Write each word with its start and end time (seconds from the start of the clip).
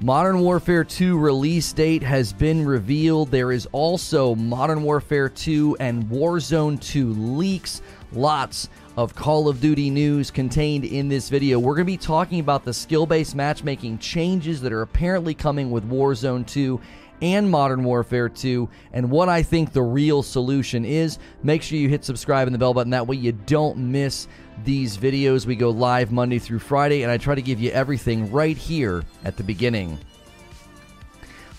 Modern 0.00 0.38
Warfare 0.38 0.84
2 0.84 1.18
release 1.18 1.72
date 1.72 2.04
has 2.04 2.32
been 2.32 2.64
revealed. 2.64 3.32
There 3.32 3.50
is 3.50 3.66
also 3.72 4.36
Modern 4.36 4.84
Warfare 4.84 5.28
2 5.28 5.78
and 5.80 6.04
Warzone 6.04 6.80
2 6.80 7.14
leaks. 7.14 7.82
Lots 8.12 8.68
of 8.96 9.16
Call 9.16 9.48
of 9.48 9.60
Duty 9.60 9.90
news 9.90 10.30
contained 10.30 10.84
in 10.84 11.08
this 11.08 11.28
video. 11.28 11.58
We're 11.58 11.74
going 11.74 11.86
to 11.86 11.92
be 11.92 11.96
talking 11.96 12.38
about 12.38 12.64
the 12.64 12.72
skill 12.72 13.06
based 13.06 13.34
matchmaking 13.34 13.98
changes 13.98 14.60
that 14.60 14.72
are 14.72 14.82
apparently 14.82 15.34
coming 15.34 15.72
with 15.72 15.90
Warzone 15.90 16.46
2 16.46 16.80
and 17.22 17.50
Modern 17.50 17.84
Warfare 17.84 18.28
2 18.28 18.68
and 18.92 19.10
what 19.10 19.28
I 19.28 19.42
think 19.42 19.72
the 19.72 19.82
real 19.82 20.22
solution 20.22 20.84
is. 20.84 21.18
Make 21.42 21.62
sure 21.62 21.78
you 21.78 21.88
hit 21.88 22.04
subscribe 22.04 22.46
and 22.46 22.54
the 22.54 22.58
bell 22.58 22.74
button. 22.74 22.90
That 22.90 23.06
way 23.06 23.16
you 23.16 23.32
don't 23.32 23.78
miss 23.78 24.28
these 24.64 24.96
videos. 24.96 25.46
We 25.46 25.56
go 25.56 25.70
live 25.70 26.12
Monday 26.12 26.38
through 26.38 26.60
Friday, 26.60 27.02
and 27.02 27.12
I 27.12 27.16
try 27.16 27.34
to 27.34 27.42
give 27.42 27.60
you 27.60 27.70
everything 27.70 28.30
right 28.30 28.56
here 28.56 29.04
at 29.24 29.36
the 29.36 29.42
beginning. 29.42 29.98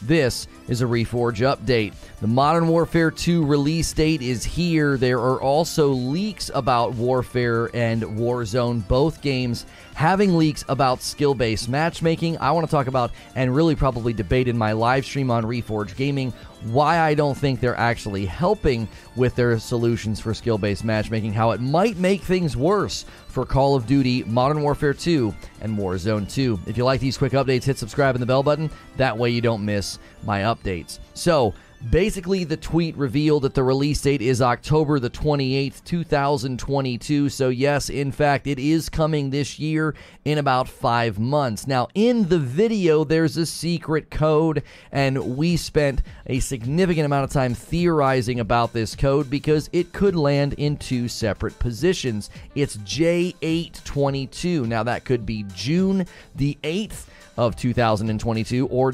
This 0.01 0.47
is 0.69 0.81
a 0.81 0.85
Reforge 0.85 1.39
update. 1.39 1.93
The 2.21 2.27
Modern 2.27 2.69
Warfare 2.69 3.11
2 3.11 3.45
release 3.45 3.91
date 3.91 4.21
is 4.21 4.45
here. 4.45 4.95
There 4.95 5.19
are 5.19 5.41
also 5.41 5.89
leaks 5.89 6.49
about 6.53 6.93
Warfare 6.93 7.69
and 7.73 8.01
Warzone, 8.03 8.87
both 8.87 9.21
games 9.21 9.65
having 9.95 10.37
leaks 10.37 10.63
about 10.69 11.01
skill 11.01 11.33
based 11.33 11.67
matchmaking. 11.67 12.37
I 12.37 12.51
want 12.51 12.65
to 12.65 12.71
talk 12.71 12.87
about 12.87 13.11
and 13.35 13.53
really 13.53 13.75
probably 13.75 14.13
debate 14.13 14.47
in 14.47 14.57
my 14.57 14.71
live 14.71 15.03
stream 15.03 15.29
on 15.29 15.43
Reforge 15.43 15.97
Gaming 15.97 16.31
why 16.63 16.99
I 16.99 17.13
don't 17.13 17.37
think 17.37 17.59
they're 17.59 17.77
actually 17.77 18.25
helping 18.25 18.87
with 19.15 19.35
their 19.35 19.57
solutions 19.59 20.19
for 20.19 20.33
skill 20.33 20.57
based 20.57 20.83
matchmaking, 20.83 21.33
how 21.33 21.51
it 21.51 21.61
might 21.61 21.97
make 21.97 22.21
things 22.21 22.57
worse 22.57 23.05
for 23.27 23.45
Call 23.45 23.75
of 23.75 23.85
Duty, 23.85 24.23
Modern 24.23 24.61
Warfare 24.61 24.93
2, 24.93 25.33
and 25.61 25.77
Warzone 25.77 26.31
2. 26.31 26.59
If 26.67 26.77
you 26.77 26.83
like 26.83 26.99
these 26.99 27.17
quick 27.17 27.33
updates, 27.33 27.63
hit 27.63 27.77
subscribe 27.77 28.15
and 28.15 28.21
the 28.21 28.25
bell 28.25 28.43
button. 28.43 28.69
That 28.97 29.17
way 29.17 29.29
you 29.29 29.41
don't 29.41 29.63
miss 29.63 29.99
my 30.23 30.41
updates. 30.41 30.99
So, 31.13 31.53
Basically, 31.87 32.43
the 32.43 32.57
tweet 32.57 32.97
revealed 32.97 33.43
that 33.43 33.53
the 33.53 33.63
release 33.63 34.01
date 34.01 34.21
is 34.21 34.41
October 34.41 34.99
the 34.99 35.09
28th, 35.09 35.81
2022. 35.85 37.29
So, 37.29 37.47
yes, 37.47 37.89
in 37.89 38.11
fact, 38.11 38.47
it 38.47 38.59
is 38.59 38.89
coming 38.89 39.29
this 39.29 39.57
year 39.59 39.95
in 40.25 40.39
about 40.39 40.67
five 40.67 41.19
months. 41.19 41.67
Now, 41.67 41.87
in 41.95 42.27
the 42.27 42.37
video, 42.37 43.05
there's 43.05 43.37
a 43.37 43.45
secret 43.45 44.11
code, 44.11 44.61
and 44.91 45.37
we 45.37 45.55
spent 45.55 46.01
a 46.27 46.41
significant 46.41 47.05
amount 47.05 47.23
of 47.23 47.31
time 47.31 47.53
theorizing 47.53 48.41
about 48.41 48.73
this 48.73 48.93
code 48.93 49.29
because 49.29 49.69
it 49.71 49.93
could 49.93 50.17
land 50.17 50.55
in 50.55 50.75
two 50.75 51.07
separate 51.07 51.57
positions. 51.59 52.29
It's 52.55 52.75
J822. 52.75 54.67
Now, 54.67 54.83
that 54.83 55.05
could 55.05 55.25
be 55.25 55.45
June 55.55 56.05
the 56.35 56.57
8th 56.61 57.05
of 57.39 57.55
2022 57.55 58.67
or 58.67 58.93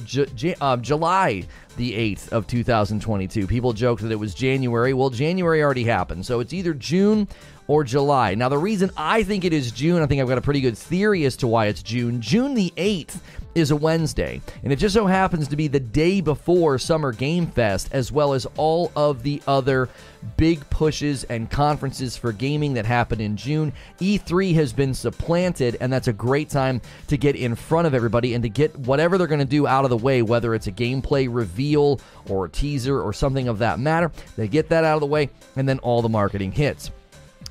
uh, 0.61 0.77
July 0.77 1.43
the 1.77 1.93
8th 1.93 2.29
of 2.29 2.45
2022. 2.45 3.47
People 3.47 3.73
joked 3.73 4.03
that 4.03 4.11
it 4.11 4.19
was 4.19 4.35
January. 4.35 4.93
Well, 4.93 5.09
January 5.09 5.63
already 5.63 5.83
happened. 5.83 6.27
So 6.27 6.41
it's 6.41 6.53
either 6.53 6.75
June 6.75 7.27
or 7.67 7.83
July. 7.83 8.35
Now, 8.35 8.49
the 8.49 8.57
reason 8.59 8.91
I 8.95 9.23
think 9.23 9.45
it 9.45 9.51
is 9.51 9.71
June, 9.71 10.03
I 10.03 10.05
think 10.05 10.21
I've 10.21 10.27
got 10.27 10.37
a 10.37 10.41
pretty 10.41 10.61
good 10.61 10.77
theory 10.77 11.25
as 11.25 11.35
to 11.37 11.47
why 11.47 11.65
it's 11.65 11.81
June. 11.81 12.21
June 12.21 12.53
the 12.53 12.71
8th 12.77 13.19
is 13.55 13.71
a 13.71 13.75
Wednesday, 13.75 14.41
and 14.63 14.71
it 14.71 14.75
just 14.75 14.93
so 14.93 15.07
happens 15.07 15.47
to 15.47 15.55
be 15.55 15.69
the 15.69 15.79
day 15.79 16.19
before 16.19 16.77
Summer 16.77 17.13
Game 17.13 17.47
Fest, 17.47 17.89
as 17.93 18.11
well 18.11 18.33
as 18.33 18.45
all 18.57 18.91
of 18.95 19.23
the 19.23 19.41
other 19.47 19.89
big 20.35 20.69
pushes 20.69 21.23
and 21.25 21.49
conferences 21.49 22.17
for 22.17 22.33
gaming 22.33 22.73
that 22.73 22.85
happen 22.85 23.21
in 23.21 23.37
June. 23.37 23.71
E3 23.99 24.53
has 24.55 24.73
been 24.73 24.93
supplanted, 24.93 25.77
and 25.79 25.91
that's 25.91 26.09
a 26.09 26.13
great 26.13 26.49
time 26.49 26.81
to 27.07 27.15
get 27.17 27.37
in 27.37 27.55
front 27.55 27.87
of 27.87 27.93
everybody 27.93 28.33
and 28.33 28.43
to 28.43 28.49
get 28.49 28.75
whatever 28.79 29.17
they're 29.17 29.25
going 29.25 29.39
to 29.39 29.45
do 29.45 29.65
out 29.65 29.85
of 29.85 29.89
the 29.89 29.97
way, 29.97 30.21
whether 30.21 30.53
it's 30.53 30.67
a 30.67 30.71
gameplay 30.71 31.27
reveal 31.31 32.01
or 32.29 32.45
a 32.45 32.49
teaser 32.49 33.01
or 33.01 33.13
something 33.13 33.47
of 33.47 33.59
that 33.59 33.79
matter. 33.79 34.11
They 34.35 34.49
get 34.49 34.67
that 34.69 34.83
out 34.83 34.95
of 34.95 35.01
the 35.01 35.07
way, 35.07 35.29
and 35.55 35.67
then 35.67 35.79
all 35.79 36.01
the 36.01 36.09
marketing 36.09 36.51
hits. 36.51 36.91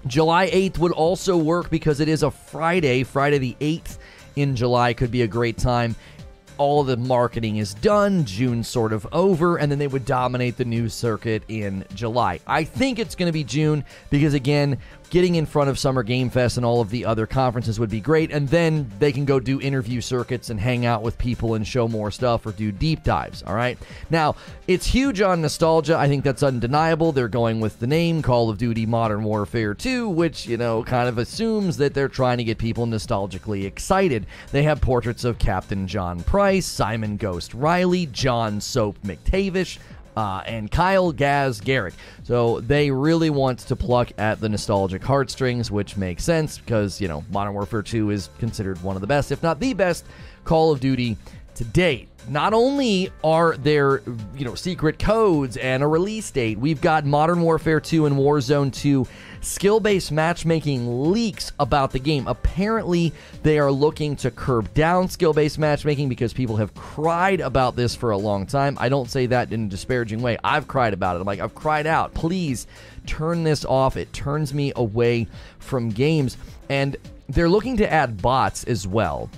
July 0.07 0.51
8th 0.51 0.79
would 0.79 0.93
also 0.93 1.35
work 1.35 1.71
because 1.71 2.01
it 2.01 2.09
is 2.09 2.23
a 2.23 2.31
Friday. 2.31 3.05
Friday 3.05 3.39
the 3.39 3.57
8th 3.61 3.97
in 4.37 4.57
July 4.57 4.93
could 4.93 5.11
be 5.11 5.23
a 5.23 5.27
great 5.27 5.57
time. 5.59 5.97
All 6.57 6.85
the 6.85 6.97
marketing 6.97 7.57
is 7.57 7.75
done, 7.75 8.25
June 8.25 8.63
sort 8.63 8.93
of 8.93 9.07
over, 9.13 9.57
and 9.57 9.71
then 9.73 9.81
they 9.81 9.89
would 9.89 10.05
dominate 10.05 10.57
the 10.57 10.65
news 10.65 10.95
circuit 10.95 11.43
in 11.49 11.85
July. 11.95 12.39
I 12.47 12.63
think 12.63 13.01
it's 13.01 13.17
going 13.17 13.29
to 13.29 13.33
be 13.33 13.43
June 13.43 13.85
because, 14.09 14.35
again, 14.35 14.79
getting 15.11 15.37
in 15.37 15.47
front 15.47 15.71
of 15.71 15.79
Summer 15.79 16.03
Game 16.03 16.31
Fest 16.31 16.57
and 16.57 16.67
all 16.67 16.81
of 16.81 16.91
the 16.91 17.05
other 17.05 17.27
conferences 17.27 17.79
would 17.79 17.91
be 17.91 18.01
great. 18.01 18.31
And 18.31 18.49
then 18.49 18.91
they 18.99 19.13
can 19.13 19.25
go 19.25 19.39
do 19.39 19.61
interview 19.61 20.01
circuits 20.01 20.51
and 20.51 20.59
hang 20.59 20.87
out 20.87 21.03
with 21.03 21.17
people 21.19 21.55
and 21.55 21.67
show 21.67 21.87
more 21.89 22.11
stuff 22.11 22.47
or 22.47 22.53
do 22.53 22.73
deep 22.73 23.05
dives. 23.05 23.43
All 23.43 23.55
right. 23.55 23.79
Now, 24.11 24.37
it's 24.67 24.87
huge 24.87 25.21
on 25.21 25.41
nostalgia. 25.41 25.97
I 25.97 26.09
think 26.09 26.25
that's 26.25 26.43
undeniable. 26.43 27.13
They're 27.13 27.29
going 27.29 27.61
with 27.61 27.79
the 27.79 27.87
name 27.87 28.23
Call 28.23 28.51
of 28.51 28.59
Duty 28.59 28.87
Modern 28.87 29.25
Warfare 29.25 29.75
2, 29.75 30.09
which, 30.09 30.47
you 30.47 30.57
know, 30.57 30.83
kind 30.85 31.09
of 31.09 31.19
assumes 31.19 31.77
that 31.77 31.95
they're 31.95 32.09
trying 32.09 32.39
to 32.39 32.45
get 32.45 32.59
people 32.59 32.87
nostalgically 32.87 33.65
excited. 33.65 34.27
They 34.53 34.63
have 34.65 34.81
portraits 34.81 35.25
of 35.25 35.39
Captain 35.39 35.87
John 35.87 36.23
Price, 36.23 36.67
Simon 36.67 37.17
Ghost 37.17 37.55
Riley, 37.55 38.07
John 38.07 38.61
Soap 38.61 38.99
McTavish 39.03 39.79
uh, 40.17 40.43
and 40.47 40.71
Kyle 40.71 41.13
Gaz 41.13 41.61
Garrick. 41.61 41.95
So 42.23 42.61
they 42.61 42.91
really 42.91 43.31
want 43.31 43.61
to 43.61 43.77
pluck 43.77 44.13
at 44.19 44.41
the 44.41 44.49
nostalgic 44.49 45.03
heartstrings, 45.03 45.71
which 45.71 45.97
makes 45.97 46.25
sense 46.25 46.59
because, 46.59 47.01
you 47.01 47.09
know, 47.09 47.25
Modern 47.31 47.55
Warfare 47.55 47.83
2 47.83 48.11
is 48.11 48.31
considered 48.39 48.83
one 48.83 48.97
of 48.97 49.01
the 49.01 49.07
best, 49.07 49.33
if 49.33 49.43
not 49.43 49.61
the 49.61 49.75
best, 49.75 50.05
Call 50.45 50.73
of 50.73 50.81
Duty 50.81 51.17
to 51.55 51.65
date. 51.65 52.09
Not 52.29 52.55
only 52.55 53.11
are 53.23 53.57
there, 53.57 54.01
you 54.35 54.45
know, 54.45 54.55
secret 54.55 54.99
codes 54.99 55.57
and 55.59 55.83
a 55.83 55.87
release 55.87 56.31
date, 56.31 56.59
we've 56.59 56.81
got 56.81 57.05
Modern 57.05 57.43
Warfare 57.43 57.81
2 57.81 58.07
and 58.07 58.17
Warzone 58.17 58.73
2 58.73 59.07
skill 59.43 59.79
based 59.79 60.11
matchmaking 60.11 61.13
leaks 61.13 61.53
about 61.61 61.93
the 61.93 61.99
game. 61.99 62.27
Apparently, 62.27 63.13
they 63.43 63.59
are 63.59 63.71
looking 63.71 64.17
to 64.17 64.31
curb 64.31 64.73
down 64.73 65.09
skill 65.09 65.35
based 65.35 65.59
matchmaking 65.59 66.09
because 66.09 66.33
people 66.33 66.57
have 66.57 66.73
cried 66.75 67.41
about 67.41 67.77
this 67.77 67.95
for 67.95 68.11
a 68.11 68.17
long 68.17 68.47
time. 68.47 68.79
I 68.81 68.89
don't 68.89 69.11
say 69.11 69.27
that 69.27 69.53
in 69.53 69.67
a 69.67 69.69
disparaging 69.69 70.23
way. 70.23 70.39
I've 70.43 70.67
cried 70.67 70.95
about 70.95 71.17
it. 71.17 71.21
I'm 71.21 71.27
like, 71.27 71.41
I've 71.41 71.55
cried 71.55 71.87
out. 71.87 72.15
Please 72.15 72.67
turn 73.07 73.45
this 73.45 73.67
off. 73.67 73.99
It 73.99 74.13
turns 74.15 74.55
me 74.55 74.73
away 74.77 75.29
from 75.59 75.91
games. 75.91 76.39
And 76.71 76.97
they're 77.29 77.51
looking 77.51 77.77
to 77.79 77.93
add 77.93 78.23
bots 78.23 78.65
as 78.65 78.87
well. 78.87 79.29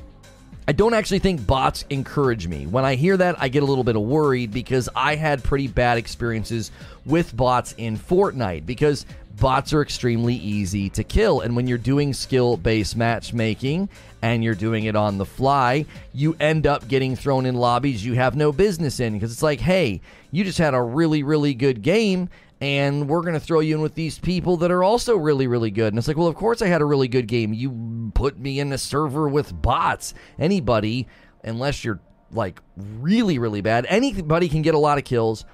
I 0.68 0.72
don't 0.72 0.94
actually 0.94 1.20
think 1.20 1.46
bots 1.46 1.84
encourage 1.90 2.48
me. 2.48 2.66
When 2.66 2.84
I 2.84 2.96
hear 2.96 3.16
that, 3.16 3.36
I 3.38 3.46
get 3.48 3.62
a 3.62 3.66
little 3.66 3.84
bit 3.84 3.94
of 3.94 4.02
worried 4.02 4.50
because 4.50 4.88
I 4.96 5.14
had 5.14 5.44
pretty 5.44 5.68
bad 5.68 5.96
experiences 5.96 6.72
with 7.04 7.36
bots 7.36 7.72
in 7.78 7.96
Fortnite 7.96 8.66
because 8.66 9.06
bots 9.38 9.72
are 9.72 9.80
extremely 9.80 10.34
easy 10.34 10.88
to 10.90 11.04
kill. 11.04 11.40
And 11.40 11.54
when 11.54 11.68
you're 11.68 11.78
doing 11.78 12.12
skill 12.12 12.56
based 12.56 12.96
matchmaking 12.96 13.88
and 14.22 14.42
you're 14.42 14.56
doing 14.56 14.84
it 14.84 14.96
on 14.96 15.18
the 15.18 15.26
fly, 15.26 15.84
you 16.12 16.34
end 16.40 16.66
up 16.66 16.88
getting 16.88 17.14
thrown 17.14 17.46
in 17.46 17.54
lobbies 17.54 18.04
you 18.04 18.14
have 18.14 18.34
no 18.34 18.50
business 18.50 18.98
in 18.98 19.12
because 19.12 19.30
it's 19.30 19.42
like, 19.42 19.60
hey, 19.60 20.00
you 20.32 20.42
just 20.42 20.58
had 20.58 20.74
a 20.74 20.82
really, 20.82 21.22
really 21.22 21.54
good 21.54 21.82
game. 21.82 22.28
And 22.60 23.08
we're 23.08 23.20
going 23.20 23.34
to 23.34 23.40
throw 23.40 23.60
you 23.60 23.74
in 23.74 23.82
with 23.82 23.94
these 23.94 24.18
people 24.18 24.56
that 24.58 24.70
are 24.70 24.82
also 24.82 25.16
really, 25.16 25.46
really 25.46 25.70
good. 25.70 25.92
And 25.92 25.98
it's 25.98 26.08
like, 26.08 26.16
well, 26.16 26.26
of 26.26 26.36
course 26.36 26.62
I 26.62 26.68
had 26.68 26.80
a 26.80 26.86
really 26.86 27.08
good 27.08 27.28
game. 27.28 27.52
You 27.52 28.10
put 28.14 28.38
me 28.38 28.60
in 28.60 28.72
a 28.72 28.78
server 28.78 29.28
with 29.28 29.60
bots. 29.60 30.14
Anybody, 30.38 31.06
unless 31.44 31.84
you're 31.84 32.00
like 32.30 32.60
really, 32.76 33.38
really 33.38 33.60
bad, 33.60 33.84
anybody 33.88 34.48
can 34.48 34.62
get 34.62 34.74
a 34.74 34.78
lot 34.78 34.96
of 34.96 35.04
kills 35.04 35.44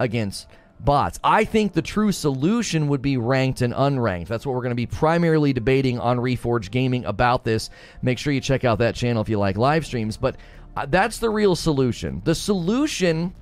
against 0.00 0.48
bots. 0.80 1.18
I 1.22 1.44
think 1.44 1.72
the 1.72 1.82
true 1.82 2.12
solution 2.12 2.88
would 2.88 3.02
be 3.02 3.16
ranked 3.16 3.62
and 3.62 3.72
unranked. 3.72 4.26
That's 4.26 4.46
what 4.46 4.54
we're 4.54 4.62
going 4.62 4.70
to 4.70 4.76
be 4.76 4.86
primarily 4.86 5.52
debating 5.52 5.98
on 5.98 6.18
Reforge 6.18 6.70
Gaming 6.70 7.04
about 7.04 7.44
this. 7.44 7.70
Make 8.02 8.18
sure 8.18 8.32
you 8.32 8.40
check 8.40 8.64
out 8.64 8.78
that 8.78 8.94
channel 8.94 9.22
if 9.22 9.28
you 9.28 9.38
like 9.38 9.56
live 9.56 9.86
streams. 9.86 10.16
But 10.16 10.36
uh, 10.76 10.86
that's 10.86 11.18
the 11.18 11.30
real 11.30 11.56
solution. 11.56 12.22
The 12.24 12.34
solution 12.34 13.34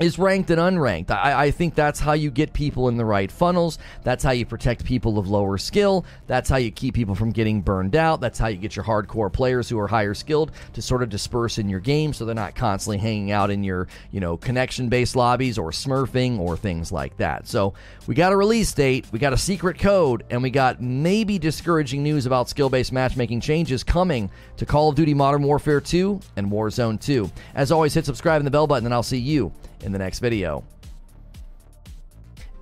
is 0.00 0.18
ranked 0.18 0.50
and 0.50 0.58
unranked. 0.58 1.10
I, 1.10 1.46
I, 1.46 1.50
think 1.50 1.74
that's 1.74 2.00
how 2.00 2.14
you 2.14 2.30
get 2.30 2.54
people 2.54 2.88
in 2.88 2.96
the 2.96 3.04
right 3.04 3.30
funnels. 3.30 3.78
That's 4.04 4.24
how 4.24 4.30
you 4.30 4.46
protect 4.46 4.84
people 4.84 5.18
of 5.18 5.28
lower 5.28 5.58
skill. 5.58 6.06
That's 6.26 6.48
how 6.48 6.56
you 6.56 6.70
keep 6.70 6.94
people 6.94 7.14
from 7.14 7.30
getting 7.30 7.60
burned 7.60 7.94
out. 7.94 8.20
That's 8.20 8.38
how 8.38 8.46
you 8.48 8.56
get 8.56 8.74
your 8.74 8.86
hardcore 8.86 9.30
players 9.30 9.68
who 9.68 9.78
are 9.78 9.86
higher 9.86 10.14
skilled 10.14 10.52
to 10.72 10.80
sort 10.80 11.02
of 11.02 11.10
disperse 11.10 11.58
in 11.58 11.68
your 11.68 11.80
game 11.80 12.14
so 12.14 12.24
they're 12.24 12.34
not 12.34 12.54
constantly 12.54 12.98
hanging 12.98 13.32
out 13.32 13.50
in 13.50 13.62
your, 13.62 13.86
you 14.10 14.20
know, 14.20 14.38
connection 14.38 14.88
based 14.88 15.14
lobbies 15.14 15.58
or 15.58 15.70
smurfing 15.70 16.38
or 16.38 16.56
things 16.56 16.90
like 16.90 17.14
that. 17.18 17.46
So 17.46 17.74
we 18.06 18.14
got 18.14 18.32
a 18.32 18.36
release 18.36 18.72
date, 18.72 19.06
we 19.12 19.18
got 19.18 19.34
a 19.34 19.38
secret 19.38 19.78
code, 19.78 20.24
and 20.30 20.42
we 20.42 20.50
got 20.50 20.80
maybe 20.80 21.38
discouraging 21.38 22.02
news 22.02 22.24
about 22.24 22.48
skill 22.48 22.70
based 22.70 22.92
matchmaking 22.92 23.40
changes 23.40 23.84
coming 23.84 24.30
to 24.56 24.64
Call 24.64 24.88
of 24.88 24.94
Duty 24.94 25.12
Modern 25.12 25.42
Warfare 25.42 25.82
2 25.82 26.18
and 26.36 26.50
Warzone 26.50 26.98
2. 26.98 27.30
As 27.54 27.70
always, 27.70 27.92
hit 27.92 28.06
subscribe 28.06 28.40
and 28.40 28.46
the 28.46 28.50
bell 28.50 28.66
button, 28.66 28.86
and 28.86 28.94
I'll 28.94 29.02
see 29.02 29.18
you 29.18 29.52
in 29.82 29.92
the 29.92 29.98
next 29.98 30.18
video. 30.20 30.64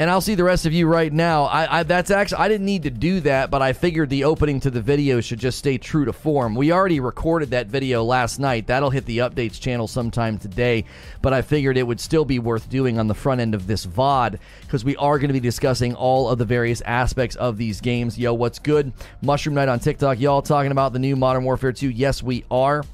and 0.00 0.08
I'll 0.08 0.22
see 0.22 0.34
the 0.34 0.44
rest 0.44 0.64
of 0.64 0.72
you 0.72 0.86
right 0.86 1.12
now. 1.12 1.44
I, 1.44 1.80
I, 1.80 1.82
that's 1.82 2.10
actually 2.10 2.38
I 2.38 2.48
didn't 2.48 2.64
need 2.64 2.84
to 2.84 2.90
do 2.90 3.20
that, 3.20 3.50
but 3.50 3.60
I 3.60 3.74
figured 3.74 4.08
the 4.08 4.24
opening 4.24 4.58
to 4.60 4.70
the 4.70 4.80
video 4.80 5.20
should 5.20 5.38
just 5.38 5.58
stay 5.58 5.76
true 5.76 6.06
to 6.06 6.12
form. 6.14 6.54
We 6.54 6.72
already 6.72 7.00
recorded 7.00 7.50
that 7.50 7.66
video 7.66 8.02
last 8.02 8.38
night. 8.38 8.66
That'll 8.66 8.88
hit 8.88 9.04
the 9.04 9.18
updates 9.18 9.60
channel 9.60 9.86
sometime 9.86 10.38
today, 10.38 10.86
but 11.20 11.34
I 11.34 11.42
figured 11.42 11.76
it 11.76 11.86
would 11.86 12.00
still 12.00 12.24
be 12.24 12.38
worth 12.38 12.70
doing 12.70 12.98
on 12.98 13.08
the 13.08 13.14
front 13.14 13.42
end 13.42 13.54
of 13.54 13.66
this 13.66 13.84
VOD 13.84 14.38
because 14.62 14.86
we 14.86 14.96
are 14.96 15.18
going 15.18 15.28
to 15.28 15.34
be 15.34 15.40
discussing 15.40 15.94
all 15.94 16.30
of 16.30 16.38
the 16.38 16.46
various 16.46 16.80
aspects 16.80 17.36
of 17.36 17.58
these 17.58 17.82
games. 17.82 18.18
Yo, 18.18 18.32
what's 18.32 18.58
good? 18.58 18.94
Mushroom 19.20 19.54
Night 19.54 19.68
on 19.68 19.80
TikTok. 19.80 20.18
Y'all 20.18 20.40
talking 20.40 20.72
about 20.72 20.94
the 20.94 20.98
new 20.98 21.14
Modern 21.14 21.44
Warfare 21.44 21.72
2? 21.72 21.90
Yes, 21.90 22.22
we 22.22 22.46
are. 22.50 22.84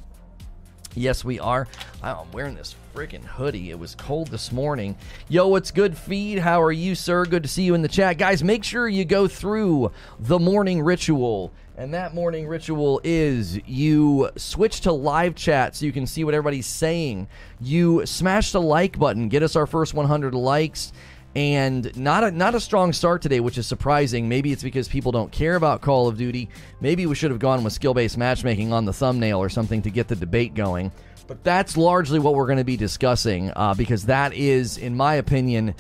Yes, 0.96 1.24
we 1.24 1.38
are. 1.38 1.68
I'm 2.02 2.32
wearing 2.32 2.56
this 2.56 2.74
freaking 2.96 3.22
hoodie. 3.22 3.70
It 3.70 3.78
was 3.78 3.94
cold 3.94 4.28
this 4.28 4.50
morning. 4.50 4.96
Yo, 5.28 5.48
what's 5.48 5.70
good, 5.70 5.98
feed? 5.98 6.38
How 6.38 6.62
are 6.62 6.72
you, 6.72 6.94
sir? 6.94 7.26
Good 7.26 7.42
to 7.42 7.48
see 7.48 7.64
you 7.64 7.74
in 7.74 7.82
the 7.82 7.88
chat. 7.88 8.16
Guys, 8.16 8.42
make 8.42 8.64
sure 8.64 8.88
you 8.88 9.04
go 9.04 9.28
through 9.28 9.92
the 10.18 10.38
morning 10.38 10.80
ritual. 10.80 11.52
And 11.76 11.92
that 11.92 12.14
morning 12.14 12.48
ritual 12.48 13.02
is 13.04 13.60
you 13.68 14.30
switch 14.36 14.80
to 14.80 14.92
live 14.92 15.34
chat 15.34 15.76
so 15.76 15.84
you 15.84 15.92
can 15.92 16.06
see 16.06 16.24
what 16.24 16.32
everybody's 16.32 16.66
saying. 16.66 17.28
You 17.60 18.06
smash 18.06 18.52
the 18.52 18.62
like 18.62 18.98
button, 18.98 19.28
get 19.28 19.42
us 19.42 19.56
our 19.56 19.66
first 19.66 19.92
100 19.92 20.34
likes 20.34 20.94
and 21.34 21.94
not 21.98 22.24
a 22.24 22.30
not 22.30 22.54
a 22.54 22.60
strong 22.60 22.94
start 22.94 23.20
today, 23.20 23.40
which 23.40 23.58
is 23.58 23.66
surprising. 23.66 24.26
Maybe 24.26 24.52
it's 24.52 24.62
because 24.62 24.88
people 24.88 25.12
don't 25.12 25.30
care 25.30 25.56
about 25.56 25.82
Call 25.82 26.08
of 26.08 26.16
Duty. 26.16 26.48
Maybe 26.80 27.04
we 27.04 27.14
should 27.14 27.30
have 27.30 27.40
gone 27.40 27.62
with 27.62 27.74
skill-based 27.74 28.16
matchmaking 28.16 28.72
on 28.72 28.86
the 28.86 28.92
thumbnail 28.94 29.38
or 29.38 29.50
something 29.50 29.82
to 29.82 29.90
get 29.90 30.08
the 30.08 30.16
debate 30.16 30.54
going. 30.54 30.90
But 31.26 31.42
that's 31.42 31.76
largely 31.76 32.18
what 32.18 32.34
we're 32.34 32.46
going 32.46 32.58
to 32.58 32.64
be 32.64 32.76
discussing 32.76 33.52
uh, 33.56 33.74
because 33.74 34.06
that 34.06 34.32
is, 34.32 34.78
in 34.78 34.96
my 34.96 35.14
opinion, 35.14 35.74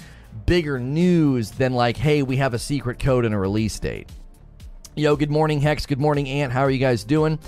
bigger 0.44 0.78
news 0.78 1.52
than 1.52 1.74
like, 1.74 1.96
hey, 1.96 2.22
we 2.22 2.36
have 2.36 2.54
a 2.54 2.58
secret 2.58 2.98
code 2.98 3.24
and 3.24 3.34
a 3.34 3.38
release 3.38 3.78
date. 3.78 4.08
Yo, 4.96 5.14
good 5.14 5.30
morning, 5.30 5.60
Hex. 5.60 5.86
Good 5.86 6.00
morning, 6.00 6.28
Ant. 6.28 6.52
How 6.52 6.62
are 6.62 6.70
you 6.70 6.78
guys 6.78 7.04
doing? 7.04 7.38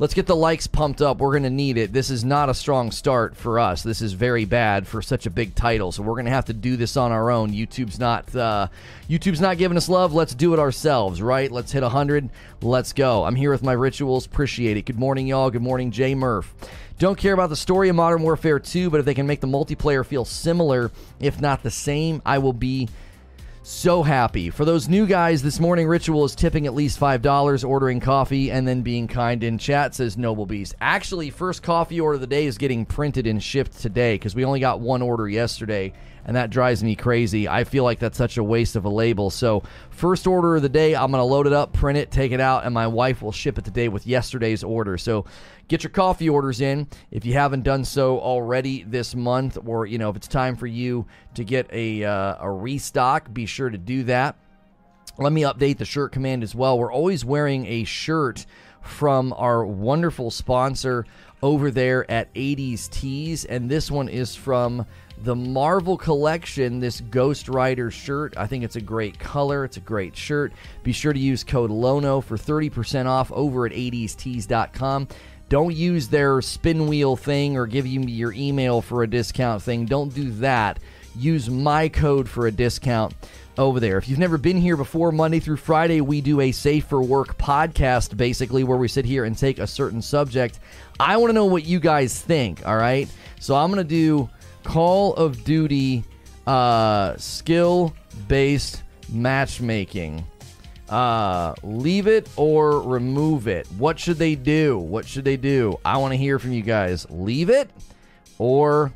Let's 0.00 0.14
get 0.14 0.26
the 0.26 0.36
likes 0.36 0.68
pumped 0.68 1.02
up. 1.02 1.18
We're 1.18 1.32
going 1.32 1.42
to 1.42 1.50
need 1.50 1.76
it. 1.76 1.92
This 1.92 2.08
is 2.08 2.24
not 2.24 2.48
a 2.48 2.54
strong 2.54 2.92
start 2.92 3.36
for 3.36 3.58
us. 3.58 3.82
This 3.82 4.00
is 4.00 4.12
very 4.12 4.44
bad 4.44 4.86
for 4.86 5.02
such 5.02 5.26
a 5.26 5.30
big 5.30 5.56
title. 5.56 5.90
So 5.90 6.04
we're 6.04 6.14
going 6.14 6.26
to 6.26 6.30
have 6.30 6.44
to 6.44 6.52
do 6.52 6.76
this 6.76 6.96
on 6.96 7.10
our 7.10 7.32
own. 7.32 7.50
YouTube's 7.50 7.98
not 7.98 8.32
uh, 8.36 8.68
YouTube's 9.08 9.40
not 9.40 9.58
giving 9.58 9.76
us 9.76 9.88
love. 9.88 10.14
Let's 10.14 10.36
do 10.36 10.52
it 10.52 10.60
ourselves, 10.60 11.20
right? 11.20 11.50
Let's 11.50 11.72
hit 11.72 11.82
100. 11.82 12.30
Let's 12.62 12.92
go. 12.92 13.24
I'm 13.24 13.34
here 13.34 13.50
with 13.50 13.64
my 13.64 13.72
rituals. 13.72 14.24
Appreciate 14.24 14.76
it. 14.76 14.82
Good 14.82 15.00
morning, 15.00 15.26
y'all. 15.26 15.50
Good 15.50 15.62
morning, 15.62 15.90
Jay 15.90 16.14
Murph. 16.14 16.54
Don't 16.98 17.16
care 17.16 17.32
about 17.32 17.48
the 17.48 17.54
story 17.54 17.88
of 17.88 17.94
Modern 17.94 18.22
Warfare 18.22 18.58
2, 18.58 18.90
but 18.90 18.98
if 18.98 19.06
they 19.06 19.14
can 19.14 19.28
make 19.28 19.40
the 19.40 19.46
multiplayer 19.46 20.04
feel 20.04 20.24
similar, 20.24 20.90
if 21.20 21.40
not 21.40 21.62
the 21.62 21.70
same, 21.70 22.20
I 22.26 22.38
will 22.38 22.52
be 22.52 22.88
so 23.62 24.02
happy. 24.02 24.50
For 24.50 24.64
those 24.64 24.88
new 24.88 25.06
guys, 25.06 25.40
this 25.40 25.60
morning 25.60 25.86
ritual 25.86 26.24
is 26.24 26.34
tipping 26.34 26.66
at 26.66 26.74
least 26.74 26.98
$5, 26.98 27.68
ordering 27.68 28.00
coffee, 28.00 28.50
and 28.50 28.66
then 28.66 28.82
being 28.82 29.06
kind 29.06 29.44
in 29.44 29.58
chat, 29.58 29.94
says 29.94 30.18
Noble 30.18 30.44
Beast. 30.44 30.74
Actually, 30.80 31.30
first 31.30 31.62
coffee 31.62 32.00
order 32.00 32.16
of 32.16 32.20
the 32.20 32.26
day 32.26 32.46
is 32.46 32.58
getting 32.58 32.84
printed 32.84 33.28
and 33.28 33.40
shipped 33.40 33.78
today 33.78 34.16
because 34.16 34.34
we 34.34 34.44
only 34.44 34.58
got 34.58 34.80
one 34.80 35.00
order 35.00 35.28
yesterday, 35.28 35.92
and 36.28 36.36
that 36.36 36.50
drives 36.50 36.84
me 36.84 36.94
crazy. 36.94 37.48
I 37.48 37.64
feel 37.64 37.82
like 37.82 37.98
that's 37.98 38.16
such 38.16 38.36
a 38.36 38.44
waste 38.44 38.76
of 38.76 38.84
a 38.84 38.88
label. 38.88 39.30
So, 39.30 39.64
first 39.90 40.28
order 40.28 40.54
of 40.54 40.62
the 40.62 40.68
day, 40.68 40.94
I'm 40.94 41.10
going 41.10 41.20
to 41.20 41.24
load 41.24 41.48
it 41.48 41.52
up, 41.52 41.72
print 41.72 41.98
it, 41.98 42.12
take 42.12 42.30
it 42.30 42.40
out, 42.40 42.64
and 42.64 42.72
my 42.72 42.86
wife 42.86 43.20
will 43.20 43.32
ship 43.32 43.58
it 43.58 43.64
today 43.64 43.88
with 43.88 44.06
yesterday's 44.06 44.62
order. 44.62 44.96
So, 44.96 45.24
Get 45.68 45.82
your 45.82 45.90
coffee 45.90 46.30
orders 46.30 46.62
in 46.62 46.88
if 47.10 47.26
you 47.26 47.34
haven't 47.34 47.62
done 47.62 47.84
so 47.84 48.18
already 48.18 48.84
this 48.84 49.14
month, 49.14 49.58
or 49.66 49.84
you 49.84 49.98
know 49.98 50.08
if 50.08 50.16
it's 50.16 50.26
time 50.26 50.56
for 50.56 50.66
you 50.66 51.06
to 51.34 51.44
get 51.44 51.68
a 51.70 52.04
uh, 52.04 52.36
a 52.40 52.50
restock. 52.50 53.30
Be 53.34 53.44
sure 53.44 53.68
to 53.68 53.76
do 53.76 54.04
that. 54.04 54.36
Let 55.18 55.30
me 55.30 55.42
update 55.42 55.76
the 55.76 55.84
shirt 55.84 56.12
command 56.12 56.42
as 56.42 56.54
well. 56.54 56.78
We're 56.78 56.92
always 56.92 57.22
wearing 57.22 57.66
a 57.66 57.84
shirt 57.84 58.46
from 58.80 59.34
our 59.34 59.66
wonderful 59.66 60.30
sponsor 60.30 61.04
over 61.42 61.70
there 61.70 62.10
at 62.10 62.32
80s 62.32 62.88
Tees, 62.88 63.44
and 63.44 63.68
this 63.68 63.90
one 63.90 64.08
is 64.08 64.34
from 64.34 64.86
the 65.22 65.34
Marvel 65.34 65.96
Collection, 65.96 66.80
this 66.80 67.00
Ghost 67.00 67.48
Rider 67.48 67.90
shirt. 67.90 68.34
I 68.36 68.46
think 68.46 68.64
it's 68.64 68.76
a 68.76 68.80
great 68.80 69.18
color. 69.18 69.64
It's 69.64 69.76
a 69.76 69.80
great 69.80 70.16
shirt. 70.16 70.52
Be 70.82 70.92
sure 70.92 71.12
to 71.12 71.18
use 71.18 71.44
code 71.44 71.70
LONO 71.70 72.20
for 72.20 72.36
30% 72.36 73.06
off 73.06 73.32
over 73.32 73.66
at 73.66 73.72
80stees.com. 73.72 75.08
Don't 75.48 75.74
use 75.74 76.08
their 76.08 76.42
spin 76.42 76.86
wheel 76.86 77.16
thing 77.16 77.56
or 77.56 77.66
give 77.66 77.86
you 77.86 78.02
your 78.02 78.32
email 78.32 78.82
for 78.82 79.02
a 79.02 79.06
discount 79.06 79.62
thing. 79.62 79.86
Don't 79.86 80.14
do 80.14 80.30
that. 80.32 80.78
Use 81.16 81.48
my 81.48 81.88
code 81.88 82.28
for 82.28 82.46
a 82.46 82.52
discount 82.52 83.14
over 83.56 83.80
there. 83.80 83.98
If 83.98 84.08
you've 84.08 84.18
never 84.18 84.38
been 84.38 84.58
here 84.58 84.76
before, 84.76 85.10
Monday 85.10 85.40
through 85.40 85.56
Friday, 85.56 86.00
we 86.00 86.20
do 86.20 86.40
a 86.40 86.52
Safe 86.52 86.84
for 86.84 87.02
Work 87.02 87.38
podcast, 87.38 88.16
basically, 88.16 88.62
where 88.62 88.78
we 88.78 88.88
sit 88.88 89.04
here 89.04 89.24
and 89.24 89.36
take 89.36 89.58
a 89.58 89.66
certain 89.66 90.00
subject. 90.00 90.60
I 91.00 91.16
want 91.16 91.30
to 91.30 91.34
know 91.34 91.46
what 91.46 91.64
you 91.64 91.80
guys 91.80 92.20
think, 92.20 92.64
all 92.66 92.76
right? 92.76 93.08
So 93.40 93.56
I'm 93.56 93.72
going 93.72 93.84
to 93.84 93.88
do 93.88 94.28
Call 94.68 95.14
of 95.14 95.44
Duty 95.44 96.04
uh, 96.46 97.16
skill 97.16 97.94
based 98.28 98.82
matchmaking. 99.08 100.26
Uh, 100.90 101.54
leave 101.62 102.06
it 102.06 102.28
or 102.36 102.82
remove 102.82 103.48
it. 103.48 103.66
What 103.78 103.98
should 103.98 104.18
they 104.18 104.34
do? 104.34 104.76
What 104.76 105.06
should 105.06 105.24
they 105.24 105.38
do? 105.38 105.78
I 105.86 105.96
want 105.96 106.12
to 106.12 106.18
hear 106.18 106.38
from 106.38 106.52
you 106.52 106.60
guys. 106.60 107.06
Leave 107.08 107.48
it 107.48 107.70
or 108.36 108.92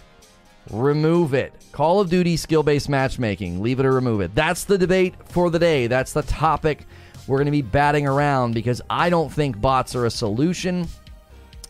remove 0.71 1.33
it. 1.33 1.55
Call 1.73 2.01
of 2.01 2.11
Duty 2.11 2.37
skill 2.37 2.63
based 2.63 2.91
matchmaking. 2.91 3.63
Leave 3.63 3.81
it 3.81 3.87
or 3.87 3.93
remove 3.93 4.21
it. 4.21 4.35
That's 4.35 4.65
the 4.65 4.77
debate 4.77 5.15
for 5.25 5.49
the 5.49 5.59
day. 5.59 5.87
That's 5.87 6.13
the 6.13 6.23
topic 6.23 6.85
we're 7.27 7.39
going 7.39 7.47
to 7.47 7.51
be 7.51 7.63
batting 7.63 8.07
around 8.07 8.53
because 8.53 8.83
I 8.91 9.09
don't 9.09 9.33
think 9.33 9.59
bots 9.59 9.97
are 9.97 10.05
a 10.05 10.11
solution. 10.11 10.87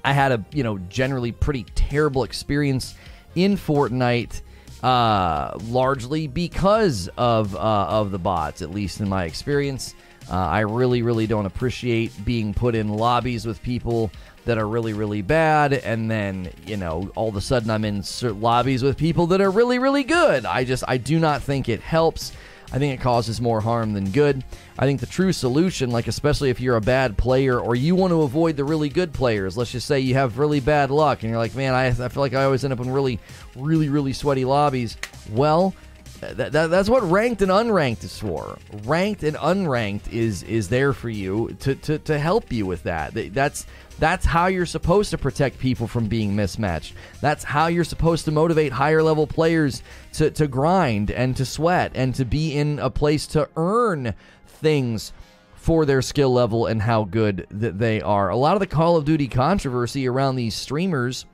I 0.05 0.13
had 0.13 0.33
a, 0.33 0.45
you 0.53 0.65
know, 0.65 0.79
generally 0.89 1.31
pretty 1.31 1.67
terrible 1.77 2.25
experience 2.25 2.97
in 3.34 3.56
Fortnite 3.56 4.43
uh, 4.82 5.56
largely 5.69 6.26
because 6.26 7.08
of 7.17 7.55
uh, 7.55 7.58
of 7.58 8.11
the 8.11 8.19
bots, 8.19 8.62
at 8.62 8.70
least 8.70 9.00
in 9.00 9.08
my 9.08 9.25
experience. 9.25 9.94
Uh, 10.31 10.37
I 10.37 10.61
really, 10.61 11.02
really 11.02 11.26
don't 11.26 11.46
appreciate 11.46 12.12
being 12.25 12.55
put 12.55 12.75
in 12.75 12.88
lobbies 12.88 13.44
with 13.44 13.62
people 13.62 14.11
that 14.44 14.58
are 14.58 14.67
really, 14.67 14.93
really 14.93 15.23
bad, 15.23 15.73
and 15.73 16.11
then 16.11 16.50
you 16.67 16.76
know, 16.76 17.11
all 17.14 17.29
of 17.29 17.37
a 17.37 17.40
sudden 17.40 17.70
I'm 17.70 17.84
in 17.84 18.02
lobbies 18.23 18.82
with 18.82 18.96
people 18.96 19.29
that 19.29 19.40
are 19.40 19.50
really, 19.50 19.79
really 19.79 20.05
good. 20.05 20.44
I 20.44 20.64
just, 20.64 20.84
I 20.88 20.96
do 20.96 21.19
not 21.19 21.43
think 21.43 21.69
it 21.69 21.81
helps. 21.81 22.32
I 22.73 22.79
think 22.79 22.99
it 22.99 23.03
causes 23.03 23.41
more 23.41 23.61
harm 23.61 23.93
than 23.93 24.11
good. 24.11 24.43
I 24.79 24.87
think 24.87 25.01
the 25.01 25.07
true 25.07 25.33
solution, 25.33 25.91
like 25.91 26.07
especially 26.07 26.49
if 26.49 26.59
you're 26.59 26.77
a 26.77 26.81
bad 26.81 27.19
player 27.19 27.61
or 27.61 27.77
you 27.77 27.95
want 27.95 28.13
to 28.13 28.23
avoid 28.23 28.57
the 28.57 28.65
really 28.65 28.89
good 28.89 29.13
players, 29.13 29.57
let's 29.59 29.73
just 29.73 29.87
say 29.87 30.01
you 30.01 30.15
have 30.15 30.39
really 30.39 30.61
bad 30.61 30.91
luck 30.91 31.23
and 31.23 31.31
you're 31.31 31.39
like, 31.39 31.55
man, 31.55 31.75
I, 31.75 31.89
I 31.89 31.93
feel 31.93 32.23
like 32.23 32.33
I 32.33 32.44
always 32.44 32.65
end 32.65 32.73
up 32.73 32.81
in 32.81 32.91
really, 32.91 33.20
really, 33.55 33.91
really 33.91 34.15
sweaty 34.15 34.46
lobbies. 34.46 34.96
Well, 35.31 35.75
that, 36.20 36.53
that, 36.53 36.70
that's 36.70 36.89
what 36.89 37.03
ranked 37.11 37.43
and 37.43 37.51
unranked 37.51 38.05
is 38.05 38.19
for. 38.19 38.58
Ranked 38.85 39.23
and 39.23 39.37
unranked 39.37 40.11
is 40.11 40.43
is 40.44 40.69
there 40.69 40.93
for 40.93 41.11
you 41.11 41.55
to, 41.61 41.75
to, 41.75 41.99
to 41.99 42.19
help 42.19 42.53
you 42.53 42.65
with 42.65 42.85
that. 42.85 43.13
That's 43.35 43.67
that's 44.03 44.27
how 44.27 44.47
you're 44.47 44.67
supposed 44.67 45.13
to 45.13 45.17
protect 45.17 45.61
people 45.61 45.87
from 45.87 46.09
being 46.09 46.35
mismatched. 46.35 46.93
That's 47.21 47.44
how 47.44 47.69
you're 47.69 47.85
supposed 47.85 48.25
to 48.25 48.32
motivate 48.32 48.73
higher 48.73 49.01
level 49.01 49.29
players 49.29 49.81
to, 50.15 50.29
to 50.32 50.49
grind 50.49 51.13
and 51.13 51.37
to 51.37 51.44
sweat 51.44 51.93
and 51.94 52.13
to 52.17 52.25
be 52.25 52.53
in 52.53 52.81
a 52.81 52.91
place 52.91 53.29
to 53.29 53.49
earn 53.56 54.15
things 54.44 55.13
for 55.55 55.87
their 55.87 56.03
skill 56.03 56.32
level 56.32 56.67
and 56.67 56.82
how 56.82 57.05
good 57.05 57.47
that 57.53 57.79
they 57.79 58.01
are. 58.01 58.29
A 58.29 58.37
lot 58.37 58.55
of 58.55 58.61
the 58.61 58.67
Call 58.67 58.97
of 58.97 59.05
Duty 59.05 59.29
controversy 59.29 60.09
around 60.09 60.35
these 60.35 60.56
streamers 60.56 61.25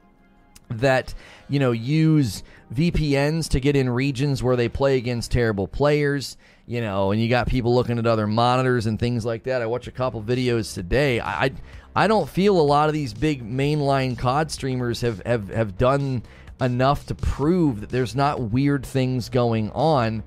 that 0.69 1.15
you 1.49 1.59
know 1.59 1.73
use 1.73 2.43
VPNs 2.75 3.49
to 3.49 3.61
get 3.61 3.77
in 3.77 3.89
regions 3.89 4.43
where 4.43 4.57
they 4.57 4.69
play 4.69 4.99
against 4.99 5.33
terrible 5.33 5.67
players, 5.67 6.37
you 6.67 6.83
know, 6.83 7.13
and 7.13 7.23
you 7.23 7.31
got 7.31 7.49
people 7.49 7.75
looking 7.75 7.99
at 7.99 8.07
other 8.07 8.27
monitors 8.27 8.85
and 8.85 9.01
things 9.01 9.25
like 9.25 9.45
that. 9.45 9.63
I 9.63 9.67
watched 9.67 9.89
a 9.89 9.93
couple 9.93 10.23
videos 10.23 10.75
today. 10.75 11.19
I 11.19 11.53
I 11.99 12.07
don't 12.07 12.29
feel 12.29 12.61
a 12.61 12.63
lot 12.63 12.89
of 12.89 12.93
these 12.93 13.13
big 13.13 13.43
mainline 13.43 14.17
COD 14.17 14.53
streamers 14.53 15.01
have 15.01 15.21
have 15.27 15.49
have 15.49 15.77
done 15.77 16.23
enough 16.61 17.07
to 17.07 17.17
prove 17.17 17.81
that 17.81 17.91
there's 17.91 18.15
not 18.15 18.41
weird 18.41 18.87
things 18.87 19.29
going 19.29 19.73
on. 19.73 20.23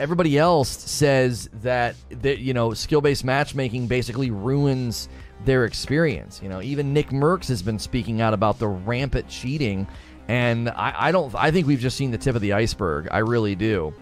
Everybody 0.00 0.36
else 0.36 0.68
says 0.68 1.48
that 1.62 1.94
that 2.22 2.40
you 2.40 2.54
know 2.54 2.74
skill-based 2.74 3.24
matchmaking 3.24 3.86
basically 3.86 4.32
ruins 4.32 5.08
their 5.44 5.64
experience. 5.64 6.40
You 6.42 6.48
know, 6.48 6.60
even 6.60 6.92
Nick 6.92 7.10
Mercs 7.10 7.46
has 7.50 7.62
been 7.62 7.78
speaking 7.78 8.20
out 8.20 8.34
about 8.34 8.58
the 8.58 8.66
rampant 8.66 9.28
cheating 9.28 9.86
and 10.26 10.70
I, 10.70 10.92
I 10.96 11.12
don't 11.12 11.32
I 11.36 11.52
think 11.52 11.68
we've 11.68 11.78
just 11.78 11.96
seen 11.96 12.10
the 12.10 12.18
tip 12.18 12.34
of 12.34 12.42
the 12.42 12.54
iceberg. 12.54 13.06
I 13.12 13.18
really 13.18 13.54
do. 13.54 13.94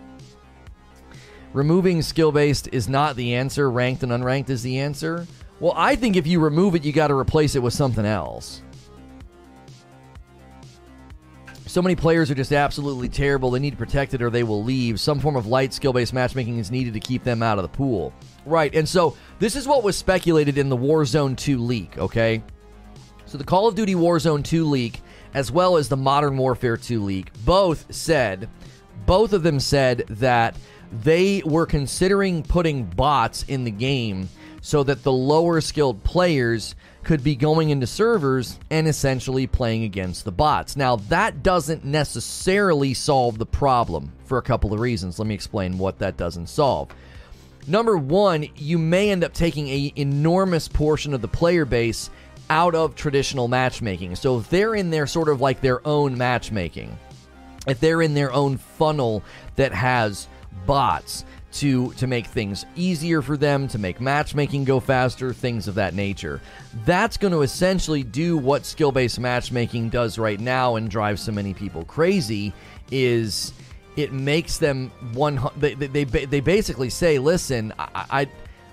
Removing 1.52 2.00
skill 2.00 2.32
based 2.32 2.70
is 2.72 2.88
not 2.88 3.14
the 3.14 3.34
answer. 3.34 3.70
Ranked 3.70 4.04
and 4.04 4.10
unranked 4.10 4.48
is 4.48 4.62
the 4.62 4.78
answer. 4.78 5.26
Well, 5.60 5.74
I 5.76 5.94
think 5.94 6.16
if 6.16 6.26
you 6.26 6.40
remove 6.40 6.74
it, 6.74 6.84
you 6.84 6.92
got 6.92 7.08
to 7.08 7.14
replace 7.14 7.54
it 7.54 7.62
with 7.62 7.74
something 7.74 8.06
else. 8.06 8.62
So 11.66 11.80
many 11.80 11.94
players 11.94 12.30
are 12.32 12.34
just 12.34 12.52
absolutely 12.52 13.08
terrible. 13.08 13.52
They 13.52 13.60
need 13.60 13.70
to 13.72 13.76
protect 13.76 14.12
it 14.12 14.22
or 14.22 14.30
they 14.30 14.42
will 14.42 14.64
leave. 14.64 14.98
Some 14.98 15.20
form 15.20 15.36
of 15.36 15.46
light 15.46 15.72
skill 15.72 15.92
based 15.92 16.12
matchmaking 16.12 16.58
is 16.58 16.70
needed 16.70 16.94
to 16.94 17.00
keep 17.00 17.22
them 17.22 17.44
out 17.44 17.58
of 17.58 17.62
the 17.62 17.68
pool. 17.68 18.12
Right. 18.44 18.74
And 18.74 18.88
so 18.88 19.16
this 19.38 19.54
is 19.54 19.68
what 19.68 19.84
was 19.84 19.96
speculated 19.96 20.58
in 20.58 20.68
the 20.68 20.76
Warzone 20.76 21.36
2 21.36 21.58
leak, 21.58 21.96
okay? 21.96 22.42
So 23.26 23.38
the 23.38 23.44
Call 23.44 23.68
of 23.68 23.76
Duty 23.76 23.94
Warzone 23.94 24.42
2 24.42 24.64
leak, 24.64 25.00
as 25.34 25.52
well 25.52 25.76
as 25.76 25.88
the 25.88 25.96
Modern 25.96 26.36
Warfare 26.36 26.76
2 26.76 27.04
leak, 27.04 27.30
both 27.44 27.94
said, 27.94 28.48
both 29.06 29.32
of 29.32 29.44
them 29.44 29.60
said 29.60 30.06
that 30.08 30.56
they 30.90 31.40
were 31.44 31.66
considering 31.66 32.42
putting 32.42 32.82
bots 32.82 33.44
in 33.44 33.62
the 33.62 33.70
game 33.70 34.28
so 34.60 34.82
that 34.82 35.02
the 35.02 35.12
lower 35.12 35.60
skilled 35.60 36.02
players 36.04 36.74
could 37.02 37.24
be 37.24 37.34
going 37.34 37.70
into 37.70 37.86
servers 37.86 38.58
and 38.70 38.86
essentially 38.86 39.46
playing 39.46 39.84
against 39.84 40.24
the 40.24 40.32
bots. 40.32 40.76
Now, 40.76 40.96
that 40.96 41.42
doesn't 41.42 41.84
necessarily 41.84 42.92
solve 42.92 43.38
the 43.38 43.46
problem 43.46 44.12
for 44.24 44.38
a 44.38 44.42
couple 44.42 44.74
of 44.74 44.80
reasons. 44.80 45.18
Let 45.18 45.26
me 45.26 45.34
explain 45.34 45.78
what 45.78 45.98
that 46.00 46.16
doesn't 46.16 46.48
solve. 46.48 46.90
Number 47.66 47.96
one, 47.96 48.46
you 48.56 48.78
may 48.78 49.10
end 49.10 49.24
up 49.24 49.32
taking 49.32 49.68
a 49.68 49.92
enormous 49.96 50.68
portion 50.68 51.14
of 51.14 51.22
the 51.22 51.28
player 51.28 51.64
base 51.64 52.10
out 52.50 52.74
of 52.74 52.94
traditional 52.96 53.48
matchmaking. 53.48 54.16
So 54.16 54.40
they're 54.40 54.74
in 54.74 54.90
their 54.90 55.06
sort 55.06 55.28
of 55.28 55.40
like 55.40 55.60
their 55.60 55.86
own 55.86 56.18
matchmaking, 56.18 56.98
if 57.66 57.80
they're 57.80 58.02
in 58.02 58.14
their 58.14 58.32
own 58.32 58.56
funnel 58.56 59.22
that 59.56 59.72
has 59.72 60.26
bots, 60.66 61.24
to 61.52 61.92
to 61.94 62.06
make 62.06 62.26
things 62.26 62.64
easier 62.76 63.22
for 63.22 63.36
them, 63.36 63.68
to 63.68 63.78
make 63.78 64.00
matchmaking 64.00 64.64
go 64.64 64.80
faster, 64.80 65.32
things 65.32 65.68
of 65.68 65.74
that 65.74 65.94
nature. 65.94 66.40
That's 66.84 67.16
going 67.16 67.32
to 67.32 67.42
essentially 67.42 68.02
do 68.02 68.36
what 68.36 68.64
skill-based 68.64 69.18
matchmaking 69.18 69.88
does 69.88 70.18
right 70.18 70.38
now 70.38 70.76
and 70.76 70.90
drives 70.90 71.22
so 71.22 71.32
many 71.32 71.54
people 71.54 71.84
crazy 71.84 72.52
is 72.90 73.52
it 73.96 74.12
makes 74.12 74.58
them 74.58 74.90
one 75.12 75.40
they 75.56 75.74
they, 75.74 76.04
they 76.04 76.40
basically 76.40 76.90
say, 76.90 77.18
"Listen, 77.18 77.72
I, 77.78 78.06
I 78.10 78.28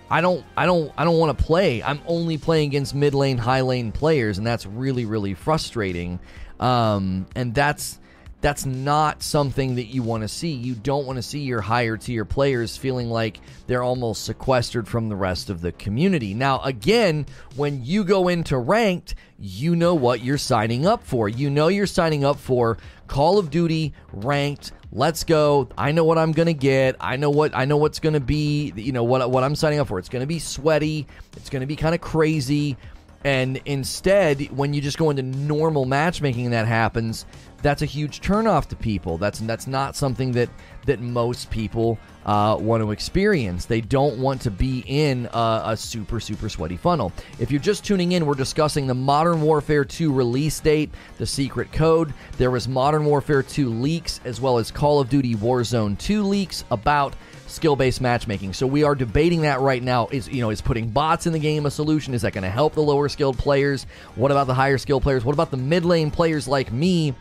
I 0.10 0.22
don't 0.22 0.46
I 0.56 0.66
don't 0.66 0.92
I 0.98 1.04
don't 1.04 1.18
want 1.18 1.38
to 1.38 1.44
play. 1.44 1.82
I'm 1.84 2.02
only 2.06 2.38
playing 2.38 2.70
against 2.70 2.96
mid 2.96 3.14
lane, 3.14 3.38
high 3.38 3.62
lane 3.62 3.92
players, 3.92 4.38
and 4.38 4.46
that's 4.46 4.66
really 4.66 5.06
really 5.06 5.34
frustrating. 5.34 6.20
Um, 6.60 7.28
and 7.36 7.54
that's 7.54 8.00
that's 8.48 8.66
not 8.66 9.22
something 9.22 9.76
that 9.76 9.88
you 9.88 10.02
want 10.02 10.22
to 10.22 10.28
see. 10.30 10.54
You 10.54 10.74
don't 10.74 11.06
want 11.06 11.18
to 11.18 11.22
see 11.22 11.40
your 11.40 11.60
higher 11.60 11.98
tier 11.98 12.24
players 12.24 12.78
feeling 12.78 13.10
like 13.10 13.42
they're 13.66 13.84
almost 13.84 14.24
sequestered 14.24 14.88
from 14.88 15.10
the 15.10 15.18
rest 15.18 15.50
of 15.50 15.60
the 15.60 15.74
community. 15.74 16.34
Now, 16.34 16.62
again, 16.62 17.26
when 17.58 17.84
you 17.84 18.06
go 18.06 18.30
into 18.30 18.58
ranked, 18.58 19.16
you 19.38 19.76
know 19.76 19.96
what 19.96 20.22
you're 20.22 20.38
signing 20.38 20.88
up 20.88 21.04
for. 21.04 21.28
You 21.28 21.50
know 21.50 21.68
you're 21.68 21.86
signing 21.86 22.24
up 22.24 22.40
for 22.40 22.78
Call 23.08 23.38
of 23.38 23.50
Duty 23.50 23.94
ranked. 24.14 24.72
Let's 24.94 25.26
go. 25.26 25.68
I 25.78 25.92
know 25.92 26.06
what 26.06 26.18
I'm 26.18 26.32
going 26.32 26.46
to 26.46 26.54
get. 26.54 26.96
I 27.02 27.18
know 27.18 27.30
what 27.30 27.54
I 27.54 27.66
know 27.66 27.76
what's 27.76 28.00
going 28.00 28.14
to 28.14 28.22
be, 28.22 28.72
you 28.78 28.94
know 28.94 29.04
what 29.04 29.30
what 29.30 29.44
I'm 29.44 29.56
signing 29.56 29.80
up 29.80 29.90
for. 29.90 30.00
It's 30.00 30.08
going 30.08 30.24
to 30.24 30.26
be 30.26 30.40
sweaty. 30.40 31.06
It's 31.36 31.50
going 31.50 31.60
to 31.60 31.68
be 31.68 31.76
kind 31.76 31.94
of 31.94 32.00
crazy. 32.00 32.78
And 33.24 33.60
instead, 33.66 34.52
when 34.56 34.74
you 34.74 34.80
just 34.80 34.98
go 34.98 35.10
into 35.10 35.24
normal 35.24 35.84
matchmaking 35.84 36.46
and 36.46 36.54
that 36.54 36.66
happens, 36.66 37.26
that's 37.62 37.82
a 37.82 37.86
huge 37.86 38.22
turnoff 38.22 38.68
to 38.68 38.76
people. 38.76 39.18
That's 39.18 39.40
that's 39.40 39.68
not 39.68 39.96
something 39.96 40.32
that 40.34 40.50
that 40.86 41.02
most 41.02 41.50
people 41.50 41.98
uh, 42.26 42.58
want 42.60 42.82
to 42.82 42.92
experience. 42.92 43.66
They 43.66 43.82
don't 43.82 44.20
want 44.20 44.42
to 44.42 44.52
be 44.52 44.84
in 44.88 45.28
a, 45.34 45.62
a, 45.66 45.78
super 45.78 46.20
super 46.20 46.50
sweaty 46.50 46.78
funnel. 46.78 47.12
If 47.40 47.52
you're 47.52 47.62
just 47.62 47.84
tuning 47.84 48.14
in, 48.14 48.26
we're 48.26 48.36
discussing 48.36 48.88
the 48.88 48.94
Modern 48.94 49.42
Warfare 49.42 49.84
2 49.86 50.14
release 50.14 50.60
date, 50.60 50.92
the 51.18 51.26
secret 51.26 51.72
code. 51.72 52.14
There 52.38 52.52
was 52.52 52.68
Modern 52.68 53.06
Warfare 53.06 53.44
2 53.44 53.70
leaks 53.70 54.22
as 54.24 54.40
well 54.40 54.58
as 54.58 54.72
Call 54.72 55.00
of 55.00 55.10
Duty 55.10 55.36
Warzone 55.36 55.98
2 55.98 56.24
leaks 56.24 56.64
about 56.72 57.16
skill-based 57.48 58.02
matchmaking. 58.02 58.54
So 58.54 58.68
we 58.68 58.84
are 58.84 58.96
debating 58.96 59.42
that 59.42 59.60
right 59.62 59.82
now. 59.82 60.08
Is 60.12 60.28
you 60.28 60.42
know 60.42 60.50
is 60.50 60.62
putting 60.62 60.90
bots 60.90 61.28
in 61.28 61.34
the 61.34 61.40
game 61.40 61.66
a 61.66 61.72
solution? 61.72 62.14
Is 62.14 62.22
that 62.22 62.34
going 62.34 62.44
to 62.44 62.50
help 62.50 62.74
the 62.74 62.84
lower 62.84 63.10
skilled 63.10 63.38
players? 63.38 63.86
What 64.16 64.32
about 64.32 64.48
the 64.48 64.54
higher 64.54 64.78
skilled 64.78 65.04
players? 65.04 65.26
What 65.26 65.34
about 65.34 65.52
the 65.52 65.58
mid 65.58 65.86
lane 65.86 66.12
players 66.12 66.48
like 66.48 66.72
me 66.72 67.14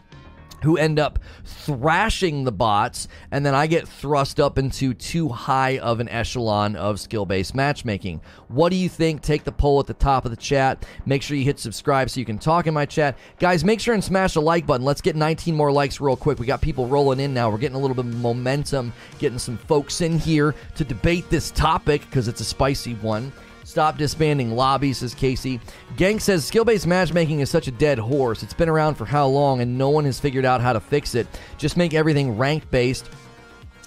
who 0.63 0.77
end 0.77 0.99
up 0.99 1.19
thrashing 1.45 2.45
the 2.45 2.53
bots, 2.53 3.09
and 3.31 3.45
then 3.45 3.55
I 3.55 3.67
get 3.67 3.89
thrust 3.89 4.41
up 4.41 4.59
into 4.59 4.95
too 4.95 5.29
high 5.29 5.79
of 5.79 6.01
an 6.01 6.09
echelon 6.09 6.77
of 6.77 7.01
skill 7.01 7.27
based 7.27 7.55
matchmaking. 7.55 8.21
What 8.49 8.71
do 8.71 8.77
you 8.77 8.89
think? 8.89 9.23
Take 9.23 9.45
the 9.45 9.53
poll 9.53 9.81
at 9.81 9.87
the 9.87 9.95
top 9.95 10.25
of 10.25 10.31
the 10.31 10.37
chat. 10.37 10.87
Make 11.05 11.23
sure 11.23 11.37
you 11.37 11.45
hit 11.45 11.59
subscribe 11.59 12.11
so 12.11 12.21
you 12.21 12.27
can 12.27 12.39
talk 12.39 12.67
in 12.67 12.75
my 12.75 12.87
chat. 12.87 13.19
Guys, 13.39 13.65
make 13.65 13.81
sure 13.81 13.95
and 13.95 14.03
smash 14.03 14.35
the 14.35 14.43
like 14.43 14.67
button. 14.67 14.85
Let's 14.85 15.01
get 15.01 15.17
19 15.17 15.55
more 15.55 15.73
likes 15.73 16.01
real 16.01 16.17
quick. 16.17 16.39
We 16.39 16.47
got 16.47 16.61
people 16.61 16.87
rolling 16.87 17.21
in 17.21 17.35
now. 17.35 17.51
We're 17.51 17.59
getting 17.59 17.77
a 17.77 17.81
little 17.81 17.97
bit 17.97 18.07
of 18.07 18.17
momentum, 18.17 18.93
getting 19.19 19.39
some 19.39 19.59
folks 19.59 20.01
in 20.01 20.19
here 20.19 20.55
to 20.77 20.85
debate 20.85 21.29
this 21.31 21.51
topic 21.51 22.03
because 22.03 22.29
it's 22.29 22.41
a 22.41 22.45
spicy 22.45 22.95
one. 22.95 23.33
Stop 23.77 23.99
disbanding 23.99 24.53
lobbies, 24.53 24.97
says 24.97 25.15
Casey. 25.15 25.61
Gang 25.99 26.19
says 26.19 26.47
skill 26.47 26.65
based 26.65 26.87
matchmaking 26.87 27.41
is 27.41 27.51
such 27.51 27.69
a 27.69 27.71
dead 27.71 27.99
horse. 27.99 28.43
It's 28.43 28.55
been 28.55 28.71
around 28.71 28.95
for 28.95 29.05
how 29.05 29.27
long 29.27 29.61
and 29.61 29.77
no 29.77 29.91
one 29.91 30.07
has 30.07 30.19
figured 30.19 30.47
out 30.47 30.63
how 30.63 30.73
to 30.73 30.81
fix 30.81 31.15
it. 31.15 31.27
Just 31.59 31.77
make 31.77 31.93
everything 31.93 32.39
ranked 32.39 32.71
based 32.71 33.11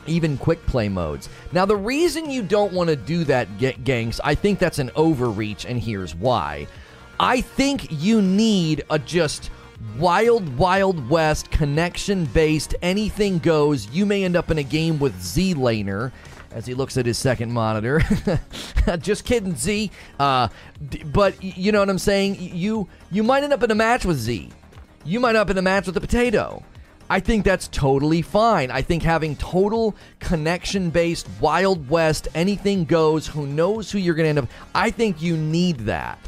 even 0.05 0.37
quick 0.37 0.63
play 0.67 0.89
modes. 0.89 1.27
Now, 1.53 1.65
the 1.65 1.75
reason 1.75 2.29
you 2.29 2.43
don't 2.43 2.71
want 2.71 2.91
to 2.91 2.95
do 2.95 3.23
that, 3.23 3.47
gangs, 3.83 4.21
I 4.23 4.35
think 4.35 4.59
that's 4.59 4.77
an 4.77 4.91
overreach, 4.95 5.65
and 5.65 5.81
here's 5.81 6.13
why. 6.13 6.67
I 7.19 7.41
think 7.41 7.87
you 7.89 8.21
need 8.21 8.83
a 8.91 8.99
just 8.99 9.49
wild, 9.97 10.55
wild 10.55 11.09
west 11.09 11.49
connection 11.49 12.25
based, 12.25 12.75
anything 12.83 13.39
goes. 13.39 13.89
You 13.89 14.05
may 14.05 14.23
end 14.23 14.35
up 14.35 14.51
in 14.51 14.59
a 14.59 14.63
game 14.63 14.99
with 14.99 15.19
Z 15.19 15.55
Laner 15.55 16.11
as 16.51 16.65
he 16.65 16.73
looks 16.73 16.97
at 16.97 17.05
his 17.05 17.17
second 17.17 17.51
monitor. 17.51 18.01
Just 18.99 19.25
kidding, 19.25 19.55
Z. 19.55 19.91
Uh, 20.19 20.47
d- 20.89 21.03
but 21.03 21.41
you 21.43 21.71
know 21.71 21.79
what 21.79 21.89
I'm 21.89 21.99
saying? 21.99 22.37
You 22.39 22.87
you 23.11 23.23
might 23.23 23.43
end 23.43 23.53
up 23.53 23.63
in 23.63 23.71
a 23.71 23.75
match 23.75 24.05
with 24.05 24.17
Z. 24.17 24.49
You 25.05 25.19
might 25.19 25.29
end 25.29 25.37
up 25.37 25.49
in 25.49 25.57
a 25.57 25.61
match 25.61 25.85
with 25.85 25.95
the 25.95 26.01
potato. 26.01 26.63
I 27.11 27.19
think 27.19 27.43
that's 27.43 27.67
totally 27.69 28.21
fine. 28.21 28.69
I 28.69 28.83
think 28.83 29.01
having 29.01 29.35
total 29.35 29.95
connection 30.19 30.91
based 30.91 31.27
Wild 31.41 31.89
West, 31.89 32.27
anything 32.35 32.85
goes, 32.85 33.25
who 33.25 33.47
knows 33.47 33.91
who 33.91 33.97
you're 33.97 34.13
going 34.13 34.25
to 34.25 34.29
end 34.29 34.39
up. 34.39 34.47
I 34.75 34.91
think 34.91 35.19
you 35.19 35.35
need 35.35 35.79
that. 35.79 36.19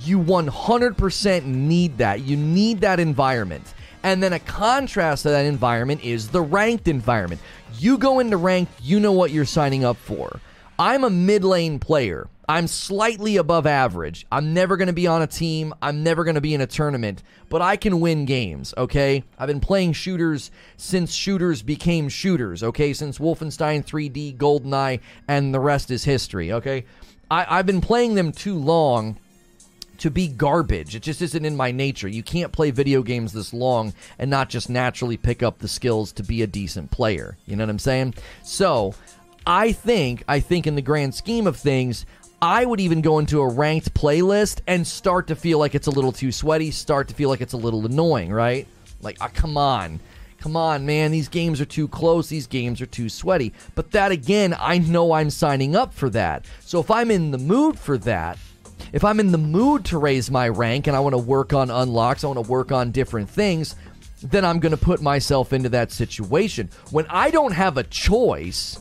You 0.00 0.18
100% 0.18 1.44
need 1.44 1.98
that. 1.98 2.20
You 2.20 2.36
need 2.36 2.80
that 2.82 3.00
environment. 3.00 3.72
And 4.02 4.22
then 4.22 4.32
a 4.32 4.38
contrast 4.40 5.22
to 5.22 5.30
that 5.30 5.46
environment 5.46 6.02
is 6.04 6.28
the 6.28 6.42
ranked 6.42 6.88
environment. 6.88 7.40
You 7.82 7.98
go 7.98 8.20
into 8.20 8.36
ranked, 8.36 8.80
you 8.80 9.00
know 9.00 9.10
what 9.10 9.32
you're 9.32 9.44
signing 9.44 9.84
up 9.84 9.96
for. 9.96 10.38
I'm 10.78 11.02
a 11.02 11.10
mid 11.10 11.42
lane 11.42 11.80
player. 11.80 12.28
I'm 12.48 12.68
slightly 12.68 13.38
above 13.38 13.66
average. 13.66 14.24
I'm 14.30 14.54
never 14.54 14.76
going 14.76 14.86
to 14.86 14.92
be 14.92 15.08
on 15.08 15.20
a 15.20 15.26
team. 15.26 15.74
I'm 15.82 16.04
never 16.04 16.22
going 16.22 16.36
to 16.36 16.40
be 16.40 16.54
in 16.54 16.60
a 16.60 16.66
tournament, 16.68 17.24
but 17.48 17.60
I 17.60 17.74
can 17.74 17.98
win 17.98 18.24
games, 18.24 18.72
okay? 18.78 19.24
I've 19.36 19.48
been 19.48 19.58
playing 19.58 19.94
shooters 19.94 20.52
since 20.76 21.12
shooters 21.12 21.62
became 21.62 22.08
shooters, 22.08 22.62
okay? 22.62 22.92
Since 22.92 23.18
Wolfenstein 23.18 23.84
3D, 23.84 24.36
GoldenEye, 24.36 25.00
and 25.26 25.52
the 25.52 25.58
rest 25.58 25.90
is 25.90 26.04
history, 26.04 26.52
okay? 26.52 26.84
I, 27.32 27.56
have 27.56 27.66
been 27.66 27.80
playing 27.80 28.14
them 28.14 28.30
too 28.30 28.54
long 28.54 29.18
to 30.02 30.10
be 30.10 30.26
garbage. 30.26 30.96
It 30.96 31.02
just 31.04 31.22
isn't 31.22 31.44
in 31.44 31.54
my 31.54 31.70
nature. 31.70 32.08
You 32.08 32.24
can't 32.24 32.50
play 32.50 32.72
video 32.72 33.04
games 33.04 33.32
this 33.32 33.54
long 33.54 33.94
and 34.18 34.28
not 34.28 34.48
just 34.48 34.68
naturally 34.68 35.16
pick 35.16 35.44
up 35.44 35.60
the 35.60 35.68
skills 35.68 36.10
to 36.14 36.24
be 36.24 36.42
a 36.42 36.46
decent 36.48 36.90
player. 36.90 37.36
You 37.46 37.54
know 37.54 37.62
what 37.62 37.70
I'm 37.70 37.78
saying? 37.78 38.14
So, 38.42 38.96
I 39.46 39.70
think, 39.70 40.24
I 40.26 40.40
think 40.40 40.66
in 40.66 40.74
the 40.74 40.82
grand 40.82 41.14
scheme 41.14 41.46
of 41.46 41.56
things, 41.56 42.04
I 42.40 42.64
would 42.64 42.80
even 42.80 43.00
go 43.00 43.20
into 43.20 43.42
a 43.42 43.48
ranked 43.48 43.94
playlist 43.94 44.58
and 44.66 44.84
start 44.84 45.28
to 45.28 45.36
feel 45.36 45.60
like 45.60 45.76
it's 45.76 45.86
a 45.86 45.92
little 45.92 46.10
too 46.10 46.32
sweaty, 46.32 46.72
start 46.72 47.06
to 47.06 47.14
feel 47.14 47.28
like 47.28 47.40
it's 47.40 47.52
a 47.52 47.56
little 47.56 47.86
annoying, 47.86 48.32
right? 48.32 48.66
Like, 49.02 49.18
oh, 49.20 49.28
come 49.32 49.56
on. 49.56 50.00
Come 50.38 50.56
on, 50.56 50.84
man, 50.84 51.12
these 51.12 51.28
games 51.28 51.60
are 51.60 51.64
too 51.64 51.86
close, 51.86 52.28
these 52.28 52.48
games 52.48 52.80
are 52.80 52.86
too 52.86 53.08
sweaty. 53.08 53.52
But 53.76 53.92
that 53.92 54.10
again, 54.10 54.56
I 54.58 54.78
know 54.78 55.12
I'm 55.12 55.30
signing 55.30 55.76
up 55.76 55.94
for 55.94 56.10
that. 56.10 56.44
So 56.58 56.80
if 56.80 56.90
I'm 56.90 57.12
in 57.12 57.30
the 57.30 57.38
mood 57.38 57.78
for 57.78 57.96
that, 57.98 58.36
if 58.92 59.04
I'm 59.04 59.20
in 59.20 59.32
the 59.32 59.38
mood 59.38 59.84
to 59.86 59.98
raise 59.98 60.30
my 60.30 60.48
rank 60.48 60.86
and 60.86 60.96
I 60.96 61.00
want 61.00 61.14
to 61.14 61.18
work 61.18 61.52
on 61.52 61.70
unlocks, 61.70 62.24
I 62.24 62.28
want 62.28 62.44
to 62.44 62.50
work 62.50 62.72
on 62.72 62.90
different 62.90 63.28
things, 63.30 63.76
then 64.22 64.44
I'm 64.44 64.60
going 64.60 64.76
to 64.76 64.82
put 64.82 65.02
myself 65.02 65.52
into 65.52 65.68
that 65.70 65.92
situation. 65.92 66.70
When 66.90 67.06
I 67.08 67.30
don't 67.30 67.52
have 67.52 67.76
a 67.76 67.82
choice, 67.84 68.78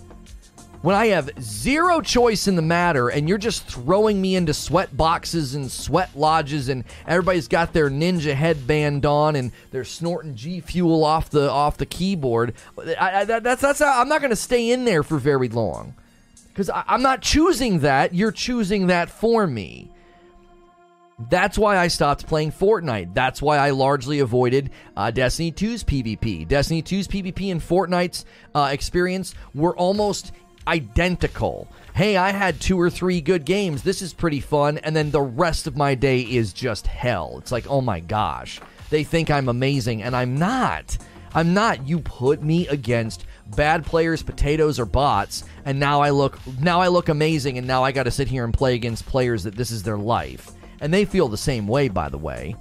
when 0.81 0.95
I 0.95 1.07
have 1.07 1.29
zero 1.39 2.01
choice 2.01 2.47
in 2.47 2.55
the 2.55 2.61
matter 2.61 3.09
and 3.09 3.29
you're 3.29 3.37
just 3.37 3.67
throwing 3.67 4.19
me 4.19 4.35
into 4.35 4.53
sweat 4.53 4.95
boxes 4.95 5.53
and 5.53 5.71
sweat 5.71 6.09
lodges 6.15 6.69
and 6.69 6.83
everybody's 7.05 7.47
got 7.47 7.73
their 7.73 7.89
ninja 7.89 8.33
headband 8.33 9.05
on 9.05 9.35
and 9.35 9.51
they're 9.71 9.83
snorting 9.83 10.35
G 10.35 10.59
fuel 10.59 11.03
off 11.03 11.29
the 11.29 11.49
off 11.49 11.77
the 11.77 11.85
keyboard, 11.85 12.55
I, 12.99 13.21
I, 13.21 13.25
that's 13.25 13.61
that's 13.61 13.81
I'm 13.81 14.09
not 14.09 14.21
going 14.21 14.31
to 14.31 14.35
stay 14.35 14.71
in 14.71 14.85
there 14.85 15.03
for 15.03 15.17
very 15.17 15.49
long 15.49 15.95
because 16.53 16.69
I'm 16.73 17.01
not 17.01 17.21
choosing 17.21 17.79
that. 17.79 18.13
You're 18.13 18.31
choosing 18.31 18.87
that 18.87 19.09
for 19.09 19.47
me 19.47 19.89
That's 21.29 21.57
why 21.57 21.77
I 21.77 21.87
stopped 21.87 22.27
playing 22.27 22.51
Fortnite. 22.51 23.13
That's 23.13 23.41
why 23.41 23.57
I 23.57 23.71
largely 23.71 24.19
avoided 24.19 24.71
uh, 24.97 25.11
Destiny 25.11 25.51
2's 25.51 25.83
PvP. 25.83 26.47
Destiny 26.47 26.81
2's 26.81 27.07
PvP 27.07 27.51
and 27.51 27.61
Fortnite's 27.61 28.25
uh, 28.55 28.69
experience 28.71 29.35
were 29.53 29.75
almost 29.77 30.31
identical. 30.67 31.67
Hey, 31.93 32.17
I 32.17 32.31
had 32.31 32.59
two 32.59 32.79
or 32.79 32.89
three 32.89 33.21
good 33.21 33.45
games. 33.45 33.83
This 33.83 34.01
is 34.01 34.13
pretty 34.13 34.39
fun. 34.39 34.79
And 34.79 34.95
then 34.95 35.11
the 35.11 35.21
rest 35.21 35.67
of 35.67 35.77
my 35.77 35.95
day 35.95 36.21
is 36.21 36.53
just 36.53 36.87
hell. 36.87 37.35
It's 37.39 37.51
like, 37.51 37.67
oh 37.69 37.81
my 37.81 37.99
gosh. 37.99 38.59
They 38.89 39.03
think 39.03 39.31
I'm 39.31 39.49
amazing, 39.49 40.03
and 40.03 40.15
I'm 40.15 40.37
not. 40.37 40.97
I'm 41.33 41.53
not. 41.53 41.87
You 41.87 41.99
put 41.99 42.43
me 42.43 42.67
against 42.67 43.25
bad 43.55 43.85
players, 43.85 44.23
potatoes, 44.23 44.79
or 44.79 44.85
bots, 44.85 45.43
and 45.65 45.79
now 45.79 46.01
I 46.01 46.09
look 46.09 46.39
now 46.59 46.81
I 46.81 46.87
look 46.87 47.09
amazing, 47.09 47.57
and 47.57 47.67
now 47.67 47.83
I 47.83 47.91
got 47.91 48.03
to 48.03 48.11
sit 48.11 48.27
here 48.27 48.43
and 48.43 48.53
play 48.53 48.75
against 48.75 49.05
players 49.05 49.43
that 49.43 49.55
this 49.55 49.71
is 49.71 49.83
their 49.83 49.97
life, 49.97 50.51
and 50.79 50.93
they 50.93 51.05
feel 51.05 51.27
the 51.27 51.37
same 51.37 51.67
way, 51.67 51.87
by 51.87 52.09
the 52.09 52.17
way. 52.17 52.55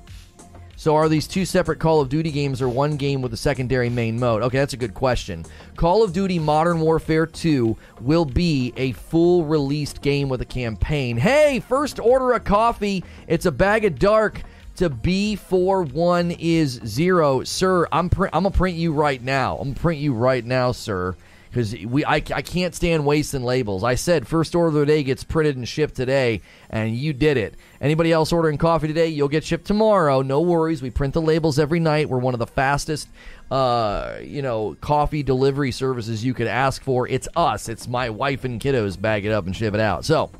So 0.80 0.96
are 0.96 1.10
these 1.10 1.28
two 1.28 1.44
separate 1.44 1.78
Call 1.78 2.00
of 2.00 2.08
Duty 2.08 2.30
games 2.30 2.62
or 2.62 2.68
one 2.70 2.96
game 2.96 3.20
with 3.20 3.34
a 3.34 3.36
secondary 3.36 3.90
main 3.90 4.18
mode? 4.18 4.42
Okay, 4.44 4.56
that's 4.56 4.72
a 4.72 4.78
good 4.78 4.94
question. 4.94 5.44
Call 5.76 6.02
of 6.02 6.14
Duty 6.14 6.38
Modern 6.38 6.80
Warfare 6.80 7.26
2 7.26 7.76
will 8.00 8.24
be 8.24 8.72
a 8.78 8.92
full 8.92 9.44
released 9.44 10.00
game 10.00 10.30
with 10.30 10.40
a 10.40 10.46
campaign. 10.46 11.18
Hey, 11.18 11.60
first 11.60 12.00
order 12.00 12.32
a 12.32 12.40
coffee. 12.40 13.04
It's 13.28 13.44
a 13.44 13.52
bag 13.52 13.84
of 13.84 13.98
dark 13.98 14.40
to 14.80 14.90
B41 14.90 16.36
is 16.38 16.80
zero. 16.86 17.44
Sir, 17.44 17.86
I'm, 17.92 18.08
pr- 18.08 18.28
I'm 18.32 18.44
going 18.44 18.52
to 18.52 18.58
print 18.58 18.76
you 18.76 18.92
right 18.92 19.22
now. 19.22 19.56
I'm 19.56 19.64
going 19.64 19.74
to 19.74 19.80
print 19.80 20.00
you 20.00 20.14
right 20.14 20.44
now, 20.44 20.72
sir 20.72 21.16
because 21.50 21.74
we 21.84 22.04
I, 22.04 22.16
I 22.16 22.42
can't 22.42 22.74
stand 22.74 23.04
wasting 23.04 23.42
labels. 23.42 23.82
I 23.82 23.96
said 23.96 24.28
first 24.28 24.54
order 24.54 24.68
of 24.68 24.74
the 24.74 24.86
day 24.86 25.02
gets 25.02 25.24
printed 25.24 25.56
and 25.56 25.68
shipped 25.68 25.96
today, 25.96 26.42
and 26.68 26.94
you 26.96 27.12
did 27.12 27.36
it. 27.36 27.56
Anybody 27.80 28.12
else 28.12 28.32
ordering 28.32 28.56
coffee 28.56 28.86
today, 28.86 29.08
you'll 29.08 29.28
get 29.28 29.44
shipped 29.44 29.66
tomorrow. 29.66 30.22
No 30.22 30.40
worries. 30.40 30.80
We 30.80 30.90
print 30.90 31.14
the 31.14 31.20
labels 31.20 31.58
every 31.58 31.80
night. 31.80 32.08
We're 32.08 32.18
one 32.18 32.34
of 32.34 32.40
the 32.40 32.46
fastest, 32.46 33.08
uh, 33.50 34.18
you 34.22 34.42
know, 34.42 34.76
coffee 34.80 35.22
delivery 35.22 35.72
services 35.72 36.24
you 36.24 36.34
could 36.34 36.46
ask 36.46 36.82
for. 36.82 37.08
It's 37.08 37.26
us. 37.34 37.68
It's 37.68 37.88
my 37.88 38.10
wife 38.10 38.44
and 38.44 38.60
kiddos 38.60 39.00
bag 39.00 39.26
it 39.26 39.32
up 39.32 39.46
and 39.46 39.56
ship 39.56 39.74
it 39.74 39.80
out. 39.80 40.04
So 40.04 40.30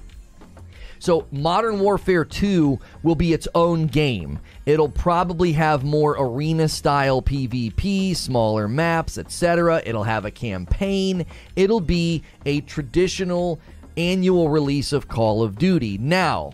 so 1.00 1.26
Modern 1.33 1.80
Warfare 1.80 2.26
2 2.26 2.78
will 3.02 3.14
be 3.14 3.33
its 3.33 3.49
own 3.54 3.87
game. 3.87 4.38
It'll 4.66 4.90
probably 4.90 5.52
have 5.52 5.83
more 5.83 6.14
arena 6.19 6.69
style 6.69 7.23
PvP, 7.23 8.14
smaller 8.14 8.69
maps, 8.69 9.16
etc. 9.16 9.83
It'll 9.85 10.04
have 10.04 10.26
a 10.26 10.30
campaign. 10.30 11.25
It'll 11.57 11.80
be 11.80 12.23
a 12.45 12.61
traditional 12.61 13.59
annual 13.97 14.50
release 14.50 14.92
of 14.92 15.09
Call 15.09 15.42
of 15.42 15.59
Duty. 15.59 15.97
Now, 15.97 16.52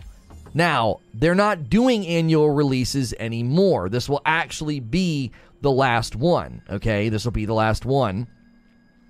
now, 0.53 1.01
they're 1.13 1.35
not 1.35 1.69
doing 1.69 2.07
annual 2.07 2.49
releases 2.49 3.13
anymore. 3.19 3.89
This 3.89 4.07
will 4.07 4.21
actually 4.25 4.79
be 4.79 5.31
the 5.61 5.71
last 5.71 6.15
one, 6.15 6.61
okay? 6.69 7.09
This 7.09 7.25
will 7.25 7.33
be 7.33 7.45
the 7.45 7.53
last 7.53 7.85
one. 7.85 8.27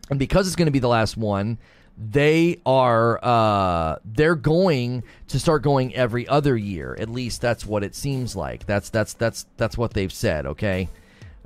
And 0.10 0.17
because 0.17 0.48
it's 0.48 0.56
going 0.56 0.65
to 0.65 0.72
be 0.72 0.79
the 0.79 0.88
last 0.88 1.15
one, 1.15 1.60
they 1.98 2.60
are 2.66 3.20
uh, 3.24 3.98
they're 4.06 4.36
going 4.36 5.04
to 5.30 5.39
start 5.39 5.63
going 5.63 5.96
every 5.96 6.27
other 6.27 6.56
year. 6.56 6.96
At 7.00 7.10
least 7.10 7.42
that's 7.42 7.66
what 7.66 7.84
it 7.84 7.96
seems 7.96 8.36
like. 8.36 8.66
That's 8.66 8.89
that's 8.89 9.13
that's 9.13 9.48
that's 9.58 9.77
what 9.77 9.94
they've 9.94 10.13
said. 10.13 10.46
Okay, 10.46 10.89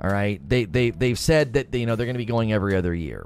all 0.00 0.10
right. 0.10 0.46
They 0.46 0.64
they 0.64 0.90
they've 0.90 1.18
said 1.18 1.54
that 1.54 1.74
you 1.74 1.86
know 1.86 1.96
they're 1.96 2.06
going 2.06 2.14
to 2.14 2.18
be 2.18 2.26
going 2.26 2.52
every 2.52 2.76
other 2.76 2.94
year, 2.94 3.24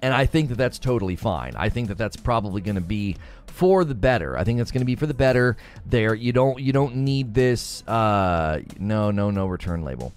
and 0.00 0.14
I 0.14 0.24
think 0.24 0.48
that 0.48 0.56
that's 0.56 0.78
totally 0.78 1.16
fine. 1.16 1.52
I 1.56 1.68
think 1.68 1.88
that 1.88 1.98
that's 1.98 2.16
probably 2.16 2.62
going 2.62 2.76
to 2.76 2.80
be 2.80 3.16
for 3.46 3.84
the 3.84 3.94
better. 3.94 4.38
I 4.38 4.44
think 4.44 4.58
that's 4.58 4.70
going 4.70 4.80
to 4.80 4.86
be 4.86 4.96
for 4.96 5.06
the 5.06 5.14
better. 5.14 5.58
There, 5.84 6.14
you 6.14 6.32
don't 6.32 6.58
you 6.58 6.72
don't 6.72 6.96
need 6.96 7.34
this. 7.34 7.86
Uh, 7.86 8.60
no 8.78 9.10
no 9.10 9.30
no 9.30 9.46
return 9.46 9.84
label 9.84 10.14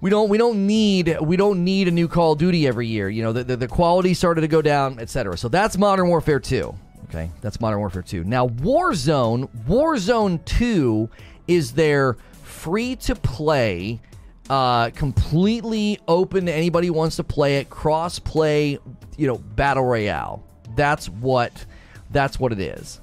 we 0.00 0.10
don't 0.10 0.28
we 0.28 0.38
don't 0.38 0.66
need 0.66 1.16
we 1.20 1.36
don't 1.36 1.64
need 1.64 1.88
a 1.88 1.90
new 1.90 2.08
Call 2.08 2.32
of 2.32 2.38
Duty 2.38 2.66
every 2.66 2.86
year. 2.86 3.08
You 3.08 3.22
know, 3.22 3.32
the, 3.32 3.44
the, 3.44 3.56
the 3.56 3.68
quality 3.68 4.14
started 4.14 4.42
to 4.42 4.48
go 4.48 4.62
down, 4.62 4.98
etc. 4.98 5.36
So 5.36 5.48
that's 5.48 5.76
Modern 5.76 6.08
Warfare 6.08 6.40
2. 6.40 6.74
Okay, 7.04 7.30
that's 7.40 7.60
Modern 7.60 7.80
Warfare 7.80 8.02
2. 8.02 8.24
Now 8.24 8.48
Warzone, 8.48 9.48
Warzone 9.66 10.44
2 10.44 11.08
is 11.48 11.72
their 11.72 12.16
free 12.42 12.96
to 12.96 13.14
play, 13.14 14.00
uh, 14.50 14.90
completely 14.90 15.98
open 16.06 16.46
to 16.46 16.52
anybody 16.52 16.88
who 16.88 16.92
wants 16.92 17.16
to 17.16 17.24
play 17.24 17.56
it, 17.58 17.70
cross 17.70 18.18
play, 18.18 18.78
you 19.16 19.26
know, 19.26 19.38
battle 19.38 19.84
royale. 19.84 20.44
That's 20.76 21.08
what 21.08 21.64
that's 22.10 22.38
what 22.38 22.52
it 22.52 22.60
is. 22.60 23.00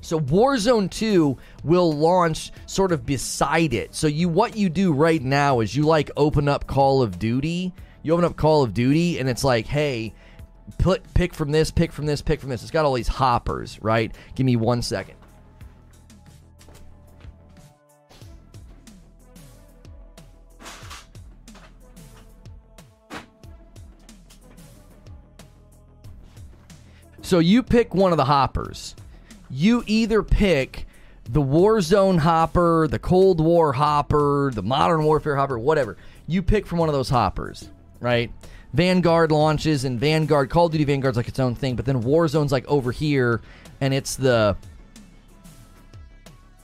So 0.00 0.18
Warzone 0.18 0.90
2 0.90 1.36
will 1.62 1.92
launch 1.92 2.52
sort 2.66 2.92
of 2.92 3.04
beside 3.04 3.74
it. 3.74 3.94
So 3.94 4.06
you 4.06 4.28
what 4.28 4.56
you 4.56 4.68
do 4.68 4.92
right 4.92 5.22
now 5.22 5.60
is 5.60 5.76
you 5.76 5.84
like 5.84 6.10
open 6.16 6.48
up 6.48 6.66
Call 6.66 7.02
of 7.02 7.18
Duty. 7.18 7.72
You 8.02 8.14
open 8.14 8.24
up 8.24 8.36
Call 8.36 8.62
of 8.62 8.74
Duty 8.74 9.18
and 9.18 9.28
it's 9.28 9.44
like, 9.44 9.66
"Hey, 9.66 10.14
put 10.78 11.02
pick 11.14 11.34
from 11.34 11.52
this, 11.52 11.70
pick 11.70 11.92
from 11.92 12.06
this, 12.06 12.22
pick 12.22 12.40
from 12.40 12.48
this." 12.48 12.62
It's 12.62 12.70
got 12.70 12.84
all 12.84 12.94
these 12.94 13.08
hoppers, 13.08 13.78
right? 13.82 14.14
Give 14.34 14.46
me 14.46 14.56
1 14.56 14.82
second. 14.82 15.16
So 27.22 27.38
you 27.38 27.62
pick 27.62 27.94
one 27.94 28.10
of 28.10 28.16
the 28.16 28.24
hoppers 28.24 28.96
you 29.50 29.82
either 29.86 30.22
pick 30.22 30.86
the 31.24 31.42
Warzone 31.42 32.18
hopper, 32.18 32.88
the 32.88 32.98
Cold 32.98 33.40
War 33.40 33.72
hopper, 33.72 34.50
the 34.54 34.62
Modern 34.62 35.04
Warfare 35.04 35.36
hopper, 35.36 35.58
whatever. 35.58 35.96
You 36.26 36.42
pick 36.42 36.66
from 36.66 36.78
one 36.78 36.88
of 36.88 36.94
those 36.94 37.08
hoppers, 37.08 37.68
right? 38.00 38.32
Vanguard 38.72 39.32
launches, 39.32 39.84
and 39.84 39.98
Vanguard, 39.98 40.48
Call 40.50 40.66
of 40.66 40.72
Duty 40.72 40.84
Vanguard's 40.84 41.16
like 41.16 41.28
its 41.28 41.40
own 41.40 41.54
thing, 41.54 41.76
but 41.76 41.84
then 41.84 42.02
Warzone's 42.02 42.52
like 42.52 42.66
over 42.68 42.92
here, 42.92 43.40
and 43.80 43.92
it's 43.92 44.16
the 44.16 44.56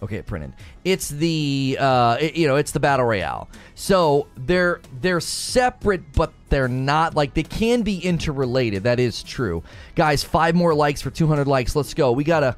Okay, 0.07 0.19
it 0.19 0.27
printed. 0.27 0.53
It's 0.85 1.09
the 1.09 1.77
uh, 1.81 2.17
it, 2.21 2.37
you 2.37 2.47
know 2.47 2.55
it's 2.55 2.71
the 2.71 2.79
battle 2.79 3.07
royale. 3.07 3.49
So 3.75 4.29
they're 4.37 4.81
they're 5.01 5.19
separate, 5.19 6.13
but 6.13 6.33
they're 6.49 6.69
not 6.69 7.17
like 7.17 7.35
they 7.35 7.43
can 7.43 7.83
be 7.83 7.99
interrelated. 7.99 8.85
That 8.85 9.01
is 9.01 9.25
true, 9.25 9.65
guys. 9.97 10.23
Five 10.23 10.55
more 10.55 10.75
likes 10.75 11.03
for 11.03 11.11
200 11.11 11.49
likes. 11.49 11.75
Let's 11.75 11.93
go. 11.93 12.13
We 12.13 12.23
gotta. 12.23 12.57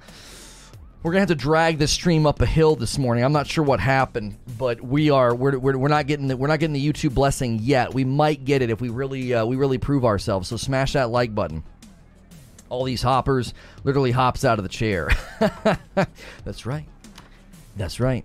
We're 1.03 1.13
gonna 1.13 1.21
have 1.21 1.29
to 1.29 1.37
drag 1.37 1.79
this 1.79 1.91
stream 1.91 2.27
up 2.27 2.43
a 2.43 2.47
hill 2.47 2.77
this 2.77 2.99
morning. 2.99 3.25
I'm 3.25 3.33
not 3.33 3.47
sure 3.47 3.65
what 3.65 3.81
happened, 3.81 4.37
but 4.59 4.83
we 4.83 5.09
are 5.09 5.35
we're, 5.35 5.57
we're, 5.57 5.79
we're 5.79 5.89
not 5.89 6.07
getting 6.07 6.29
the, 6.29 6.37
we're 6.37 6.49
not 6.49 6.61
getting 6.61 6.75
the 6.75 6.87
YouTube 6.87 7.15
blessing 7.15 7.61
yet. 7.63 7.95
We 7.95 8.05
might 8.05 8.45
get 8.45 8.61
it 8.61 8.69
if 8.69 8.83
we 8.83 8.91
really 8.91 9.33
uh, 9.33 9.47
we 9.47 9.57
really 9.57 9.79
prove 9.79 10.05
ourselves. 10.05 10.49
So 10.49 10.59
smash 10.59 10.93
that 10.93 11.09
like 11.09 11.35
button 11.35 11.63
all 12.69 12.85
these 12.85 13.01
hoppers 13.01 13.55
literally 13.85 14.11
hops 14.11 14.45
out 14.45 14.59
of 14.59 14.63
the 14.63 14.69
chair. 14.69 15.11
That's 16.45 16.67
right. 16.67 16.87
That's 17.79 18.01
right. 18.01 18.25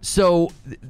So 0.00 0.50
th- 0.66 0.80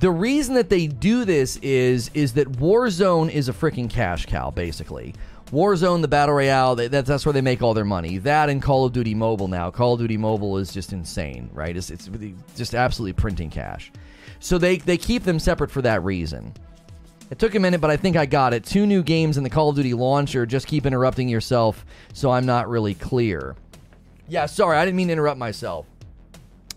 the 0.00 0.10
reason 0.10 0.54
that 0.54 0.68
they 0.68 0.86
do 0.86 1.24
this 1.24 1.56
is 1.56 2.10
is 2.14 2.34
that 2.34 2.52
Warzone 2.52 3.30
is 3.30 3.48
a 3.48 3.52
freaking 3.52 3.90
cash 3.90 4.26
cow, 4.26 4.50
basically. 4.50 5.14
Warzone, 5.50 6.02
the 6.02 6.08
battle 6.08 6.34
royale, 6.34 6.76
they, 6.76 6.88
that's 6.88 7.08
that's 7.08 7.26
where 7.26 7.32
they 7.32 7.40
make 7.40 7.62
all 7.62 7.74
their 7.74 7.84
money. 7.84 8.18
That 8.18 8.50
and 8.50 8.62
Call 8.62 8.84
of 8.84 8.92
Duty 8.92 9.14
Mobile 9.14 9.48
now. 9.48 9.70
Call 9.70 9.94
of 9.94 10.00
Duty 10.00 10.16
Mobile 10.16 10.58
is 10.58 10.72
just 10.72 10.92
insane, 10.92 11.50
right? 11.52 11.76
It's, 11.76 11.90
it's 11.90 12.08
just 12.56 12.74
absolutely 12.74 13.14
printing 13.14 13.50
cash. 13.50 13.90
So 14.40 14.58
they 14.58 14.76
they 14.76 14.96
keep 14.98 15.24
them 15.24 15.38
separate 15.38 15.70
for 15.70 15.82
that 15.82 16.04
reason. 16.04 16.52
It 17.30 17.38
took 17.38 17.54
a 17.54 17.60
minute, 17.60 17.82
but 17.82 17.90
I 17.90 17.96
think 17.96 18.16
I 18.16 18.24
got 18.24 18.54
it. 18.54 18.64
Two 18.64 18.86
new 18.86 19.02
games 19.02 19.36
in 19.36 19.42
the 19.44 19.50
Call 19.50 19.68
of 19.68 19.76
Duty 19.76 19.92
launcher. 19.92 20.46
Just 20.46 20.66
keep 20.66 20.86
interrupting 20.86 21.28
yourself, 21.28 21.84
so 22.14 22.30
I'm 22.30 22.46
not 22.46 22.68
really 22.68 22.94
clear. 22.94 23.56
Yeah, 24.28 24.46
sorry, 24.46 24.78
I 24.78 24.84
didn't 24.84 24.96
mean 24.96 25.08
to 25.08 25.12
interrupt 25.14 25.38
myself. 25.38 25.86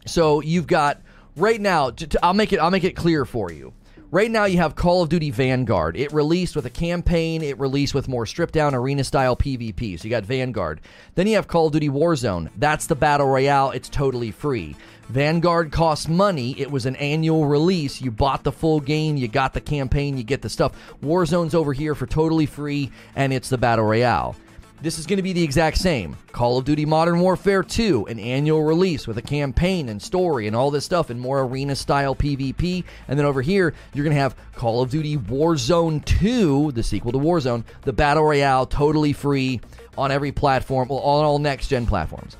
So 0.05 0.41
you've 0.41 0.67
got 0.67 1.01
right 1.35 1.59
now. 1.59 1.91
I'll 2.23 2.33
make 2.33 2.53
it. 2.53 2.59
I'll 2.59 2.71
make 2.71 2.83
it 2.83 2.95
clear 2.95 3.25
for 3.25 3.51
you. 3.51 3.73
Right 4.13 4.29
now, 4.29 4.43
you 4.43 4.57
have 4.57 4.75
Call 4.75 5.01
of 5.01 5.07
Duty 5.07 5.31
Vanguard. 5.31 5.95
It 5.95 6.11
released 6.11 6.53
with 6.53 6.65
a 6.65 6.69
campaign. 6.69 7.41
It 7.41 7.57
released 7.57 7.93
with 7.93 8.09
more 8.09 8.25
stripped 8.25 8.53
down 8.53 8.75
arena 8.75 9.05
style 9.05 9.37
PvP. 9.37 9.97
So 9.97 10.03
you 10.03 10.09
got 10.09 10.25
Vanguard. 10.25 10.81
Then 11.15 11.27
you 11.27 11.35
have 11.35 11.47
Call 11.47 11.67
of 11.67 11.71
Duty 11.71 11.87
Warzone. 11.87 12.49
That's 12.57 12.87
the 12.87 12.95
battle 12.95 13.27
royale. 13.27 13.71
It's 13.71 13.87
totally 13.87 14.31
free. 14.31 14.75
Vanguard 15.07 15.71
costs 15.71 16.09
money. 16.09 16.59
It 16.59 16.71
was 16.71 16.85
an 16.85 16.97
annual 16.97 17.45
release. 17.45 18.01
You 18.01 18.11
bought 18.11 18.43
the 18.43 18.51
full 18.51 18.81
game, 18.81 19.15
you 19.15 19.27
got 19.27 19.53
the 19.53 19.61
campaign, 19.61 20.17
you 20.17 20.23
get 20.23 20.41
the 20.41 20.49
stuff. 20.49 20.73
Warzone's 21.01 21.55
over 21.55 21.73
here 21.73 21.95
for 21.95 22.05
totally 22.05 22.45
free, 22.45 22.91
and 23.15 23.31
it's 23.31 23.49
the 23.49 23.57
Battle 23.57 23.85
Royale. 23.85 24.35
This 24.81 24.97
is 24.97 25.05
going 25.05 25.17
to 25.17 25.23
be 25.23 25.33
the 25.33 25.43
exact 25.43 25.77
same. 25.77 26.17
Call 26.31 26.57
of 26.57 26.65
Duty 26.65 26.85
Modern 26.85 27.19
Warfare 27.19 27.61
2, 27.61 28.07
an 28.07 28.17
annual 28.17 28.63
release 28.63 29.05
with 29.05 29.15
a 29.19 29.21
campaign 29.21 29.89
and 29.89 30.01
story 30.01 30.47
and 30.47 30.55
all 30.55 30.71
this 30.71 30.85
stuff 30.85 31.11
and 31.11 31.21
more 31.21 31.41
arena 31.41 31.75
style 31.75 32.15
PvP. 32.15 32.83
And 33.07 33.19
then 33.19 33.27
over 33.27 33.43
here, 33.43 33.75
you're 33.93 34.03
going 34.03 34.15
to 34.15 34.19
have 34.19 34.35
Call 34.55 34.81
of 34.81 34.89
Duty 34.89 35.17
Warzone 35.17 36.03
2, 36.05 36.71
the 36.71 36.81
sequel 36.81 37.11
to 37.11 37.19
Warzone, 37.19 37.63
the 37.83 37.93
Battle 37.93 38.23
Royale, 38.23 38.65
totally 38.65 39.13
free 39.13 39.61
on 39.99 40.09
every 40.09 40.31
platform, 40.31 40.87
well, 40.87 40.97
on 40.99 41.25
all 41.25 41.37
next 41.37 41.67
gen 41.67 41.85
platforms. 41.85 42.35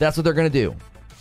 That's 0.00 0.16
what 0.16 0.24
they're 0.24 0.32
going 0.32 0.50
to 0.50 0.62
do. 0.64 0.74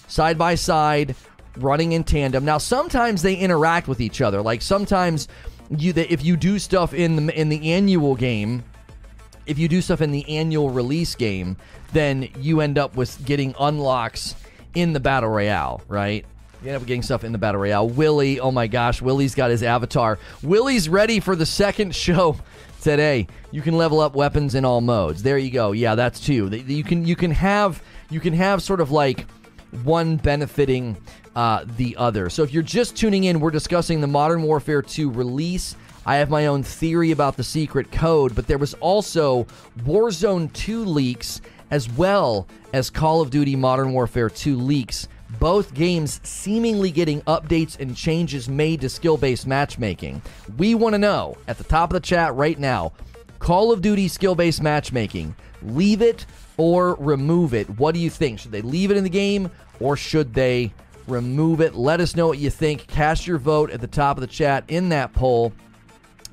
side 0.07 0.39
by 0.39 0.55
side, 0.55 1.15
running 1.57 1.91
in 1.91 2.03
tandem. 2.03 2.45
Now, 2.45 2.57
sometimes 2.57 3.21
they 3.21 3.35
interact 3.35 3.87
with 3.87 4.01
each 4.01 4.21
other. 4.21 4.41
Like 4.41 4.63
sometimes 4.63 5.27
you, 5.69 5.93
if 5.95 6.25
you 6.25 6.35
do 6.35 6.57
stuff 6.57 6.95
in 6.95 7.27
the 7.27 7.39
in 7.39 7.49
the 7.49 7.73
annual 7.73 8.15
game, 8.15 8.63
if 9.47 9.57
you 9.57 9.67
do 9.67 9.81
stuff 9.81 10.01
in 10.01 10.11
the 10.11 10.37
annual 10.37 10.69
release 10.69 11.15
game, 11.15 11.57
then 11.93 12.29
you 12.39 12.61
end 12.61 12.77
up 12.77 12.95
with 12.95 13.25
getting 13.25 13.55
unlocks 13.59 14.35
in 14.75 14.93
the 14.93 14.99
battle 14.99 15.29
royale, 15.29 15.81
right? 15.87 16.25
You 16.61 16.69
end 16.69 16.81
up 16.81 16.87
getting 16.87 17.01
stuff 17.01 17.23
in 17.23 17.31
the 17.31 17.37
battle 17.37 17.61
royale. 17.61 17.87
Willie, 17.87 18.39
oh 18.39 18.51
my 18.51 18.67
gosh, 18.67 19.01
Willie's 19.01 19.35
got 19.35 19.49
his 19.49 19.63
avatar. 19.63 20.19
Willie's 20.43 20.89
ready 20.89 21.19
for 21.19 21.35
the 21.35 21.45
second 21.45 21.95
show 21.95 22.37
today. 22.81 23.27
You 23.51 23.61
can 23.61 23.77
level 23.77 23.99
up 23.99 24.15
weapons 24.15 24.55
in 24.55 24.65
all 24.65 24.81
modes. 24.81 25.23
There 25.23 25.37
you 25.37 25.51
go. 25.51 25.71
Yeah, 25.71 25.95
that's 25.95 26.19
two. 26.19 26.47
You 26.49 26.83
can 26.83 27.05
you 27.05 27.15
can 27.15 27.31
have 27.31 27.81
you 28.09 28.19
can 28.19 28.33
have 28.33 28.61
sort 28.61 28.81
of 28.81 28.91
like 28.91 29.25
one 29.83 30.17
benefiting 30.17 30.97
uh, 31.35 31.65
the 31.77 31.95
other. 31.97 32.29
So 32.29 32.43
if 32.43 32.51
you're 32.51 32.63
just 32.63 32.95
tuning 32.95 33.25
in, 33.25 33.39
we're 33.39 33.51
discussing 33.51 34.01
the 34.01 34.07
Modern 34.07 34.41
Warfare 34.41 34.81
2 34.81 35.11
release. 35.11 35.75
I 36.07 36.15
have 36.15 36.29
my 36.29 36.47
own 36.47 36.63
theory 36.63 37.11
about 37.11 37.35
the 37.35 37.43
secret 37.43 37.91
code, 37.91 38.33
but 38.33 38.47
there 38.47 38.57
was 38.57 38.73
also 38.75 39.45
Warzone 39.83 40.51
2 40.53 40.85
leaks 40.85 41.41
as 41.69 41.91
well 41.91 42.47
as 42.71 42.89
Call 42.89 43.21
of 43.21 43.29
Duty 43.29 43.57
Modern 43.57 43.91
Warfare 43.91 44.29
2 44.29 44.55
leaks 44.55 45.09
both 45.39 45.73
games 45.73 46.21
seemingly 46.23 46.89
getting 46.89 47.21
updates 47.23 47.77
and 47.79 47.95
changes 47.95 48.47
made 48.47 48.79
to 48.79 48.89
skill 48.89 49.17
based 49.17 49.45
matchmaking. 49.45 50.21
We 50.57 50.75
want 50.75 50.93
to 50.93 50.99
know 50.99 51.35
at 51.49 51.57
the 51.57 51.65
top 51.65 51.89
of 51.89 51.93
the 51.93 51.99
chat 51.99 52.33
right 52.35 52.57
now 52.57 52.93
Call 53.39 53.71
of 53.71 53.81
Duty 53.81 54.07
skill 54.07 54.33
based 54.33 54.63
matchmaking, 54.63 55.35
leave 55.61 56.01
it 56.01 56.25
or 56.55 56.95
remove 56.95 57.53
it. 57.53 57.69
What 57.77 57.93
do 57.93 57.99
you 57.99 58.09
think? 58.09 58.39
Should 58.39 58.51
they 58.51 58.61
leave 58.61 58.91
it 58.91 58.97
in 58.97 59.03
the 59.03 59.09
game 59.09 59.51
or 59.79 59.95
should 59.95 60.33
they 60.33 60.73
remove 61.07 61.61
it? 61.61 61.75
Let 61.75 61.99
us 61.99 62.15
know 62.15 62.27
what 62.27 62.39
you 62.39 62.49
think. 62.49 62.87
Cast 62.87 63.27
your 63.27 63.37
vote 63.37 63.69
at 63.71 63.81
the 63.81 63.87
top 63.87 64.17
of 64.17 64.21
the 64.21 64.27
chat 64.27 64.63
in 64.69 64.89
that 64.89 65.13
poll. 65.13 65.53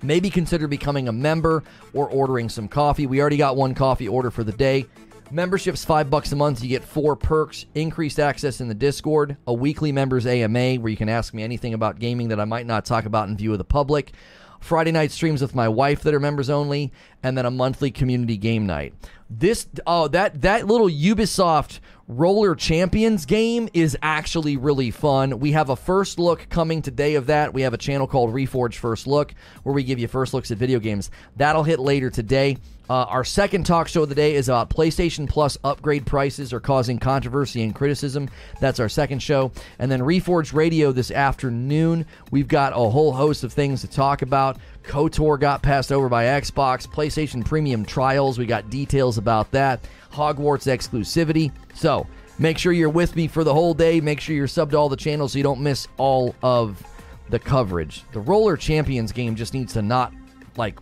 Maybe 0.04 0.28
consider 0.28 0.68
becoming 0.68 1.08
a 1.08 1.12
member 1.12 1.64
or 1.94 2.08
ordering 2.10 2.50
some 2.50 2.68
coffee. 2.68 3.06
We 3.06 3.20
already 3.22 3.38
got 3.38 3.56
one 3.56 3.74
coffee 3.74 4.06
order 4.06 4.30
for 4.30 4.44
the 4.44 4.52
day. 4.52 4.84
Membership's 5.30 5.82
five 5.82 6.10
bucks 6.10 6.30
a 6.32 6.36
month. 6.36 6.62
You 6.62 6.68
get 6.68 6.84
four 6.84 7.16
perks, 7.16 7.64
increased 7.74 8.20
access 8.20 8.60
in 8.60 8.68
the 8.68 8.74
Discord, 8.74 9.38
a 9.46 9.54
weekly 9.54 9.92
members 9.92 10.26
AMA 10.26 10.74
where 10.74 10.90
you 10.90 10.96
can 10.98 11.08
ask 11.08 11.32
me 11.32 11.42
anything 11.42 11.72
about 11.72 11.98
gaming 11.98 12.28
that 12.28 12.38
I 12.38 12.44
might 12.44 12.66
not 12.66 12.84
talk 12.84 13.06
about 13.06 13.28
in 13.28 13.36
view 13.36 13.52
of 13.52 13.58
the 13.58 13.64
public. 13.64 14.12
Friday 14.60 14.92
night 14.92 15.10
streams 15.10 15.40
with 15.40 15.54
my 15.54 15.68
wife 15.68 16.02
that 16.02 16.14
are 16.14 16.20
members 16.20 16.48
only, 16.50 16.92
and 17.22 17.36
then 17.36 17.46
a 17.46 17.50
monthly 17.50 17.90
community 17.90 18.36
game 18.36 18.66
night. 18.66 18.94
This 19.28 19.66
oh 19.86 20.08
that 20.08 20.42
that 20.42 20.66
little 20.66 20.88
Ubisoft 20.88 21.80
Roller 22.06 22.54
Champions 22.54 23.24
game 23.24 23.66
is 23.72 23.96
actually 24.02 24.58
really 24.58 24.90
fun. 24.90 25.40
We 25.40 25.52
have 25.52 25.70
a 25.70 25.76
first 25.76 26.18
look 26.18 26.46
coming 26.50 26.82
today 26.82 27.14
of 27.14 27.26
that. 27.28 27.54
We 27.54 27.62
have 27.62 27.72
a 27.72 27.78
channel 27.78 28.06
called 28.06 28.34
Reforge 28.34 28.74
First 28.74 29.06
Look 29.06 29.32
where 29.62 29.74
we 29.74 29.84
give 29.84 29.98
you 29.98 30.06
first 30.06 30.34
looks 30.34 30.50
at 30.50 30.58
video 30.58 30.80
games. 30.80 31.10
That'll 31.36 31.62
hit 31.62 31.80
later 31.80 32.10
today. 32.10 32.58
Uh, 32.88 33.04
our 33.04 33.24
second 33.24 33.64
talk 33.64 33.88
show 33.88 34.02
of 34.02 34.10
the 34.10 34.14
day 34.14 34.34
is 34.34 34.48
about 34.48 34.68
PlayStation 34.68 35.28
Plus 35.28 35.56
upgrade 35.64 36.04
prices 36.04 36.52
are 36.52 36.60
causing 36.60 36.98
controversy 36.98 37.62
and 37.62 37.74
criticism. 37.74 38.28
That's 38.60 38.78
our 38.78 38.90
second 38.90 39.20
show. 39.20 39.52
And 39.78 39.90
then 39.90 40.00
Reforge 40.00 40.52
Radio 40.52 40.92
this 40.92 41.10
afternoon. 41.10 42.04
We've 42.30 42.48
got 42.48 42.72
a 42.72 42.76
whole 42.76 43.12
host 43.12 43.42
of 43.42 43.54
things 43.54 43.80
to 43.80 43.88
talk 43.88 44.20
about. 44.20 44.58
KOTOR 44.82 45.40
got 45.40 45.62
passed 45.62 45.92
over 45.92 46.10
by 46.10 46.24
Xbox, 46.24 46.86
PlayStation 46.86 47.42
Premium 47.42 47.86
trials. 47.86 48.38
We 48.38 48.44
got 48.44 48.68
details 48.68 49.16
about 49.16 49.50
that. 49.52 49.80
Hogwarts 50.12 50.66
exclusivity. 50.66 51.52
So 51.74 52.06
make 52.38 52.58
sure 52.58 52.72
you're 52.72 52.90
with 52.90 53.16
me 53.16 53.28
for 53.28 53.44
the 53.44 53.54
whole 53.54 53.72
day. 53.72 53.98
Make 54.02 54.20
sure 54.20 54.36
you're 54.36 54.46
subbed 54.46 54.72
to 54.72 54.76
all 54.76 54.90
the 54.90 54.96
channels 54.96 55.32
so 55.32 55.38
you 55.38 55.42
don't 55.42 55.60
miss 55.60 55.88
all 55.96 56.34
of 56.42 56.82
the 57.30 57.38
coverage. 57.38 58.04
The 58.12 58.20
Roller 58.20 58.58
Champions 58.58 59.10
game 59.10 59.36
just 59.36 59.54
needs 59.54 59.72
to 59.72 59.80
not 59.80 60.12
like 60.58 60.78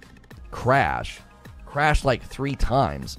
crash 0.51 1.21
crashed 1.73 2.05
like 2.05 2.23
three 2.23 2.55
times. 2.55 3.17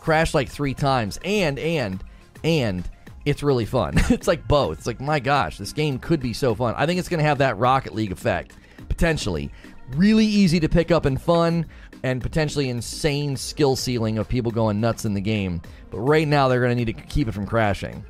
Crashed 0.00 0.32
like 0.32 0.48
three 0.48 0.72
times. 0.72 1.20
And, 1.22 1.58
and, 1.58 2.02
and 2.42 2.88
it's 3.26 3.42
really 3.42 3.66
fun. 3.66 3.92
it's 4.08 4.26
like 4.26 4.48
both. 4.48 4.78
It's 4.78 4.86
like, 4.86 4.98
my 4.98 5.20
gosh, 5.20 5.58
this 5.58 5.74
game 5.74 5.98
could 5.98 6.20
be 6.20 6.32
so 6.32 6.54
fun. 6.54 6.74
I 6.78 6.86
think 6.86 6.98
it's 6.98 7.10
going 7.10 7.18
to 7.18 7.26
have 7.26 7.38
that 7.38 7.58
Rocket 7.58 7.94
League 7.94 8.12
effect, 8.12 8.54
potentially. 8.88 9.52
Really 9.90 10.24
easy 10.24 10.58
to 10.60 10.70
pick 10.70 10.90
up 10.90 11.04
and 11.04 11.20
fun, 11.20 11.66
and 12.02 12.22
potentially 12.22 12.70
insane 12.70 13.36
skill 13.36 13.76
ceiling 13.76 14.16
of 14.16 14.26
people 14.26 14.50
going 14.50 14.80
nuts 14.80 15.04
in 15.04 15.12
the 15.12 15.20
game. 15.20 15.60
But 15.90 15.98
right 15.98 16.26
now, 16.26 16.48
they're 16.48 16.60
going 16.60 16.70
to 16.70 16.82
need 16.82 16.96
to 16.96 17.04
keep 17.04 17.28
it 17.28 17.32
from 17.32 17.46
crashing. 17.46 18.02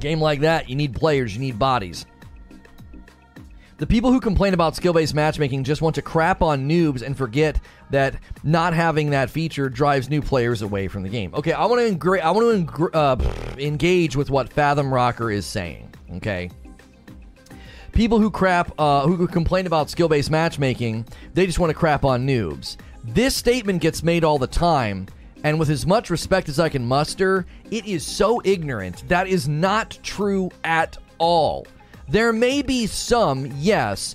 Game 0.00 0.20
like 0.20 0.40
that, 0.40 0.68
you 0.68 0.74
need 0.74 0.96
players, 0.96 1.32
you 1.32 1.40
need 1.40 1.60
bodies. 1.60 2.06
The 3.78 3.86
people 3.86 4.10
who 4.10 4.20
complain 4.20 4.54
about 4.54 4.74
skill 4.74 4.94
based 4.94 5.14
matchmaking 5.14 5.64
just 5.64 5.82
want 5.82 5.94
to 5.96 6.02
crap 6.02 6.40
on 6.40 6.66
noobs 6.66 7.02
and 7.02 7.16
forget 7.16 7.60
that 7.90 8.16
not 8.42 8.72
having 8.72 9.10
that 9.10 9.28
feature 9.28 9.68
drives 9.68 10.08
new 10.08 10.22
players 10.22 10.62
away 10.62 10.88
from 10.88 11.02
the 11.02 11.10
game. 11.10 11.34
Okay, 11.34 11.52
I 11.52 11.66
want 11.66 11.86
to 11.86 11.94
engra- 11.94 12.22
I 12.22 12.30
want 12.30 12.74
to 12.74 12.90
uh, 12.94 13.16
engage 13.58 14.16
with 14.16 14.30
what 14.30 14.50
Fathom 14.50 14.92
Rocker 14.92 15.30
is 15.30 15.44
saying. 15.44 15.92
Okay, 16.14 16.50
people 17.92 18.18
who 18.18 18.30
crap 18.30 18.72
uh, 18.78 19.06
who 19.06 19.26
complain 19.26 19.66
about 19.66 19.90
skill 19.90 20.08
based 20.08 20.30
matchmaking, 20.30 21.04
they 21.34 21.44
just 21.44 21.58
want 21.58 21.68
to 21.68 21.74
crap 21.74 22.02
on 22.02 22.26
noobs. 22.26 22.78
This 23.04 23.36
statement 23.36 23.82
gets 23.82 24.02
made 24.02 24.24
all 24.24 24.38
the 24.38 24.46
time. 24.46 25.06
And 25.44 25.60
with 25.60 25.68
as 25.68 25.86
much 25.86 26.10
respect 26.10 26.48
as 26.48 26.58
I 26.58 26.70
can 26.70 26.84
muster, 26.84 27.46
it 27.70 27.84
is 27.84 28.04
so 28.04 28.40
ignorant. 28.44 29.06
That 29.08 29.28
is 29.28 29.46
not 29.46 29.96
true 30.02 30.50
at 30.64 30.96
all. 31.18 31.66
There 32.08 32.32
may 32.32 32.62
be 32.62 32.86
some, 32.86 33.52
yes, 33.56 34.14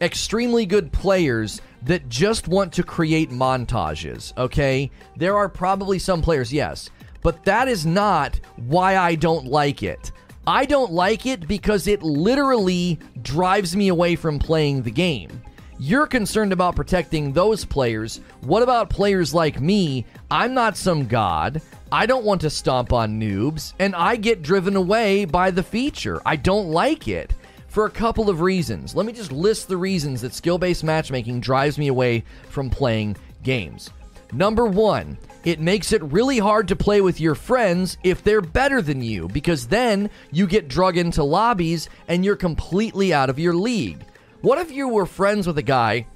extremely 0.00 0.64
good 0.64 0.92
players 0.92 1.60
that 1.82 2.08
just 2.08 2.46
want 2.46 2.72
to 2.74 2.84
create 2.84 3.30
montages, 3.30 4.36
okay? 4.38 4.90
There 5.16 5.36
are 5.36 5.48
probably 5.48 5.98
some 5.98 6.22
players, 6.22 6.52
yes, 6.52 6.90
but 7.22 7.44
that 7.44 7.66
is 7.66 7.84
not 7.84 8.38
why 8.56 8.96
I 8.96 9.16
don't 9.16 9.46
like 9.46 9.82
it. 9.82 10.12
I 10.46 10.64
don't 10.64 10.92
like 10.92 11.26
it 11.26 11.48
because 11.48 11.86
it 11.86 12.02
literally 12.02 12.98
drives 13.22 13.76
me 13.76 13.88
away 13.88 14.16
from 14.16 14.38
playing 14.38 14.82
the 14.82 14.90
game. 14.90 15.42
You're 15.78 16.06
concerned 16.06 16.52
about 16.52 16.76
protecting 16.76 17.32
those 17.32 17.64
players. 17.64 18.20
What 18.42 18.62
about 18.62 18.90
players 18.90 19.34
like 19.34 19.60
me? 19.60 20.06
I'm 20.30 20.54
not 20.54 20.76
some 20.76 21.06
god. 21.06 21.60
I 21.92 22.06
don't 22.06 22.24
want 22.24 22.40
to 22.40 22.48
stomp 22.48 22.94
on 22.94 23.20
noobs, 23.20 23.74
and 23.78 23.94
I 23.94 24.16
get 24.16 24.40
driven 24.40 24.76
away 24.76 25.26
by 25.26 25.50
the 25.50 25.62
feature. 25.62 26.22
I 26.24 26.36
don't 26.36 26.70
like 26.70 27.06
it 27.06 27.34
for 27.68 27.84
a 27.84 27.90
couple 27.90 28.30
of 28.30 28.40
reasons. 28.40 28.94
Let 28.94 29.04
me 29.04 29.12
just 29.12 29.30
list 29.30 29.68
the 29.68 29.76
reasons 29.76 30.22
that 30.22 30.32
skill 30.32 30.56
based 30.56 30.84
matchmaking 30.84 31.40
drives 31.40 31.76
me 31.76 31.88
away 31.88 32.24
from 32.48 32.70
playing 32.70 33.18
games. 33.42 33.90
Number 34.32 34.64
one, 34.64 35.18
it 35.44 35.60
makes 35.60 35.92
it 35.92 36.02
really 36.04 36.38
hard 36.38 36.66
to 36.68 36.76
play 36.76 37.02
with 37.02 37.20
your 37.20 37.34
friends 37.34 37.98
if 38.02 38.24
they're 38.24 38.40
better 38.40 38.80
than 38.80 39.02
you, 39.02 39.28
because 39.28 39.68
then 39.68 40.08
you 40.30 40.46
get 40.46 40.68
drug 40.68 40.96
into 40.96 41.22
lobbies 41.22 41.90
and 42.08 42.24
you're 42.24 42.36
completely 42.36 43.12
out 43.12 43.28
of 43.28 43.38
your 43.38 43.52
league. 43.52 44.02
What 44.40 44.56
if 44.56 44.70
you 44.70 44.88
were 44.88 45.04
friends 45.04 45.46
with 45.46 45.58
a 45.58 45.62
guy 45.62 46.06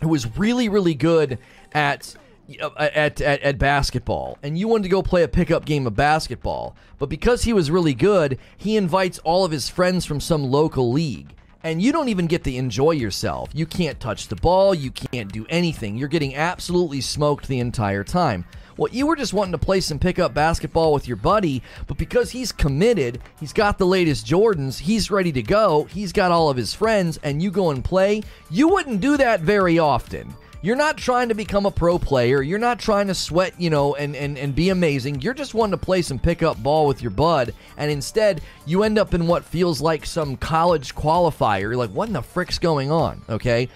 who 0.00 0.08
was 0.08 0.38
really, 0.38 0.70
really 0.70 0.94
good 0.94 1.38
at 1.74 2.16
Uh, 2.58 2.70
at, 2.78 3.20
at, 3.20 3.40
at 3.42 3.58
basketball 3.58 4.36
and 4.42 4.58
you 4.58 4.66
wanted 4.66 4.82
to 4.82 4.88
go 4.88 5.02
play 5.02 5.22
a 5.22 5.28
pickup 5.28 5.64
game 5.64 5.86
of 5.86 5.94
basketball, 5.94 6.74
but 6.98 7.08
because 7.08 7.44
he 7.44 7.52
was 7.52 7.70
really 7.70 7.94
good, 7.94 8.38
he 8.56 8.76
invites 8.76 9.20
all 9.20 9.44
of 9.44 9.52
his 9.52 9.68
friends 9.68 10.04
from 10.04 10.20
some 10.20 10.42
local 10.42 10.90
league. 10.90 11.34
And 11.62 11.80
you 11.80 11.92
don't 11.92 12.08
even 12.08 12.26
get 12.26 12.42
to 12.44 12.54
enjoy 12.54 12.92
yourself. 12.92 13.50
You 13.52 13.66
can't 13.66 14.00
touch 14.00 14.28
the 14.28 14.36
ball, 14.36 14.74
you 14.74 14.90
can't 14.90 15.30
do 15.30 15.46
anything. 15.48 15.96
You're 15.96 16.08
getting 16.08 16.34
absolutely 16.34 17.02
smoked 17.02 17.46
the 17.46 17.60
entire 17.60 18.02
time. 18.02 18.46
Well, 18.76 18.90
you 18.90 19.06
were 19.06 19.16
just 19.16 19.34
wanting 19.34 19.52
to 19.52 19.58
play 19.58 19.80
some 19.80 19.98
pickup 19.98 20.32
basketball 20.32 20.94
with 20.94 21.06
your 21.06 21.18
buddy, 21.18 21.62
but 21.86 21.98
because 21.98 22.30
he's 22.30 22.50
committed, 22.50 23.20
he's 23.38 23.52
got 23.52 23.76
the 23.76 23.86
latest 23.86 24.26
Jordans, 24.26 24.78
he's 24.78 25.10
ready 25.10 25.30
to 25.32 25.42
go, 25.42 25.84
he's 25.84 26.12
got 26.12 26.32
all 26.32 26.48
of 26.48 26.56
his 26.56 26.72
friends, 26.72 27.18
and 27.22 27.42
you 27.42 27.50
go 27.50 27.70
and 27.70 27.84
play, 27.84 28.22
you 28.50 28.68
wouldn't 28.68 29.02
do 29.02 29.18
that 29.18 29.40
very 29.40 29.78
often. 29.78 30.34
You're 30.62 30.76
not 30.76 30.98
trying 30.98 31.30
to 31.30 31.34
become 31.34 31.64
a 31.64 31.70
pro 31.70 31.98
player. 31.98 32.42
You're 32.42 32.58
not 32.58 32.78
trying 32.78 33.06
to 33.06 33.14
sweat, 33.14 33.54
you 33.58 33.70
know, 33.70 33.94
and, 33.94 34.14
and, 34.14 34.36
and 34.36 34.54
be 34.54 34.68
amazing. 34.68 35.22
You're 35.22 35.32
just 35.32 35.54
wanting 35.54 35.78
to 35.78 35.82
play 35.84 36.02
some 36.02 36.18
pickup 36.18 36.62
ball 36.62 36.86
with 36.86 37.00
your 37.00 37.10
bud. 37.10 37.54
And 37.78 37.90
instead, 37.90 38.42
you 38.66 38.82
end 38.82 38.98
up 38.98 39.14
in 39.14 39.26
what 39.26 39.42
feels 39.42 39.80
like 39.80 40.04
some 40.04 40.36
college 40.36 40.94
qualifier. 40.94 41.60
You're 41.60 41.76
like, 41.76 41.90
what 41.90 42.08
in 42.08 42.12
the 42.12 42.20
frick's 42.20 42.58
going 42.58 42.90
on? 42.90 43.22
Okay. 43.30 43.70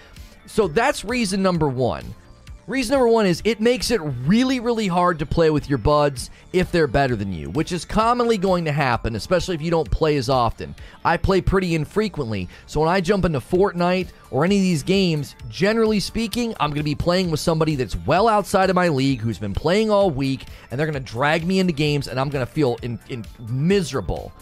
So 0.45 0.67
that's 0.67 1.03
reason 1.03 1.41
number 1.41 1.67
one. 1.67 2.05
Reason 2.67 2.93
number 2.93 3.07
one 3.07 3.27
is 3.27 3.43
it 3.45 3.61
makes 3.61 3.91
it 3.91 4.01
really, 4.01 4.59
really 4.59 4.87
hard 4.87 5.19
to 5.19 5.25
play 5.27 5.51
with 5.51 5.69
your 5.69 5.77
buds 5.77 6.31
if 6.51 6.71
they're 6.71 6.87
better 6.87 7.15
than 7.15 7.31
you, 7.31 7.51
which 7.51 7.71
is 7.71 7.85
commonly 7.85 8.39
going 8.39 8.65
to 8.65 8.71
happen, 8.71 9.15
especially 9.15 9.53
if 9.53 9.61
you 9.61 9.69
don't 9.69 9.89
play 9.91 10.17
as 10.17 10.29
often. 10.29 10.73
I 11.03 11.17
play 11.17 11.41
pretty 11.41 11.75
infrequently, 11.75 12.49
so 12.65 12.79
when 12.79 12.89
I 12.89 13.01
jump 13.01 13.23
into 13.23 13.39
Fortnite 13.39 14.07
or 14.31 14.45
any 14.45 14.57
of 14.57 14.63
these 14.63 14.81
games, 14.81 15.35
generally 15.47 15.99
speaking, 15.99 16.55
I'm 16.59 16.71
going 16.71 16.79
to 16.79 16.83
be 16.83 16.95
playing 16.95 17.29
with 17.29 17.39
somebody 17.39 17.75
that's 17.75 17.95
well 18.07 18.27
outside 18.27 18.71
of 18.71 18.75
my 18.75 18.89
league, 18.89 19.21
who's 19.21 19.37
been 19.37 19.53
playing 19.53 19.91
all 19.91 20.09
week, 20.09 20.45
and 20.71 20.79
they're 20.79 20.87
going 20.87 21.05
to 21.05 21.11
drag 21.11 21.45
me 21.45 21.59
into 21.59 21.73
games, 21.73 22.07
and 22.07 22.19
I'm 22.19 22.29
going 22.29 22.45
to 22.45 22.51
feel 22.51 22.77
in, 22.81 22.97
in 23.09 23.25
miserable. 23.47 24.33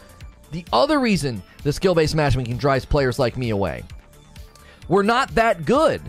The 0.52 0.64
other 0.72 1.00
reason 1.02 1.44
the 1.64 1.74
skill 1.74 1.94
based 1.94 2.16
matchmaking 2.16 2.56
drives 2.56 2.86
players 2.86 3.20
like 3.20 3.36
me 3.36 3.50
away 3.50 3.84
we're 4.88 5.04
not 5.04 5.34
that 5.36 5.66
good 5.66 6.02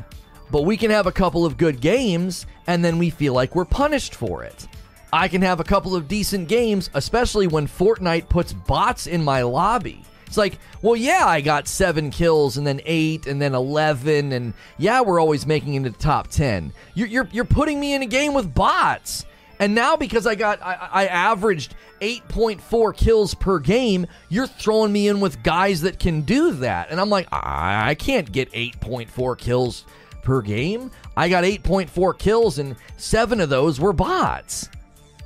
but 0.54 0.62
we 0.62 0.76
can 0.76 0.92
have 0.92 1.08
a 1.08 1.10
couple 1.10 1.44
of 1.44 1.56
good 1.56 1.80
games 1.80 2.46
and 2.68 2.84
then 2.84 2.96
we 2.96 3.10
feel 3.10 3.34
like 3.34 3.56
we're 3.56 3.64
punished 3.64 4.14
for 4.14 4.44
it. 4.44 4.68
I 5.12 5.26
can 5.26 5.42
have 5.42 5.58
a 5.58 5.64
couple 5.64 5.96
of 5.96 6.06
decent 6.06 6.46
games, 6.46 6.90
especially 6.94 7.48
when 7.48 7.66
Fortnite 7.66 8.28
puts 8.28 8.52
bots 8.52 9.08
in 9.08 9.24
my 9.24 9.42
lobby. 9.42 10.04
It's 10.28 10.36
like, 10.36 10.60
well, 10.80 10.94
yeah, 10.94 11.26
I 11.26 11.40
got 11.40 11.66
seven 11.66 12.08
kills 12.08 12.56
and 12.56 12.64
then 12.64 12.80
eight 12.84 13.26
and 13.26 13.42
then 13.42 13.52
11, 13.52 14.30
and 14.30 14.54
yeah, 14.78 15.00
we're 15.00 15.18
always 15.18 15.44
making 15.44 15.74
into 15.74 15.90
the 15.90 15.98
top 15.98 16.28
10. 16.28 16.72
You're, 16.94 17.08
you're, 17.08 17.28
you're 17.32 17.44
putting 17.44 17.80
me 17.80 17.94
in 17.94 18.02
a 18.02 18.06
game 18.06 18.32
with 18.32 18.54
bots. 18.54 19.26
And 19.58 19.74
now 19.74 19.96
because 19.96 20.24
I 20.24 20.36
got, 20.36 20.62
I, 20.62 20.88
I 20.92 21.06
averaged 21.06 21.74
8.4 22.00 22.96
kills 22.96 23.34
per 23.34 23.58
game, 23.58 24.06
you're 24.28 24.46
throwing 24.46 24.92
me 24.92 25.08
in 25.08 25.18
with 25.18 25.42
guys 25.42 25.80
that 25.80 25.98
can 25.98 26.20
do 26.20 26.52
that. 26.52 26.90
And 26.90 27.00
I'm 27.00 27.10
like, 27.10 27.26
I, 27.32 27.90
I 27.90 27.94
can't 27.96 28.30
get 28.30 28.52
8.4 28.52 29.36
kills 29.36 29.84
per 30.24 30.42
game. 30.42 30.90
I 31.16 31.28
got 31.28 31.44
8.4 31.44 32.18
kills, 32.18 32.58
and 32.58 32.76
seven 32.96 33.40
of 33.40 33.48
those 33.48 33.78
were 33.78 33.92
bots. 33.92 34.68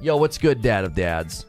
Yo, 0.00 0.16
what's 0.16 0.38
good, 0.38 0.60
dad 0.60 0.84
of 0.84 0.94
dads? 0.94 1.46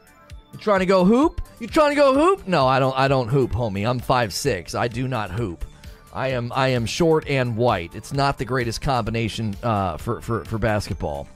You 0.52 0.58
trying 0.58 0.80
to 0.80 0.86
go 0.86 1.04
hoop? 1.04 1.40
You 1.60 1.66
trying 1.66 1.90
to 1.90 1.96
go 1.96 2.14
hoop? 2.14 2.48
No, 2.48 2.66
I 2.66 2.78
don't. 2.78 2.96
I 2.98 3.06
don't 3.08 3.28
hoop, 3.28 3.52
homie. 3.52 3.88
I'm 3.88 3.98
five 4.00 4.32
six. 4.32 4.74
I 4.74 4.88
do 4.88 5.06
not 5.06 5.30
hoop. 5.30 5.64
I 6.12 6.28
am. 6.28 6.52
I 6.54 6.68
am 6.68 6.86
short 6.86 7.28
and 7.28 7.56
white. 7.56 7.94
It's 7.94 8.12
not 8.12 8.38
the 8.38 8.44
greatest 8.44 8.80
combination 8.80 9.54
uh, 9.62 9.96
for, 9.98 10.20
for 10.20 10.44
for 10.44 10.58
basketball. 10.58 11.28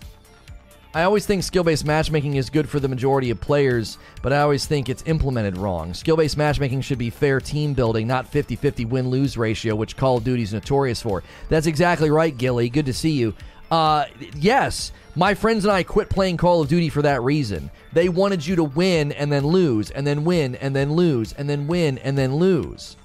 I 0.94 1.02
always 1.02 1.26
think 1.26 1.42
skill 1.42 1.64
based 1.64 1.84
matchmaking 1.84 2.36
is 2.36 2.48
good 2.48 2.68
for 2.68 2.78
the 2.78 2.86
majority 2.86 3.30
of 3.30 3.40
players, 3.40 3.98
but 4.22 4.32
I 4.32 4.42
always 4.42 4.64
think 4.64 4.88
it's 4.88 5.02
implemented 5.06 5.58
wrong. 5.58 5.92
Skill 5.92 6.16
based 6.16 6.36
matchmaking 6.36 6.82
should 6.82 6.98
be 6.98 7.10
fair 7.10 7.40
team 7.40 7.74
building, 7.74 8.06
not 8.06 8.28
50 8.28 8.54
50 8.54 8.84
win 8.84 9.10
lose 9.10 9.36
ratio, 9.36 9.74
which 9.74 9.96
Call 9.96 10.18
of 10.18 10.24
Duty 10.24 10.44
is 10.44 10.54
notorious 10.54 11.02
for. 11.02 11.24
That's 11.48 11.66
exactly 11.66 12.10
right, 12.10 12.36
Gilly. 12.36 12.68
Good 12.68 12.86
to 12.86 12.92
see 12.92 13.10
you. 13.10 13.34
Uh, 13.72 14.04
yes, 14.36 14.92
my 15.16 15.34
friends 15.34 15.64
and 15.64 15.72
I 15.72 15.82
quit 15.82 16.08
playing 16.08 16.36
Call 16.36 16.60
of 16.60 16.68
Duty 16.68 16.88
for 16.90 17.02
that 17.02 17.22
reason. 17.22 17.72
They 17.92 18.08
wanted 18.08 18.46
you 18.46 18.54
to 18.54 18.64
win 18.64 19.10
and 19.10 19.32
then 19.32 19.48
lose, 19.48 19.90
and 19.90 20.06
then 20.06 20.22
win 20.22 20.54
and 20.56 20.76
then 20.76 20.92
lose, 20.92 21.32
and 21.32 21.50
then 21.50 21.66
win 21.66 21.98
and 21.98 22.16
then 22.16 22.36
lose. 22.36 22.96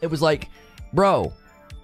It 0.00 0.06
was 0.06 0.22
like, 0.22 0.48
bro, 0.92 1.32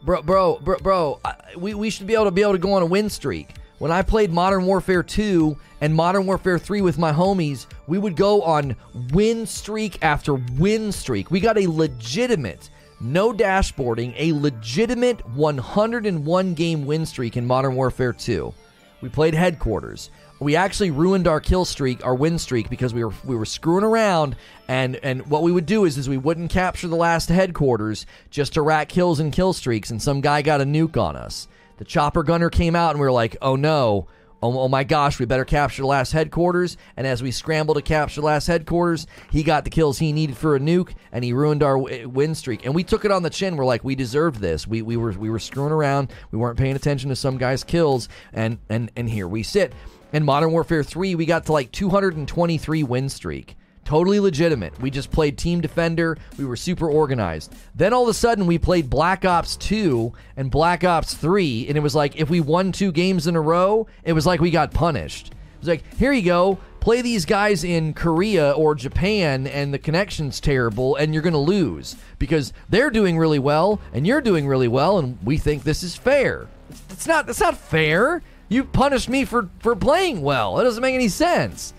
bro, 0.05 0.23
bro, 0.23 0.61
bro, 0.63 0.79
bro 0.79 1.21
we, 1.57 1.75
we 1.75 1.91
should 1.91 2.07
be 2.07 2.15
able 2.15 2.27
to 2.27 2.31
be 2.31 2.43
able 2.43 2.53
to 2.53 2.59
go 2.59 2.75
on 2.75 2.83
a 2.83 2.87
win 2.87 3.11
streak 3.11 3.57
when 3.79 3.91
I 3.91 4.03
played 4.03 4.33
Modern 4.33 4.67
Warfare 4.67 5.03
2 5.03 5.57
and 5.81 5.95
Modern 5.95 6.27
Warfare 6.27 6.59
3 6.59 6.81
with 6.81 6.99
my 6.99 7.13
homies, 7.13 7.67
we 7.87 7.99
would 7.99 8.17
go 8.17 8.43
on 8.43 8.77
win 9.13 9.47
streak 9.47 10.03
after 10.03 10.35
win 10.35 10.93
streak. 10.93 11.31
We 11.31 11.41
got 11.41 11.59
a 11.59 11.67
legitimate, 11.67 12.71
no 13.01 13.33
dashboarding, 13.33 14.15
a 14.17 14.33
legitimate 14.33 15.27
101 15.31 16.55
game 16.55 16.87
win 16.87 17.05
streak 17.05 17.37
in 17.37 17.47
Modern 17.47 17.75
Warfare 17.75 18.13
2. 18.13 18.55
We 19.01 19.09
played 19.09 19.35
headquarters. 19.35 20.09
We 20.41 20.57
actually 20.57 20.91
ruined 20.91 21.29
our 21.29 21.41
kill 21.41 21.65
streak, 21.65 22.05
our 22.07 22.15
win 22.15 22.39
streak, 22.39 22.71
because 22.71 22.95
we 22.95 23.05
were 23.05 23.13
we 23.25 23.37
were 23.37 23.45
screwing 23.45 23.85
around. 23.85 24.37
And 24.67 24.97
and 25.03 25.27
what 25.27 25.43
we 25.43 25.53
would 25.53 25.67
do 25.67 25.85
is 25.85 25.99
is 25.99 26.09
we 26.09 26.17
wouldn't 26.17 26.51
capture 26.51 26.89
the 26.89 26.97
last 26.97 27.29
headquarters 27.29 28.07
just 28.31 28.55
to 28.55 28.63
rack 28.63 28.89
kills 28.89 29.21
and 29.21 29.33
kill 29.33 29.53
streaks. 29.53 29.91
And 29.91 30.01
some 30.01 30.21
guy 30.21 30.43
got 30.43 30.61
a 30.61 30.65
nuke 30.65 30.97
on 30.97 31.17
us. 31.17 31.49
The 31.77 31.85
chopper 31.85 32.23
gunner 32.23 32.51
came 32.51 32.77
out, 32.77 32.91
and 32.91 33.01
we 33.01 33.07
were 33.07 33.13
like, 33.13 33.37
oh 33.43 33.57
no. 33.57 34.07
Oh, 34.43 34.59
oh, 34.59 34.69
my 34.69 34.85
gosh, 34.85 35.19
we 35.19 35.25
better 35.25 35.47
capture 35.47 35.81
the 35.81 35.89
last 35.89 36.13
headquarters. 36.13 36.77
And 36.99 37.07
as 37.07 37.23
we 37.23 37.31
scrambled 37.31 37.79
to 37.79 37.83
capture 37.83 38.21
the 38.21 38.27
last 38.27 38.47
headquarters, 38.47 39.07
he 39.31 39.43
got 39.43 39.65
the 39.65 39.71
kills 39.71 39.99
he 39.99 40.13
needed 40.13 40.37
for 40.37 40.55
a 40.55 40.61
nuke, 40.61 40.93
and 41.13 41.25
he 41.25 41.33
ruined 41.33 41.63
our 41.63 41.79
eh, 41.89 42.05
win 42.05 42.35
streak. 42.35 42.67
And 42.67 42.75
we 42.75 42.85
took 42.85 43.07
it 43.07 43.11
on 43.11 43.23
the 43.23 43.31
chin. 43.31 43.57
We're 43.57 43.65
like, 43.65 43.85
we 43.85 43.95
deserved 43.95 44.41
this. 44.41 44.67
We, 44.67 44.83
we 44.83 44.99
were 44.99 45.13
we 45.13 45.31
were 45.31 45.39
screwing 45.39 45.73
around. 45.73 46.13
We 46.31 46.37
weren't 46.37 46.59
paying 46.59 46.77
attention 46.77 47.09
to 47.09 47.17
some 47.17 47.39
guy's 47.39 47.65
kills, 47.65 48.11
and 48.35 48.59
and 48.69 48.91
and 48.97 49.09
here 49.09 49.27
we 49.27 49.45
sit. 49.45 49.73
In 50.13 50.25
Modern 50.25 50.53
Warfare 50.53 50.85
3, 50.85 51.15
we 51.15 51.25
got 51.25 51.47
to 51.47 51.53
like 51.53 51.73
223 51.73 52.83
win 52.83 53.09
streak. 53.09 53.57
Totally 53.85 54.19
legitimate. 54.19 54.79
We 54.81 54.91
just 54.91 55.11
played 55.11 55.37
Team 55.37 55.61
Defender. 55.61 56.17
We 56.39 56.45
were 56.47 56.57
super 56.57 56.89
organized. 56.89 57.55
Then 57.75 57.93
all 57.93 58.05
of 58.05 58.09
a 58.09 58.15
sudden, 58.15 58.47
we 58.47 58.59
played 58.59 58.89
Black 58.89 59.25
Ops 59.25 59.57
2 59.57 60.13
and 60.37 60.51
Black 60.51 60.85
Ops 60.85 61.15
3, 61.15 61.69
and 61.69 61.77
it 61.77 61.83
was 61.83 61.95
like 61.95 62.17
if 62.17 62.31
we 62.31 62.41
won 62.41 62.73
two 62.73 62.93
games 62.93 63.27
in 63.27 63.37
a 63.37 63.41
row, 63.41 63.87
it 64.03 64.15
was 64.15 64.27
like 64.27 64.41
we 64.41 64.51
got 64.51 64.73
punished. 64.73 65.29
It 65.29 65.61
was 65.61 65.69
like, 65.69 65.95
here 65.97 66.13
you 66.13 66.23
go, 66.23 66.59
play 66.81 67.03
these 67.03 67.25
guys 67.25 67.65
in 67.65 67.95
Korea 67.95 68.53
or 68.53 68.75
Japan, 68.75 69.47
and 69.47 69.73
the 69.73 69.79
connection's 69.79 70.41
terrible, 70.41 70.97
and 70.97 71.13
you're 71.13 71.23
going 71.23 71.33
to 71.33 71.39
lose 71.39 71.97
because 72.19 72.53
they're 72.69 72.91
doing 72.91 73.19
really 73.19 73.39
well, 73.39 73.81
and 73.93 74.07
you're 74.07 74.21
doing 74.21 74.47
really 74.47 74.69
well, 74.69 74.99
and 74.99 75.19
we 75.23 75.37
think 75.37 75.63
this 75.63 75.83
is 75.83 75.95
fair. 75.95 76.49
It's 76.91 77.07
not. 77.07 77.27
That's 77.27 77.41
not 77.41 77.57
fair. 77.57 78.23
You 78.49 78.65
punished 78.65 79.09
me 79.09 79.25
for 79.25 79.49
for 79.61 79.77
playing 79.77 80.23
well. 80.23 80.59
It 80.59 80.65
doesn't 80.65 80.83
make 80.83 80.95
any 80.95 81.09
sense. 81.09 81.75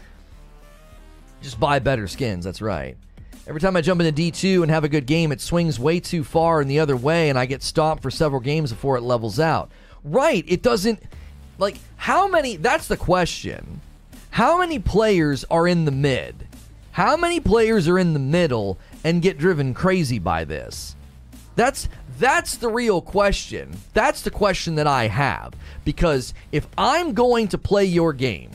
Just 1.46 1.60
buy 1.60 1.78
better 1.78 2.08
skins, 2.08 2.44
that's 2.44 2.60
right. 2.60 2.98
Every 3.46 3.62
time 3.62 3.76
I 3.76 3.82
jump 3.82 4.02
into 4.02 4.20
D2 4.20 4.64
and 4.64 4.72
have 4.72 4.84
a 4.84 4.90
good 4.90 5.06
game, 5.06 5.32
it 5.32 5.40
swings 5.40 5.80
way 5.80 6.00
too 6.00 6.24
far 6.24 6.60
in 6.60 6.68
the 6.68 6.80
other 6.80 6.98
way, 6.98 7.30
and 7.30 7.38
I 7.38 7.46
get 7.46 7.62
stomped 7.62 8.02
for 8.02 8.10
several 8.10 8.42
games 8.42 8.72
before 8.72 8.98
it 8.98 9.02
levels 9.02 9.40
out. 9.40 9.70
Right, 10.04 10.44
it 10.48 10.64
doesn't. 10.64 11.04
Like, 11.60 11.78
how 11.98 12.28
many. 12.28 12.56
That's 12.56 12.88
the 12.88 12.98
question. 12.98 13.82
How 14.32 14.58
many 14.58 14.80
players 14.80 15.46
are 15.52 15.68
in 15.68 15.86
the 15.86 15.92
mid? 15.92 16.48
How 16.94 17.16
many 17.16 17.40
players 17.40 17.88
are 17.88 18.00
in 18.00 18.14
the 18.14 18.20
middle 18.20 18.80
and 19.04 19.22
get 19.22 19.38
driven 19.38 19.76
crazy 19.76 20.18
by 20.18 20.46
this? 20.46 20.96
That's 21.56 21.88
that's 22.18 22.58
the 22.58 22.70
real 22.70 23.04
question. 23.04 23.78
That's 23.94 24.24
the 24.24 24.32
question 24.32 24.74
that 24.76 24.88
I 24.88 25.10
have 25.10 25.54
because 25.84 26.34
if 26.52 26.68
I'm 26.76 27.14
going 27.14 27.50
to 27.50 27.60
play 27.60 27.86
your 27.86 28.14
game 28.14 28.50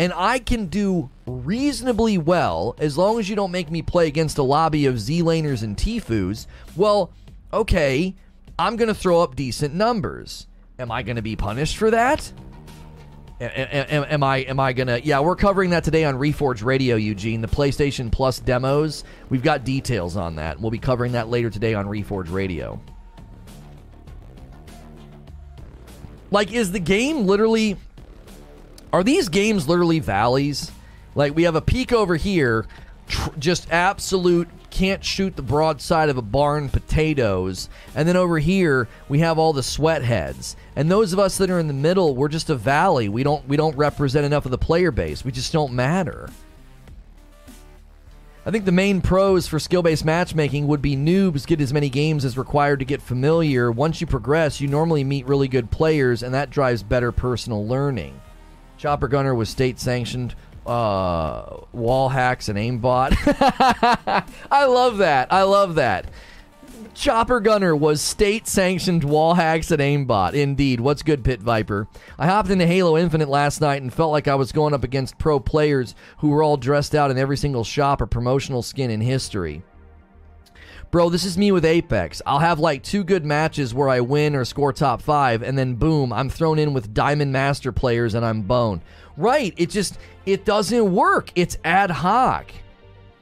and 0.00 0.14
I 0.16 0.38
can 0.38 0.66
do 0.66 1.10
reasonably 1.26 2.16
well 2.16 2.74
as 2.78 2.96
long 2.96 3.18
as 3.18 3.28
you 3.28 3.36
don't 3.36 3.50
make 3.50 3.70
me 3.70 3.82
play 3.82 4.06
against 4.08 4.38
a 4.38 4.42
lobby 4.42 4.86
of 4.86 4.98
Z 4.98 5.22
laners 5.22 5.62
and 5.62 5.76
Tfues, 5.76 6.46
well, 6.74 7.12
okay, 7.52 8.14
I'm 8.58 8.76
going 8.76 8.88
to 8.88 8.94
throw 8.94 9.20
up 9.20 9.36
decent 9.36 9.74
numbers. 9.74 10.46
Am 10.78 10.90
I 10.90 11.02
going 11.02 11.16
to 11.16 11.22
be 11.22 11.36
punished 11.36 11.76
for 11.76 11.90
that? 11.90 12.32
Am, 13.42 14.04
am, 14.04 14.22
I 14.22 14.38
am 14.38 14.58
I 14.58 14.72
gonna? 14.72 15.00
Yeah, 15.02 15.20
we're 15.20 15.36
covering 15.36 15.70
that 15.70 15.84
today 15.84 16.04
on 16.04 16.14
Reforge 16.14 16.64
Radio, 16.64 16.96
Eugene. 16.96 17.42
The 17.42 17.48
PlayStation 17.48 18.10
Plus 18.10 18.38
demos. 18.38 19.04
We've 19.28 19.42
got 19.42 19.64
details 19.64 20.16
on 20.16 20.36
that. 20.36 20.60
We'll 20.60 20.70
be 20.70 20.78
covering 20.78 21.12
that 21.12 21.28
later 21.28 21.50
today 21.50 21.74
on 21.74 21.86
Reforge 21.86 22.30
Radio. 22.30 22.80
Like, 26.30 26.52
is 26.52 26.70
the 26.70 26.80
game 26.80 27.26
literally 27.26 27.76
are 28.92 29.04
these 29.04 29.28
games 29.28 29.68
literally 29.68 30.00
valleys? 30.00 30.70
Like 31.14 31.34
we 31.34 31.44
have 31.44 31.56
a 31.56 31.60
peak 31.60 31.92
over 31.92 32.16
here, 32.16 32.66
tr- 33.08 33.30
just 33.38 33.70
absolute 33.70 34.48
can't 34.70 35.04
shoot 35.04 35.34
the 35.34 35.42
broadside 35.42 36.08
of 36.08 36.16
a 36.16 36.22
barn 36.22 36.68
potatoes. 36.68 37.68
And 37.94 38.08
then 38.08 38.16
over 38.16 38.38
here 38.38 38.88
we 39.08 39.18
have 39.18 39.38
all 39.38 39.52
the 39.52 39.62
sweat 39.62 40.02
heads. 40.02 40.56
And 40.76 40.90
those 40.90 41.12
of 41.12 41.18
us 41.18 41.38
that 41.38 41.50
are 41.50 41.58
in 41.58 41.66
the 41.66 41.72
middle, 41.72 42.14
we're 42.14 42.28
just 42.28 42.50
a 42.50 42.54
valley. 42.54 43.08
We 43.08 43.22
don't 43.22 43.46
we 43.48 43.56
don't 43.56 43.76
represent 43.76 44.24
enough 44.24 44.44
of 44.44 44.50
the 44.50 44.58
player 44.58 44.90
base. 44.90 45.24
We 45.24 45.32
just 45.32 45.52
don't 45.52 45.72
matter. 45.72 46.30
I 48.46 48.50
think 48.50 48.64
the 48.64 48.72
main 48.72 49.02
pros 49.02 49.46
for 49.46 49.58
skill 49.58 49.82
based 49.82 50.04
matchmaking 50.04 50.66
would 50.66 50.80
be 50.80 50.96
noobs 50.96 51.46
get 51.46 51.60
as 51.60 51.74
many 51.74 51.90
games 51.90 52.24
as 52.24 52.38
required 52.38 52.78
to 52.78 52.86
get 52.86 53.02
familiar. 53.02 53.70
Once 53.70 54.00
you 54.00 54.06
progress, 54.06 54.60
you 54.60 54.68
normally 54.68 55.04
meet 55.04 55.26
really 55.26 55.46
good 55.46 55.70
players, 55.70 56.22
and 56.22 56.32
that 56.32 56.48
drives 56.48 56.82
better 56.82 57.12
personal 57.12 57.66
learning. 57.66 58.18
Chopper 58.80 59.08
Gunner 59.08 59.34
was 59.34 59.50
state 59.50 59.78
sanctioned. 59.78 60.34
Uh, 60.64 61.58
wall 61.70 62.08
hacks 62.08 62.48
and 62.48 62.58
aimbot. 62.58 63.12
I 64.50 64.64
love 64.64 64.98
that. 64.98 65.30
I 65.30 65.42
love 65.42 65.74
that. 65.74 66.06
Chopper 66.94 67.40
Gunner 67.40 67.76
was 67.76 68.00
state 68.00 68.46
sanctioned 68.46 69.04
wall 69.04 69.34
hacks 69.34 69.70
and 69.70 69.82
aimbot. 69.82 70.32
Indeed. 70.32 70.80
What's 70.80 71.02
good, 71.02 71.22
Pit 71.22 71.40
Viper? 71.40 71.88
I 72.18 72.26
hopped 72.26 72.48
into 72.48 72.66
Halo 72.66 72.96
Infinite 72.96 73.28
last 73.28 73.60
night 73.60 73.82
and 73.82 73.92
felt 73.92 74.12
like 74.12 74.26
I 74.26 74.34
was 74.34 74.50
going 74.50 74.72
up 74.72 74.82
against 74.82 75.18
pro 75.18 75.38
players 75.40 75.94
who 76.20 76.30
were 76.30 76.42
all 76.42 76.56
dressed 76.56 76.94
out 76.94 77.10
in 77.10 77.18
every 77.18 77.36
single 77.36 77.64
shop 77.64 78.00
or 78.00 78.06
promotional 78.06 78.62
skin 78.62 78.90
in 78.90 79.02
history. 79.02 79.62
Bro, 80.90 81.10
this 81.10 81.24
is 81.24 81.38
me 81.38 81.52
with 81.52 81.64
Apex. 81.64 82.20
I'll 82.26 82.40
have 82.40 82.58
like 82.58 82.82
two 82.82 83.04
good 83.04 83.24
matches 83.24 83.72
where 83.72 83.88
I 83.88 84.00
win 84.00 84.34
or 84.34 84.44
score 84.44 84.72
top 84.72 85.00
five, 85.00 85.40
and 85.40 85.56
then 85.56 85.74
boom, 85.74 86.12
I'm 86.12 86.28
thrown 86.28 86.58
in 86.58 86.72
with 86.72 86.92
Diamond 86.92 87.32
Master 87.32 87.70
players 87.70 88.14
and 88.14 88.26
I'm 88.26 88.42
boned. 88.42 88.80
Right, 89.16 89.54
it 89.56 89.70
just, 89.70 89.98
it 90.26 90.44
doesn't 90.44 90.92
work. 90.92 91.30
It's 91.36 91.58
ad 91.64 91.92
hoc. 91.92 92.50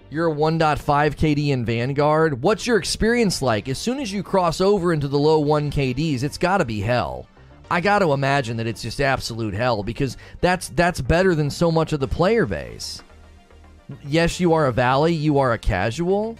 You're 0.08 0.32
a 0.32 0.34
1.5 0.34 0.78
KD 0.78 1.48
in 1.48 1.66
Vanguard. 1.66 2.42
What's 2.42 2.66
your 2.66 2.78
experience 2.78 3.42
like? 3.42 3.68
As 3.68 3.76
soon 3.76 4.00
as 4.00 4.10
you 4.10 4.22
cross 4.22 4.62
over 4.62 4.94
into 4.94 5.06
the 5.06 5.18
low 5.18 5.38
1 5.38 5.70
KDs, 5.70 6.22
it's 6.22 6.38
got 6.38 6.58
to 6.58 6.64
be 6.64 6.80
hell. 6.80 7.26
I 7.70 7.82
got 7.82 7.98
to 7.98 8.14
imagine 8.14 8.56
that 8.56 8.66
it's 8.66 8.80
just 8.80 8.98
absolute 8.98 9.52
hell 9.52 9.82
because 9.82 10.16
that's 10.40 10.70
that's 10.70 11.02
better 11.02 11.34
than 11.34 11.50
so 11.50 11.70
much 11.70 11.92
of 11.92 12.00
the 12.00 12.08
player 12.08 12.46
base. 12.46 13.02
Yes, 14.02 14.40
you 14.40 14.54
are 14.54 14.68
a 14.68 14.72
valley, 14.72 15.12
you 15.12 15.38
are 15.38 15.52
a 15.52 15.58
casual. 15.58 16.38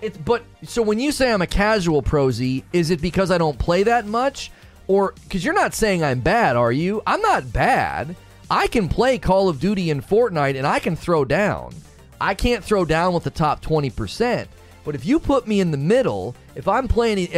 It's 0.00 0.16
but 0.16 0.44
so 0.64 0.82
when 0.82 1.00
you 1.00 1.12
say 1.12 1.32
I'm 1.32 1.42
a 1.42 1.46
casual 1.46 2.02
prosy, 2.02 2.64
is 2.72 2.90
it 2.90 3.00
because 3.00 3.30
I 3.30 3.38
don't 3.38 3.58
play 3.58 3.82
that 3.82 4.06
much 4.06 4.50
or 4.86 5.14
cuz 5.28 5.44
you're 5.44 5.54
not 5.54 5.74
saying 5.74 6.04
I'm 6.04 6.20
bad, 6.20 6.56
are 6.56 6.72
you? 6.72 7.02
I'm 7.06 7.20
not 7.20 7.52
bad. 7.52 8.14
I 8.50 8.66
can 8.66 8.88
play 8.88 9.18
Call 9.18 9.48
of 9.48 9.60
Duty 9.60 9.90
and 9.90 10.06
Fortnite 10.06 10.56
and 10.56 10.66
I 10.66 10.78
can 10.78 10.96
throw 10.96 11.24
down. 11.24 11.74
I 12.20 12.34
can't 12.34 12.64
throw 12.64 12.84
down 12.84 13.12
with 13.14 13.24
the 13.24 13.30
top 13.30 13.62
20%. 13.62 14.46
But 14.84 14.94
if 14.94 15.04
you 15.04 15.20
put 15.20 15.46
me 15.46 15.60
in 15.60 15.70
the 15.70 15.76
middle, 15.76 16.34
if 16.54 16.66
I'm 16.66 16.88
playing 16.88 17.28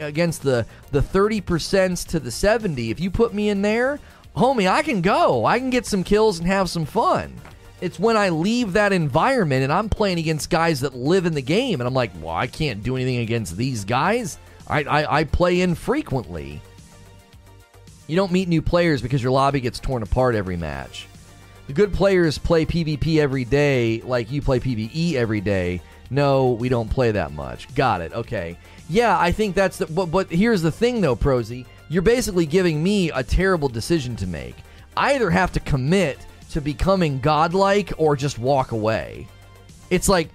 against 0.00 0.42
the 0.42 0.64
the 0.90 1.02
30% 1.02 2.06
to 2.08 2.18
the 2.18 2.30
70, 2.30 2.90
if 2.90 2.98
you 2.98 3.10
put 3.10 3.34
me 3.34 3.50
in 3.50 3.60
there, 3.60 4.00
homie, 4.34 4.68
I 4.68 4.82
can 4.82 5.02
go. 5.02 5.44
I 5.44 5.58
can 5.58 5.70
get 5.70 5.84
some 5.84 6.02
kills 6.02 6.38
and 6.38 6.48
have 6.48 6.70
some 6.70 6.86
fun. 6.86 7.34
It's 7.80 7.98
when 7.98 8.16
I 8.16 8.30
leave 8.30 8.74
that 8.74 8.92
environment 8.92 9.64
and 9.64 9.72
I'm 9.72 9.88
playing 9.88 10.18
against 10.18 10.48
guys 10.48 10.80
that 10.80 10.94
live 10.94 11.26
in 11.26 11.34
the 11.34 11.42
game, 11.42 11.80
and 11.80 11.88
I'm 11.88 11.94
like, 11.94 12.12
well, 12.20 12.34
I 12.34 12.46
can't 12.46 12.82
do 12.82 12.96
anything 12.96 13.18
against 13.18 13.56
these 13.56 13.84
guys. 13.84 14.38
I, 14.66 14.84
I, 14.84 15.18
I 15.20 15.24
play 15.24 15.60
infrequently. 15.60 16.60
You 18.06 18.16
don't 18.16 18.32
meet 18.32 18.48
new 18.48 18.62
players 18.62 19.02
because 19.02 19.22
your 19.22 19.32
lobby 19.32 19.60
gets 19.60 19.80
torn 19.80 20.02
apart 20.02 20.34
every 20.34 20.56
match. 20.56 21.06
The 21.66 21.72
good 21.72 21.92
players 21.92 22.36
play 22.38 22.66
PvP 22.66 23.18
every 23.18 23.44
day, 23.44 24.02
like 24.02 24.30
you 24.30 24.42
play 24.42 24.60
PvE 24.60 25.14
every 25.14 25.40
day, 25.40 25.80
no, 26.10 26.52
we 26.52 26.68
don't 26.68 26.88
play 26.88 27.10
that 27.12 27.32
much. 27.32 27.72
Got 27.74 28.00
it. 28.00 28.12
Okay. 28.12 28.56
Yeah, 28.88 29.18
I 29.18 29.32
think 29.32 29.54
that's 29.54 29.78
the. 29.78 29.86
But, 29.86 30.06
but 30.06 30.30
here's 30.30 30.62
the 30.62 30.70
thing, 30.70 31.00
though, 31.00 31.16
Prosy. 31.16 31.66
You're 31.88 32.02
basically 32.02 32.46
giving 32.46 32.82
me 32.82 33.10
a 33.10 33.22
terrible 33.22 33.68
decision 33.68 34.16
to 34.16 34.26
make. 34.26 34.56
I 34.96 35.14
either 35.14 35.30
have 35.30 35.52
to 35.52 35.60
commit 35.60 36.18
to 36.54 36.60
becoming 36.60 37.20
godlike 37.20 37.92
or 37.98 38.16
just 38.16 38.38
walk 38.38 38.72
away. 38.72 39.28
It's 39.90 40.08
like, 40.08 40.30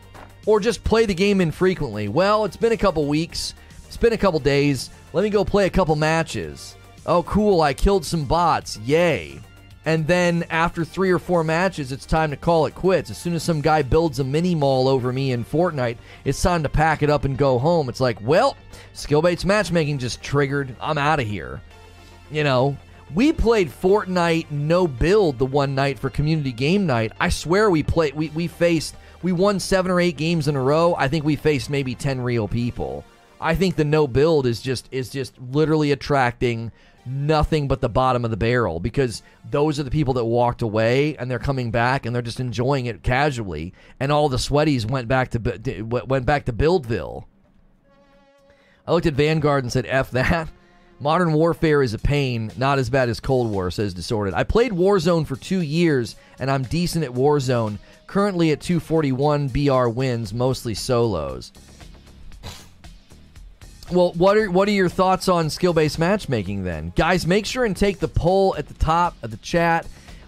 or 0.46 0.60
just 0.60 0.84
play 0.84 1.06
the 1.06 1.14
game 1.14 1.42
infrequently. 1.42 2.08
Well, 2.08 2.46
it's 2.46 2.58
been 2.58 2.72
a 2.72 2.78
couple 2.78 3.06
weeks, 3.08 3.56
it's 3.88 3.98
been 3.98 4.14
a 4.14 4.18
couple 4.18 4.40
days. 4.40 4.90
Let 5.12 5.24
me 5.24 5.30
go 5.30 5.44
play 5.44 5.66
a 5.66 5.72
couple 5.72 5.96
matches. 5.96 6.76
Oh, 7.06 7.24
cool, 7.24 7.62
I 7.62 7.74
killed 7.74 8.06
some 8.06 8.26
bots. 8.26 8.78
Yay 8.78 9.42
and 9.86 10.06
then 10.06 10.46
after 10.50 10.84
three 10.84 11.10
or 11.10 11.20
four 11.20 11.44
matches, 11.44 11.92
it's 11.92 12.06
time 12.06 12.30
to 12.32 12.38
call 12.38 12.66
it 12.66 12.76
quits. 12.76 13.10
As 13.10 13.18
soon 13.18 13.34
as 13.34 13.44
some 13.44 13.62
guy 13.62 13.82
builds 13.82 14.20
a 14.20 14.24
mini 14.24 14.54
mall 14.54 14.88
over 14.88 15.14
me 15.14 15.32
in 15.32 15.46
Fortnite, 15.46 15.98
it's 16.26 16.42
time 16.42 16.62
to 16.62 16.70
pack 16.70 17.02
it 17.02 17.10
up 17.10 17.26
and 17.26 17.38
go 17.38 17.58
home. 17.58 17.90
It's 17.90 18.02
like, 18.02 18.20
well, 18.22 18.58
skill-based 18.94 19.46
matchmaking 19.46 19.98
just 19.98 20.22
triggered. 20.22 20.76
I'm 20.82 20.98
out 20.98 21.20
of 21.20 21.28
here. 21.28 21.62
You 22.30 22.44
know, 22.44 22.78
we 23.14 23.34
played 23.34 23.70
Fortnite 23.70 24.52
no 24.52 24.88
build 24.88 25.40
the 25.40 25.46
one 25.46 25.74
night 25.74 25.98
for 25.98 26.10
community 26.10 26.52
game 26.52 26.86
night. 26.86 27.12
I 27.20 27.30
swear 27.30 27.70
we 27.70 27.84
played 27.84 28.14
we, 28.14 28.30
we 28.30 28.48
faced 28.48 28.96
we 29.22 29.32
won 29.32 29.60
seven 29.60 29.92
or 29.92 30.00
eight 30.00 30.18
games 30.18 30.48
in 30.48 30.56
a 30.56 30.62
row. 30.62 30.96
I 30.98 31.08
think 31.08 31.26
we 31.26 31.36
faced 31.36 31.70
maybe 31.70 31.96
ten 31.96 32.22
real 32.22 32.48
people. 32.48 33.04
I 33.42 33.56
think 33.56 33.76
the 33.76 33.86
no 33.86 34.08
build 34.08 34.46
is 34.46 34.62
just 34.62 34.88
is 34.92 35.10
just 35.10 35.40
literally 35.40 35.92
attracting 35.92 36.72
nothing 37.06 37.68
but 37.68 37.82
the 37.82 37.90
bottom 37.90 38.24
of 38.24 38.30
the 38.30 38.38
barrel 38.38 38.80
because 38.80 39.24
those 39.50 39.80
are 39.80 39.84
the 39.84 39.90
people 39.90 40.14
that 40.14 40.26
walked 40.26 40.62
away 40.62 41.16
and 41.18 41.32
they're 41.32 41.40
coming 41.40 41.72
back 41.72 42.06
and 42.06 42.14
they're 42.14 42.22
just 42.22 42.40
enjoying 42.40 42.86
it 42.86 43.02
casually 43.02 43.74
and 44.00 44.12
all 44.12 44.30
the 44.30 44.38
sweaties 44.38 44.86
went 44.86 45.08
back 45.08 45.30
to 45.32 45.82
went 45.84 46.26
back 46.26 46.46
to 46.46 46.54
Buildville. 46.54 47.26
I 48.86 48.92
looked 48.92 49.06
at 49.06 49.14
Vanguard 49.14 49.64
and 49.64 49.72
said 49.72 49.86
F 49.88 50.12
that. 50.12 50.50
Modern 51.02 51.32
Warfare 51.32 51.82
is 51.82 51.94
a 51.94 52.00
pain, 52.00 52.52
not 52.58 52.78
as 52.78 52.90
bad 52.90 53.08
as 53.08 53.22
Cold 53.22 53.50
War, 53.50 53.72
says 53.72 53.94
Disordered. 53.94 54.34
I 54.34 54.44
played 54.44 54.74
Warzone 54.74 55.26
for 55.26 55.38
two 55.38 55.62
years, 55.62 56.18
and 56.40 56.52
I'm 56.52 56.64
decent 56.64 57.06
at 57.06 57.12
Warzone. 57.12 57.78
Currently 58.06 58.52
at 58.52 58.60
241 58.60 59.48
BR 59.48 59.88
wins, 59.88 60.34
mostly 60.34 60.74
solos. 60.74 61.54
Well, 63.92 64.12
what 64.14 64.38
are 64.38 64.52
what 64.52 64.68
are 64.68 64.72
your 64.72 64.90
thoughts 64.90 65.30
on 65.30 65.50
skill-based 65.50 65.98
matchmaking 65.98 66.64
then? 66.64 66.92
Guys, 66.96 67.26
make 67.26 67.46
sure 67.46 67.66
and 67.66 67.76
take 67.76 68.00
the 68.00 68.08
poll 68.08 68.56
at 68.58 68.68
the 68.68 68.74
top 68.76 69.16
of 69.24 69.32
the 69.32 69.38
chat. 69.38 69.88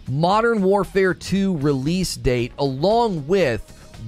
Modern 0.10 0.64
Warfare 0.64 1.14
2 1.14 1.58
release 1.58 2.16
date 2.16 2.54
along 2.58 3.28
with 3.28 3.62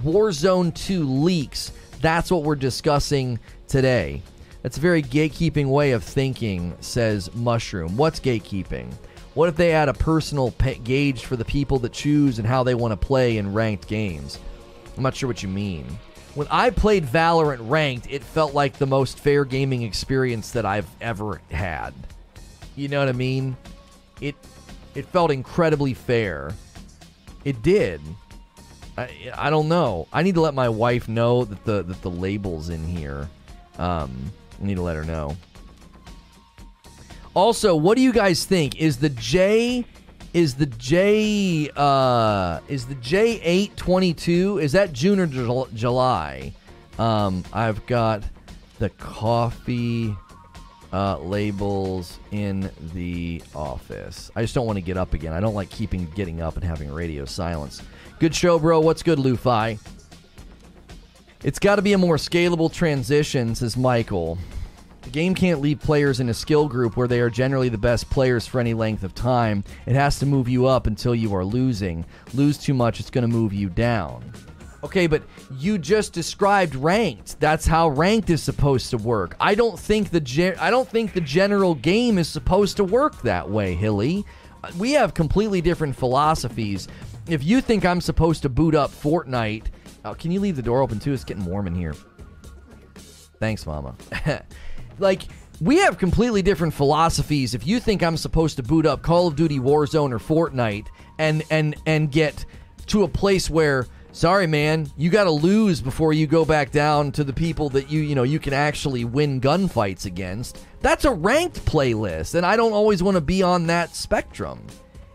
Warzone 0.04 0.73
2 0.73 1.04
leaks. 1.04 1.71
That's 1.99 2.32
what 2.32 2.43
we're 2.43 2.56
discussing 2.56 3.38
today. 3.67 4.23
That's 4.63 4.78
a 4.78 4.82
very 4.82 5.04
gatekeeping 5.04 5.67
way 5.67 5.91
of 5.91 6.04
thinking, 6.04 6.76
says 6.80 7.34
Mushroom. 7.36 7.95
What's 7.95 8.19
gatekeeping? 8.19 8.91
What 9.36 9.49
if 9.49 9.56
they 9.56 9.73
add 9.73 9.89
a 9.89 9.93
personal 9.93 10.49
gauge 10.84 11.26
for 11.26 11.36
the 11.36 11.45
people 11.45 11.78
that 11.80 11.93
choose 11.93 12.39
and 12.39 12.47
how 12.47 12.63
they 12.63 12.73
want 12.73 12.91
to 12.93 12.97
play 12.97 13.38
in 13.38 13.54
ranked 13.54 13.88
games? 13.88 14.39
I'm 14.97 15.04
not 15.04 15.15
sure 15.15 15.28
what 15.28 15.43
you 15.43 15.49
mean 15.49 15.86
when 16.36 16.47
I 16.49 16.69
played 16.71 17.06
Valorant 17.06 17.69
ranked, 17.69 18.08
it 18.10 18.23
felt 18.23 18.54
like 18.54 18.78
the 18.78 18.88
most 18.88 19.19
fair 19.19 19.45
gaming 19.45 19.84
experience 19.84 20.52
that 20.52 20.65
I've 20.65 20.88
ever 20.99 21.41
had. 21.52 21.93
You 22.76 22.88
know 22.88 22.99
what 22.99 23.10
I 23.10 23.13
mean? 23.13 23.56
It 24.19 24.36
it 24.95 25.06
felt 25.08 25.32
incredibly 25.32 25.93
fair. 25.93 26.54
It 27.45 27.62
did. 27.62 28.02
I, 28.97 29.10
I 29.36 29.49
don't 29.49 29.67
know. 29.67 30.08
I 30.13 30.23
need 30.23 30.36
to 30.36 30.41
let 30.41 30.54
my 30.54 30.69
wife 30.69 31.08
know 31.08 31.45
that 31.45 31.63
the 31.65 31.84
that 31.84 32.02
the 32.02 32.10
labels 32.10 32.69
in 32.69 32.84
here. 32.84 33.30
Um, 33.78 34.32
I 34.61 34.65
need 34.65 34.75
to 34.75 34.81
let 34.81 34.95
her 34.95 35.03
know. 35.03 35.35
Also, 37.33 37.75
what 37.75 37.95
do 37.95 38.01
you 38.03 38.13
guys 38.13 38.45
think? 38.45 38.79
Is 38.79 38.97
the 38.97 39.09
J 39.09 39.85
is 40.33 40.55
the 40.55 40.65
J 40.65 41.69
uh, 41.75 42.59
is 42.67 42.85
the 42.85 42.95
J 42.95 43.39
eight 43.41 43.75
twenty 43.77 44.13
two? 44.13 44.59
Is 44.59 44.71
that 44.73 44.93
June 44.93 45.19
or 45.19 45.27
July? 45.73 46.53
Um, 46.99 47.43
I've 47.53 47.85
got 47.87 48.23
the 48.79 48.89
coffee 48.89 50.15
uh, 50.91 51.17
labels 51.19 52.19
in 52.31 52.69
the 52.93 53.41
office. 53.55 54.29
I 54.35 54.41
just 54.41 54.53
don't 54.53 54.67
want 54.67 54.77
to 54.77 54.81
get 54.81 54.97
up 54.97 55.13
again. 55.13 55.33
I 55.33 55.39
don't 55.39 55.55
like 55.55 55.69
keeping 55.69 56.05
getting 56.15 56.41
up 56.41 56.55
and 56.55 56.63
having 56.63 56.91
radio 56.91 57.25
silence. 57.25 57.81
Good 58.19 58.35
show, 58.35 58.59
bro. 58.59 58.79
What's 58.79 59.01
good, 59.01 59.17
Lufi? 59.17 59.79
It's 61.43 61.60
got 61.60 61.75
to 61.75 61.82
be 61.82 61.91
a 61.91 61.97
more 61.97 62.15
scalable 62.15 62.71
transition, 62.71 63.53
says 63.53 63.75
Michael. 63.75 64.38
The 65.01 65.10
game 65.10 65.36
can't 65.36 65.60
leave 65.60 65.82
players 65.82 66.21
in 66.21 66.29
a 66.29 66.34
skill 66.34 66.69
group 66.69 66.95
where 66.95 67.10
they 67.10 67.19
are 67.19 67.29
generally 67.29 67.67
the 67.67 67.77
best 67.77 68.10
players 68.10 68.47
for 68.47 68.62
any 68.62 68.73
length 68.73 69.03
of 69.03 69.13
time. 69.13 69.65
It 69.86 69.95
has 69.95 70.19
to 70.19 70.25
move 70.25 70.47
you 70.47 70.67
up 70.67 70.88
until 70.88 71.13
you 71.13 71.36
are 71.36 71.43
losing. 71.43 72.06
Lose 72.34 72.58
too 72.58 72.73
much, 72.73 73.01
it's 73.01 73.10
going 73.10 73.23
to 73.23 73.27
move 73.27 73.51
you 73.51 73.67
down. 73.67 74.23
Okay, 74.86 75.06
but 75.08 75.23
you 75.60 75.77
just 75.77 76.13
described 76.13 76.75
ranked. 76.75 77.38
That's 77.41 77.65
how 77.65 77.89
ranked 77.89 78.29
is 78.29 78.41
supposed 78.41 78.89
to 78.91 78.97
work. 78.97 79.36
I 79.39 79.56
don't 79.56 79.77
think 79.77 80.12
the 80.12 80.21
ge- 80.21 80.58
I 80.58 80.69
don't 80.69 80.88
think 80.88 81.13
the 81.13 81.21
general 81.21 81.75
game 81.75 82.17
is 82.17 82.29
supposed 82.29 82.77
to 82.77 82.86
work 82.86 83.21
that 83.23 83.49
way, 83.49 83.75
Hilly. 83.75 84.25
We 84.77 84.93
have 84.93 85.13
completely 85.13 85.60
different 85.60 85.95
philosophies. 85.95 86.88
If 87.27 87.43
you 87.43 87.60
think 87.60 87.86
I'm 87.86 88.01
supposed 88.01 88.41
to 88.43 88.49
boot 88.49 88.75
up 88.75 88.91
Fortnite, 88.91 89.65
oh, 90.05 90.13
can 90.13 90.31
you 90.31 90.39
leave 90.39 90.55
the 90.55 90.61
door 90.61 90.81
open 90.81 90.99
too? 90.99 91.13
It's 91.13 91.23
getting 91.23 91.45
warm 91.45 91.67
in 91.67 91.75
here. 91.75 91.95
Thanks, 93.39 93.65
Mama. 93.65 93.95
like 94.99 95.23
we 95.61 95.77
have 95.77 95.97
completely 95.97 96.41
different 96.41 96.73
philosophies. 96.73 97.53
If 97.53 97.65
you 97.65 97.79
think 97.79 98.03
I'm 98.03 98.17
supposed 98.17 98.57
to 98.57 98.63
boot 98.63 98.85
up 98.85 99.01
Call 99.01 99.27
of 99.27 99.35
Duty 99.35 99.59
Warzone 99.59 100.11
or 100.11 100.19
Fortnite 100.19 100.87
and 101.19 101.43
and 101.49 101.75
and 101.85 102.11
get 102.11 102.45
to 102.87 103.03
a 103.03 103.07
place 103.07 103.49
where 103.49 103.87
sorry 104.11 104.47
man, 104.47 104.91
you 104.97 105.09
got 105.09 105.25
to 105.25 105.31
lose 105.31 105.81
before 105.81 106.13
you 106.13 106.27
go 106.27 106.45
back 106.45 106.71
down 106.71 107.11
to 107.13 107.23
the 107.23 107.33
people 107.33 107.69
that 107.69 107.89
you 107.89 108.01
you 108.01 108.15
know 108.15 108.23
you 108.23 108.39
can 108.39 108.53
actually 108.53 109.05
win 109.05 109.39
gunfights 109.39 110.05
against. 110.05 110.65
That's 110.81 111.05
a 111.05 111.11
ranked 111.11 111.63
playlist 111.65 112.35
and 112.35 112.45
I 112.45 112.55
don't 112.55 112.73
always 112.73 113.03
want 113.03 113.15
to 113.15 113.21
be 113.21 113.43
on 113.43 113.67
that 113.67 113.95
spectrum. 113.95 114.65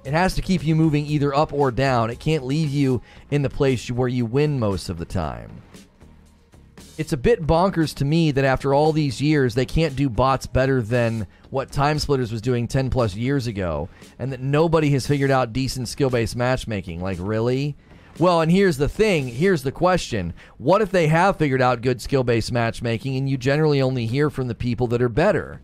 It 0.08 0.14
has 0.14 0.34
to 0.36 0.42
keep 0.42 0.64
you 0.64 0.74
moving 0.74 1.04
either 1.06 1.34
up 1.34 1.52
or 1.52 1.70
down. 1.70 2.10
It 2.10 2.18
can't 2.18 2.44
leave 2.44 2.70
you 2.70 3.02
in 3.30 3.42
the 3.42 3.50
place 3.50 3.90
where 3.90 4.08
you 4.08 4.24
win 4.24 4.58
most 4.58 4.88
of 4.88 4.98
the 4.98 5.04
time 5.04 5.62
it's 6.98 7.12
a 7.12 7.16
bit 7.16 7.46
bonkers 7.46 7.94
to 7.94 8.04
me 8.04 8.32
that 8.32 8.44
after 8.44 8.74
all 8.74 8.92
these 8.92 9.22
years 9.22 9.54
they 9.54 9.64
can't 9.64 9.94
do 9.94 10.10
bots 10.10 10.46
better 10.46 10.82
than 10.82 11.28
what 11.48 11.70
TimeSplitters 11.70 12.32
was 12.32 12.42
doing 12.42 12.66
10 12.66 12.90
plus 12.90 13.14
years 13.14 13.46
ago 13.46 13.88
and 14.18 14.32
that 14.32 14.40
nobody 14.40 14.90
has 14.90 15.06
figured 15.06 15.30
out 15.30 15.52
decent 15.52 15.88
skill 15.88 16.10
based 16.10 16.34
matchmaking. 16.34 17.00
Like, 17.00 17.18
really? 17.20 17.76
Well, 18.18 18.40
and 18.40 18.50
here's 18.50 18.78
the 18.78 18.88
thing. 18.88 19.28
Here's 19.28 19.62
the 19.62 19.70
question. 19.70 20.34
What 20.58 20.82
if 20.82 20.90
they 20.90 21.06
have 21.06 21.36
figured 21.36 21.62
out 21.62 21.82
good 21.82 22.02
skill 22.02 22.24
based 22.24 22.50
matchmaking 22.50 23.16
and 23.16 23.30
you 23.30 23.36
generally 23.38 23.80
only 23.80 24.06
hear 24.06 24.28
from 24.28 24.48
the 24.48 24.56
people 24.56 24.88
that 24.88 25.00
are 25.00 25.08
better? 25.08 25.60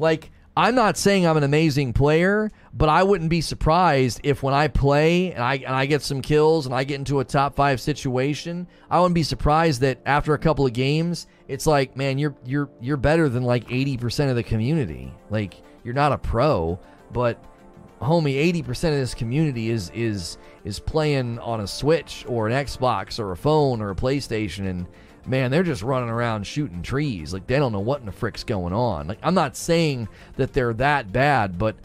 Like, 0.00 0.32
I'm 0.56 0.76
not 0.76 0.96
saying 0.96 1.26
I'm 1.26 1.36
an 1.36 1.42
amazing 1.42 1.94
player, 1.94 2.48
but 2.72 2.88
I 2.88 3.02
wouldn't 3.02 3.30
be 3.30 3.40
surprised 3.40 4.20
if 4.22 4.42
when 4.42 4.54
I 4.54 4.68
play 4.68 5.32
and 5.32 5.42
I, 5.42 5.54
and 5.56 5.74
I 5.74 5.86
get 5.86 6.02
some 6.02 6.22
kills 6.22 6.66
and 6.66 6.74
I 6.74 6.84
get 6.84 6.96
into 7.00 7.18
a 7.18 7.24
top 7.24 7.56
five 7.56 7.80
situation, 7.80 8.68
I 8.88 9.00
wouldn't 9.00 9.16
be 9.16 9.24
surprised 9.24 9.80
that 9.80 9.98
after 10.06 10.32
a 10.32 10.38
couple 10.38 10.64
of 10.64 10.72
games, 10.72 11.26
it's 11.48 11.66
like, 11.66 11.96
man, 11.96 12.18
you're 12.18 12.36
you're 12.44 12.70
you're 12.80 12.96
better 12.96 13.28
than 13.28 13.42
like 13.42 13.68
80% 13.68 14.30
of 14.30 14.36
the 14.36 14.44
community. 14.44 15.12
Like, 15.28 15.60
you're 15.82 15.92
not 15.92 16.12
a 16.12 16.18
pro, 16.18 16.78
but 17.12 17.42
homie, 18.00 18.52
80% 18.52 18.70
of 18.70 18.94
this 18.94 19.14
community 19.14 19.70
is 19.70 19.90
is 19.90 20.38
is 20.64 20.78
playing 20.78 21.40
on 21.40 21.60
a 21.60 21.66
Switch 21.66 22.24
or 22.28 22.46
an 22.46 22.52
Xbox 22.52 23.18
or 23.18 23.32
a 23.32 23.36
phone 23.36 23.80
or 23.80 23.90
a 23.90 23.96
PlayStation 23.96 24.68
and 24.68 24.86
man, 25.26 25.50
they're 25.50 25.62
just 25.62 25.82
running 25.82 26.08
around 26.08 26.46
shooting 26.46 26.82
trees. 26.82 27.32
Like 27.32 27.46
they 27.46 27.58
don't 27.58 27.72
know 27.72 27.80
what 27.80 28.00
in 28.00 28.06
the 28.06 28.12
frick's 28.12 28.44
going 28.44 28.72
on. 28.72 29.06
Like 29.08 29.18
I'm 29.22 29.34
not 29.34 29.56
saying 29.56 30.08
that 30.36 30.52
they're 30.52 30.74
that 30.74 31.12
bad, 31.12 31.58
but 31.58 31.76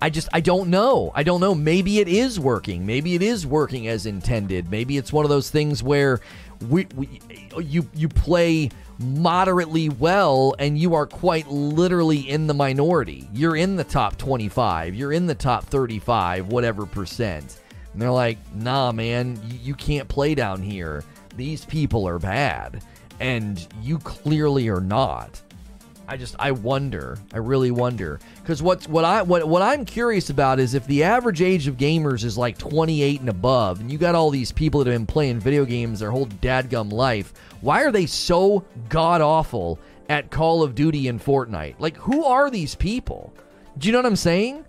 I 0.00 0.10
just 0.10 0.28
I 0.32 0.40
don't 0.40 0.68
know. 0.68 1.12
I 1.14 1.22
don't 1.22 1.40
know. 1.40 1.54
Maybe 1.54 1.98
it 2.00 2.08
is 2.08 2.38
working. 2.38 2.86
Maybe 2.86 3.14
it 3.14 3.22
is 3.22 3.46
working 3.46 3.88
as 3.88 4.06
intended. 4.06 4.70
Maybe 4.70 4.96
it's 4.96 5.12
one 5.12 5.24
of 5.24 5.30
those 5.30 5.50
things 5.50 5.82
where 5.82 6.20
we, 6.68 6.86
we 6.94 7.20
you 7.60 7.88
you 7.94 8.08
play 8.08 8.70
moderately 8.98 9.88
well 9.88 10.54
and 10.58 10.78
you 10.78 10.94
are 10.94 11.06
quite 11.06 11.48
literally 11.48 12.28
in 12.28 12.46
the 12.46 12.54
minority. 12.54 13.28
You're 13.32 13.56
in 13.56 13.76
the 13.76 13.84
top 13.84 14.16
25, 14.16 14.94
you're 14.94 15.12
in 15.12 15.26
the 15.26 15.34
top 15.34 15.64
35, 15.64 16.48
whatever 16.48 16.86
percent. 16.86 17.60
And 17.92 18.02
they're 18.02 18.10
like, 18.10 18.38
"Nah, 18.54 18.92
man, 18.92 19.40
you, 19.48 19.58
you 19.62 19.74
can't 19.74 20.08
play 20.08 20.34
down 20.34 20.62
here. 20.62 21.02
These 21.36 21.64
people 21.64 22.06
are 22.06 22.18
bad." 22.18 22.82
And 23.18 23.66
you 23.82 23.98
clearly 23.98 24.68
are 24.68 24.80
not. 24.80 25.40
I 26.08 26.16
just 26.16 26.36
I 26.38 26.52
wonder. 26.52 27.18
I 27.32 27.38
really 27.38 27.70
wonder 27.70 28.20
because 28.40 28.62
what's 28.62 28.88
what 28.88 29.04
I 29.04 29.22
what 29.22 29.46
what 29.48 29.62
I'm 29.62 29.84
curious 29.84 30.30
about 30.30 30.60
is 30.60 30.74
if 30.74 30.86
the 30.86 31.02
average 31.02 31.42
age 31.42 31.66
of 31.66 31.76
gamers 31.76 32.24
is 32.24 32.38
like 32.38 32.58
28 32.58 33.20
and 33.20 33.28
above, 33.28 33.80
and 33.80 33.90
you 33.90 33.98
got 33.98 34.14
all 34.14 34.30
these 34.30 34.52
people 34.52 34.82
that 34.82 34.90
have 34.90 34.98
been 34.98 35.06
playing 35.06 35.40
video 35.40 35.64
games 35.64 36.00
their 36.00 36.10
whole 36.10 36.26
dadgum 36.26 36.92
life, 36.92 37.32
why 37.60 37.82
are 37.82 37.90
they 37.90 38.06
so 38.06 38.64
god 38.88 39.20
awful 39.20 39.78
at 40.08 40.30
Call 40.30 40.62
of 40.62 40.74
Duty 40.74 41.08
and 41.08 41.20
Fortnite? 41.22 41.74
Like, 41.78 41.96
who 41.96 42.24
are 42.24 42.50
these 42.50 42.76
people? 42.76 43.32
Do 43.78 43.88
you 43.88 43.92
know 43.92 43.98
what 43.98 44.06
I'm 44.06 44.16
saying? 44.16 44.64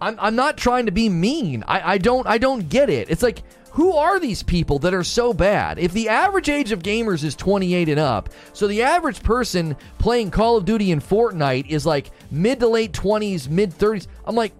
I'm 0.00 0.16
I'm 0.20 0.36
not 0.36 0.58
trying 0.58 0.86
to 0.86 0.92
be 0.92 1.08
mean. 1.08 1.64
I 1.66 1.94
I 1.94 1.98
don't 1.98 2.26
I 2.26 2.36
don't 2.36 2.68
get 2.68 2.90
it. 2.90 3.08
It's 3.08 3.22
like 3.22 3.42
who 3.76 3.92
are 3.92 4.18
these 4.18 4.42
people 4.42 4.78
that 4.78 4.94
are 4.94 5.04
so 5.04 5.34
bad? 5.34 5.78
If 5.78 5.92
the 5.92 6.08
average 6.08 6.48
age 6.48 6.72
of 6.72 6.82
gamers 6.82 7.22
is 7.22 7.36
28 7.36 7.90
and 7.90 8.00
up, 8.00 8.30
so 8.54 8.66
the 8.66 8.82
average 8.82 9.22
person 9.22 9.76
playing 9.98 10.30
Call 10.30 10.56
of 10.56 10.64
Duty 10.64 10.92
and 10.92 11.02
Fortnite 11.02 11.68
is 11.68 11.84
like 11.84 12.10
mid 12.30 12.58
to 12.60 12.68
late 12.68 12.92
20s, 12.92 13.50
mid 13.50 13.72
30s, 13.72 14.06
I'm 14.24 14.34
like, 14.34 14.54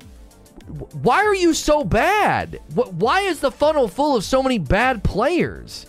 why 1.00 1.24
are 1.24 1.34
you 1.34 1.54
so 1.54 1.82
bad? 1.82 2.60
Why 2.74 3.22
is 3.22 3.40
the 3.40 3.50
funnel 3.50 3.88
full 3.88 4.16
of 4.16 4.22
so 4.22 4.42
many 4.42 4.58
bad 4.58 5.02
players? 5.02 5.86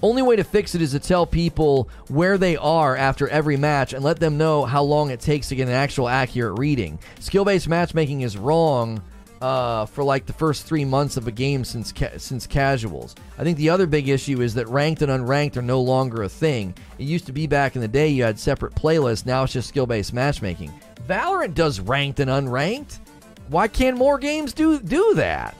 Only 0.00 0.22
way 0.22 0.36
to 0.36 0.44
fix 0.44 0.74
it 0.74 0.80
is 0.80 0.92
to 0.92 0.98
tell 0.98 1.26
people 1.26 1.90
where 2.08 2.38
they 2.38 2.56
are 2.56 2.96
after 2.96 3.28
every 3.28 3.58
match 3.58 3.92
and 3.92 4.02
let 4.02 4.18
them 4.18 4.38
know 4.38 4.64
how 4.64 4.82
long 4.82 5.10
it 5.10 5.20
takes 5.20 5.50
to 5.50 5.56
get 5.56 5.68
an 5.68 5.74
actual 5.74 6.08
accurate 6.08 6.58
reading. 6.58 6.98
Skill 7.20 7.44
based 7.44 7.68
matchmaking 7.68 8.22
is 8.22 8.38
wrong 8.38 9.02
uh, 9.42 9.86
for 9.86 10.04
like 10.04 10.24
the 10.24 10.32
first 10.32 10.64
three 10.64 10.84
months 10.84 11.16
of 11.16 11.26
a 11.26 11.32
game 11.32 11.64
since 11.64 11.90
ca- 11.92 12.16
since 12.16 12.46
casuals. 12.46 13.16
I 13.36 13.42
think 13.42 13.58
the 13.58 13.68
other 13.70 13.86
big 13.86 14.08
issue 14.08 14.40
is 14.40 14.54
that 14.54 14.68
ranked 14.68 15.02
and 15.02 15.10
unranked 15.10 15.56
are 15.56 15.62
no 15.62 15.80
longer 15.80 16.22
a 16.22 16.28
thing. 16.28 16.74
It 16.98 17.04
used 17.04 17.26
to 17.26 17.32
be 17.32 17.48
back 17.48 17.74
in 17.74 17.82
the 17.82 17.88
day 17.88 18.08
you 18.08 18.22
had 18.22 18.38
separate 18.38 18.74
playlists. 18.74 19.26
Now 19.26 19.42
it's 19.42 19.52
just 19.52 19.68
skill 19.68 19.86
based 19.86 20.12
matchmaking. 20.12 20.72
Valorant 21.08 21.54
does 21.54 21.80
ranked 21.80 22.20
and 22.20 22.30
unranked. 22.30 23.00
Why 23.48 23.66
can't 23.66 23.96
more 23.96 24.16
games 24.16 24.52
do 24.52 24.78
do 24.78 25.14
that? 25.14 25.56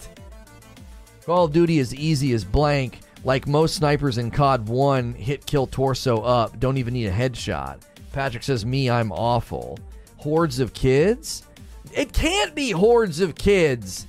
Call 1.26 1.44
of 1.44 1.52
Duty 1.52 1.80
is 1.80 1.94
easy 1.94 2.32
as 2.32 2.44
blank. 2.44 3.00
Like 3.24 3.46
most 3.46 3.76
snipers 3.76 4.18
in 4.18 4.30
COD 4.30 4.68
1, 4.68 5.14
hit 5.14 5.46
kill 5.46 5.66
torso 5.66 6.22
up. 6.22 6.58
Don't 6.58 6.78
even 6.78 6.94
need 6.94 7.06
a 7.06 7.12
headshot. 7.12 7.80
Patrick 8.12 8.42
says, 8.42 8.66
Me, 8.66 8.90
I'm 8.90 9.12
awful. 9.12 9.78
Hordes 10.16 10.58
of 10.60 10.72
kids? 10.72 11.44
It 11.92 12.12
can't 12.12 12.54
be 12.54 12.70
hordes 12.70 13.20
of 13.20 13.34
kids. 13.34 14.06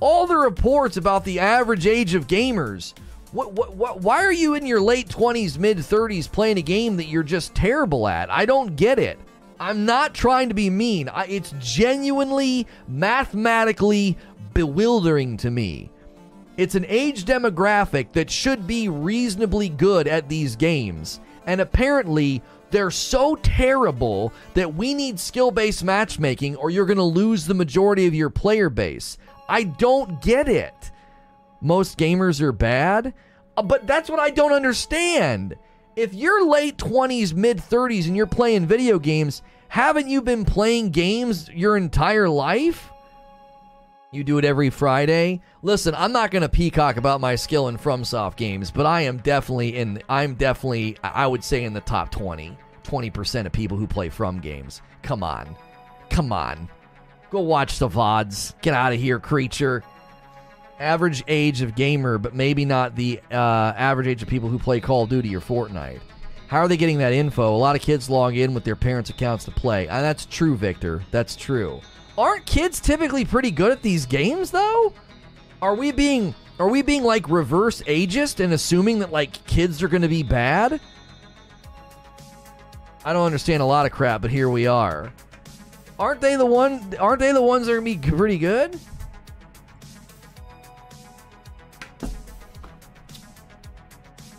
All 0.00 0.26
the 0.26 0.36
reports 0.36 0.96
about 0.96 1.24
the 1.24 1.40
average 1.40 1.86
age 1.86 2.14
of 2.14 2.26
gamers. 2.26 2.94
What, 3.30 3.52
what, 3.54 3.74
what, 3.74 4.00
why 4.00 4.24
are 4.24 4.32
you 4.32 4.54
in 4.54 4.66
your 4.66 4.80
late 4.80 5.08
20s, 5.08 5.56
mid 5.58 5.78
30s 5.78 6.30
playing 6.30 6.58
a 6.58 6.62
game 6.62 6.96
that 6.98 7.06
you're 7.06 7.22
just 7.22 7.54
terrible 7.54 8.06
at? 8.06 8.30
I 8.30 8.44
don't 8.44 8.76
get 8.76 8.98
it. 8.98 9.18
I'm 9.58 9.86
not 9.86 10.12
trying 10.12 10.48
to 10.48 10.54
be 10.54 10.68
mean. 10.68 11.08
I, 11.08 11.26
it's 11.26 11.54
genuinely, 11.58 12.66
mathematically 12.88 14.18
bewildering 14.52 15.36
to 15.38 15.50
me. 15.50 15.90
It's 16.58 16.74
an 16.74 16.84
age 16.88 17.24
demographic 17.24 18.12
that 18.12 18.30
should 18.30 18.66
be 18.66 18.88
reasonably 18.88 19.70
good 19.70 20.06
at 20.06 20.28
these 20.28 20.56
games. 20.56 21.20
And 21.46 21.60
apparently, 21.60 22.42
they're 22.72 22.90
so 22.90 23.36
terrible 23.36 24.32
that 24.54 24.74
we 24.74 24.94
need 24.94 25.20
skill 25.20 25.50
based 25.50 25.84
matchmaking 25.84 26.56
or 26.56 26.70
you're 26.70 26.86
going 26.86 26.96
to 26.96 27.02
lose 27.04 27.46
the 27.46 27.54
majority 27.54 28.06
of 28.06 28.14
your 28.14 28.30
player 28.30 28.68
base. 28.68 29.18
I 29.48 29.64
don't 29.64 30.20
get 30.20 30.48
it. 30.48 30.90
Most 31.60 31.98
gamers 31.98 32.40
are 32.40 32.52
bad, 32.52 33.14
uh, 33.56 33.62
but 33.62 33.86
that's 33.86 34.10
what 34.10 34.18
I 34.18 34.30
don't 34.30 34.52
understand. 34.52 35.56
If 35.94 36.14
you're 36.14 36.44
late 36.46 36.78
20s, 36.78 37.34
mid 37.34 37.58
30s, 37.58 38.06
and 38.06 38.16
you're 38.16 38.26
playing 38.26 38.66
video 38.66 38.98
games, 38.98 39.42
haven't 39.68 40.08
you 40.08 40.22
been 40.22 40.44
playing 40.44 40.90
games 40.90 41.48
your 41.50 41.76
entire 41.76 42.28
life? 42.28 42.91
You 44.12 44.24
do 44.24 44.36
it 44.36 44.44
every 44.44 44.68
Friday. 44.68 45.40
Listen, 45.62 45.94
I'm 45.94 46.12
not 46.12 46.30
going 46.30 46.42
to 46.42 46.48
peacock 46.50 46.98
about 46.98 47.22
my 47.22 47.34
skill 47.34 47.68
in 47.68 47.78
FromSoft 47.78 48.36
games, 48.36 48.70
but 48.70 48.84
I 48.84 49.00
am 49.02 49.16
definitely 49.16 49.76
in 49.76 50.02
I'm 50.06 50.34
definitely 50.34 50.98
I 51.02 51.26
would 51.26 51.42
say 51.42 51.64
in 51.64 51.72
the 51.72 51.80
top 51.80 52.10
20. 52.10 52.56
20% 52.84 53.46
of 53.46 53.52
people 53.52 53.78
who 53.78 53.86
play 53.86 54.10
From 54.10 54.38
games. 54.38 54.82
Come 55.02 55.22
on. 55.22 55.56
Come 56.10 56.30
on. 56.30 56.68
Go 57.30 57.40
watch 57.40 57.78
the 57.78 57.88
VODs. 57.88 58.52
Get 58.60 58.74
out 58.74 58.92
of 58.92 59.00
here, 59.00 59.18
creature. 59.18 59.82
Average 60.78 61.24
age 61.26 61.62
of 61.62 61.74
gamer, 61.74 62.18
but 62.18 62.34
maybe 62.34 62.66
not 62.66 62.94
the 62.94 63.18
uh, 63.30 63.72
average 63.76 64.08
age 64.08 64.22
of 64.22 64.28
people 64.28 64.50
who 64.50 64.58
play 64.58 64.78
Call 64.78 65.04
of 65.04 65.08
Duty 65.08 65.34
or 65.34 65.40
Fortnite. 65.40 66.00
How 66.48 66.58
are 66.58 66.68
they 66.68 66.76
getting 66.76 66.98
that 66.98 67.14
info? 67.14 67.54
A 67.54 67.56
lot 67.56 67.76
of 67.76 67.82
kids 67.82 68.10
log 68.10 68.36
in 68.36 68.52
with 68.52 68.64
their 68.64 68.76
parents' 68.76 69.08
accounts 69.08 69.46
to 69.46 69.50
play. 69.50 69.88
And 69.88 70.04
that's 70.04 70.26
true, 70.26 70.54
Victor. 70.54 71.02
That's 71.10 71.34
true. 71.34 71.80
Aren't 72.16 72.44
kids 72.46 72.80
typically 72.80 73.24
pretty 73.24 73.50
good 73.50 73.72
at 73.72 73.82
these 73.82 74.06
games 74.06 74.50
though? 74.50 74.92
Are 75.60 75.74
we 75.74 75.92
being 75.92 76.34
are 76.58 76.68
we 76.68 76.82
being 76.82 77.02
like 77.02 77.28
reverse 77.28 77.82
ageist 77.82 78.38
and 78.42 78.52
assuming 78.52 78.98
that 78.98 79.10
like 79.10 79.44
kids 79.46 79.82
are 79.82 79.88
going 79.88 80.02
to 80.02 80.08
be 80.08 80.22
bad? 80.22 80.80
I 83.04 83.12
don't 83.12 83.26
understand 83.26 83.62
a 83.62 83.66
lot 83.66 83.86
of 83.86 83.92
crap, 83.92 84.22
but 84.22 84.30
here 84.30 84.48
we 84.48 84.66
are. 84.66 85.12
Aren't 85.98 86.20
they 86.20 86.36
the 86.36 86.46
one 86.46 86.94
aren't 86.98 87.20
they 87.20 87.32
the 87.32 87.42
ones 87.42 87.66
that 87.66 87.72
are 87.72 87.78
to 87.78 87.82
be 87.82 87.96
pretty 87.96 88.38
good? 88.38 88.78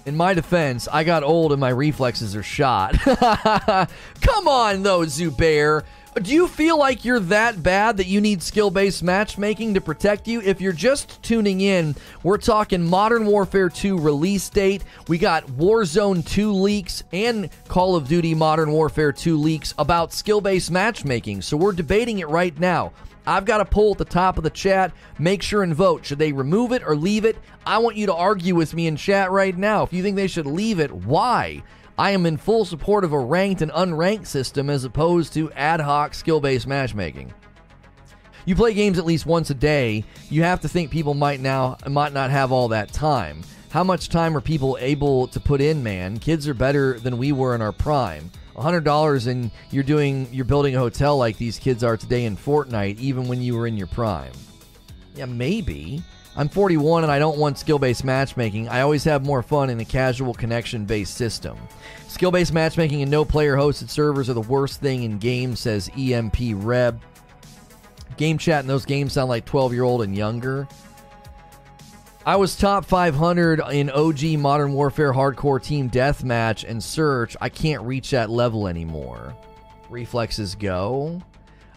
In 0.06 0.18
my 0.18 0.34
defense, 0.34 0.90
I 0.92 1.06
got 1.06 1.24
old 1.24 1.54
and 1.54 1.62
my 1.62 1.70
reflexes 1.70 2.36
are 2.36 2.44
shot. 2.44 3.00
Come 3.02 4.48
on, 4.50 4.84
though, 4.84 5.00
Zubair. 5.02 5.84
Do 6.22 6.32
you 6.32 6.48
feel 6.48 6.78
like 6.78 7.04
you're 7.04 7.20
that 7.22 7.64
bad 7.64 7.98
that 7.98 8.06
you 8.06 8.22
need 8.22 8.44
skill 8.44 8.70
based 8.70 9.02
matchmaking 9.02 9.74
to 9.74 9.82
protect 9.82 10.28
you? 10.28 10.42
If 10.42 10.62
you're 10.62 10.72
just 10.72 11.24
tuning 11.24 11.62
in, 11.62 11.96
we're 12.22 12.38
talking 12.38 12.88
Modern 12.88 13.26
Warfare 13.26 13.68
2 13.68 13.98
release 13.98 14.48
date. 14.48 14.84
We 15.08 15.18
got 15.18 15.48
Warzone 15.48 16.24
2 16.24 16.54
leaks 16.54 17.04
and 17.14 17.50
Call 17.68 17.96
of 17.96 18.08
Duty 18.08 18.36
Modern 18.36 18.72
Warfare 18.72 19.12
2 19.12 19.36
leaks 19.38 19.74
about 19.80 20.14
skill 20.14 20.40
based 20.40 20.70
matchmaking. 20.70 21.42
So 21.42 21.58
we're 21.58 21.72
debating 21.72 22.20
it 22.20 22.30
right 22.30 22.58
now. 22.60 22.94
I've 23.26 23.46
got 23.46 23.62
a 23.62 23.66
poll 23.66 23.94
at 23.94 23.98
the 23.98 24.06
top 24.06 24.38
of 24.38 24.44
the 24.44 24.52
chat. 24.52 24.92
Make 25.18 25.42
sure 25.42 25.64
and 25.64 25.74
vote. 25.74 26.06
Should 26.06 26.20
they 26.20 26.32
remove 26.32 26.74
it 26.74 26.84
or 26.86 26.96
leave 26.96 27.26
it? 27.26 27.38
I 27.66 27.80
want 27.80 27.98
you 27.98 28.06
to 28.06 28.14
argue 28.14 28.54
with 28.54 28.76
me 28.76 28.86
in 28.86 28.98
chat 28.98 29.32
right 29.32 29.58
now. 29.58 29.82
If 29.82 29.94
you 29.94 30.04
think 30.04 30.16
they 30.16 30.28
should 30.28 30.46
leave 30.46 30.80
it, 30.80 30.92
why? 30.92 31.64
I 31.98 32.12
am 32.12 32.26
in 32.26 32.38
full 32.38 32.66
support 32.66 33.04
of 33.04 33.14
a 33.14 33.20
ranked 33.20 33.62
and 33.62 33.72
unranked 33.72 34.26
system 34.26 34.70
as 34.70 34.84
opposed 34.84 35.34
to 35.34 35.52
ad 35.52 35.80
hoc 35.80 36.14
skill 36.14 36.40
based 36.40 36.66
matchmaking. 36.66 37.34
You 38.46 38.56
play 38.56 38.74
games 38.74 38.98
at 38.98 39.06
least 39.06 39.26
once 39.26 39.50
a 39.52 39.54
day, 39.54 40.04
you 40.30 40.44
have 40.44 40.62
to 40.62 40.68
think 40.68 40.92
people 40.92 41.14
might 41.14 41.40
now 41.40 41.78
might 41.88 42.12
not 42.12 42.32
have 42.32 42.52
all 42.52 42.68
that 42.70 42.92
time. 42.92 43.42
How 43.70 43.84
much 43.84 44.10
time 44.10 44.36
are 44.36 44.42
people 44.42 44.78
able 44.82 45.28
to 45.28 45.40
put 45.40 45.62
in, 45.62 45.82
man? 45.82 46.18
Kids 46.20 46.48
are 46.48 46.54
better 46.54 47.00
than 47.00 47.18
we 47.18 47.32
were 47.32 47.56
in 47.56 47.62
our 47.62 47.72
prime. 47.72 48.30
$100 48.56 49.28
and 49.28 49.50
you're 49.72 49.84
doing 49.84 50.28
you're 50.32 50.46
building 50.46 50.76
a 50.76 50.80
hotel 50.80 51.18
like 51.18 51.38
these 51.38 51.58
kids 51.58 51.84
are 51.84 51.98
today 51.98 52.26
in 52.26 52.38
Fortnite 52.38 53.00
even 53.00 53.28
when 53.28 53.42
you 53.42 53.56
were 53.56 53.66
in 53.66 53.78
your 53.78 53.88
prime. 53.88 54.32
Yeah, 55.16 55.26
maybe. 55.26 56.04
I'm 56.36 56.50
41 56.50 57.04
and 57.04 57.12
I 57.12 57.20
don't 57.20 57.38
want 57.38 57.60
skill 57.60 57.78
based 57.78 58.04
matchmaking. 58.04 58.68
I 58.68 58.82
always 58.82 59.04
have 59.04 59.26
more 59.26 59.44
fun 59.44 59.70
in 59.70 59.80
a 59.80 59.86
casual 59.86 60.34
connection 60.34 60.86
based 60.86 61.16
system. 61.16 61.58
Skill 62.08 62.32
based 62.32 62.54
matchmaking 62.54 63.04
and 63.04 63.12
no 63.12 63.24
player 63.24 63.56
hosted 63.56 63.90
servers 63.90 64.30
are 64.30 64.34
the 64.34 64.42
worst 64.42 64.80
thing 64.80 65.04
in 65.04 65.20
games, 65.20 65.60
says 65.60 65.92
EMP 65.96 66.38
Reb. 66.56 67.00
Game 68.18 68.38
chat 68.38 68.64
in 68.64 68.68
those 68.68 68.86
games 68.86 69.14
sound 69.14 69.30
like 69.30 69.46
12 69.46 69.74
year 69.74 69.84
old 69.84 70.02
and 70.02 70.16
younger. 70.16 70.68
I 72.26 72.38
was 72.38 72.56
top 72.56 72.86
500 72.86 73.60
in 73.72 73.90
OG 73.90 74.24
Modern 74.40 74.74
Warfare 74.74 75.12
Hardcore 75.12 75.62
Team 75.62 75.90
Deathmatch 75.90 76.68
and 76.68 76.82
Search. 76.82 77.36
I 77.42 77.50
can't 77.50 77.84
reach 77.84 78.12
that 78.12 78.30
level 78.30 78.68
anymore. 78.68 79.36
Reflexes 79.90 80.56
go. 80.56 81.22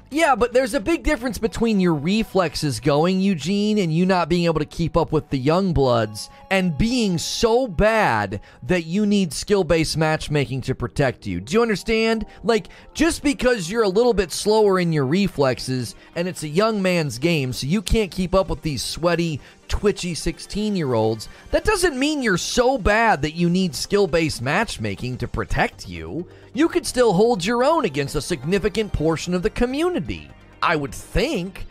Yeah, 0.08 0.36
but 0.36 0.52
there's 0.52 0.74
a 0.74 0.80
big 0.80 1.02
difference 1.02 1.36
between 1.36 1.80
your 1.80 1.94
reflexes 1.94 2.78
going, 2.78 3.20
Eugene, 3.20 3.78
and 3.78 3.92
you 3.92 4.06
not 4.06 4.28
being 4.28 4.44
able 4.44 4.60
to 4.60 4.64
keep 4.64 4.96
up 4.96 5.10
with 5.10 5.30
the 5.30 5.38
young 5.38 5.72
bloods 5.72 6.30
and 6.48 6.78
being 6.78 7.18
so 7.18 7.66
bad 7.66 8.40
that 8.62 8.86
you 8.86 9.04
need 9.04 9.32
skill 9.32 9.64
based 9.64 9.96
matchmaking 9.96 10.60
to 10.62 10.76
protect 10.76 11.26
you. 11.26 11.40
Do 11.40 11.54
you 11.54 11.62
understand? 11.62 12.24
Like, 12.44 12.68
just 12.94 13.24
because 13.24 13.68
you're 13.68 13.82
a 13.82 13.88
little 13.88 14.14
bit 14.14 14.30
slower 14.30 14.78
in 14.78 14.92
your 14.92 15.06
reflexes 15.06 15.96
and 16.14 16.28
it's 16.28 16.44
a 16.44 16.48
young 16.48 16.80
man's 16.80 17.18
game, 17.18 17.52
so 17.52 17.66
you 17.66 17.82
can't 17.82 18.12
keep 18.12 18.32
up 18.32 18.48
with 18.48 18.62
these 18.62 18.84
sweaty, 18.84 19.40
twitchy 19.66 20.14
16 20.14 20.76
year 20.76 20.94
olds, 20.94 21.28
that 21.50 21.64
doesn't 21.64 21.98
mean 21.98 22.22
you're 22.22 22.38
so 22.38 22.78
bad 22.78 23.22
that 23.22 23.34
you 23.34 23.50
need 23.50 23.74
skill 23.74 24.06
based 24.06 24.40
matchmaking 24.40 25.18
to 25.18 25.26
protect 25.26 25.88
you. 25.88 26.28
You 26.56 26.70
could 26.70 26.86
still 26.86 27.12
hold 27.12 27.44
your 27.44 27.62
own 27.62 27.84
against 27.84 28.14
a 28.14 28.22
significant 28.22 28.90
portion 28.90 29.34
of 29.34 29.42
the 29.42 29.50
community. 29.50 30.30
I 30.62 30.74
would 30.74 30.94
think. 30.94 31.66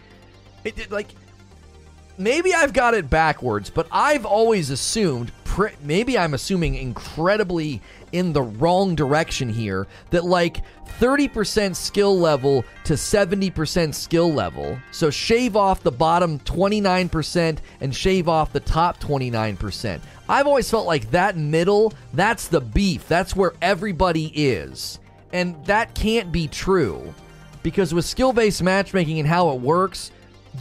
It, 0.64 0.78
it, 0.78 0.92
like, 0.92 1.08
maybe 2.20 2.54
I've 2.54 2.72
got 2.72 2.94
it 2.94 3.10
backwards, 3.10 3.72
but 3.72 3.88
I've 3.92 4.28
always 4.28 4.70
assumed, 4.70 5.32
maybe 5.82 6.20
I'm 6.20 6.36
assuming 6.36 6.76
incredibly 6.76 7.82
in 8.12 8.32
the 8.32 8.44
wrong 8.44 8.94
direction 8.94 9.50
here, 9.50 9.88
that 10.12 10.24
like 10.24 10.62
30% 11.00 11.76
skill 11.76 12.20
level 12.20 12.64
to 12.84 12.94
70% 12.94 13.96
skill 13.96 14.32
level. 14.32 14.78
So 14.92 15.10
shave 15.10 15.56
off 15.56 15.82
the 15.82 15.92
bottom 15.92 16.38
29% 16.42 17.58
and 17.82 17.96
shave 17.96 18.30
off 18.30 18.54
the 18.54 18.60
top 18.60 19.00
29%. 19.00 20.00
I've 20.28 20.48
always 20.48 20.70
felt 20.70 20.88
like 20.88 21.12
that 21.12 21.38
middle, 21.38 21.94
that's 22.14 22.48
the 22.48 22.62
beef. 22.62 23.08
That's 23.08 23.36
where 23.36 23.54
everybody 23.62 24.28
is. 24.28 25.00
And 25.34 25.64
that 25.66 25.94
can't 25.94 26.32
be 26.32 26.48
true. 26.48 27.14
Because 27.64 27.94
with 27.94 28.06
skill 28.06 28.34
based 28.34 28.64
matchmaking 28.64 29.20
and 29.20 29.28
how 29.28 29.52
it 29.52 29.62
works, 29.62 30.12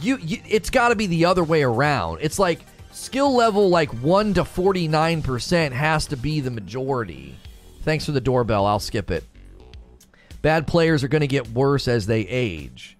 you, 0.01 0.17
you 0.17 0.41
it's 0.47 0.69
got 0.69 0.89
to 0.89 0.95
be 0.95 1.07
the 1.07 1.25
other 1.25 1.43
way 1.43 1.63
around. 1.63 2.19
It's 2.21 2.39
like 2.39 2.61
skill 2.91 3.35
level 3.35 3.69
like 3.69 3.89
1 4.01 4.35
to 4.35 4.43
49% 4.43 5.71
has 5.71 6.07
to 6.07 6.17
be 6.17 6.39
the 6.39 6.51
majority. 6.51 7.35
Thanks 7.81 8.05
for 8.05 8.11
the 8.11 8.21
doorbell. 8.21 8.65
I'll 8.65 8.79
skip 8.79 9.11
it. 9.11 9.23
Bad 10.41 10.67
players 10.67 11.03
are 11.03 11.07
going 11.07 11.21
to 11.21 11.27
get 11.27 11.49
worse 11.49 11.87
as 11.87 12.05
they 12.05 12.21
age. 12.21 12.94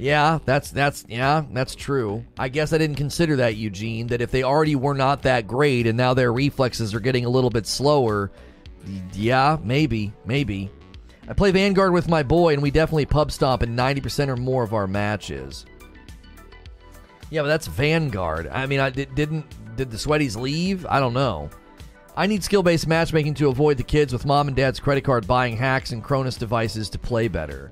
Yeah, 0.00 0.38
that's 0.46 0.70
that's 0.70 1.04
yeah, 1.10 1.44
that's 1.52 1.74
true. 1.74 2.24
I 2.38 2.48
guess 2.48 2.72
I 2.72 2.78
didn't 2.78 2.96
consider 2.96 3.36
that, 3.36 3.56
Eugene, 3.56 4.06
that 4.06 4.22
if 4.22 4.30
they 4.30 4.42
already 4.42 4.74
were 4.74 4.94
not 4.94 5.20
that 5.24 5.46
great 5.46 5.86
and 5.86 5.98
now 5.98 6.14
their 6.14 6.32
reflexes 6.32 6.94
are 6.94 7.00
getting 7.00 7.26
a 7.26 7.28
little 7.28 7.50
bit 7.50 7.66
slower, 7.66 8.30
yeah, 9.12 9.58
maybe, 9.62 10.14
maybe. 10.24 10.70
I 11.28 11.34
play 11.34 11.50
Vanguard 11.50 11.92
with 11.92 12.08
my 12.08 12.22
boy 12.22 12.54
and 12.54 12.62
we 12.62 12.70
definitely 12.70 13.04
pub 13.04 13.30
stomp 13.30 13.62
in 13.62 13.76
90% 13.76 14.28
or 14.28 14.36
more 14.38 14.62
of 14.62 14.72
our 14.72 14.86
matches. 14.86 15.66
Yeah, 17.28 17.42
but 17.42 17.48
that's 17.48 17.66
Vanguard. 17.66 18.48
I 18.48 18.64
mean, 18.64 18.80
I 18.80 18.88
did, 18.88 19.14
didn't 19.14 19.76
did 19.76 19.90
the 19.90 19.98
Sweaties 19.98 20.34
leave? 20.34 20.86
I 20.86 20.98
don't 20.98 21.12
know. 21.12 21.50
I 22.16 22.26
need 22.26 22.42
skill-based 22.42 22.86
matchmaking 22.86 23.34
to 23.34 23.50
avoid 23.50 23.76
the 23.76 23.82
kids 23.82 24.14
with 24.14 24.24
mom 24.24 24.48
and 24.48 24.56
dad's 24.56 24.80
credit 24.80 25.04
card 25.04 25.26
buying 25.26 25.58
hacks 25.58 25.92
and 25.92 26.02
Cronus 26.02 26.36
devices 26.36 26.88
to 26.88 26.98
play 26.98 27.28
better. 27.28 27.70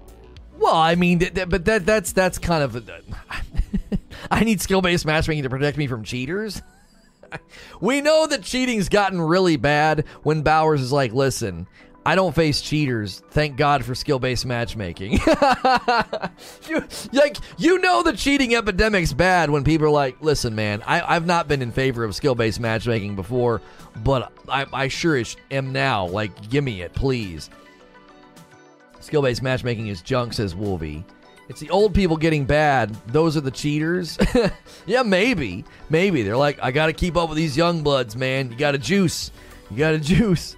Well, 0.59 0.75
I 0.75 0.95
mean, 0.97 1.21
th- 1.21 1.35
th- 1.35 1.49
but 1.49 1.65
that 1.67 1.87
that's 1.87 2.13
that's 2.13 2.39
kind 2.39 2.63
of. 2.63 2.77
A, 2.77 3.01
I 4.31 4.45
need 4.45 4.61
skill-based 4.61 5.07
matchmaking 5.07 5.45
to 5.45 5.51
protect 5.51 5.79
me 5.79 5.87
from 5.87 6.05
cheaters. 6.05 6.61
we 7.81 8.01
know 8.01 8.27
that 8.27 8.43
cheating's 8.43 8.89
gotten 8.89 9.21
really 9.21 9.57
bad 9.57 10.05
when 10.23 10.43
Bowers 10.43 10.81
is 10.81 10.93
like, 10.93 11.13
"Listen, 11.13 11.67
I 12.09 12.15
don't 12.15 12.35
face 12.35 12.63
cheaters. 12.63 13.23
Thank 13.33 13.59
God 13.59 13.85
for 13.85 13.95
skill 13.95 14.19
based 14.19 14.47
matchmaking. 14.47 15.13
you, 16.69 16.83
like 17.13 17.37
you 17.59 17.79
know 17.79 18.03
the 18.03 18.15
cheating 18.17 18.55
epidemic's 18.55 19.13
bad 19.13 19.51
when 19.51 19.63
people 19.63 19.89
are 19.89 19.91
like, 19.91 20.17
listen, 20.23 20.55
man, 20.55 20.83
I, 20.87 21.13
have 21.13 21.27
not 21.27 21.49
been 21.49 21.61
in 21.61 21.71
favor 21.71 22.05
of 22.05 22.15
skill 22.15 22.35
based 22.35 22.61
matchmaking 22.61 23.15
before, 23.15 23.61
but 23.97 24.33
I, 24.49 24.65
I 24.73 24.89
sure 24.89 25.23
am 25.51 25.73
now. 25.75 26.07
Like, 26.07 26.49
give 26.49 26.65
me 26.65 26.81
it, 26.81 26.95
please. 26.95 27.51
Skill 29.09 29.23
based 29.23 29.43
matchmaking 29.43 29.87
is 29.87 30.03
junk, 30.03 30.35
says 30.35 30.55
Wolvie. 30.55 31.03
It's 31.49 31.61
the 31.61 31.71
old 31.71 31.95
people 31.95 32.19
getting 32.19 32.45
bad. 32.45 32.95
Those 33.07 33.39
are 33.39 33.41
the 33.41 33.51
cheaters. 33.51 34.19
yeah, 34.87 35.03
maybe. 35.03 35.65
Maybe. 35.89 36.21
They're 36.21 36.37
like, 36.37 36.59
I 36.63 36.73
got 36.73 36.89
to 36.89 36.93
keep 36.93 37.17
up 37.17 37.31
with 37.31 37.39
these 37.39 37.57
young 37.57 37.83
bloods, 37.83 38.17
man. 38.17 38.51
You 38.51 38.59
got 38.59 38.73
to 38.73 38.79
juice. 38.79 39.33
You 39.71 39.79
got 39.79 39.93
to 39.93 39.99
juice. 39.99 40.57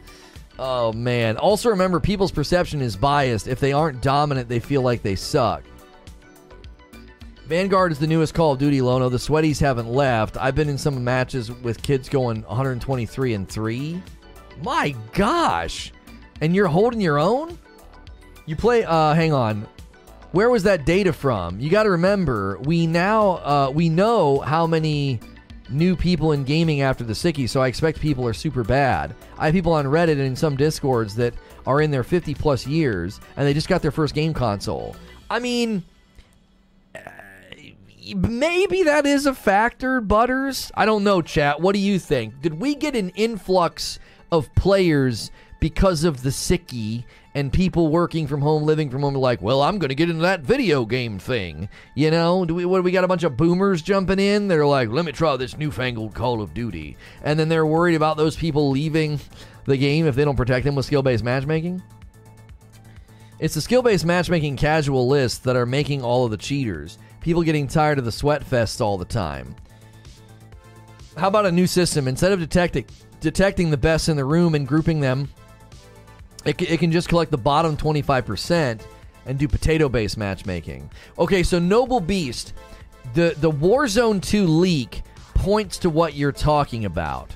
Oh 0.59 0.92
man. 0.92 1.36
Also 1.36 1.68
remember 1.68 2.01
people's 2.01 2.32
perception 2.32 2.82
is 2.82 2.96
biased. 2.96 3.46
If 3.46 3.61
they 3.61 3.72
aren't 3.72 4.03
dominant, 4.03 4.48
they 4.48 4.59
feel 4.59 4.82
like 4.82 5.03
they 5.03 5.14
suck. 5.14 5.62
Vanguard 7.46 7.92
is 7.92 8.01
the 8.01 8.09
newest 8.09 8.34
Call 8.34 8.55
of 8.55 8.59
Duty 8.59 8.80
Lono. 8.80 9.09
The 9.09 9.18
sweaties 9.18 9.61
haven't 9.61 9.92
left. 9.92 10.36
I've 10.36 10.57
been 10.57 10.68
in 10.68 10.76
some 10.76 11.05
matches 11.05 11.53
with 11.53 11.80
kids 11.84 12.09
going 12.09 12.42
123 12.42 13.34
and 13.34 13.48
3. 13.48 14.03
My 14.64 14.96
gosh. 15.12 15.92
And 16.40 16.53
you're 16.53 16.66
holding 16.66 17.01
your 17.01 17.20
own? 17.20 17.57
You 18.51 18.57
play 18.57 18.82
uh 18.82 19.14
hang 19.14 19.32
on. 19.32 19.68
Where 20.32 20.51
was 20.51 20.64
that 20.64 20.84
data 20.84 21.12
from? 21.12 21.61
You 21.61 21.70
got 21.70 21.84
to 21.84 21.90
remember, 21.90 22.59
we 22.64 22.84
now 22.84 23.36
uh 23.44 23.70
we 23.72 23.88
know 23.88 24.40
how 24.40 24.66
many 24.66 25.20
new 25.68 25.94
people 25.94 26.32
in 26.32 26.42
gaming 26.42 26.80
after 26.80 27.05
the 27.05 27.12
sickie, 27.12 27.48
so 27.48 27.62
I 27.62 27.68
expect 27.68 28.01
people 28.01 28.26
are 28.26 28.32
super 28.32 28.64
bad. 28.64 29.14
I 29.38 29.44
have 29.44 29.55
people 29.55 29.72
on 29.72 29.84
Reddit 29.84 30.14
and 30.14 30.22
in 30.22 30.34
some 30.34 30.57
discords 30.57 31.14
that 31.14 31.32
are 31.64 31.80
in 31.80 31.92
their 31.92 32.03
50 32.03 32.34
plus 32.34 32.66
years 32.66 33.20
and 33.36 33.46
they 33.46 33.55
just 33.55 33.68
got 33.68 33.82
their 33.82 33.92
first 33.92 34.16
game 34.16 34.34
console. 34.34 34.96
I 35.30 35.38
mean, 35.38 35.84
uh, 36.92 36.98
maybe 38.16 38.82
that 38.82 39.07
is 39.07 39.26
a 39.26 39.32
factor, 39.32 40.01
Butters. 40.01 40.72
I 40.74 40.86
don't 40.86 41.05
know, 41.05 41.22
chat. 41.22 41.61
What 41.61 41.74
do 41.74 41.78
you 41.78 42.01
think? 42.01 42.40
Did 42.40 42.55
we 42.55 42.74
get 42.74 42.96
an 42.96 43.11
influx 43.11 44.01
of 44.32 44.53
players 44.57 45.30
because 45.61 46.03
of 46.03 46.24
the 46.24 46.30
sickie 46.30 47.05
and 47.34 47.52
people 47.52 47.88
working 47.88 48.26
from 48.26 48.40
home, 48.40 48.64
living 48.64 48.90
from 48.90 49.02
home, 49.02 49.14
like, 49.14 49.40
well, 49.40 49.62
I'm 49.62 49.78
going 49.78 49.90
to 49.90 49.94
get 49.94 50.10
into 50.10 50.22
that 50.22 50.40
video 50.40 50.84
game 50.84 51.18
thing. 51.18 51.68
You 51.94 52.10
know, 52.10 52.44
do 52.44 52.54
we? 52.54 52.64
What 52.64 52.82
we 52.82 52.90
got? 52.90 53.04
A 53.04 53.08
bunch 53.08 53.22
of 53.22 53.36
boomers 53.36 53.82
jumping 53.82 54.18
in. 54.18 54.48
They're 54.48 54.66
like, 54.66 54.88
let 54.88 55.04
me 55.04 55.12
try 55.12 55.36
this 55.36 55.56
newfangled 55.56 56.14
Call 56.14 56.42
of 56.42 56.54
Duty, 56.54 56.96
and 57.22 57.38
then 57.38 57.48
they're 57.48 57.66
worried 57.66 57.94
about 57.94 58.16
those 58.16 58.36
people 58.36 58.70
leaving 58.70 59.20
the 59.64 59.76
game 59.76 60.06
if 60.06 60.14
they 60.14 60.24
don't 60.24 60.36
protect 60.36 60.64
them 60.64 60.74
with 60.74 60.86
skill-based 60.86 61.22
matchmaking. 61.22 61.82
It's 63.38 63.54
the 63.54 63.60
skill-based 63.60 64.04
matchmaking 64.04 64.56
casual 64.56 65.08
lists 65.08 65.38
that 65.40 65.56
are 65.56 65.66
making 65.66 66.02
all 66.02 66.24
of 66.24 66.30
the 66.30 66.36
cheaters. 66.36 66.98
People 67.20 67.42
getting 67.42 67.66
tired 67.66 67.98
of 67.98 68.04
the 68.04 68.12
sweat 68.12 68.42
fest 68.44 68.80
all 68.80 68.98
the 68.98 69.04
time. 69.04 69.54
How 71.16 71.28
about 71.28 71.46
a 71.46 71.52
new 71.52 71.66
system? 71.66 72.08
Instead 72.08 72.32
of 72.32 72.40
detecting 72.40 72.86
detecting 73.20 73.70
the 73.70 73.76
best 73.76 74.08
in 74.08 74.16
the 74.16 74.24
room 74.24 74.54
and 74.54 74.66
grouping 74.66 75.00
them 75.00 75.28
it, 76.45 76.61
it 76.62 76.80
can 76.80 76.93
just 76.93 77.09
collect 77.09 77.30
the 77.30 77.38
bottom 77.38 77.76
25% 77.76 78.80
and 79.26 79.38
do 79.38 79.47
potato 79.49 79.88
based 79.88 80.16
matchmaking. 80.16 80.91
Okay, 81.18 81.43
so 81.43 81.59
Noble 81.59 82.01
Beast, 82.01 82.55
the, 83.14 83.34
the 83.38 83.51
Warzone 83.51 84.22
2 84.22 84.47
leak 84.47 85.03
points 85.34 85.78
to 85.78 85.91
what 85.91 86.14
you're 86.14 86.32
talking 86.32 86.84
about. 86.84 87.34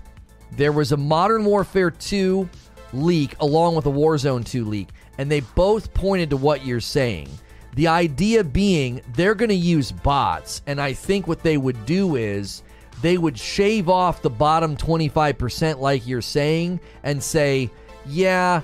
There 0.52 0.72
was 0.72 0.92
a 0.92 0.96
Modern 0.96 1.44
Warfare 1.44 1.90
2 1.90 2.48
leak 2.92 3.34
along 3.40 3.74
with 3.74 3.86
a 3.86 3.90
Warzone 3.90 4.44
2 4.44 4.64
leak, 4.64 4.88
and 5.18 5.30
they 5.30 5.40
both 5.40 5.92
pointed 5.94 6.30
to 6.30 6.36
what 6.36 6.64
you're 6.64 6.80
saying. 6.80 7.28
The 7.74 7.88
idea 7.88 8.44
being 8.44 9.00
they're 9.14 9.34
going 9.34 9.48
to 9.48 9.54
use 9.54 9.90
bots, 9.90 10.62
and 10.66 10.80
I 10.80 10.92
think 10.92 11.26
what 11.26 11.42
they 11.42 11.56
would 11.56 11.84
do 11.86 12.14
is 12.14 12.62
they 13.02 13.18
would 13.18 13.38
shave 13.38 13.88
off 13.88 14.22
the 14.22 14.30
bottom 14.30 14.76
25%, 14.76 15.80
like 15.80 16.06
you're 16.06 16.22
saying, 16.22 16.78
and 17.02 17.22
say, 17.22 17.70
yeah, 18.06 18.62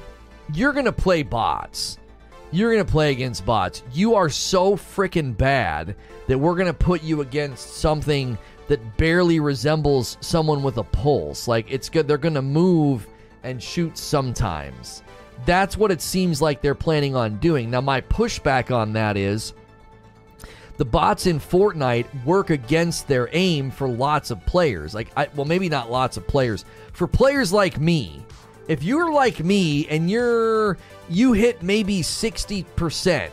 you're 0.57 0.73
going 0.73 0.85
to 0.87 0.93
play 0.93 1.23
bots. 1.23 1.99
You're 2.53 2.73
going 2.73 2.85
to 2.85 2.91
play 2.91 3.13
against 3.13 3.47
bots. 3.47 3.83
You 3.93 4.15
are 4.15 4.29
so 4.29 4.77
freaking 4.77 5.37
bad 5.37 5.95
that 6.27 6.39
we're 6.39 6.55
going 6.55 6.67
to 6.67 6.75
put 6.75 7.03
you 7.03 7.21
against 7.21 7.77
something 7.77 8.37
that 8.69 8.97
barely 8.97 9.41
resembles 9.41 10.17
someone 10.21 10.63
with 10.63 10.79
a 10.79 10.85
pulse. 10.85 11.47
Like 11.49 11.71
it's 11.71 11.89
good 11.89 12.09
they're 12.09 12.19
going 12.19 12.35
to 12.35 12.43
move 12.43 13.07
and 13.43 13.63
shoot 13.63 13.97
sometimes. 13.97 15.03
That's 15.47 15.77
what 15.77 15.91
it 15.91 16.01
seems 16.01 16.43
like 16.43 16.61
they're 16.61 16.75
planning 16.75 17.17
on 17.17 17.39
doing. 17.39 17.71
Now 17.71 17.81
my 17.81 18.01
pushback 18.01 18.75
on 18.75 18.93
that 18.95 19.17
is 19.17 19.55
the 20.77 20.85
bots 20.85 21.27
in 21.27 21.39
Fortnite 21.39 22.25
work 22.25 22.51
against 22.51 23.07
their 23.07 23.29
aim 23.33 23.71
for 23.71 23.89
lots 23.89 24.31
of 24.31 24.45
players. 24.47 24.95
Like, 24.95 25.11
I, 25.17 25.29
well, 25.35 25.45
maybe 25.45 25.69
not 25.69 25.91
lots 25.91 26.17
of 26.17 26.27
players. 26.27 26.65
For 26.93 27.07
players 27.07 27.53
like 27.53 27.79
me, 27.79 28.25
if 28.71 28.85
you're 28.85 29.11
like 29.11 29.43
me 29.43 29.89
and 29.89 30.09
you're 30.09 30.79
you 31.09 31.33
hit 31.33 31.61
maybe 31.61 32.03
60%, 32.03 33.31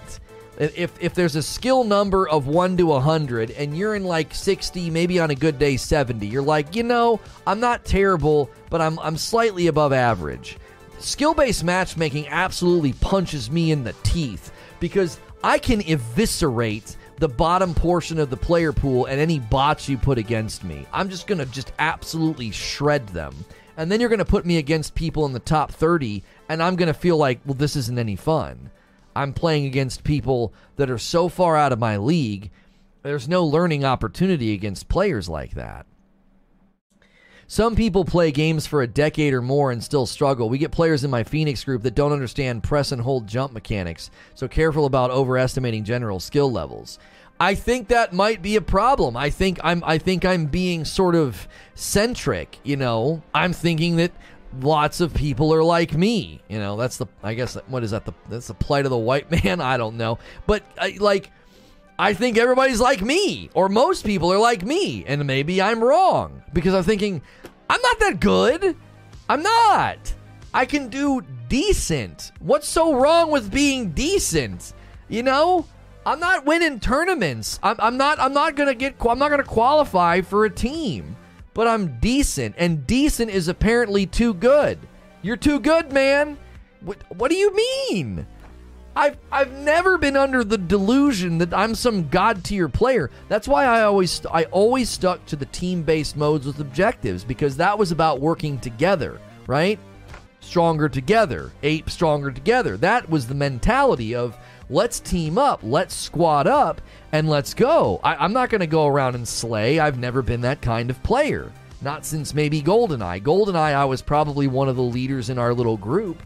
if 0.57 0.91
if 0.99 1.13
there's 1.13 1.35
a 1.35 1.43
skill 1.43 1.83
number 1.83 2.27
of 2.27 2.47
1 2.47 2.75
to 2.77 2.88
100 2.88 3.51
and 3.51 3.77
you're 3.77 3.93
in 3.93 4.03
like 4.03 4.33
60, 4.33 4.89
maybe 4.89 5.19
on 5.19 5.29
a 5.29 5.35
good 5.35 5.59
day 5.59 5.77
70, 5.77 6.25
you're 6.25 6.41
like, 6.41 6.75
"You 6.75 6.81
know, 6.81 7.19
I'm 7.45 7.59
not 7.59 7.85
terrible, 7.85 8.49
but 8.71 8.81
I'm 8.81 8.97
I'm 8.97 9.15
slightly 9.15 9.67
above 9.67 9.93
average." 9.93 10.57
Skill-based 10.97 11.63
matchmaking 11.63 12.27
absolutely 12.29 12.93
punches 12.93 13.51
me 13.51 13.69
in 13.69 13.83
the 13.83 13.93
teeth 14.01 14.51
because 14.79 15.19
I 15.43 15.59
can 15.59 15.81
eviscerate 15.81 16.97
the 17.17 17.29
bottom 17.29 17.75
portion 17.75 18.17
of 18.17 18.31
the 18.31 18.38
player 18.38 18.73
pool 18.73 19.05
and 19.05 19.19
any 19.19 19.38
bots 19.38 19.88
you 19.88 19.99
put 19.99 20.17
against 20.17 20.63
me. 20.63 20.88
I'm 20.91 21.09
just 21.09 21.27
going 21.27 21.38
to 21.38 21.45
just 21.45 21.73
absolutely 21.77 22.49
shred 22.49 23.07
them. 23.09 23.35
And 23.78 23.91
then 23.91 23.99
you're 23.99 24.09
going 24.09 24.19
to 24.19 24.25
put 24.25 24.45
me 24.45 24.57
against 24.57 24.95
people 24.95 25.25
in 25.25 25.34
the 25.34 25.39
top 25.39 25.71
30 25.71 26.23
and 26.49 26.61
I'm 26.61 26.75
going 26.75 26.88
to 26.88 26.93
feel 26.93 27.15
like, 27.15 27.39
well, 27.45 27.53
this 27.53 27.75
isn't 27.75 27.99
any 27.99 28.15
fun. 28.15 28.71
I'm 29.15 29.34
playing 29.34 29.65
against 29.65 30.03
people 30.03 30.51
that 30.75 30.89
are 30.89 30.97
so 30.97 31.30
far 31.30 31.55
out 31.55 31.71
of 31.71 31.80
my 31.80 31.97
league. 31.97 32.49
There's 33.03 33.30
no 33.30 33.45
learning 33.45 33.86
opportunity 33.86 34.53
against 34.53 34.89
players 34.89 35.30
like 35.30 35.53
that. 35.53 35.86
Some 37.49 37.78
people 37.78 38.03
play 38.03 38.32
games 38.32 38.67
for 38.67 38.82
a 38.82 38.88
decade 38.88 39.34
or 39.34 39.41
more 39.41 39.71
and 39.71 39.82
still 39.82 40.05
struggle. 40.05 40.49
We 40.49 40.57
get 40.57 40.71
players 40.71 41.05
in 41.05 41.09
my 41.09 41.23
Phoenix 41.23 41.63
group 41.63 41.84
that 41.84 41.95
don't 41.95 42.11
understand 42.11 42.63
press 42.63 42.91
and 42.91 43.01
hold 43.01 43.25
jump 43.25 43.53
mechanics, 43.53 44.11
so 44.36 44.49
careful 44.49 44.86
about 44.86 45.11
overestimating 45.11 45.86
general 45.86 46.19
skill 46.19 46.51
levels. 46.51 46.99
I 47.39 47.55
think 47.55 47.89
that 47.89 48.13
might 48.13 48.41
be 48.41 48.55
a 48.55 48.61
problem. 48.61 49.15
I 49.15 49.29
think 49.29 49.59
I'm 49.63 49.83
I 49.85 49.97
think 49.97 50.25
I'm 50.25 50.47
being 50.47 50.85
sort 50.85 51.15
of 51.15 51.47
centric, 51.75 52.59
you 52.63 52.75
know. 52.75 53.21
I'm 53.33 53.53
thinking 53.53 53.97
that 53.97 54.11
lots 54.61 55.01
of 55.01 55.13
people 55.13 55.53
are 55.53 55.63
like 55.63 55.93
me. 55.93 56.41
You 56.47 56.59
know, 56.59 56.77
that's 56.77 56.97
the 56.97 57.05
I 57.21 57.35
guess 57.35 57.55
what 57.67 57.83
is 57.83 57.91
that 57.91 58.05
the 58.05 58.13
that's 58.29 58.47
the 58.47 58.55
plight 58.55 58.85
of 58.85 58.91
the 58.91 58.97
white 58.97 59.29
man? 59.43 59.61
I 59.61 59.77
don't 59.77 59.97
know. 59.97 60.17
But 60.47 60.63
I, 60.79 60.97
like 60.99 61.31
I 61.99 62.13
think 62.13 62.38
everybody's 62.38 62.79
like 62.79 63.01
me, 63.01 63.49
or 63.53 63.69
most 63.69 64.05
people 64.05 64.31
are 64.31 64.39
like 64.39 64.63
me, 64.63 65.03
and 65.05 65.25
maybe 65.25 65.61
I'm 65.61 65.83
wrong 65.83 66.43
because 66.53 66.73
I'm 66.73 66.83
thinking, 66.83 67.21
I'm 67.69 67.81
not 67.81 67.99
that 67.99 68.19
good. 68.19 68.75
I'm 69.29 69.43
not. 69.43 70.13
I 70.53 70.65
can 70.65 70.89
do 70.89 71.21
decent. 71.49 72.31
What's 72.39 72.67
so 72.67 72.95
wrong 72.95 73.31
with 73.31 73.51
being 73.51 73.91
decent? 73.91 74.73
You 75.09 75.23
know, 75.23 75.65
I'm 76.08 76.22
not 76.22 76.45
winning 76.45 76.80
tournaments. 76.80 77.60
I'm, 77.62 77.76
I'm 77.80 77.97
not. 77.97 78.18
I'm 78.18 78.32
not 78.32 78.55
gonna 78.55 78.74
get. 78.74 78.95
I'm 79.05 79.20
not 79.20 79.30
gonna 79.30 79.43
qualify 79.43 80.22
for 80.22 80.45
a 80.45 80.49
team. 80.49 81.18
But 81.53 81.68
I'm 81.68 81.99
decent, 81.99 82.55
and 82.58 82.88
decent 82.88 83.30
is 83.30 83.49
apparently 83.49 84.05
too 84.05 84.34
good. 84.34 84.80
You're 85.22 85.36
too 85.36 85.60
good, 85.60 85.91
man. 85.91 86.38
What, 86.80 86.97
what 87.18 87.30
do 87.30 87.36
you 87.36 87.53
mean? 87.53 88.26
I've 88.95 89.18
I've 89.34 89.51
never 89.51 89.97
been 89.97 90.16
under 90.16 90.45
the 90.45 90.58
delusion 90.58 91.39
that 91.39 91.53
I'm 91.53 91.76
some 91.76 92.08
god 92.08 92.41
tier 92.41 92.70
player. 92.70 93.12
That's 93.28 93.47
why 93.47 93.66
I 93.66 93.82
always 93.82 94.26
I 94.32 94.45
always 94.45 94.89
stuck 94.89 95.26
to 95.26 95.36
the 95.36 95.45
team 95.47 95.84
based 95.84 96.16
modes 96.16 96.45
with 96.45 96.62
objectives 96.62 97.26
because 97.26 97.58
that 97.58 97.78
was 97.78 97.91
about 97.91 98.22
working 98.22 98.60
together, 98.60 99.20
right? 99.45 99.78
Stronger 100.39 100.88
together, 100.88 101.51
ape 101.64 101.89
stronger 101.89 102.32
together. 102.32 102.78
That 102.78 103.10
was 103.10 103.28
the 103.28 103.36
mentality 103.36 104.16
of 104.16 104.38
let's 104.70 104.99
team 104.99 105.38
up, 105.38 105.59
let's 105.63 105.95
squad 105.95 106.47
up, 106.47 106.82
and 107.11 107.30
let's 107.30 107.53
go. 107.53 107.99
I, 108.03 108.15
I'm 108.15 108.34
not 108.34 108.49
going 108.49 108.61
to 108.61 108.68
go 108.68 108.88
around 108.88 109.15
and 109.15 109.28
slay. 109.28 109.80
I've 109.80 109.99
never 109.99 110.22
been 110.22 110.41
that 110.41 110.61
kind 110.61 110.89
of 110.89 111.01
player. 111.03 111.51
Not 111.82 112.05
since 112.05 112.34
maybe 112.34 112.61
GoldenEye. 112.61 113.22
GoldenEye, 113.22 113.76
I 113.76 113.86
was 113.86 114.01
probably 114.01 114.47
one 114.47 114.68
of 114.68 114.76
the 114.76 114.82
leaders 114.82 115.30
in 115.30 115.38
our 115.38 115.53
little 115.53 115.78
group 115.78 116.22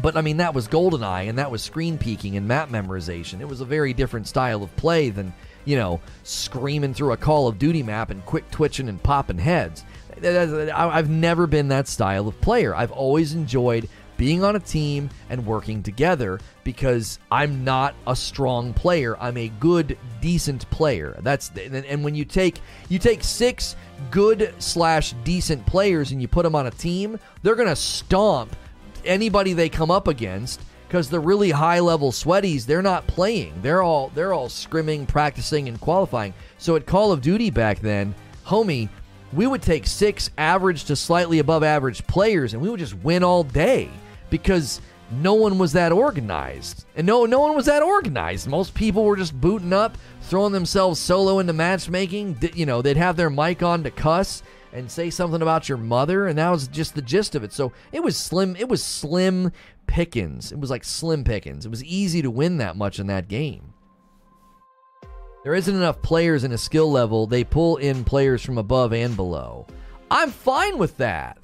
but 0.00 0.16
I 0.16 0.22
mean, 0.22 0.38
that 0.38 0.54
was 0.54 0.68
GoldenEye, 0.68 1.28
and 1.28 1.38
that 1.38 1.50
was 1.50 1.62
screen 1.62 1.98
peeking 1.98 2.36
and 2.36 2.48
map 2.48 2.70
memorization. 2.70 3.40
It 3.40 3.48
was 3.48 3.60
a 3.60 3.66
very 3.66 3.92
different 3.92 4.26
style 4.26 4.62
of 4.62 4.74
play 4.76 5.10
than, 5.10 5.34
you 5.64 5.76
know, 5.76 6.00
screaming 6.22 6.94
through 6.94 7.12
a 7.12 7.16
Call 7.16 7.46
of 7.46 7.58
Duty 7.58 7.82
map 7.82 8.10
and 8.10 8.24
quick 8.24 8.50
twitching 8.50 8.88
and 8.88 9.02
popping 9.02 9.38
heads. 9.38 9.84
I've 10.24 11.10
never 11.10 11.46
been 11.46 11.68
that 11.68 11.88
style 11.88 12.28
of 12.28 12.40
player. 12.40 12.74
I've 12.74 12.92
always 12.92 13.34
enjoyed 13.34 13.88
being 14.22 14.44
on 14.44 14.54
a 14.54 14.60
team 14.60 15.10
and 15.30 15.44
working 15.44 15.82
together 15.82 16.38
because 16.62 17.18
I'm 17.32 17.64
not 17.64 17.96
a 18.06 18.14
strong 18.14 18.72
player. 18.72 19.16
I'm 19.18 19.36
a 19.36 19.48
good, 19.48 19.98
decent 20.20 20.70
player. 20.70 21.16
That's 21.22 21.50
and 21.56 22.04
when 22.04 22.14
you 22.14 22.24
take 22.24 22.60
you 22.88 23.00
take 23.00 23.24
six 23.24 23.74
good 24.12 24.54
slash 24.60 25.12
decent 25.24 25.66
players 25.66 26.12
and 26.12 26.22
you 26.22 26.28
put 26.28 26.44
them 26.44 26.54
on 26.54 26.68
a 26.68 26.70
team, 26.70 27.18
they're 27.42 27.56
gonna 27.56 27.74
stomp 27.74 28.54
anybody 29.04 29.54
they 29.54 29.68
come 29.68 29.90
up 29.90 30.06
against 30.06 30.60
because 30.86 31.10
the 31.10 31.18
really 31.18 31.50
high 31.50 31.80
level 31.80 32.12
sweaties 32.12 32.64
they're 32.64 32.80
not 32.80 33.04
playing 33.08 33.52
they're 33.60 33.82
all 33.82 34.12
they're 34.14 34.32
all 34.32 34.48
scrimming 34.48 35.08
practicing 35.08 35.66
and 35.66 35.80
qualifying 35.80 36.32
so 36.58 36.76
at 36.76 36.86
call 36.86 37.10
of 37.10 37.20
duty 37.20 37.50
back 37.50 37.80
then 37.80 38.14
homie 38.46 38.88
we 39.32 39.48
would 39.48 39.62
take 39.62 39.84
six 39.84 40.30
average 40.38 40.84
to 40.84 40.94
slightly 40.94 41.40
above 41.40 41.64
average 41.64 42.06
players 42.06 42.52
and 42.52 42.62
we 42.62 42.70
would 42.70 42.78
just 42.78 42.94
win 42.98 43.24
all 43.24 43.42
day 43.42 43.90
because 44.32 44.80
no 45.12 45.34
one 45.34 45.58
was 45.58 45.72
that 45.74 45.92
organized 45.92 46.86
and 46.96 47.06
no 47.06 47.26
no 47.26 47.38
one 47.38 47.54
was 47.54 47.66
that 47.66 47.82
organized 47.82 48.48
most 48.48 48.72
people 48.74 49.04
were 49.04 49.16
just 49.16 49.38
booting 49.38 49.72
up 49.72 49.98
throwing 50.22 50.52
themselves 50.52 50.98
solo 50.98 51.38
into 51.38 51.52
matchmaking 51.52 52.36
you 52.54 52.64
know 52.64 52.80
they'd 52.80 52.96
have 52.96 53.16
their 53.16 53.28
mic 53.28 53.62
on 53.62 53.82
to 53.84 53.90
cuss 53.90 54.42
and 54.72 54.90
say 54.90 55.10
something 55.10 55.42
about 55.42 55.68
your 55.68 55.78
mother, 55.78 56.26
and 56.26 56.38
that 56.38 56.50
was 56.50 56.66
just 56.66 56.94
the 56.94 57.02
gist 57.02 57.34
of 57.34 57.44
it. 57.44 57.52
So 57.52 57.72
it 57.92 58.02
was 58.02 58.16
slim. 58.16 58.56
It 58.56 58.68
was 58.68 58.82
slim 58.82 59.52
pickings. 59.86 60.50
It 60.50 60.58
was 60.58 60.70
like 60.70 60.84
slim 60.84 61.24
pickings. 61.24 61.66
It 61.66 61.70
was 61.70 61.84
easy 61.84 62.22
to 62.22 62.30
win 62.30 62.58
that 62.58 62.76
much 62.76 62.98
in 62.98 63.06
that 63.08 63.28
game. 63.28 63.74
There 65.44 65.54
isn't 65.54 65.74
enough 65.74 66.02
players 66.02 66.44
in 66.44 66.52
a 66.52 66.58
skill 66.58 66.90
level. 66.90 67.26
They 67.26 67.44
pull 67.44 67.76
in 67.76 68.04
players 68.04 68.42
from 68.42 68.58
above 68.58 68.92
and 68.92 69.16
below. 69.16 69.66
I'm 70.10 70.30
fine 70.30 70.78
with 70.78 70.96
that. 70.98 71.38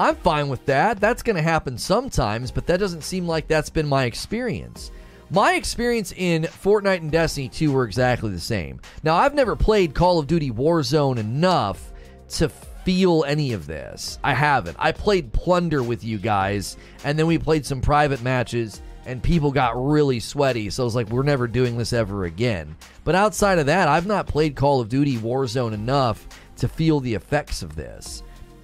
I'm 0.00 0.16
fine 0.16 0.48
with 0.48 0.64
that. 0.64 0.98
That's 0.98 1.22
going 1.22 1.36
to 1.36 1.42
happen 1.42 1.76
sometimes, 1.76 2.50
but 2.50 2.66
that 2.66 2.80
doesn't 2.80 3.04
seem 3.04 3.28
like 3.28 3.46
that's 3.46 3.68
been 3.68 3.86
my 3.86 4.04
experience. 4.04 4.90
My 5.28 5.56
experience 5.56 6.14
in 6.16 6.44
Fortnite 6.44 7.02
and 7.02 7.12
Destiny 7.12 7.50
2 7.50 7.70
were 7.70 7.84
exactly 7.84 8.30
the 8.30 8.40
same. 8.40 8.80
Now, 9.02 9.16
I've 9.16 9.34
never 9.34 9.54
played 9.54 9.94
Call 9.94 10.18
of 10.18 10.26
Duty 10.26 10.50
Warzone 10.50 11.18
enough 11.18 11.92
to 12.30 12.48
feel 12.48 13.24
any 13.24 13.52
of 13.52 13.66
this. 13.66 14.18
I 14.24 14.32
haven't. 14.32 14.78
I 14.80 14.92
played 14.92 15.34
Plunder 15.34 15.82
with 15.82 16.02
you 16.02 16.16
guys, 16.16 16.78
and 17.04 17.18
then 17.18 17.26
we 17.26 17.36
played 17.36 17.66
some 17.66 17.82
private 17.82 18.22
matches, 18.22 18.80
and 19.04 19.22
people 19.22 19.52
got 19.52 19.76
really 19.76 20.18
sweaty. 20.18 20.70
So 20.70 20.82
I 20.82 20.86
was 20.86 20.94
like, 20.96 21.10
we're 21.10 21.24
never 21.24 21.46
doing 21.46 21.76
this 21.76 21.92
ever 21.92 22.24
again. 22.24 22.74
But 23.04 23.16
outside 23.16 23.58
of 23.58 23.66
that, 23.66 23.86
I've 23.86 24.06
not 24.06 24.26
played 24.26 24.56
Call 24.56 24.80
of 24.80 24.88
Duty 24.88 25.18
Warzone 25.18 25.74
enough 25.74 26.26
to 26.56 26.68
feel 26.68 27.00
the 27.00 27.12
effects 27.12 27.62
of 27.62 27.76
this. 27.76 28.22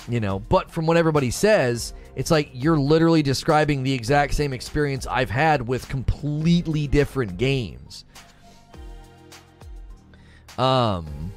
You 0.08 0.20
know, 0.20 0.38
but 0.38 0.70
from 0.70 0.86
what 0.86 0.96
everybody 0.96 1.30
says, 1.30 1.92
it's 2.14 2.30
like 2.30 2.50
you're 2.52 2.78
literally 2.78 3.22
describing 3.22 3.82
the 3.82 3.92
exact 3.92 4.34
same 4.34 4.52
experience 4.52 5.06
I've 5.06 5.30
had 5.30 5.66
with 5.66 5.88
completely 5.88 6.86
different 6.86 7.38
games. 7.38 8.04
Um, 10.58 11.32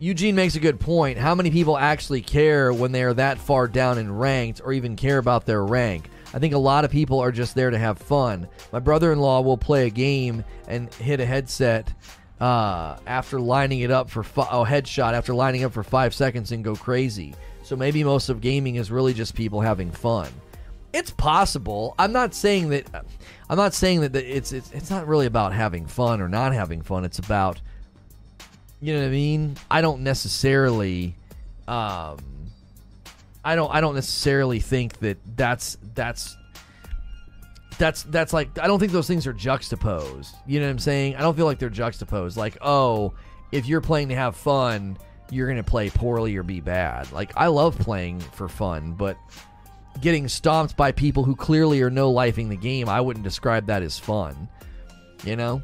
Eugene 0.00 0.34
makes 0.34 0.54
a 0.54 0.60
good 0.60 0.80
point. 0.80 1.18
How 1.18 1.34
many 1.34 1.50
people 1.50 1.76
actually 1.76 2.22
care 2.22 2.72
when 2.72 2.92
they 2.92 3.02
are 3.02 3.14
that 3.14 3.38
far 3.38 3.68
down 3.68 3.98
in 3.98 4.16
ranked 4.16 4.60
or 4.64 4.72
even 4.72 4.96
care 4.96 5.18
about 5.18 5.44
their 5.44 5.64
rank? 5.64 6.08
I 6.32 6.38
think 6.38 6.54
a 6.54 6.58
lot 6.58 6.84
of 6.84 6.90
people 6.90 7.20
are 7.20 7.32
just 7.32 7.54
there 7.54 7.70
to 7.70 7.78
have 7.78 7.98
fun. 7.98 8.48
My 8.72 8.78
brother 8.78 9.12
in 9.12 9.18
law 9.18 9.40
will 9.40 9.56
play 9.56 9.86
a 9.86 9.90
game 9.90 10.44
and 10.68 10.92
hit 10.94 11.20
a 11.20 11.26
headset 11.26 11.92
uh, 12.40 12.96
after 13.06 13.40
lining 13.40 13.80
it 13.80 13.90
up 13.90 14.08
for 14.10 14.22
fi- 14.22 14.48
oh 14.50 14.64
headshot 14.64 15.14
after 15.14 15.34
lining 15.34 15.64
up 15.64 15.72
for 15.72 15.82
five 15.82 16.14
seconds 16.14 16.52
and 16.52 16.62
go 16.62 16.76
crazy. 16.76 17.34
So 17.68 17.76
maybe 17.76 18.02
most 18.02 18.30
of 18.30 18.40
gaming 18.40 18.76
is 18.76 18.90
really 18.90 19.12
just 19.12 19.34
people 19.34 19.60
having 19.60 19.90
fun. 19.90 20.30
It's 20.94 21.10
possible. 21.10 21.94
I'm 21.98 22.12
not 22.12 22.32
saying 22.32 22.70
that. 22.70 22.86
I'm 23.50 23.58
not 23.58 23.74
saying 23.74 24.00
that 24.00 24.16
it's 24.16 24.52
it's 24.52 24.72
it's 24.72 24.88
not 24.88 25.06
really 25.06 25.26
about 25.26 25.52
having 25.52 25.84
fun 25.84 26.22
or 26.22 26.30
not 26.30 26.54
having 26.54 26.80
fun. 26.80 27.04
It's 27.04 27.18
about 27.18 27.60
you 28.80 28.94
know 28.94 29.00
what 29.00 29.08
I 29.08 29.10
mean? 29.10 29.58
I 29.70 29.82
don't 29.82 30.00
necessarily 30.00 31.14
um 31.66 32.16
I 33.44 33.54
don't 33.54 33.70
I 33.74 33.82
don't 33.82 33.96
necessarily 33.96 34.60
think 34.60 35.00
that 35.00 35.18
that's 35.36 35.76
that's 35.94 36.38
that's 37.76 38.04
that's 38.04 38.32
like 38.32 38.58
I 38.58 38.66
don't 38.66 38.78
think 38.78 38.92
those 38.92 39.08
things 39.08 39.26
are 39.26 39.34
juxtaposed. 39.34 40.34
You 40.46 40.60
know 40.60 40.64
what 40.64 40.70
I'm 40.70 40.78
saying? 40.78 41.16
I 41.16 41.20
don't 41.20 41.36
feel 41.36 41.44
like 41.44 41.58
they're 41.58 41.68
juxtaposed. 41.68 42.38
Like, 42.38 42.56
oh, 42.62 43.12
if 43.52 43.66
you're 43.66 43.82
playing 43.82 44.08
to 44.08 44.14
have 44.14 44.36
fun, 44.36 44.96
you're 45.30 45.48
gonna 45.48 45.62
play 45.62 45.90
poorly 45.90 46.36
or 46.36 46.42
be 46.42 46.60
bad. 46.60 47.10
Like 47.12 47.32
I 47.36 47.48
love 47.48 47.78
playing 47.78 48.20
for 48.20 48.48
fun, 48.48 48.92
but 48.92 49.16
getting 50.00 50.28
stomped 50.28 50.76
by 50.76 50.92
people 50.92 51.24
who 51.24 51.34
clearly 51.34 51.82
are 51.82 51.90
no 51.90 52.12
lifing 52.12 52.48
the 52.48 52.56
game, 52.56 52.88
I 52.88 53.00
wouldn't 53.00 53.24
describe 53.24 53.66
that 53.66 53.82
as 53.82 53.98
fun. 53.98 54.48
You 55.24 55.36
know? 55.36 55.62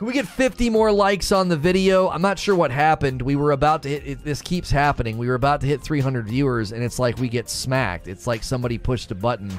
Can 0.00 0.06
we 0.06 0.14
get 0.14 0.26
50 0.26 0.70
more 0.70 0.90
likes 0.90 1.30
on 1.30 1.48
the 1.48 1.58
video? 1.58 2.08
I'm 2.08 2.22
not 2.22 2.38
sure 2.38 2.56
what 2.56 2.70
happened. 2.70 3.20
We 3.20 3.36
were 3.36 3.52
about 3.52 3.82
to 3.82 3.90
hit, 3.90 4.06
it, 4.06 4.24
this 4.24 4.40
keeps 4.40 4.70
happening. 4.70 5.18
We 5.18 5.28
were 5.28 5.34
about 5.34 5.60
to 5.60 5.66
hit 5.66 5.82
300 5.82 6.26
viewers, 6.26 6.72
and 6.72 6.82
it's 6.82 6.98
like 6.98 7.18
we 7.18 7.28
get 7.28 7.50
smacked. 7.50 8.08
It's 8.08 8.26
like 8.26 8.42
somebody 8.42 8.78
pushed 8.78 9.10
a 9.10 9.14
button. 9.14 9.50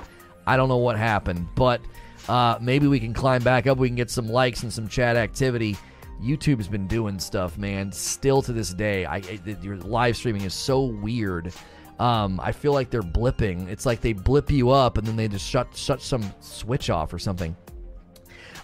I 0.48 0.58
don't 0.58 0.68
know 0.68 0.78
what 0.78 0.98
happened, 0.98 1.48
but 1.56 1.80
uh, 2.28 2.58
maybe 2.60 2.88
we 2.88 3.00
can 3.00 3.14
climb 3.14 3.44
back 3.44 3.68
up. 3.68 3.78
We 3.78 3.88
can 3.88 3.96
get 3.96 4.10
some 4.10 4.28
likes 4.28 4.64
and 4.64 4.74
some 4.74 4.88
chat 4.88 5.16
activity. 5.16 5.78
YouTube's 6.22 6.68
been 6.68 6.88
doing 6.88 7.20
stuff, 7.20 7.58
man. 7.58 7.92
Still 7.92 8.42
to 8.44 8.54
this 8.54 8.74
day, 8.74 9.06
I, 9.06 9.18
I 9.18 9.40
your 9.62 9.78
live 9.78 10.16
streaming 10.16 10.44
is 10.44 10.54
so 10.54 10.84
weird. 10.84 11.54
Um, 12.00 12.40
I 12.42 12.52
feel 12.52 12.74
like 12.74 12.90
they're 12.90 13.02
blipping. 13.02 13.68
It's 13.68 13.86
like 13.86 14.02
they 14.02 14.14
blip 14.14 14.50
you 14.50 14.72
up 14.72 14.98
and 14.98 15.06
then 15.06 15.16
they 15.16 15.28
just 15.28 15.48
shut 15.48 15.76
shut 15.76 16.02
some 16.02 16.34
switch 16.40 16.90
off 16.90 17.14
or 17.14 17.20
something. 17.20 17.56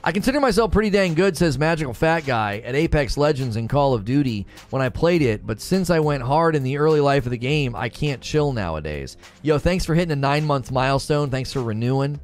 I 0.03 0.11
consider 0.11 0.39
myself 0.39 0.71
pretty 0.71 0.89
dang 0.89 1.15
good, 1.15 1.35
says 1.35 1.57
Magical 1.57 1.93
Fat 1.93 2.25
Guy, 2.25 2.59
at 2.59 2.75
Apex 2.75 3.17
Legends 3.17 3.55
and 3.55 3.69
Call 3.69 3.93
of 3.93 4.05
Duty 4.05 4.47
when 4.69 4.81
I 4.81 4.89
played 4.89 5.21
it, 5.21 5.45
but 5.45 5.59
since 5.59 5.89
I 5.89 5.99
went 5.99 6.23
hard 6.23 6.55
in 6.55 6.63
the 6.63 6.77
early 6.77 7.01
life 7.01 7.25
of 7.25 7.31
the 7.31 7.37
game, 7.37 7.75
I 7.75 7.89
can't 7.89 8.21
chill 8.21 8.53
nowadays. 8.53 9.17
Yo, 9.41 9.57
thanks 9.57 9.85
for 9.85 9.95
hitting 9.95 10.11
a 10.11 10.15
nine 10.15 10.45
month 10.45 10.71
milestone. 10.71 11.29
Thanks 11.29 11.51
for 11.51 11.61
renewing. 11.61 12.19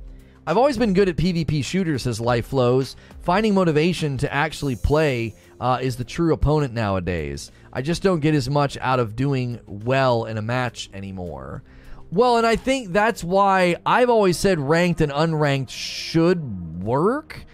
I've 0.46 0.58
always 0.58 0.78
been 0.78 0.94
good 0.94 1.08
at 1.08 1.16
PvP 1.16 1.64
shooters, 1.64 2.04
says 2.04 2.20
Life 2.20 2.48
Flows. 2.48 2.98
Finding 3.22 3.54
motivation 3.54 4.18
to 4.18 4.34
actually 4.34 4.76
play 4.76 5.36
uh, 5.62 5.80
is 5.82 5.96
the 5.96 6.04
true 6.04 6.34
opponent 6.34 6.74
nowadays. 6.74 7.50
I 7.72 7.82
just 7.82 8.04
don't 8.04 8.20
get 8.20 8.36
as 8.36 8.50
much 8.50 8.78
out 8.82 9.00
of 9.00 9.16
doing 9.16 9.62
well 9.66 10.26
in 10.26 10.38
a 10.38 10.42
match 10.42 10.90
anymore. 10.94 11.64
Well, 12.12 12.36
and 12.38 12.46
I 12.46 12.58
think 12.58 12.92
that's 12.92 13.24
why 13.24 13.78
I've 13.86 14.10
always 14.10 14.38
said 14.38 14.60
ranked 14.60 15.00
and 15.00 15.14
unranked 15.14 15.70
should 15.70 16.84
work 16.84 17.46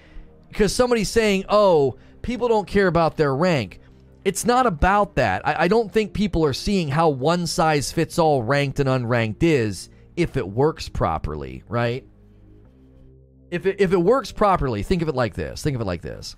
because 0.48 0.74
somebody's 0.74 1.10
saying, 1.10 1.46
oh, 1.48 1.96
people 2.24 2.48
don't 2.48 2.68
care 2.68 2.88
about 2.88 3.18
their 3.18 3.36
rank. 3.36 3.82
It's 4.26 4.46
not 4.46 4.66
about 4.66 5.16
that. 5.16 5.48
I, 5.48 5.64
I, 5.64 5.68
don't 5.68 5.92
think 5.92 6.14
people 6.14 6.44
are 6.44 6.54
seeing 6.54 6.90
how 6.90 7.10
one 7.10 7.48
size 7.48 7.92
fits 7.92 8.20
all 8.20 8.44
ranked 8.44 8.80
and 8.80 8.90
unranked 8.90 9.44
is 9.44 9.90
if 10.18 10.36
it 10.36 10.48
works 10.48 10.90
properly, 10.90 11.64
right? 11.70 12.06
If 13.52 13.66
it, 13.66 13.78
if 13.80 13.94
it 13.94 13.98
works 13.98 14.32
properly, 14.32 14.84
think 14.84 15.02
of 15.02 15.10
it 15.10 15.16
like 15.16 15.34
this. 15.34 15.62
Think 15.62 15.76
of 15.76 15.82
it 15.82 15.86
like 15.86 16.02
this. 16.02 16.36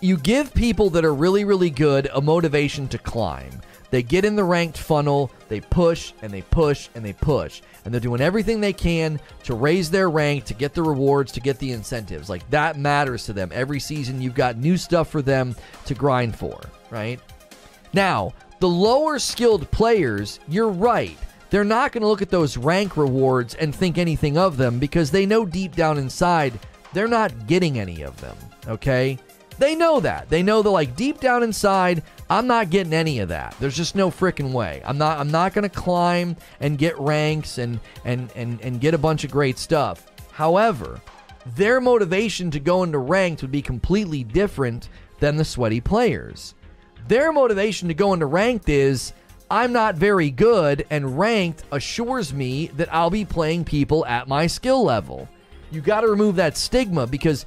You 0.00 0.16
give 0.16 0.52
people 0.52 0.90
that 0.90 1.04
are 1.04 1.14
really, 1.14 1.44
really 1.44 1.70
good 1.70 2.08
a 2.12 2.20
motivation 2.20 2.88
to 2.88 2.98
climb. 2.98 3.60
They 3.90 4.02
get 4.02 4.24
in 4.24 4.36
the 4.36 4.44
ranked 4.44 4.78
funnel, 4.78 5.30
they 5.48 5.60
push 5.60 6.14
and 6.22 6.32
they 6.32 6.40
push 6.40 6.88
and 6.94 7.04
they 7.04 7.12
push. 7.12 7.60
And 7.84 7.92
they're 7.92 8.00
doing 8.00 8.22
everything 8.22 8.60
they 8.60 8.72
can 8.72 9.20
to 9.44 9.54
raise 9.54 9.90
their 9.90 10.08
rank, 10.08 10.44
to 10.46 10.54
get 10.54 10.72
the 10.72 10.82
rewards, 10.82 11.30
to 11.32 11.40
get 11.40 11.58
the 11.58 11.72
incentives. 11.72 12.30
Like 12.30 12.48
that 12.50 12.78
matters 12.78 13.26
to 13.26 13.34
them. 13.34 13.50
Every 13.52 13.78
season, 13.78 14.22
you've 14.22 14.34
got 14.34 14.56
new 14.56 14.78
stuff 14.78 15.08
for 15.08 15.20
them 15.20 15.54
to 15.84 15.94
grind 15.94 16.34
for, 16.34 16.58
right? 16.90 17.20
Now, 17.92 18.32
the 18.60 18.68
lower 18.68 19.18
skilled 19.18 19.70
players, 19.70 20.40
you're 20.48 20.70
right. 20.70 21.18
They're 21.52 21.64
not 21.64 21.92
going 21.92 22.00
to 22.00 22.08
look 22.08 22.22
at 22.22 22.30
those 22.30 22.56
rank 22.56 22.96
rewards 22.96 23.54
and 23.54 23.74
think 23.74 23.98
anything 23.98 24.38
of 24.38 24.56
them 24.56 24.78
because 24.78 25.10
they 25.10 25.26
know 25.26 25.44
deep 25.44 25.76
down 25.76 25.98
inside 25.98 26.58
they're 26.92 27.08
not 27.08 27.46
getting 27.46 27.78
any 27.78 28.02
of 28.02 28.18
them, 28.20 28.36
okay? 28.66 29.18
They 29.58 29.74
know 29.74 30.00
that. 30.00 30.28
They 30.30 30.42
know 30.42 30.62
that 30.62 30.70
like 30.70 30.96
deep 30.96 31.20
down 31.20 31.42
inside, 31.42 32.02
I'm 32.30 32.46
not 32.46 32.70
getting 32.70 32.94
any 32.94 33.18
of 33.18 33.28
that. 33.28 33.54
There's 33.60 33.76
just 33.76 33.94
no 33.94 34.10
freaking 34.10 34.52
way. 34.52 34.82
I'm 34.84 34.96
not 34.96 35.18
I'm 35.18 35.30
not 35.30 35.52
going 35.52 35.68
to 35.68 35.68
climb 35.68 36.36
and 36.60 36.78
get 36.78 36.98
ranks 36.98 37.58
and 37.58 37.78
and 38.04 38.30
and 38.34 38.60
and 38.62 38.80
get 38.80 38.94
a 38.94 38.98
bunch 38.98 39.24
of 39.24 39.30
great 39.30 39.58
stuff. 39.58 40.10
However, 40.32 41.00
their 41.54 41.80
motivation 41.80 42.50
to 42.50 42.60
go 42.60 42.82
into 42.82 42.98
ranked 42.98 43.42
would 43.42 43.52
be 43.52 43.62
completely 43.62 44.24
different 44.24 44.88
than 45.20 45.36
the 45.36 45.44
sweaty 45.44 45.80
players. 45.80 46.54
Their 47.08 47.30
motivation 47.30 47.88
to 47.88 47.94
go 47.94 48.14
into 48.14 48.26
ranked 48.26 48.68
is 48.68 49.12
I'm 49.52 49.70
not 49.70 49.96
very 49.96 50.30
good 50.30 50.86
and 50.88 51.18
ranked 51.18 51.64
assures 51.72 52.32
me 52.32 52.68
that 52.68 52.88
I'll 52.90 53.10
be 53.10 53.26
playing 53.26 53.66
people 53.66 54.06
at 54.06 54.26
my 54.26 54.46
skill 54.46 54.82
level. 54.82 55.28
You 55.70 55.82
got 55.82 56.00
to 56.00 56.06
remove 56.06 56.36
that 56.36 56.56
stigma 56.56 57.06
because 57.06 57.44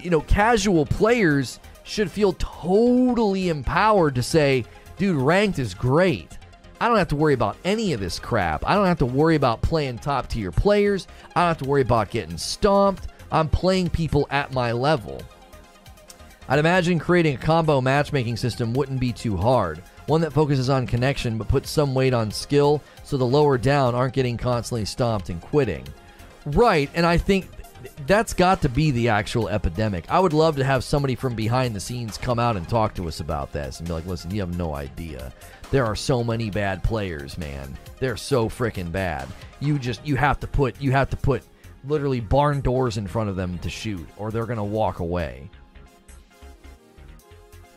you 0.00 0.08
know, 0.08 0.22
casual 0.22 0.86
players 0.86 1.60
should 1.84 2.10
feel 2.10 2.32
totally 2.38 3.50
empowered 3.50 4.14
to 4.14 4.22
say, 4.22 4.64
dude, 4.96 5.14
ranked 5.14 5.58
is 5.58 5.74
great. 5.74 6.38
I 6.80 6.88
don't 6.88 6.96
have 6.96 7.08
to 7.08 7.16
worry 7.16 7.34
about 7.34 7.58
any 7.66 7.92
of 7.92 8.00
this 8.00 8.18
crap. 8.18 8.66
I 8.66 8.74
don't 8.74 8.86
have 8.86 8.98
to 9.00 9.06
worry 9.06 9.36
about 9.36 9.60
playing 9.60 9.98
top 9.98 10.26
tier 10.26 10.50
players. 10.50 11.06
I 11.36 11.40
don't 11.40 11.48
have 11.48 11.58
to 11.58 11.68
worry 11.68 11.82
about 11.82 12.10
getting 12.10 12.38
stomped. 12.38 13.08
I'm 13.30 13.50
playing 13.50 13.90
people 13.90 14.26
at 14.30 14.54
my 14.54 14.72
level. 14.72 15.20
I'd 16.48 16.58
imagine 16.58 16.98
creating 16.98 17.34
a 17.34 17.38
combo 17.38 17.82
matchmaking 17.82 18.38
system 18.38 18.72
wouldn't 18.72 19.00
be 19.00 19.12
too 19.12 19.36
hard. 19.36 19.82
One 20.10 20.22
that 20.22 20.32
focuses 20.32 20.68
on 20.68 20.88
connection 20.88 21.38
but 21.38 21.46
puts 21.46 21.70
some 21.70 21.94
weight 21.94 22.12
on 22.12 22.32
skill 22.32 22.82
so 23.04 23.16
the 23.16 23.24
lower 23.24 23.56
down 23.56 23.94
aren't 23.94 24.12
getting 24.12 24.36
constantly 24.36 24.84
stomped 24.84 25.28
and 25.28 25.40
quitting. 25.40 25.86
Right, 26.46 26.90
and 26.94 27.06
I 27.06 27.16
think 27.16 27.46
that's 28.08 28.34
got 28.34 28.60
to 28.62 28.68
be 28.68 28.90
the 28.90 29.08
actual 29.08 29.48
epidemic. 29.48 30.10
I 30.10 30.18
would 30.18 30.32
love 30.32 30.56
to 30.56 30.64
have 30.64 30.82
somebody 30.82 31.14
from 31.14 31.36
behind 31.36 31.76
the 31.76 31.80
scenes 31.80 32.18
come 32.18 32.40
out 32.40 32.56
and 32.56 32.68
talk 32.68 32.92
to 32.94 33.06
us 33.06 33.20
about 33.20 33.52
this 33.52 33.78
and 33.78 33.86
be 33.86 33.94
like, 33.94 34.04
listen, 34.04 34.32
you 34.32 34.40
have 34.40 34.58
no 34.58 34.74
idea. 34.74 35.32
There 35.70 35.86
are 35.86 35.94
so 35.94 36.24
many 36.24 36.50
bad 36.50 36.82
players, 36.82 37.38
man. 37.38 37.78
They're 38.00 38.16
so 38.16 38.48
freaking 38.48 38.90
bad. 38.90 39.28
You 39.60 39.78
just 39.78 40.04
you 40.04 40.16
have 40.16 40.40
to 40.40 40.48
put 40.48 40.80
you 40.80 40.90
have 40.90 41.08
to 41.10 41.16
put 41.16 41.44
literally 41.84 42.18
barn 42.18 42.62
doors 42.62 42.96
in 42.96 43.06
front 43.06 43.30
of 43.30 43.36
them 43.36 43.58
to 43.60 43.70
shoot, 43.70 44.08
or 44.16 44.32
they're 44.32 44.46
gonna 44.46 44.64
walk 44.64 44.98
away. 44.98 45.48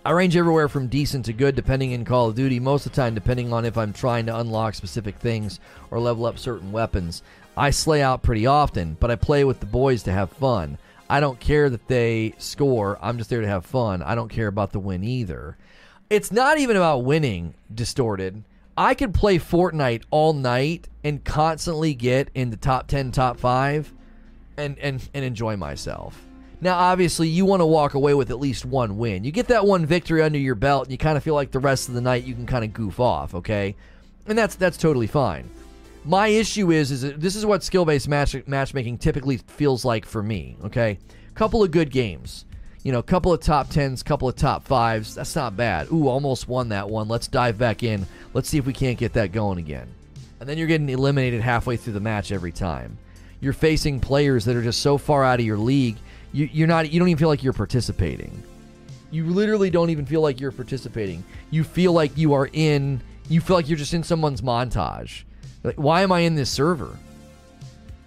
I 0.06 0.12
range 0.12 0.36
everywhere 0.36 0.68
from 0.68 0.88
decent 0.88 1.24
to 1.26 1.34
good 1.34 1.56
depending 1.56 1.92
in 1.92 2.04
Call 2.04 2.28
of 2.28 2.36
Duty, 2.36 2.60
most 2.60 2.86
of 2.86 2.92
the 2.92 2.96
time 2.98 3.16
depending 3.16 3.54
on 3.54 3.64
if 3.64 3.78
I'm 3.78 3.94
trying 3.94 4.26
to 4.26 4.38
unlock 4.38 4.76
specific 4.76 5.16
things 5.16 5.62
or 5.92 6.00
level 6.00 6.26
up 6.26 6.38
certain 6.38 6.74
weapons. 6.74 7.24
I 7.56 7.70
slay 7.70 8.02
out 8.02 8.22
pretty 8.22 8.46
often, 8.46 8.98
but 9.00 9.12
I 9.12 9.16
play 9.16 9.46
with 9.46 9.62
the 9.62 9.66
boys 9.66 10.04
to 10.04 10.12
have 10.12 10.30
fun. 10.30 10.78
I 11.10 11.22
don't 11.22 11.40
care 11.40 11.70
that 11.70 11.88
they 11.88 12.34
score. 12.38 13.00
I'm 13.02 13.18
just 13.18 13.30
there 13.30 13.40
to 13.40 13.48
have 13.48 13.66
fun. 13.66 14.04
I 14.04 14.14
don't 14.14 14.28
care 14.28 14.48
about 14.48 14.74
the 14.74 14.80
win 14.80 15.06
either. 15.06 15.56
It's 16.10 16.34
not 16.34 16.58
even 16.58 16.76
about 16.76 17.06
winning, 17.06 17.54
distorted. 17.74 18.44
I 18.76 18.96
could 18.96 19.14
play 19.14 19.38
Fortnite 19.38 20.04
all 20.12 20.34
night 20.34 20.90
and 21.06 21.24
constantly 21.24 21.94
get 21.94 22.30
in 22.34 22.50
the 22.50 22.58
top 22.58 22.88
10, 22.88 23.14
top 23.14 23.40
5 23.40 23.94
and 24.58 24.78
and 24.80 25.10
and 25.14 25.24
enjoy 25.24 25.56
myself. 25.56 26.23
Now, 26.64 26.78
obviously, 26.78 27.28
you 27.28 27.46
want 27.46 27.60
to 27.60 27.66
walk 27.66 27.94
away 27.94 28.14
with 28.14 28.32
at 28.32 28.40
least 28.40 28.64
one 28.64 28.98
win. 28.98 29.26
You 29.26 29.34
get 29.34 29.50
that 29.50 29.66
one 29.66 29.86
victory 29.86 30.22
under 30.22 30.40
your 30.40 30.56
belt, 30.56 30.86
and 30.86 30.94
you 30.94 30.98
kind 30.98 31.18
of 31.18 31.24
feel 31.24 31.36
like 31.36 31.52
the 31.52 31.60
rest 31.60 31.90
of 31.90 31.94
the 31.94 32.00
night 32.00 32.24
you 32.24 32.34
can 32.34 32.46
kind 32.46 32.64
of 32.64 32.72
goof 32.72 33.02
off, 33.02 33.36
okay? 33.36 33.76
And 34.28 34.38
that's 34.38 34.56
that's 34.56 34.78
totally 34.78 35.08
fine. 35.08 35.50
My 36.06 36.28
issue 36.28 36.72
is 36.72 36.90
is 36.90 37.02
this 37.18 37.36
is 37.36 37.46
what 37.46 37.64
skill 37.64 37.84
based 37.84 38.08
match 38.08 38.36
matchmaking 38.48 39.00
typically 39.00 39.38
feels 39.38 39.84
like 39.84 40.06
for 40.06 40.24
me. 40.24 40.56
Okay, 40.64 41.00
couple 41.36 41.62
of 41.62 41.72
good 41.72 41.92
games, 41.92 42.46
you 42.84 42.94
know, 42.94 43.02
couple 43.02 43.34
of 43.34 43.42
top 43.42 43.70
tens, 43.70 44.02
couple 44.02 44.30
of 44.30 44.38
top 44.38 44.64
fives. 44.64 45.16
That's 45.16 45.36
not 45.36 45.58
bad. 45.58 45.92
Ooh, 45.92 46.08
almost 46.08 46.48
won 46.48 46.70
that 46.70 46.90
one. 46.90 47.10
Let's 47.10 47.28
dive 47.28 47.58
back 47.58 47.84
in. 47.84 48.08
Let's 48.34 48.48
see 48.48 48.58
if 48.58 48.66
we 48.66 48.72
can't 48.72 48.98
get 48.98 49.12
that 49.14 49.34
going 49.34 49.58
again. 49.58 49.94
And 50.40 50.48
then 50.48 50.58
you're 50.58 50.68
getting 50.68 50.88
eliminated 50.88 51.42
halfway 51.42 51.76
through 51.76 51.94
the 51.94 52.00
match 52.00 52.32
every 52.32 52.54
time. 52.54 52.98
You're 53.42 53.52
facing 53.52 54.00
players 54.00 54.46
that 54.46 54.56
are 54.56 54.64
just 54.64 54.82
so 54.82 54.98
far 54.98 55.26
out 55.26 55.42
of 55.42 55.46
your 55.46 55.58
league. 55.58 55.98
You, 56.34 56.50
you're 56.52 56.68
not. 56.68 56.92
You 56.92 57.00
don't 57.00 57.08
even 57.08 57.20
feel 57.20 57.30
like 57.30 57.44
you're 57.44 57.54
participating. 57.54 58.44
You 59.12 59.28
literally 59.28 59.70
don't 59.70 59.92
even 59.92 60.06
feel 60.06 60.22
like 60.22 60.42
you're 60.42 60.52
participating. 60.52 61.24
You 61.52 61.64
feel 61.64 61.94
like 61.94 62.18
you 62.18 62.34
are 62.34 62.50
in. 62.52 63.02
You 63.30 63.40
feel 63.40 63.56
like 63.56 63.70
you're 63.70 63.78
just 63.78 63.94
in 63.94 64.04
someone's 64.04 64.42
montage 64.42 65.24
like, 65.64 65.76
why 65.76 66.02
am 66.02 66.12
I 66.12 66.20
in 66.20 66.36
this 66.36 66.50
server? 66.50 66.98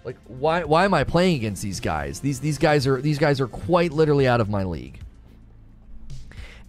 Like, 0.03 0.17
why 0.27 0.63
why 0.63 0.85
am 0.85 0.93
I 0.93 1.03
playing 1.03 1.35
against 1.37 1.61
these 1.61 1.79
guys? 1.79 2.19
These 2.19 2.39
these 2.39 2.57
guys 2.57 2.87
are 2.87 3.01
these 3.01 3.17
guys 3.17 3.41
are 3.41 3.47
quite 3.47 3.91
literally 3.91 4.27
out 4.27 4.39
of 4.39 4.49
my 4.49 4.63
league. 4.63 4.99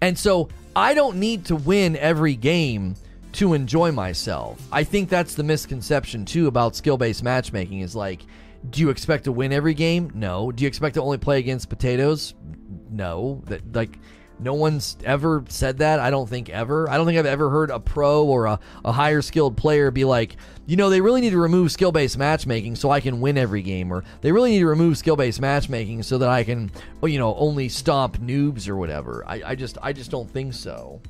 And 0.01 0.19
so 0.19 0.49
I 0.75 0.95
don't 0.95 1.19
need 1.19 1.45
to 1.47 1.57
win 1.57 1.97
every 1.97 2.35
game 2.35 2.95
to 3.33 3.53
enjoy 3.55 3.93
myself. 3.93 4.61
I 4.73 4.83
think 4.85 5.09
that's 5.09 5.35
the 5.35 5.43
misconception 5.43 6.25
too 6.25 6.47
about 6.47 6.75
skill-based 6.75 7.23
matchmaking 7.23 7.81
is 7.81 7.95
like 7.95 8.23
do 8.71 8.81
you 8.81 8.91
expect 8.91 9.25
to 9.25 9.33
win 9.33 9.53
every 9.53 9.75
game? 9.75 10.11
No. 10.15 10.53
Do 10.53 10.65
you 10.65 10.69
expect 10.69 10.95
to 10.95 11.03
only 11.03 11.19
play 11.19 11.39
against 11.39 11.69
potatoes? 11.69 12.35
No. 12.91 13.43
That 13.47 13.75
like 13.75 13.99
no 14.41 14.55
one's 14.55 14.97
ever 15.05 15.45
said 15.49 15.79
that. 15.79 15.99
I 16.01 16.11
don't 16.11 16.29
think 16.29 16.49
ever. 16.49 16.89
I 16.89 16.97
don't 16.97 17.07
think 17.07 17.19
I've 17.19 17.27
ever 17.27 17.51
heard 17.51 17.71
a 17.71 17.81
pro 17.81 18.25
or 18.25 18.47
a, 18.47 18.61
a 18.85 18.93
higher 18.93 19.23
skilled 19.23 19.57
player 19.57 19.91
be 19.91 20.05
like, 20.05 20.37
you 20.67 20.77
know, 20.77 20.91
they 20.91 21.01
really 21.01 21.21
need 21.21 21.31
to 21.31 21.39
remove 21.39 21.73
skill 21.73 21.93
based 21.93 22.19
matchmaking 22.19 22.77
so 22.77 22.91
I 22.91 23.01
can 23.01 23.21
win 23.21 23.37
every 23.37 23.63
game, 23.63 23.93
or 23.93 24.05
they 24.21 24.31
really 24.31 24.53
need 24.53 24.61
to 24.61 24.67
remove 24.67 24.97
skill 24.99 25.17
based 25.17 25.41
matchmaking 25.41 26.03
so 26.05 26.19
that 26.19 26.29
I 26.29 26.45
can, 26.45 26.71
well, 27.01 27.09
you 27.09 27.19
know, 27.19 27.35
only 27.35 27.69
stomp 27.69 28.19
noobs 28.19 28.69
or 28.69 28.77
whatever. 28.77 29.25
I, 29.27 29.43
I 29.45 29.55
just, 29.55 29.79
I 29.83 29.93
just 29.93 30.11
don't 30.11 30.31
think 30.31 30.55
so. 30.55 31.01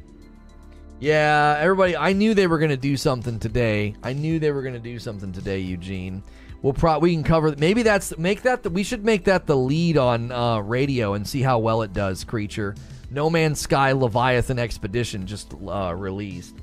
Yeah, 1.01 1.57
everybody. 1.61 1.97
I 1.97 2.13
knew 2.13 2.35
they 2.35 2.47
were 2.47 2.59
going 2.59 2.71
to 2.71 2.77
do 2.77 2.97
something 2.97 3.39
today. 3.39 3.95
I 4.03 4.15
knew 4.15 4.39
they 4.39 4.51
were 4.51 4.63
going 4.63 4.75
to 4.75 4.81
do 4.81 4.99
something 4.99 5.33
today, 5.33 5.61
Eugene. 5.61 6.23
We'll 6.63 6.73
pro 6.73 6.99
we 6.99 7.15
can 7.15 7.23
cover 7.23 7.55
maybe 7.57 7.83
that's 7.83 8.17
make 8.19 8.43
that 8.43 8.65
the, 8.65 8.71
we 8.71 8.83
should 8.83 9.05
make 9.05 9.25
that 9.25 9.47
the 9.47 9.57
lead 9.57 9.97
on 9.97 10.33
uh, 10.33 10.59
radio 10.59 11.15
and 11.15 11.27
see 11.27 11.41
how 11.41 11.59
well 11.59 11.83
it 11.83 11.93
does. 11.93 12.25
Creature, 12.25 12.75
No 13.11 13.31
Man's 13.31 13.61
Sky 13.61 13.93
Leviathan 13.93 14.59
Expedition 14.59 15.27
just 15.27 15.55
uh, 15.67 15.95
released. 15.95 16.57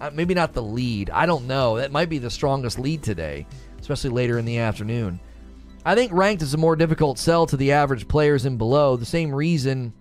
Uh, 0.00 0.10
maybe 0.12 0.34
not 0.34 0.52
the 0.52 0.62
lead. 0.62 1.10
I 1.10 1.26
don't 1.26 1.46
know. 1.46 1.76
That 1.76 1.92
might 1.92 2.08
be 2.08 2.18
the 2.18 2.30
strongest 2.30 2.78
lead 2.78 3.02
today, 3.02 3.46
especially 3.80 4.10
later 4.10 4.38
in 4.38 4.44
the 4.44 4.58
afternoon. 4.58 5.20
I 5.84 5.96
think 5.96 6.12
ranked 6.12 6.42
is 6.42 6.54
a 6.54 6.58
more 6.58 6.76
difficult 6.76 7.18
sell 7.18 7.46
to 7.46 7.56
the 7.56 7.72
average 7.72 8.06
players 8.06 8.44
and 8.44 8.58
below. 8.58 8.96
The 8.96 9.04
same 9.04 9.34
reason. 9.34 9.92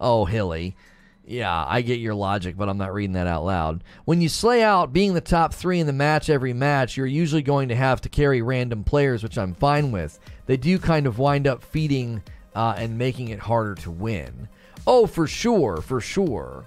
oh, 0.00 0.24
Hilly. 0.24 0.76
Yeah, 1.24 1.64
I 1.68 1.82
get 1.82 2.00
your 2.00 2.14
logic, 2.14 2.56
but 2.56 2.68
I'm 2.68 2.78
not 2.78 2.92
reading 2.92 3.12
that 3.12 3.28
out 3.28 3.44
loud. 3.44 3.84
When 4.04 4.20
you 4.20 4.28
slay 4.28 4.62
out 4.62 4.92
being 4.92 5.14
the 5.14 5.20
top 5.20 5.54
three 5.54 5.78
in 5.78 5.86
the 5.86 5.92
match 5.92 6.28
every 6.28 6.52
match, 6.52 6.96
you're 6.96 7.06
usually 7.06 7.42
going 7.42 7.68
to 7.68 7.76
have 7.76 8.00
to 8.00 8.08
carry 8.08 8.42
random 8.42 8.82
players, 8.82 9.22
which 9.22 9.38
I'm 9.38 9.54
fine 9.54 9.92
with. 9.92 10.18
They 10.46 10.56
do 10.56 10.78
kind 10.78 11.06
of 11.06 11.18
wind 11.18 11.46
up 11.46 11.62
feeding 11.62 12.22
uh, 12.56 12.74
and 12.76 12.98
making 12.98 13.28
it 13.28 13.38
harder 13.38 13.76
to 13.76 13.90
win. 13.90 14.48
Oh, 14.84 15.06
for 15.06 15.28
sure, 15.28 15.80
for 15.80 16.00
sure. 16.00 16.64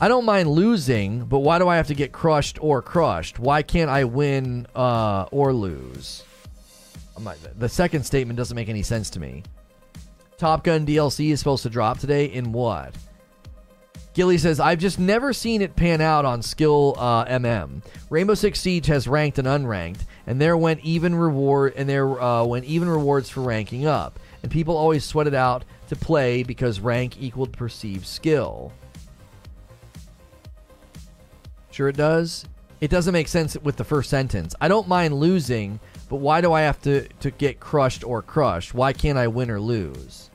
I 0.00 0.08
don't 0.08 0.24
mind 0.24 0.48
losing, 0.48 1.26
but 1.26 1.40
why 1.40 1.58
do 1.58 1.68
I 1.68 1.76
have 1.76 1.88
to 1.88 1.94
get 1.94 2.10
crushed 2.10 2.58
or 2.62 2.80
crushed? 2.80 3.38
Why 3.38 3.60
can't 3.62 3.90
I 3.90 4.04
win 4.04 4.66
uh, 4.74 5.26
or 5.30 5.52
lose? 5.52 6.24
The 7.58 7.68
second 7.68 8.04
statement 8.04 8.38
doesn't 8.38 8.54
make 8.54 8.70
any 8.70 8.82
sense 8.82 9.10
to 9.10 9.20
me. 9.20 9.42
Top 10.40 10.64
Gun 10.64 10.86
DLC 10.86 11.32
is 11.32 11.38
supposed 11.38 11.64
to 11.64 11.68
drop 11.68 11.98
today. 11.98 12.24
In 12.24 12.50
what? 12.50 12.94
Gilly 14.14 14.38
says, 14.38 14.58
I've 14.58 14.78
just 14.78 14.98
never 14.98 15.34
seen 15.34 15.60
it 15.60 15.76
pan 15.76 16.00
out 16.00 16.24
on 16.24 16.40
skill 16.40 16.94
uh, 16.96 17.26
MM. 17.26 17.84
Rainbow 18.08 18.32
Six 18.32 18.58
Siege 18.58 18.86
has 18.86 19.06
ranked 19.06 19.38
and 19.38 19.46
unranked, 19.46 20.06
and 20.26 20.40
there 20.40 20.56
went 20.56 20.80
even 20.80 21.14
reward 21.14 21.74
and 21.76 21.86
there 21.86 22.18
uh, 22.18 22.42
went 22.42 22.64
even 22.64 22.88
rewards 22.88 23.28
for 23.28 23.42
ranking 23.42 23.86
up. 23.86 24.18
And 24.42 24.50
people 24.50 24.74
always 24.74 25.04
sweat 25.04 25.26
it 25.26 25.34
out 25.34 25.66
to 25.88 25.96
play 25.96 26.42
because 26.42 26.80
rank 26.80 27.20
equaled 27.20 27.52
perceived 27.52 28.06
skill. 28.06 28.72
Sure, 31.70 31.88
it 31.88 31.98
does. 31.98 32.46
It 32.80 32.90
doesn't 32.90 33.12
make 33.12 33.28
sense 33.28 33.58
with 33.58 33.76
the 33.76 33.84
first 33.84 34.08
sentence. 34.08 34.54
I 34.58 34.68
don't 34.68 34.88
mind 34.88 35.12
losing, 35.12 35.80
but 36.08 36.16
why 36.16 36.40
do 36.40 36.54
I 36.54 36.62
have 36.62 36.80
to, 36.82 37.06
to 37.08 37.30
get 37.30 37.60
crushed 37.60 38.04
or 38.04 38.22
crushed? 38.22 38.72
Why 38.72 38.94
can't 38.94 39.18
I 39.18 39.28
win 39.28 39.50
or 39.50 39.60
lose? 39.60 40.29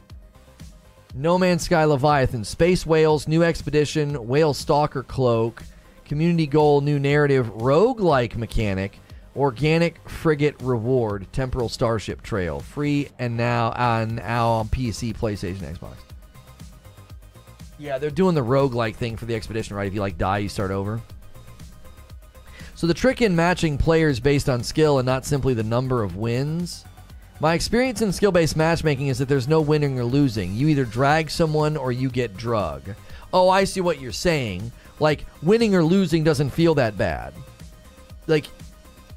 No 1.17 1.37
Man's 1.37 1.63
Sky 1.63 1.85
Leviathan, 1.85 2.43
Space 2.43 2.85
Whales, 2.85 3.25
New 3.25 3.41
Expedition, 3.41 4.27
Whale 4.27 4.53
Stalker 4.53 5.01
Cloak, 5.01 5.63
Community 6.03 6.45
Goal, 6.45 6.81
New 6.81 6.99
Narrative, 6.99 7.49
Rogue-like 7.55 8.35
Mechanic, 8.35 8.99
Organic 9.33 10.09
Frigate 10.09 10.61
Reward, 10.61 11.25
Temporal 11.31 11.69
Starship 11.69 12.21
Trail, 12.21 12.59
free 12.59 13.07
and 13.17 13.37
now 13.37 13.71
on 13.71 14.15
now 14.15 14.49
on 14.49 14.67
PC, 14.67 15.15
PlayStation, 15.15 15.59
Xbox. 15.59 15.95
Yeah, 17.77 17.97
they're 17.97 18.09
doing 18.09 18.35
the 18.35 18.43
rogue-like 18.43 18.97
thing 18.97 19.15
for 19.15 19.23
the 19.23 19.35
expedition, 19.35 19.77
right? 19.77 19.87
If 19.87 19.93
you 19.93 20.01
like 20.01 20.17
die, 20.17 20.39
you 20.39 20.49
start 20.49 20.71
over. 20.71 21.01
So 22.75 22.87
the 22.87 22.93
trick 22.93 23.21
in 23.21 23.33
matching 23.33 23.77
players 23.77 24.19
based 24.19 24.49
on 24.49 24.63
skill 24.63 24.99
and 24.99 25.05
not 25.05 25.23
simply 25.25 25.53
the 25.53 25.63
number 25.63 26.03
of 26.03 26.17
wins 26.17 26.84
my 27.39 27.53
experience 27.53 28.01
in 28.01 28.11
skill 28.13 28.31
based 28.31 28.55
matchmaking 28.55 29.07
is 29.07 29.19
that 29.19 29.27
there's 29.27 29.47
no 29.47 29.61
winning 29.61 29.99
or 29.99 30.05
losing. 30.05 30.55
You 30.55 30.67
either 30.69 30.85
drag 30.85 31.29
someone 31.29 31.75
or 31.75 31.91
you 31.91 32.09
get 32.09 32.37
drug. 32.37 32.83
Oh, 33.33 33.49
I 33.49 33.65
see 33.65 33.81
what 33.81 33.99
you're 33.99 34.11
saying. 34.11 34.71
Like, 34.99 35.25
winning 35.43 35.75
or 35.75 35.83
losing 35.83 36.23
doesn't 36.23 36.51
feel 36.51 36.75
that 36.75 36.97
bad. 36.97 37.33
Like, 38.27 38.45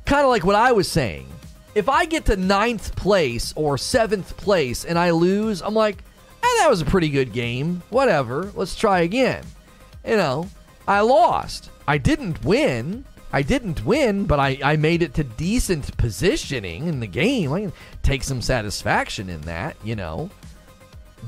kind 0.04 0.24
of 0.24 0.30
like 0.30 0.44
what 0.44 0.56
I 0.56 0.72
was 0.72 0.90
saying. 0.90 1.28
If 1.74 1.88
I 1.88 2.06
get 2.06 2.24
to 2.24 2.36
ninth 2.36 2.96
place 2.96 3.52
or 3.54 3.78
seventh 3.78 4.36
place 4.36 4.84
and 4.84 4.98
I 4.98 5.10
lose, 5.10 5.62
I'm 5.62 5.74
like, 5.74 5.98
eh, 6.42 6.56
that 6.58 6.68
was 6.68 6.80
a 6.80 6.86
pretty 6.86 7.10
good 7.10 7.32
game. 7.32 7.82
Whatever. 7.90 8.50
Let's 8.56 8.74
try 8.74 9.00
again. 9.00 9.44
You 10.04 10.16
know, 10.16 10.48
I 10.88 11.00
lost. 11.00 11.70
I 11.86 11.98
didn't 11.98 12.44
win. 12.44 13.04
I 13.32 13.42
didn't 13.42 13.84
win, 13.84 14.24
but 14.24 14.40
I, 14.40 14.58
I 14.62 14.76
made 14.76 15.02
it 15.02 15.14
to 15.14 15.24
decent 15.24 15.96
positioning 15.98 16.86
in 16.86 17.00
the 17.00 17.06
game. 17.06 17.52
I 17.52 17.60
can 17.60 17.72
take 18.02 18.22
some 18.22 18.40
satisfaction 18.40 19.28
in 19.28 19.42
that, 19.42 19.76
you 19.84 19.96
know. 19.96 20.30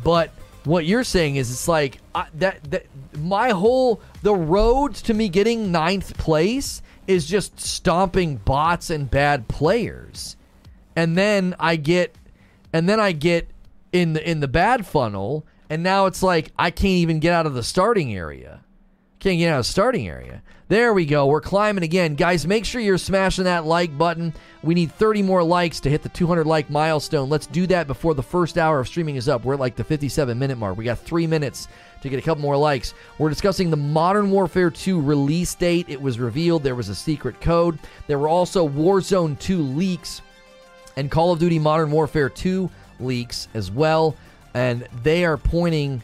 But 0.03 0.31
what 0.65 0.87
you're 0.87 1.05
saying 1.05 1.37
is 1.37 1.51
it's 1.51 1.69
like 1.69 1.99
I, 2.15 2.27
that 2.35 2.71
that 2.71 2.87
my 3.19 3.51
whole 3.51 4.01
the 4.23 4.35
road 4.35 4.95
to 4.95 5.15
me 5.15 5.29
getting 5.29 5.73
ninth 5.73 6.17
place 6.17 6.83
is 7.07 7.27
just 7.27 7.59
stomping 7.61 8.37
bots 8.37 8.91
and 8.91 9.11
bad 9.11 9.49
players, 9.49 10.37
and 10.97 11.19
then 11.19 11.55
I 11.59 11.77
get 11.77 12.15
and 12.73 12.89
then 12.89 13.01
I 13.01 13.13
get 13.13 13.49
in 13.93 14.15
the 14.15 14.31
in 14.31 14.41
the 14.41 14.49
bad 14.49 14.87
funnel, 14.87 15.45
and 15.69 15.83
now 15.83 16.07
it's 16.07 16.23
like 16.23 16.53
I 16.59 16.71
can't 16.71 16.87
even 16.87 17.21
get 17.21 17.33
out 17.33 17.47
of 17.47 17.55
the 17.55 17.63
starting 17.63 18.15
area. 18.15 18.63
Can't 19.19 19.39
get 19.39 19.53
out 19.53 19.61
of 19.61 19.67
the 19.67 19.73
starting 19.73 20.09
area. 20.09 20.43
There 20.71 20.95
we 20.95 21.05
go. 21.05 21.27
We're 21.27 21.41
climbing 21.41 21.83
again. 21.83 22.15
Guys, 22.15 22.47
make 22.47 22.65
sure 22.65 22.81
you're 22.81 22.97
smashing 22.97 23.43
that 23.43 23.67
like 23.67 23.99
button. 23.99 24.33
We 24.63 24.75
need 24.75 24.93
30 24.93 25.21
more 25.23 25.43
likes 25.43 25.81
to 25.81 25.91
hit 25.91 26.05
the 26.05 26.09
200 26.11 26.47
like 26.47 26.71
milestone. 26.71 27.29
Let's 27.29 27.49
do 27.49 27.67
that 27.67 27.89
before 27.89 28.15
the 28.15 28.23
first 28.23 28.57
hour 28.57 28.79
of 28.79 28.87
streaming 28.87 29.17
is 29.17 29.29
up. 29.29 29.45
We're 29.45 29.55
at 29.55 29.59
like 29.59 29.75
the 29.75 29.83
57 29.83 30.39
minute 30.39 30.59
mark. 30.59 30.77
We 30.77 30.85
got 30.85 31.01
three 31.01 31.27
minutes 31.27 31.67
to 32.03 32.09
get 32.09 32.21
a 32.21 32.23
couple 32.23 32.43
more 32.43 32.57
likes. 32.57 32.95
We're 33.19 33.31
discussing 33.31 33.71
the 33.71 33.77
Modern 33.77 34.31
Warfare 34.31 34.71
2 34.71 35.01
release 35.01 35.57
date. 35.57 35.87
It 35.89 36.01
was 36.01 36.21
revealed 36.21 36.63
there 36.63 36.77
was 36.77 36.89
a 36.89 36.95
secret 36.95 37.41
code. 37.41 37.77
There 38.07 38.21
were 38.21 38.29
also 38.29 38.69
Warzone 38.69 39.41
2 39.41 39.61
leaks 39.61 40.23
and 40.97 41.11
Call 41.11 41.33
of 41.33 41.41
Duty 41.41 41.59
Modern 41.59 41.91
Warfare 41.91 42.29
2 42.29 42.71
leaks 43.01 43.49
as 43.55 43.73
well. 43.73 44.15
And 44.55 44.87
they 45.03 45.25
are 45.25 45.37
pointing 45.37 46.01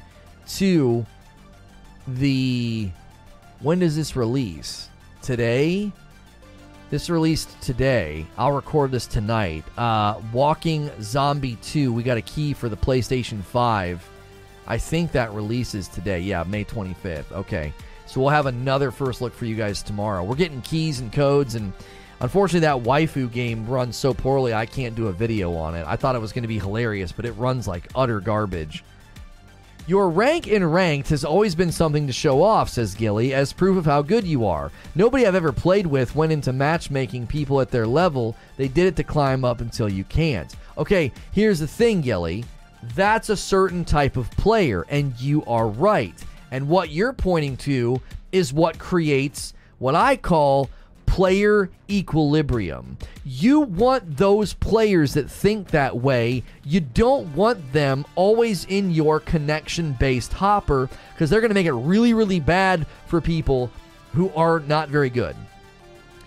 to 0.56 1.06
the 2.08 2.90
when 3.60 3.78
does 3.78 3.96
this 3.96 4.16
release? 4.16 4.88
Today? 5.22 5.92
This 6.88 7.10
released 7.10 7.60
today. 7.60 8.26
I'll 8.38 8.52
record 8.52 8.92
this 8.92 9.06
tonight. 9.06 9.64
Uh, 9.76 10.20
Walking 10.32 10.90
Zombie 11.00 11.56
2. 11.62 11.92
We 11.92 12.02
got 12.02 12.16
a 12.16 12.22
key 12.22 12.52
for 12.52 12.68
the 12.68 12.76
PlayStation 12.76 13.42
5. 13.42 14.08
I 14.68 14.78
think 14.78 15.12
that 15.12 15.32
releases 15.32 15.88
today. 15.88 16.20
Yeah, 16.20 16.44
May 16.44 16.64
25th. 16.64 17.32
Okay. 17.32 17.72
So 18.06 18.20
we'll 18.20 18.30
have 18.30 18.46
another 18.46 18.90
first 18.90 19.20
look 19.20 19.34
for 19.34 19.46
you 19.46 19.56
guys 19.56 19.82
tomorrow. 19.82 20.22
We're 20.22 20.36
getting 20.36 20.62
keys 20.62 21.00
and 21.00 21.12
codes, 21.12 21.56
and 21.56 21.72
unfortunately, 22.20 22.60
that 22.60 22.84
waifu 22.84 23.30
game 23.32 23.66
runs 23.66 23.96
so 23.96 24.14
poorly 24.14 24.54
I 24.54 24.64
can't 24.64 24.94
do 24.94 25.08
a 25.08 25.12
video 25.12 25.54
on 25.54 25.74
it. 25.74 25.84
I 25.88 25.96
thought 25.96 26.14
it 26.14 26.20
was 26.20 26.32
going 26.32 26.42
to 26.42 26.48
be 26.48 26.58
hilarious, 26.60 27.10
but 27.10 27.24
it 27.24 27.32
runs 27.32 27.66
like 27.66 27.88
utter 27.96 28.20
garbage. 28.20 28.84
Your 29.88 30.10
rank 30.10 30.48
in 30.48 30.64
ranked 30.64 31.10
has 31.10 31.24
always 31.24 31.54
been 31.54 31.70
something 31.70 32.08
to 32.08 32.12
show 32.12 32.42
off, 32.42 32.68
says 32.68 32.92
Gilly, 32.92 33.32
as 33.32 33.52
proof 33.52 33.78
of 33.78 33.84
how 33.84 34.02
good 34.02 34.24
you 34.24 34.44
are. 34.44 34.72
Nobody 34.96 35.24
I've 35.24 35.36
ever 35.36 35.52
played 35.52 35.86
with 35.86 36.16
went 36.16 36.32
into 36.32 36.52
matchmaking 36.52 37.28
people 37.28 37.60
at 37.60 37.70
their 37.70 37.86
level. 37.86 38.34
They 38.56 38.66
did 38.66 38.86
it 38.86 38.96
to 38.96 39.04
climb 39.04 39.44
up 39.44 39.60
until 39.60 39.88
you 39.88 40.02
can't. 40.02 40.52
Okay, 40.76 41.12
here's 41.30 41.60
the 41.60 41.68
thing, 41.68 42.00
Gilly. 42.00 42.44
That's 42.96 43.28
a 43.28 43.36
certain 43.36 43.84
type 43.84 44.16
of 44.16 44.28
player, 44.32 44.84
and 44.88 45.14
you 45.20 45.44
are 45.44 45.68
right. 45.68 46.20
And 46.50 46.68
what 46.68 46.90
you're 46.90 47.12
pointing 47.12 47.56
to 47.58 48.00
is 48.32 48.52
what 48.52 48.80
creates 48.80 49.54
what 49.78 49.94
I 49.94 50.16
call 50.16 50.68
player 51.06 51.70
equilibrium. 51.88 52.98
You 53.24 53.60
want 53.60 54.16
those 54.16 54.52
players 54.52 55.14
that 55.14 55.30
think 55.30 55.68
that 55.68 55.96
way. 55.96 56.42
You 56.64 56.80
don't 56.80 57.34
want 57.34 57.72
them 57.72 58.04
always 58.14 58.64
in 58.66 58.90
your 58.90 59.20
connection 59.20 59.92
based 59.92 60.32
hopper 60.32 60.90
because 61.12 61.30
they're 61.30 61.40
going 61.40 61.50
to 61.50 61.54
make 61.54 61.66
it 61.66 61.72
really, 61.72 62.12
really 62.12 62.40
bad 62.40 62.86
for 63.06 63.20
people 63.20 63.70
who 64.12 64.30
are 64.34 64.60
not 64.60 64.88
very 64.88 65.10
good. 65.10 65.36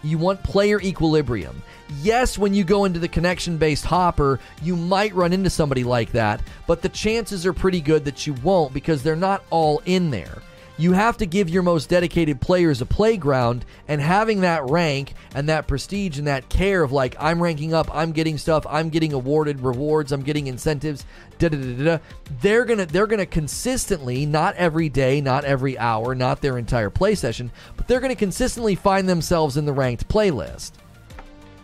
You 0.04 0.18
want 0.18 0.42
player 0.44 0.82
equilibrium. 0.82 1.62
Yes, 2.02 2.38
when 2.38 2.54
you 2.54 2.64
go 2.64 2.86
into 2.86 3.00
the 3.00 3.08
connection 3.08 3.58
based 3.58 3.84
hopper, 3.84 4.40
you 4.62 4.76
might 4.76 5.14
run 5.14 5.34
into 5.34 5.50
somebody 5.50 5.84
like 5.84 6.12
that, 6.14 6.42
but 6.68 6.82
the 6.82 6.90
chances 6.90 7.46
are 7.46 7.54
pretty 7.54 7.82
good 7.82 8.06
that 8.06 8.26
you 8.26 8.34
won't 8.36 8.74
because 8.74 9.04
they're 9.04 9.16
not 9.16 9.44
all 9.50 9.82
in 9.86 10.10
there. 10.10 10.42
You 10.80 10.94
have 10.94 11.18
to 11.18 11.26
give 11.26 11.50
your 11.50 11.62
most 11.62 11.90
dedicated 11.90 12.40
players 12.40 12.80
a 12.80 12.86
playground, 12.86 13.66
and 13.90 14.00
having 14.00 14.40
that 14.42 14.70
rank 14.70 15.14
and 15.36 15.50
that 15.50 15.68
prestige 15.68 16.18
and 16.18 16.28
that 16.28 16.48
care 16.48 16.82
of 16.82 16.94
like, 16.94 17.18
I'm 17.20 17.44
ranking 17.44 17.74
up, 17.74 17.94
I'm 17.94 18.14
getting 18.14 18.38
stuff, 18.38 18.66
I'm 18.66 18.88
getting 18.88 19.12
awarded 19.12 19.60
rewards, 19.60 20.14
I'm 20.14 20.22
getting 20.22 20.48
incentives, 20.48 21.06
da 21.38 21.50
da 21.50 21.58
da 21.58 21.84
da. 21.84 21.98
They're 22.40 22.64
gonna 22.64 22.86
they're 22.86 23.08
gonna 23.08 23.26
consistently, 23.26 24.26
not 24.26 24.56
every 24.56 24.88
day, 24.88 25.20
not 25.20 25.44
every 25.44 25.78
hour, 25.78 26.16
not 26.16 26.40
their 26.42 26.58
entire 26.58 26.90
play 26.90 27.14
session, 27.14 27.52
but 27.76 27.90
they're 27.90 28.00
gonna 28.00 28.16
consistently 28.16 28.76
find 28.76 29.10
themselves 29.10 29.58
in 29.58 29.66
the 29.66 29.74
ranked 29.74 30.08
playlist, 30.08 30.72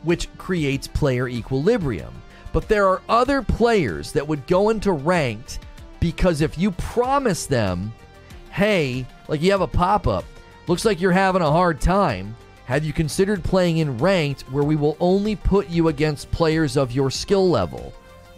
which 0.04 0.28
creates 0.38 0.90
player 0.90 1.30
equilibrium. 1.30 2.14
But 2.52 2.68
there 2.68 2.90
are 2.90 3.02
other 3.08 3.42
players 3.42 4.12
that 4.12 4.28
would 4.28 4.46
go 4.46 4.72
into 4.72 4.92
ranked 4.92 5.60
Because 6.06 6.42
if 6.42 6.56
you 6.56 6.70
promise 6.70 7.48
them, 7.48 7.92
hey, 8.56 9.06
like 9.28 9.42
you 9.42 9.52
have 9.52 9.60
a 9.60 9.68
pop 9.68 10.08
up, 10.08 10.24
looks 10.68 10.86
like 10.86 11.02
you're 11.02 11.12
having 11.12 11.42
a 11.42 11.52
hard 11.52 11.82
time. 11.82 12.34
Have 12.68 12.86
you 12.86 12.94
considered 12.94 13.44
playing 13.44 13.80
in 13.80 13.98
ranked 13.98 14.44
where 14.44 14.64
we 14.64 14.78
will 14.78 14.96
only 15.02 15.36
put 15.36 15.70
you 15.70 15.90
against 15.90 16.32
players 16.32 16.78
of 16.78 16.94
your 16.94 17.12
skill 17.12 17.50
level? 17.50 17.94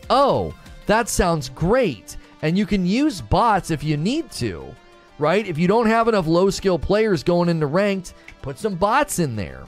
Oh, 0.09 0.55
that 0.87 1.07
sounds 1.07 1.49
great. 1.49 2.17
And 2.41 2.57
you 2.57 2.65
can 2.65 2.83
use 2.83 3.21
bots 3.21 3.69
if 3.69 3.83
you 3.83 3.95
need 3.95 4.31
to, 4.31 4.75
right? 5.19 5.45
If 5.45 5.59
you 5.59 5.67
don't 5.67 5.85
have 5.85 6.07
enough 6.07 6.25
low 6.25 6.49
skill 6.49 6.79
players 6.79 7.21
going 7.21 7.47
into 7.47 7.67
ranked, 7.67 8.15
put 8.41 8.57
some 8.57 8.73
bots 8.73 9.19
in 9.19 9.35
there. 9.35 9.65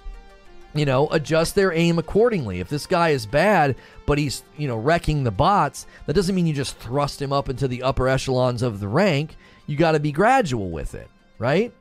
You 0.74 0.86
know, 0.86 1.10
adjust 1.10 1.54
their 1.54 1.74
aim 1.74 2.00
accordingly. 2.00 2.60
If 2.60 2.70
this 2.70 2.88
guy 2.88 3.10
is 3.10 3.26
bad, 3.26 3.76
but 4.08 4.18
he's, 4.18 4.44
you 4.58 4.68
know, 4.68 4.78
wrecking 4.78 5.24
the 5.24 5.32
bots, 5.32 5.86
that 6.08 6.14
doesn't 6.14 6.34
mean 6.34 6.48
you 6.48 6.54
just 6.54 6.78
thrust 6.78 7.22
him 7.22 7.32
up 7.32 7.50
into 7.50 7.68
the 7.68 7.84
upper 7.84 8.08
echelons 8.08 8.64
of 8.64 8.80
the 8.80 8.88
rank. 8.88 9.36
You 9.70 9.78
got 9.78 9.92
to 9.92 10.00
be 10.00 10.12
gradual 10.12 10.72
with 10.72 10.96
it, 10.96 11.08
right? 11.38 11.72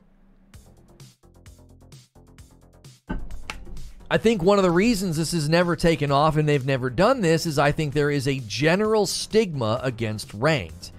I 4.11 4.17
think 4.19 4.43
one 4.43 4.59
of 4.59 4.63
the 4.63 4.69
reasons 4.69 5.17
this 5.17 5.31
has 5.31 5.49
never 5.49 5.75
taken 5.75 6.11
off 6.11 6.37
and 6.37 6.47
they've 6.47 6.63
never 6.63 6.91
done 6.91 7.21
this 7.21 7.47
is 7.47 7.57
I 7.57 7.71
think 7.71 7.95
there 7.95 8.11
is 8.11 8.27
a 8.27 8.41
general 8.41 9.07
stigma 9.07 9.79
against 9.81 10.31
ranked. 10.35 10.91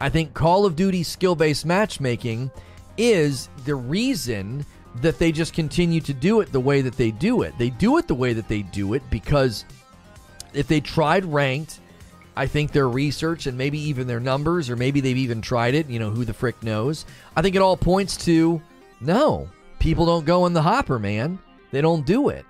I 0.00 0.10
think 0.10 0.34
Call 0.34 0.66
of 0.66 0.76
Duty 0.76 1.02
skill 1.02 1.34
based 1.34 1.64
matchmaking 1.64 2.50
is 2.98 3.48
the 3.64 3.76
reason 3.76 4.66
that 4.96 5.18
they 5.18 5.32
just 5.32 5.54
continue 5.54 6.02
to 6.02 6.12
do 6.12 6.42
it 6.42 6.52
the 6.52 6.60
way 6.60 6.82
that 6.82 6.98
they 6.98 7.10
do 7.10 7.40
it. 7.40 7.56
They 7.56 7.70
do 7.70 7.96
it 7.96 8.06
the 8.06 8.14
way 8.14 8.34
that 8.34 8.48
they 8.48 8.64
do 8.64 8.92
it 8.92 9.02
because 9.08 9.64
if 10.52 10.66
they 10.66 10.80
tried 10.80 11.24
ranked, 11.24 11.80
I 12.38 12.46
think 12.46 12.70
their 12.70 12.88
research 12.88 13.48
and 13.48 13.58
maybe 13.58 13.80
even 13.80 14.06
their 14.06 14.20
numbers, 14.20 14.70
or 14.70 14.76
maybe 14.76 15.00
they've 15.00 15.16
even 15.16 15.42
tried 15.42 15.74
it, 15.74 15.90
you 15.90 15.98
know, 15.98 16.10
who 16.10 16.24
the 16.24 16.32
frick 16.32 16.62
knows. 16.62 17.04
I 17.34 17.42
think 17.42 17.56
it 17.56 17.62
all 17.62 17.76
points 17.76 18.16
to 18.26 18.62
no, 19.00 19.48
people 19.80 20.06
don't 20.06 20.24
go 20.24 20.46
in 20.46 20.52
the 20.52 20.62
hopper, 20.62 21.00
man. 21.00 21.40
They 21.72 21.80
don't 21.80 22.06
do 22.06 22.28
it. 22.28 22.46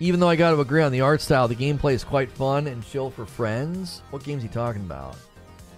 Even 0.00 0.18
though 0.18 0.28
I 0.28 0.34
got 0.34 0.50
to 0.50 0.60
agree 0.60 0.82
on 0.82 0.90
the 0.90 1.00
art 1.00 1.20
style, 1.20 1.46
the 1.46 1.54
gameplay 1.54 1.92
is 1.92 2.02
quite 2.02 2.28
fun 2.32 2.66
and 2.66 2.84
chill 2.84 3.08
for 3.08 3.24
friends. 3.24 4.02
What 4.10 4.24
game's 4.24 4.42
he 4.42 4.48
talking 4.48 4.82
about? 4.82 5.16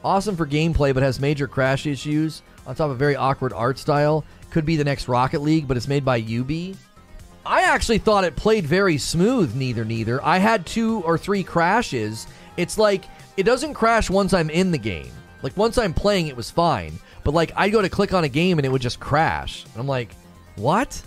Awesome 0.02 0.34
for 0.34 0.46
gameplay, 0.46 0.94
but 0.94 1.02
has 1.02 1.20
major 1.20 1.46
crash 1.46 1.84
issues. 1.84 2.40
On 2.66 2.74
top 2.74 2.90
of 2.90 2.98
very 2.98 3.16
awkward 3.16 3.52
art 3.52 3.78
style. 3.78 4.24
Could 4.48 4.64
be 4.64 4.76
the 4.76 4.84
next 4.84 5.08
Rocket 5.08 5.42
League, 5.42 5.68
but 5.68 5.76
it's 5.76 5.88
made 5.88 6.06
by 6.06 6.16
Ubi. 6.16 6.74
I 7.50 7.62
actually 7.62 7.98
thought 7.98 8.22
it 8.22 8.36
played 8.36 8.64
very 8.64 8.96
smooth, 8.96 9.56
neither, 9.56 9.84
neither. 9.84 10.24
I 10.24 10.38
had 10.38 10.64
two 10.64 11.02
or 11.02 11.18
three 11.18 11.42
crashes. 11.42 12.28
It's 12.56 12.78
like, 12.78 13.06
it 13.36 13.42
doesn't 13.42 13.74
crash 13.74 14.08
once 14.08 14.32
I'm 14.32 14.50
in 14.50 14.70
the 14.70 14.78
game. 14.78 15.10
Like, 15.42 15.56
once 15.56 15.76
I'm 15.76 15.92
playing, 15.92 16.28
it 16.28 16.36
was 16.36 16.48
fine. 16.48 16.96
But, 17.24 17.34
like, 17.34 17.50
I'd 17.56 17.72
go 17.72 17.82
to 17.82 17.88
click 17.88 18.14
on 18.14 18.22
a 18.22 18.28
game 18.28 18.60
and 18.60 18.64
it 18.64 18.68
would 18.68 18.80
just 18.80 19.00
crash. 19.00 19.64
And 19.64 19.80
I'm 19.80 19.88
like, 19.88 20.14
what? 20.54 21.02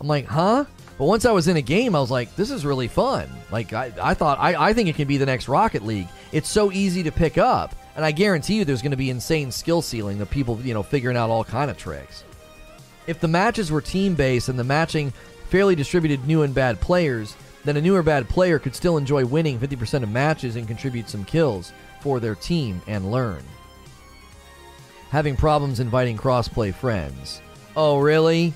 I'm 0.00 0.08
like, 0.08 0.26
huh? 0.26 0.64
But 0.98 1.04
once 1.04 1.24
I 1.24 1.30
was 1.30 1.46
in 1.46 1.56
a 1.56 1.62
game, 1.62 1.94
I 1.94 2.00
was 2.00 2.10
like, 2.10 2.34
this 2.34 2.50
is 2.50 2.66
really 2.66 2.88
fun. 2.88 3.30
Like, 3.52 3.72
I, 3.72 3.92
I 4.02 4.14
thought, 4.14 4.40
I, 4.40 4.70
I 4.70 4.72
think 4.72 4.88
it 4.88 4.96
can 4.96 5.06
be 5.06 5.18
the 5.18 5.26
next 5.26 5.46
Rocket 5.46 5.84
League. 5.84 6.08
It's 6.32 6.48
so 6.48 6.72
easy 6.72 7.04
to 7.04 7.12
pick 7.12 7.38
up. 7.38 7.76
And 7.94 8.04
I 8.04 8.10
guarantee 8.10 8.56
you 8.56 8.64
there's 8.64 8.82
going 8.82 8.90
to 8.90 8.96
be 8.96 9.10
insane 9.10 9.52
skill 9.52 9.82
ceiling, 9.82 10.18
the 10.18 10.26
people, 10.26 10.60
you 10.62 10.74
know, 10.74 10.82
figuring 10.82 11.16
out 11.16 11.30
all 11.30 11.44
kind 11.44 11.70
of 11.70 11.78
tricks. 11.78 12.24
If 13.06 13.20
the 13.20 13.28
matches 13.28 13.70
were 13.70 13.80
team 13.80 14.16
based 14.16 14.48
and 14.48 14.58
the 14.58 14.64
matching 14.64 15.12
fairly 15.46 15.74
distributed 15.74 16.26
new 16.26 16.42
and 16.42 16.54
bad 16.54 16.80
players, 16.80 17.36
then 17.64 17.76
a 17.76 17.80
new 17.80 17.96
or 17.96 18.02
bad 18.02 18.28
player 18.28 18.58
could 18.58 18.74
still 18.74 18.96
enjoy 18.96 19.24
winning 19.24 19.58
50% 19.58 20.02
of 20.02 20.10
matches 20.10 20.56
and 20.56 20.66
contribute 20.66 21.08
some 21.08 21.24
kills 21.24 21.72
for 22.00 22.20
their 22.20 22.34
team 22.34 22.80
and 22.86 23.10
learn. 23.10 23.42
Having 25.10 25.36
problems 25.36 25.80
inviting 25.80 26.16
crossplay 26.16 26.74
friends. 26.74 27.40
Oh, 27.76 27.98
really? 27.98 28.52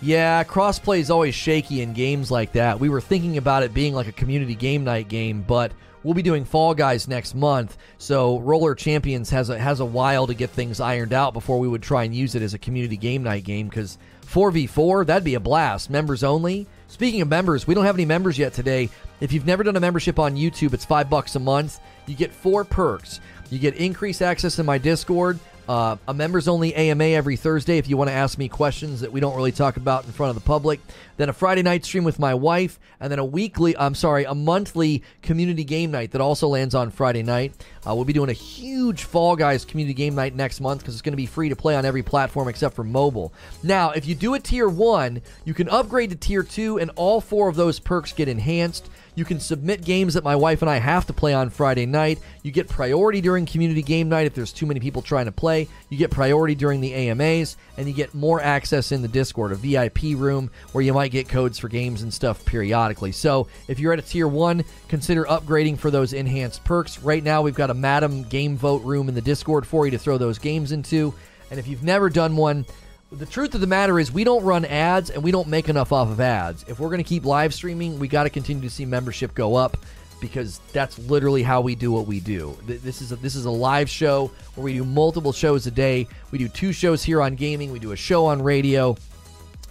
Yeah, 0.00 0.44
crossplay 0.44 0.98
is 0.98 1.10
always 1.10 1.34
shaky 1.34 1.80
in 1.80 1.92
games 1.92 2.30
like 2.30 2.52
that. 2.52 2.78
We 2.78 2.88
were 2.88 3.00
thinking 3.00 3.38
about 3.38 3.62
it 3.62 3.72
being 3.72 3.94
like 3.94 4.06
a 4.06 4.12
community 4.12 4.54
game 4.54 4.84
night 4.84 5.08
game, 5.08 5.42
but 5.42 5.72
we'll 6.02 6.14
be 6.14 6.22
doing 6.22 6.44
Fall 6.44 6.74
Guys 6.74 7.08
next 7.08 7.34
month, 7.34 7.76
so 7.98 8.38
Roller 8.40 8.74
Champions 8.74 9.30
has 9.30 9.50
a 9.50 9.58
has 9.58 9.80
a 9.80 9.84
while 9.84 10.26
to 10.26 10.34
get 10.34 10.50
things 10.50 10.78
ironed 10.78 11.12
out 11.12 11.32
before 11.32 11.58
we 11.58 11.68
would 11.68 11.82
try 11.82 12.04
and 12.04 12.14
use 12.14 12.34
it 12.34 12.42
as 12.42 12.54
a 12.54 12.58
community 12.58 12.96
game 12.96 13.22
night 13.22 13.44
game 13.44 13.68
because 13.68 13.98
4v4 14.34 15.06
that'd 15.06 15.22
be 15.22 15.36
a 15.36 15.40
blast. 15.40 15.90
Members 15.90 16.24
only. 16.24 16.66
Speaking 16.88 17.20
of 17.20 17.28
members, 17.28 17.68
we 17.68 17.74
don't 17.74 17.84
have 17.84 17.94
any 17.94 18.04
members 18.04 18.36
yet 18.36 18.52
today. 18.52 18.90
If 19.20 19.32
you've 19.32 19.46
never 19.46 19.62
done 19.62 19.76
a 19.76 19.80
membership 19.80 20.18
on 20.18 20.34
YouTube, 20.34 20.74
it's 20.74 20.84
five 20.84 21.08
bucks 21.08 21.36
a 21.36 21.38
month. 21.38 21.78
You 22.06 22.16
get 22.16 22.32
four 22.32 22.64
perks. 22.64 23.20
You 23.50 23.60
get 23.60 23.76
increased 23.76 24.22
access 24.22 24.56
to 24.56 24.64
my 24.64 24.76
Discord, 24.76 25.38
uh, 25.68 25.96
a 26.06 26.14
members 26.14 26.48
only 26.48 26.74
AMA 26.74 27.04
every 27.04 27.36
Thursday 27.36 27.78
if 27.78 27.88
you 27.88 27.96
want 27.96 28.08
to 28.08 28.14
ask 28.14 28.38
me 28.38 28.48
questions 28.48 29.00
that 29.00 29.12
we 29.12 29.20
don't 29.20 29.36
really 29.36 29.52
talk 29.52 29.76
about 29.76 30.04
in 30.04 30.12
front 30.12 30.30
of 30.30 30.34
the 30.34 30.46
public. 30.46 30.80
Then 31.16 31.28
a 31.28 31.32
Friday 31.32 31.62
night 31.62 31.84
stream 31.84 32.04
with 32.04 32.18
my 32.18 32.34
wife, 32.34 32.78
and 33.00 33.10
then 33.10 33.18
a 33.18 33.24
weekly, 33.24 33.76
I'm 33.76 33.94
sorry, 33.94 34.24
a 34.24 34.34
monthly 34.34 35.02
community 35.22 35.64
game 35.64 35.90
night 35.90 36.10
that 36.10 36.20
also 36.20 36.48
lands 36.48 36.74
on 36.74 36.90
Friday 36.90 37.22
night. 37.22 37.54
Uh, 37.86 37.94
we'll 37.94 38.04
be 38.04 38.12
doing 38.12 38.30
a 38.30 38.34
huge 38.34 39.04
Fall 39.04 39.36
Guys 39.36 39.64
community 39.64 39.94
game 39.94 40.14
night 40.14 40.34
next 40.34 40.60
month 40.60 40.80
because 40.80 40.94
it's 40.94 41.02
going 41.02 41.12
to 41.12 41.16
be 41.16 41.26
free 41.26 41.48
to 41.48 41.56
play 41.56 41.76
on 41.76 41.84
every 41.84 42.02
platform 42.02 42.48
except 42.48 42.74
for 42.74 42.84
mobile. 42.84 43.32
Now, 43.62 43.90
if 43.90 44.06
you 44.06 44.14
do 44.14 44.34
a 44.34 44.40
tier 44.40 44.68
one, 44.68 45.22
you 45.44 45.54
can 45.54 45.68
upgrade 45.68 46.10
to 46.10 46.16
tier 46.16 46.42
two, 46.42 46.78
and 46.78 46.90
all 46.96 47.20
four 47.20 47.48
of 47.48 47.56
those 47.56 47.78
perks 47.78 48.12
get 48.12 48.28
enhanced. 48.28 48.90
You 49.16 49.24
can 49.24 49.38
submit 49.38 49.84
games 49.84 50.14
that 50.14 50.24
my 50.24 50.34
wife 50.34 50.62
and 50.62 50.70
I 50.70 50.78
have 50.78 51.06
to 51.06 51.12
play 51.12 51.34
on 51.34 51.50
Friday 51.50 51.86
night. 51.86 52.18
You 52.42 52.50
get 52.50 52.68
priority 52.68 53.20
during 53.20 53.46
community 53.46 53.82
game 53.82 54.08
night 54.08 54.26
if 54.26 54.34
there's 54.34 54.52
too 54.52 54.66
many 54.66 54.80
people 54.80 55.02
trying 55.02 55.26
to 55.26 55.32
play. 55.32 55.68
You 55.88 55.96
get 55.96 56.10
priority 56.10 56.54
during 56.54 56.80
the 56.80 56.92
AMAs, 56.92 57.56
and 57.76 57.86
you 57.86 57.94
get 57.94 58.12
more 58.14 58.40
access 58.40 58.90
in 58.90 59.02
the 59.02 59.08
Discord, 59.08 59.52
a 59.52 59.54
VIP 59.54 60.16
room 60.16 60.50
where 60.72 60.82
you 60.82 60.92
might 60.92 61.12
get 61.12 61.28
codes 61.28 61.58
for 61.58 61.68
games 61.68 62.02
and 62.02 62.12
stuff 62.12 62.44
periodically. 62.44 63.12
So 63.12 63.46
if 63.68 63.78
you're 63.78 63.92
at 63.92 63.98
a 64.00 64.02
tier 64.02 64.26
one, 64.26 64.64
consider 64.88 65.24
upgrading 65.24 65.78
for 65.78 65.90
those 65.90 66.12
enhanced 66.12 66.64
perks. 66.64 66.98
Right 66.98 67.22
now, 67.22 67.42
we've 67.42 67.54
got 67.54 67.70
a 67.70 67.74
Madam 67.74 68.24
game 68.24 68.56
vote 68.56 68.82
room 68.82 69.08
in 69.08 69.14
the 69.14 69.20
Discord 69.20 69.66
for 69.66 69.84
you 69.84 69.92
to 69.92 69.98
throw 69.98 70.18
those 70.18 70.38
games 70.38 70.72
into. 70.72 71.14
And 71.50 71.60
if 71.60 71.68
you've 71.68 71.84
never 71.84 72.10
done 72.10 72.36
one, 72.36 72.66
the 73.14 73.26
truth 73.26 73.54
of 73.54 73.60
the 73.60 73.66
matter 73.66 73.98
is 73.98 74.12
we 74.12 74.24
don't 74.24 74.44
run 74.44 74.64
ads 74.64 75.10
and 75.10 75.22
we 75.22 75.30
don't 75.30 75.48
make 75.48 75.68
enough 75.68 75.92
off 75.92 76.08
of 76.08 76.20
ads. 76.20 76.64
If 76.68 76.78
we're 76.78 76.88
going 76.88 77.02
to 77.02 77.08
keep 77.08 77.24
live 77.24 77.54
streaming, 77.54 77.98
we 77.98 78.08
got 78.08 78.24
to 78.24 78.30
continue 78.30 78.62
to 78.62 78.70
see 78.70 78.84
membership 78.84 79.34
go 79.34 79.54
up 79.54 79.76
because 80.20 80.60
that's 80.72 80.98
literally 80.98 81.42
how 81.42 81.60
we 81.60 81.74
do 81.74 81.92
what 81.92 82.06
we 82.06 82.20
do. 82.20 82.56
This 82.66 83.02
is 83.02 83.12
a, 83.12 83.16
this 83.16 83.34
is 83.34 83.44
a 83.44 83.50
live 83.50 83.90
show 83.90 84.30
where 84.54 84.64
we 84.64 84.74
do 84.74 84.84
multiple 84.84 85.32
shows 85.32 85.66
a 85.66 85.70
day. 85.70 86.06
We 86.30 86.38
do 86.38 86.48
two 86.48 86.72
shows 86.72 87.02
here 87.02 87.20
on 87.20 87.34
gaming, 87.34 87.72
we 87.72 87.78
do 87.78 87.92
a 87.92 87.96
show 87.96 88.26
on 88.26 88.42
radio. 88.42 88.96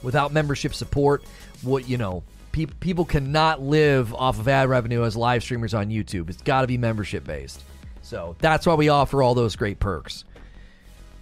Without 0.01 0.33
membership 0.33 0.73
support, 0.73 1.23
what 1.61 1.87
you 1.87 1.97
know, 1.97 2.23
people 2.51 2.75
people 2.81 3.05
cannot 3.05 3.61
live 3.61 4.13
off 4.13 4.37
of 4.37 4.47
ad 4.49 4.67
revenue 4.67 5.03
as 5.05 5.15
live 5.15 5.41
streamers 5.43 5.73
on 5.73 5.87
YouTube. 5.89 6.29
It's 6.29 6.41
got 6.41 6.61
to 6.61 6.67
be 6.67 6.77
membership 6.77 7.23
based. 7.23 7.63
So, 8.01 8.35
that's 8.39 8.65
why 8.65 8.73
we 8.73 8.89
offer 8.89 9.23
all 9.23 9.33
those 9.33 9.55
great 9.55 9.79
perks. 9.79 10.25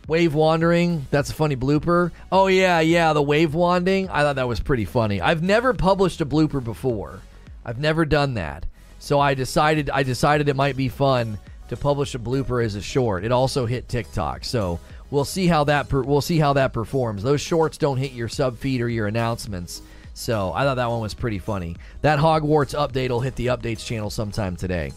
Wave 0.08 0.34
wandering, 0.34 1.06
that's 1.12 1.30
a 1.30 1.34
funny 1.34 1.56
blooper. 1.56 2.12
Oh 2.32 2.48
yeah, 2.48 2.80
yeah, 2.80 3.14
the 3.14 3.22
wave 3.22 3.54
wanding. 3.54 4.10
I 4.10 4.22
thought 4.22 4.36
that 4.36 4.48
was 4.48 4.60
pretty 4.60 4.86
funny. 4.86 5.22
I've 5.22 5.44
never 5.44 5.74
published 5.74 6.22
a 6.22 6.26
blooper 6.26 6.64
before. 6.64 7.20
I've 7.64 7.80
never 7.80 8.06
done 8.06 8.34
that. 8.34 8.66
So 9.00 9.20
I 9.20 9.34
decided 9.34 9.90
I 9.90 10.04
decided 10.04 10.50
it 10.50 10.56
might 10.56 10.76
be 10.76 10.90
fun 10.90 11.38
to 11.70 11.78
publish 11.78 12.16
a 12.16 12.20
blooper 12.20 12.64
as 12.64 12.76
a 12.76 12.82
short. 12.82 13.24
It 13.24 13.32
also 13.32 13.66
hit 13.66 13.88
TikTok. 13.88 14.44
So 14.44 14.80
we'll 15.12 15.26
see 15.26 15.48
how 15.48 15.64
that 15.66 15.88
per, 15.88 16.02
we'll 16.02 16.22
see 16.22 16.38
how 16.38 16.54
that 16.54 16.74
performs. 16.74 17.24
Those 17.24 17.42
shorts 17.42 17.78
don't 17.78 17.98
hit 17.98 18.12
your 18.12 18.28
sub 18.28 18.58
feed 18.58 18.82
or 18.82 18.90
your 18.90 19.08
announcements. 19.08 19.82
So 20.14 20.52
I 20.54 20.64
thought 20.64 20.76
that 20.76 20.90
one 20.90 21.00
was 21.00 21.14
pretty 21.14 21.40
funny. 21.40 21.78
That 22.02 22.20
Hogwarts 22.20 22.76
update 22.76 23.10
will 23.10 23.22
hit 23.22 23.36
the 23.36 23.48
updates 23.48 23.86
channel 23.86 24.10
sometime 24.10 24.56
today. 24.56 24.92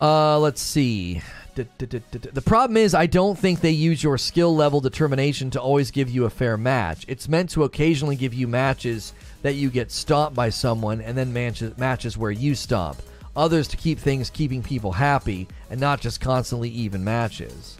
Uh, 0.00 0.38
let's 0.38 0.60
see. 0.60 1.22
The 1.54 2.42
problem 2.44 2.76
is, 2.76 2.94
I 2.94 3.06
don't 3.06 3.38
think 3.38 3.60
they 3.60 3.70
use 3.70 4.02
your 4.02 4.18
skill 4.18 4.54
level 4.54 4.80
determination 4.80 5.50
to 5.50 5.60
always 5.60 5.90
give 5.90 6.10
you 6.10 6.24
a 6.24 6.30
fair 6.30 6.56
match. 6.56 7.04
It's 7.08 7.28
meant 7.28 7.50
to 7.50 7.64
occasionally 7.64 8.16
give 8.16 8.34
you 8.34 8.48
matches 8.48 9.12
that 9.42 9.54
you 9.54 9.70
get 9.70 9.92
stomped 9.92 10.34
by 10.34 10.50
someone 10.50 11.00
and 11.00 11.16
then 11.16 11.32
matches, 11.32 12.18
where 12.18 12.30
you 12.30 12.54
stomp. 12.54 13.00
Others 13.36 13.68
to 13.68 13.76
keep 13.76 13.98
things 13.98 14.30
keeping 14.30 14.62
people 14.62 14.92
happy 14.92 15.48
and 15.70 15.80
not 15.80 16.00
just 16.00 16.20
constantly 16.20 16.68
even 16.70 17.02
matches. 17.02 17.76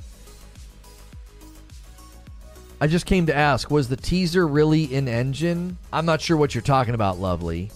I 2.80 2.86
just 2.86 3.06
came 3.06 3.26
to 3.26 3.34
ask 3.34 3.70
was 3.70 3.88
the 3.88 3.96
teaser 3.96 4.46
really 4.46 4.84
in 4.92 5.08
engine? 5.08 5.78
I'm 5.92 6.06
not 6.06 6.20
sure 6.20 6.36
what 6.36 6.54
you're 6.54 6.62
talking 6.62 6.94
about, 6.94 7.18
lovely 7.18 7.70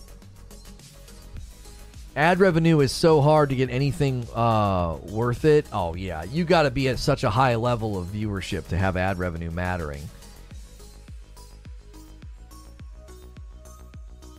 ad 2.18 2.40
revenue 2.40 2.80
is 2.80 2.90
so 2.90 3.20
hard 3.20 3.50
to 3.50 3.54
get 3.54 3.70
anything 3.70 4.26
uh, 4.34 4.96
worth 5.04 5.44
it. 5.44 5.64
Oh 5.72 5.94
yeah, 5.94 6.24
you 6.24 6.44
got 6.44 6.62
to 6.62 6.70
be 6.70 6.88
at 6.88 6.98
such 6.98 7.22
a 7.22 7.30
high 7.30 7.54
level 7.54 7.96
of 7.96 8.08
viewership 8.08 8.66
to 8.68 8.76
have 8.76 8.96
ad 8.96 9.20
revenue 9.20 9.52
mattering. 9.52 10.02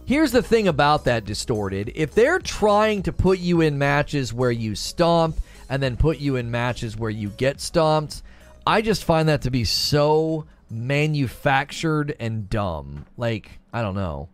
Here's 0.06 0.34
the 0.34 0.44
thing 0.44 0.68
about 0.68 1.06
that 1.06 1.24
distorted. 1.24 1.94
If 1.96 2.14
they're 2.14 2.40
trying 2.40 3.04
to 3.04 3.14
put 3.14 3.40
you 3.40 3.62
in 3.62 3.78
matches 3.78 4.34
where 4.34 4.52
you 4.52 4.76
stomp 4.76 5.40
and 5.70 5.82
then 5.82 5.96
put 5.96 6.18
you 6.18 6.36
in 6.36 6.52
matches 6.52 6.98
where 6.98 7.12
you 7.12 7.30
get 7.30 7.62
stomped, 7.62 8.24
I 8.68 8.82
just 8.82 9.06
find 9.06 9.30
that 9.30 9.44
to 9.44 9.52
be 9.52 9.64
so 9.64 10.46
manufactured 10.70 12.16
and 12.20 12.50
dumb. 12.50 13.06
Like, 13.16 13.52
I 13.72 13.82
don't 13.82 13.96
know. 13.96 14.28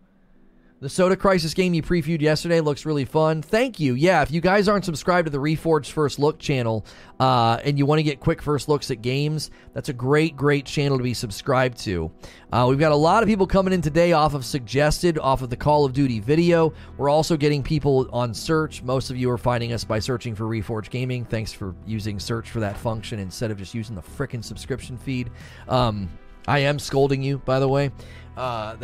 The 0.82 0.90
Soda 0.90 1.16
Crisis 1.16 1.54
game 1.54 1.74
you 1.74 1.82
previewed 1.82 2.20
yesterday 2.20 2.60
looks 2.60 2.86
really 2.86 3.06
fun. 3.06 3.42
Thank 3.42 3.80
you. 3.80 3.94
Yeah, 3.94 4.22
if 4.24 4.30
you 4.30 4.42
guys 4.42 4.68
aren't 4.68 4.84
subscribed 4.84 5.26
to 5.26 5.30
the 5.30 5.38
Reforged 5.38 5.92
First 5.92 6.20
Look 6.20 6.38
channel 6.38 6.86
uh, 7.18 7.60
and 7.64 7.78
you 7.78 7.86
want 7.86 8.00
to 8.00 8.04
get 8.04 8.20
quick 8.20 8.42
first 8.42 8.68
looks 8.68 8.92
at 8.92 9.02
games, 9.02 9.52
that's 9.74 9.88
a 9.88 9.94
great, 9.94 10.36
great 10.36 10.66
channel 10.66 10.98
to 10.98 11.04
be 11.04 11.14
subscribed 11.14 11.78
to. 11.86 12.12
Uh, 12.52 12.66
we've 12.70 12.78
got 12.78 12.92
a 12.92 12.96
lot 12.96 13.24
of 13.24 13.30
people 13.30 13.48
coming 13.48 13.72
in 13.72 13.82
today 13.82 14.12
off 14.12 14.34
of 14.34 14.44
suggested, 14.44 15.18
off 15.18 15.42
of 15.42 15.50
the 15.50 15.56
Call 15.56 15.86
of 15.86 15.94
Duty 15.94 16.20
video. 16.20 16.74
We're 16.98 17.10
also 17.10 17.38
getting 17.38 17.64
people 17.64 18.10
on 18.12 18.34
search. 18.34 18.84
Most 18.84 19.10
of 19.10 19.16
you 19.16 19.32
are 19.32 19.38
finding 19.38 19.72
us 19.72 19.86
by 19.86 20.00
searching 20.00 20.36
for 20.36 20.44
Reforged 20.44 20.90
Gaming. 20.90 21.24
Thanks 21.24 21.54
for 21.54 21.74
using 21.86 22.20
search 22.20 22.52
for 22.52 22.60
that 22.60 22.76
function 22.76 23.20
instead 23.20 23.50
of 23.50 23.58
just 23.58 23.74
using 23.74 23.96
the 23.96 24.04
frickin' 24.04 24.44
subscription 24.44 24.98
feed. 24.98 25.32
Um, 25.70 26.10
I 26.50 26.60
am 26.60 26.80
scolding 26.80 27.24
you, 27.24 27.38
by 27.40 27.60
the 27.62 27.68
way. 27.70 27.92
Uh, 28.36 28.76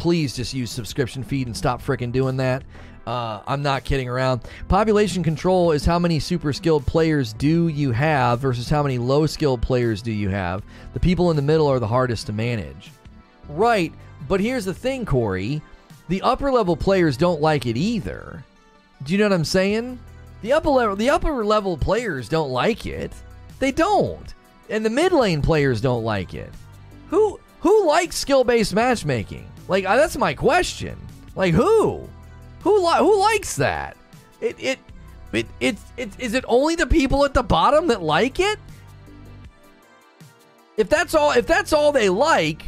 please 0.00 0.34
just 0.34 0.54
use 0.54 0.70
subscription 0.70 1.22
feed 1.22 1.46
and 1.46 1.54
stop 1.54 1.82
freaking 1.82 2.10
doing 2.10 2.38
that. 2.38 2.62
Uh, 3.06 3.40
I'm 3.46 3.62
not 3.62 3.84
kidding 3.84 4.08
around. 4.08 4.40
Population 4.66 5.22
control 5.22 5.72
is 5.72 5.84
how 5.84 5.98
many 5.98 6.18
super 6.18 6.54
skilled 6.54 6.86
players 6.86 7.34
do 7.34 7.68
you 7.68 7.92
have 7.92 8.40
versus 8.40 8.70
how 8.70 8.82
many 8.82 8.96
low 8.96 9.26
skilled 9.26 9.60
players 9.60 10.00
do 10.00 10.10
you 10.10 10.30
have. 10.30 10.62
The 10.94 11.00
people 11.00 11.30
in 11.30 11.36
the 11.36 11.42
middle 11.42 11.66
are 11.66 11.78
the 11.78 11.86
hardest 11.86 12.26
to 12.26 12.32
manage. 12.32 12.90
Right, 13.50 13.92
but 14.26 14.40
here's 14.40 14.64
the 14.64 14.72
thing, 14.72 15.04
Corey. 15.04 15.60
The 16.08 16.22
upper 16.22 16.50
level 16.50 16.76
players 16.76 17.18
don't 17.18 17.42
like 17.42 17.66
it 17.66 17.76
either. 17.76 18.42
Do 19.02 19.12
you 19.12 19.18
know 19.18 19.26
what 19.26 19.34
I'm 19.34 19.44
saying? 19.44 19.98
The 20.40 20.54
upper 20.54 20.70
level, 20.70 20.96
the 20.96 21.10
upper 21.10 21.44
level 21.44 21.76
players 21.76 22.26
don't 22.26 22.50
like 22.50 22.86
it. 22.86 23.12
They 23.58 23.70
don't, 23.70 24.34
and 24.70 24.82
the 24.82 24.90
mid 24.90 25.12
lane 25.12 25.42
players 25.42 25.82
don't 25.82 26.04
like 26.04 26.32
it. 26.32 26.50
Who 27.08 27.38
who 27.60 27.86
likes 27.86 28.16
skill 28.16 28.44
based 28.44 28.74
matchmaking? 28.74 29.49
Like 29.70 29.84
uh, 29.86 29.94
that's 29.96 30.16
my 30.16 30.34
question. 30.34 30.98
Like 31.36 31.54
who? 31.54 32.08
Who 32.62 32.84
li- 32.84 32.98
who 32.98 33.20
likes 33.20 33.54
that? 33.54 33.96
It 34.40 34.56
it 34.58 34.78
it 35.32 35.46
it, 35.60 35.78
it 35.96 36.10
is 36.18 36.34
it 36.34 36.44
only 36.48 36.74
the 36.74 36.88
people 36.88 37.24
at 37.24 37.34
the 37.34 37.44
bottom 37.44 37.86
that 37.86 38.02
like 38.02 38.40
it? 38.40 38.58
If 40.76 40.88
that's 40.88 41.14
all 41.14 41.30
if 41.30 41.46
that's 41.46 41.72
all 41.72 41.92
they 41.92 42.08
like, 42.08 42.64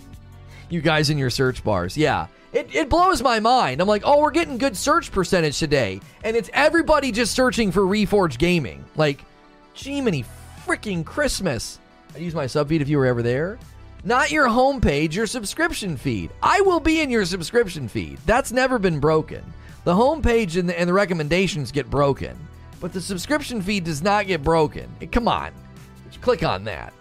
you 0.70 0.80
guys 0.80 1.10
in 1.10 1.18
your 1.18 1.28
search 1.28 1.62
bars. 1.62 1.94
Yeah. 1.94 2.26
It, 2.54 2.74
it 2.74 2.88
blows 2.88 3.22
my 3.22 3.38
mind. 3.38 3.80
I'm 3.80 3.86
like, 3.86 4.02
oh, 4.04 4.20
we're 4.20 4.32
getting 4.32 4.58
good 4.58 4.76
search 4.76 5.12
percentage 5.12 5.58
today. 5.58 6.00
And 6.24 6.36
it's 6.36 6.50
everybody 6.52 7.12
just 7.12 7.32
searching 7.32 7.70
for 7.70 7.82
Reforge 7.82 8.38
Gaming. 8.38 8.84
Like, 8.96 9.24
gee, 9.74 10.00
many 10.00 10.24
freaking 10.66 11.04
Christmas. 11.04 11.78
I 12.12 12.18
use 12.18 12.34
my 12.34 12.48
sub 12.48 12.68
feed 12.68 12.82
if 12.82 12.88
you 12.88 12.98
were 12.98 13.06
ever 13.06 13.22
there. 13.22 13.56
Not 14.04 14.30
your 14.30 14.48
homepage, 14.48 15.14
your 15.14 15.26
subscription 15.26 15.96
feed. 15.96 16.30
I 16.42 16.60
will 16.62 16.80
be 16.80 17.00
in 17.00 17.10
your 17.10 17.24
subscription 17.24 17.86
feed. 17.86 18.18
That's 18.24 18.50
never 18.50 18.78
been 18.78 18.98
broken. 18.98 19.42
The 19.84 19.94
homepage 19.94 20.58
and 20.58 20.68
the, 20.68 20.78
and 20.78 20.88
the 20.88 20.92
recommendations 20.92 21.72
get 21.72 21.90
broken, 21.90 22.36
but 22.80 22.92
the 22.92 23.00
subscription 23.00 23.60
feed 23.60 23.84
does 23.84 24.02
not 24.02 24.26
get 24.26 24.42
broken. 24.42 24.88
Come 25.12 25.28
on, 25.28 25.52
Just 26.08 26.20
click 26.22 26.42
on 26.42 26.64
that. 26.64 26.92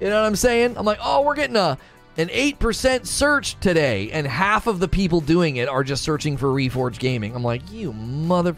You 0.00 0.08
know 0.08 0.20
what 0.20 0.26
I'm 0.26 0.36
saying? 0.36 0.76
I'm 0.76 0.84
like, 0.84 0.98
oh, 1.02 1.22
we're 1.22 1.34
getting 1.34 1.56
a 1.56 1.78
an 2.16 2.28
8% 2.28 3.06
search 3.06 3.58
today, 3.58 4.10
and 4.12 4.24
half 4.26 4.68
of 4.68 4.78
the 4.78 4.86
people 4.86 5.20
doing 5.20 5.56
it 5.56 5.68
are 5.68 5.82
just 5.82 6.04
searching 6.04 6.36
for 6.36 6.46
Reforge 6.46 6.98
Gaming. 6.98 7.34
I'm 7.34 7.42
like, 7.42 7.70
you 7.72 7.92
mother. 7.92 8.56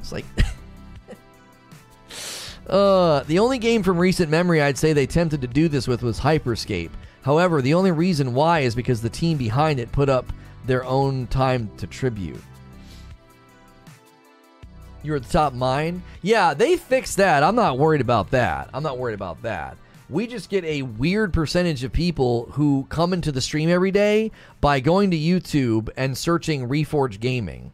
It's 0.00 0.12
like. 0.12 0.24
Uh, 2.68 3.22
the 3.24 3.38
only 3.38 3.58
game 3.58 3.82
from 3.82 3.98
recent 3.98 4.30
memory 4.30 4.60
I'd 4.60 4.76
say 4.76 4.92
they 4.92 5.04
attempted 5.04 5.40
to 5.40 5.46
do 5.46 5.68
this 5.68 5.88
with 5.88 6.02
was 6.02 6.20
Hyperscape. 6.20 6.90
However, 7.22 7.62
the 7.62 7.74
only 7.74 7.92
reason 7.92 8.34
why 8.34 8.60
is 8.60 8.74
because 8.74 9.00
the 9.00 9.08
team 9.08 9.38
behind 9.38 9.80
it 9.80 9.90
put 9.92 10.08
up 10.08 10.26
their 10.66 10.84
own 10.84 11.26
time 11.28 11.70
to 11.78 11.86
tribute. 11.86 12.42
You're 15.02 15.16
at 15.16 15.22
the 15.22 15.32
top 15.32 15.54
mine? 15.54 16.02
Yeah, 16.22 16.54
they 16.54 16.76
fixed 16.76 17.16
that. 17.16 17.42
I'm 17.42 17.54
not 17.54 17.78
worried 17.78 18.00
about 18.00 18.30
that. 18.32 18.68
I'm 18.74 18.82
not 18.82 18.98
worried 18.98 19.14
about 19.14 19.40
that. 19.42 19.76
We 20.10 20.26
just 20.26 20.50
get 20.50 20.64
a 20.64 20.82
weird 20.82 21.32
percentage 21.32 21.84
of 21.84 21.92
people 21.92 22.50
who 22.52 22.86
come 22.88 23.12
into 23.12 23.30
the 23.30 23.40
stream 23.40 23.70
every 23.70 23.90
day 23.90 24.30
by 24.60 24.80
going 24.80 25.10
to 25.10 25.18
YouTube 25.18 25.90
and 25.96 26.16
searching 26.16 26.68
Reforge 26.68 27.20
Gaming. 27.20 27.72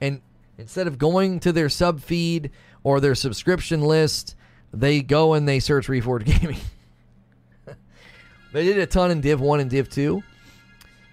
And 0.00 0.20
instead 0.58 0.86
of 0.86 0.98
going 0.98 1.40
to 1.40 1.52
their 1.52 1.68
sub 1.68 2.00
feed 2.00 2.50
or 2.84 3.00
their 3.00 3.14
subscription 3.14 3.82
list, 3.82 4.34
they 4.72 5.02
go 5.02 5.34
and 5.34 5.46
they 5.46 5.60
search 5.60 5.88
Reforged 5.88 6.40
Gaming. 6.40 6.60
they 8.52 8.64
did 8.64 8.78
a 8.78 8.86
ton 8.86 9.10
in 9.10 9.20
Div 9.20 9.40
1 9.40 9.60
and 9.60 9.70
Div 9.70 9.88
2. 9.88 10.22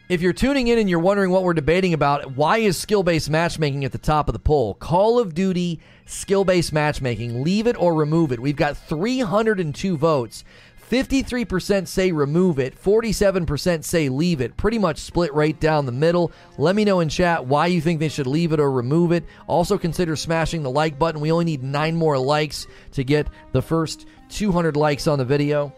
If 0.09 0.22
you're 0.22 0.34
tuning 0.34 0.67
in 0.70 0.80
and 0.80 0.89
you're 0.89 0.97
wondering 0.97 1.30
what 1.30 1.43
we're 1.43 1.53
debating 1.53 1.93
about, 1.93 2.32
why 2.32 2.57
is 2.57 2.78
skill 2.78 3.03
based 3.03 3.30
matchmaking 3.30 3.86
at 3.86 3.91
the 3.91 3.99
top 3.99 4.28
of 4.28 4.34
the 4.34 4.39
poll? 4.39 4.74
Call 4.74 5.20
of 5.20 5.36
Duty 5.36 5.80
skill 6.07 6.43
based 6.43 6.74
matchmaking, 6.74 7.43
leave 7.43 7.67
it 7.67 7.80
or 7.80 7.93
remove 7.93 8.32
it. 8.32 8.39
We've 8.39 8.55
got 8.55 8.76
302 8.76 9.97
votes. 9.97 10.43
53% 10.89 11.87
say 11.87 12.11
remove 12.11 12.57
it, 12.57 12.81
47% 12.81 13.83
say 13.83 14.09
leave 14.09 14.41
it. 14.41 14.57
Pretty 14.57 14.79
much 14.79 14.97
split 14.97 15.31
right 15.33 15.59
down 15.59 15.85
the 15.85 15.91
middle. 15.91 16.31
Let 16.57 16.75
me 16.75 16.83
know 16.83 16.99
in 16.99 17.09
chat 17.09 17.45
why 17.45 17.67
you 17.67 17.79
think 17.79 17.99
they 17.99 18.09
should 18.09 18.25
leave 18.25 18.53
it 18.53 18.59
or 18.59 18.71
remove 18.71 19.11
it. 19.11 19.23
Also 19.45 19.77
consider 19.77 20.15
smashing 20.15 20.63
the 20.63 20.71
like 20.71 20.97
button. 20.97 21.21
We 21.21 21.31
only 21.31 21.45
need 21.45 21.63
9 21.63 21.95
more 21.95 22.17
likes 22.17 22.65
to 22.93 23.03
get 23.03 23.27
the 23.51 23.61
first 23.61 24.07
200 24.29 24.75
likes 24.75 25.05
on 25.05 25.19
the 25.19 25.25
video. 25.25 25.73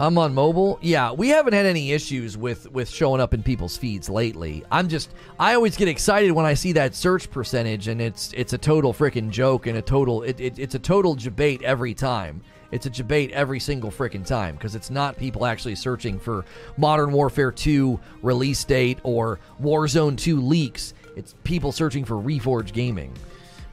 I'm 0.00 0.18
on 0.18 0.34
mobile. 0.34 0.78
Yeah, 0.82 1.12
we 1.12 1.28
haven't 1.28 1.52
had 1.52 1.66
any 1.66 1.92
issues 1.92 2.36
with 2.36 2.70
with 2.72 2.88
showing 2.88 3.20
up 3.20 3.32
in 3.32 3.44
people's 3.44 3.76
feeds 3.76 4.08
lately. 4.08 4.64
I'm 4.72 4.88
just 4.88 5.10
I 5.38 5.54
always 5.54 5.76
get 5.76 5.86
excited 5.86 6.32
when 6.32 6.44
I 6.44 6.54
see 6.54 6.72
that 6.72 6.96
search 6.96 7.30
percentage 7.30 7.86
and 7.86 8.00
it's 8.00 8.32
it's 8.32 8.52
a 8.54 8.58
total 8.58 8.92
freaking 8.92 9.30
joke 9.30 9.66
and 9.68 9.78
a 9.78 9.82
total 9.82 10.22
it, 10.22 10.40
it, 10.40 10.58
it's 10.58 10.74
a 10.74 10.80
total 10.80 11.14
debate 11.14 11.62
every 11.62 11.94
time. 11.94 12.42
It's 12.72 12.86
a 12.86 12.90
debate 12.90 13.30
every 13.30 13.60
single 13.60 13.92
freaking 13.92 14.26
time 14.26 14.56
because 14.56 14.74
it's 14.74 14.90
not 14.90 15.16
people 15.16 15.46
actually 15.46 15.76
searching 15.76 16.18
for 16.18 16.44
Modern 16.76 17.12
Warfare 17.12 17.52
2 17.52 18.00
release 18.22 18.64
date 18.64 18.98
or 19.04 19.38
Warzone 19.62 20.18
2 20.18 20.40
leaks. 20.40 20.92
It's 21.14 21.36
people 21.44 21.70
searching 21.70 22.04
for 22.04 22.16
Reforge 22.16 22.72
Gaming 22.72 23.14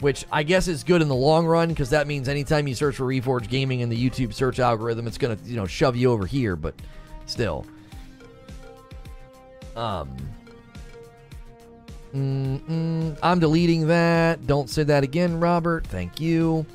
which 0.02 0.26
I 0.32 0.44
guess 0.44 0.68
is 0.68 0.84
good 0.84 1.02
in 1.02 1.08
the 1.08 1.16
long 1.16 1.46
run 1.46 1.70
because 1.70 1.92
that 1.92 2.08
means 2.08 2.28
anytime 2.28 2.68
you 2.68 2.76
search 2.76 2.98
for 2.98 3.06
Reforge 3.06 3.48
Gaming 3.48 3.80
in 3.80 3.90
the 3.90 4.10
YouTube 4.10 4.34
search 4.34 4.60
algorithm, 4.60 5.08
it's 5.08 5.18
gonna 5.18 5.38
you 5.46 5.56
know 5.56 5.66
shove 5.66 5.96
you 5.96 6.12
over 6.12 6.26
here. 6.26 6.56
But 6.56 6.76
still, 7.26 7.66
um, 9.76 10.10
I'm 12.14 13.40
deleting 13.40 13.88
that. 13.88 14.46
Don't 14.46 14.70
say 14.70 14.84
that 14.84 15.04
again, 15.04 15.40
Robert. 15.40 15.88
Thank 15.88 16.20
you. 16.20 16.66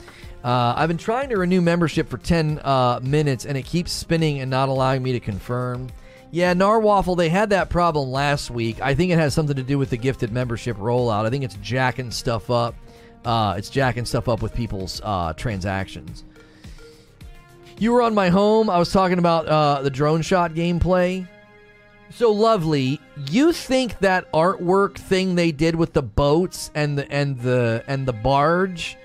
Uh, 0.42 0.74
I've 0.76 0.88
been 0.88 0.96
trying 0.96 1.28
to 1.30 1.36
renew 1.38 1.60
membership 1.60 2.08
for 2.08 2.18
10 2.18 2.60
uh, 2.62 3.00
minutes 3.02 3.46
and 3.46 3.58
it 3.58 3.64
keeps 3.64 3.90
spinning 3.90 4.40
and 4.40 4.50
not 4.50 4.68
allowing 4.68 5.02
me 5.02 5.12
to 5.12 5.20
confirm. 5.20 5.88
Yeah, 6.30 6.54
Narwaffle, 6.54 7.16
they 7.16 7.28
had 7.28 7.50
that 7.50 7.68
problem 7.68 8.10
last 8.10 8.50
week. 8.50 8.80
I 8.80 8.94
think 8.94 9.10
it 9.10 9.18
has 9.18 9.34
something 9.34 9.56
to 9.56 9.62
do 9.62 9.78
with 9.78 9.90
the 9.90 9.96
gifted 9.96 10.32
membership 10.32 10.76
rollout. 10.76 11.24
I 11.24 11.30
think 11.30 11.44
it's 11.44 11.56
jacking 11.56 12.10
stuff 12.10 12.50
up. 12.50 12.74
Uh, 13.26 13.56
it's 13.58 13.68
jacking 13.70 14.04
stuff 14.04 14.28
up 14.28 14.40
with 14.40 14.54
people's 14.54 15.00
uh, 15.04 15.32
transactions. 15.32 16.22
You 17.76 17.92
were 17.92 18.00
on 18.00 18.14
my 18.14 18.28
home. 18.28 18.70
I 18.70 18.78
was 18.78 18.92
talking 18.92 19.18
about 19.18 19.46
uh, 19.46 19.82
the 19.82 19.90
drone 19.90 20.22
shot 20.22 20.54
gameplay. 20.54 21.28
So 22.10 22.30
lovely. 22.30 23.00
You 23.28 23.52
think 23.52 23.98
that 23.98 24.32
artwork 24.32 24.96
thing 24.96 25.34
they 25.34 25.50
did 25.50 25.74
with 25.74 25.92
the 25.92 26.02
boats 26.02 26.70
and 26.74 26.96
the 26.96 27.10
and 27.10 27.38
the 27.40 27.84
and 27.88 28.06
the 28.06 28.12
barge? 28.12 28.96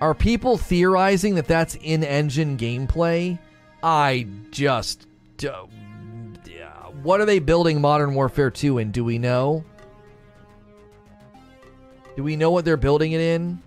Are 0.00 0.12
people 0.12 0.58
theorizing 0.58 1.36
that 1.36 1.46
that's 1.46 1.76
in-engine 1.76 2.58
gameplay? 2.58 3.38
I 3.80 4.26
just. 4.50 5.06
What 7.02 7.20
are 7.20 7.24
they 7.24 7.38
building 7.38 7.80
Modern 7.80 8.14
Warfare 8.14 8.50
2 8.50 8.78
in? 8.78 8.90
Do 8.90 9.04
we 9.04 9.18
know? 9.18 9.64
Do 12.16 12.22
we 12.22 12.36
know 12.36 12.50
what 12.50 12.64
they're 12.64 12.76
building 12.76 13.12
it 13.12 13.20
in? 13.20 13.60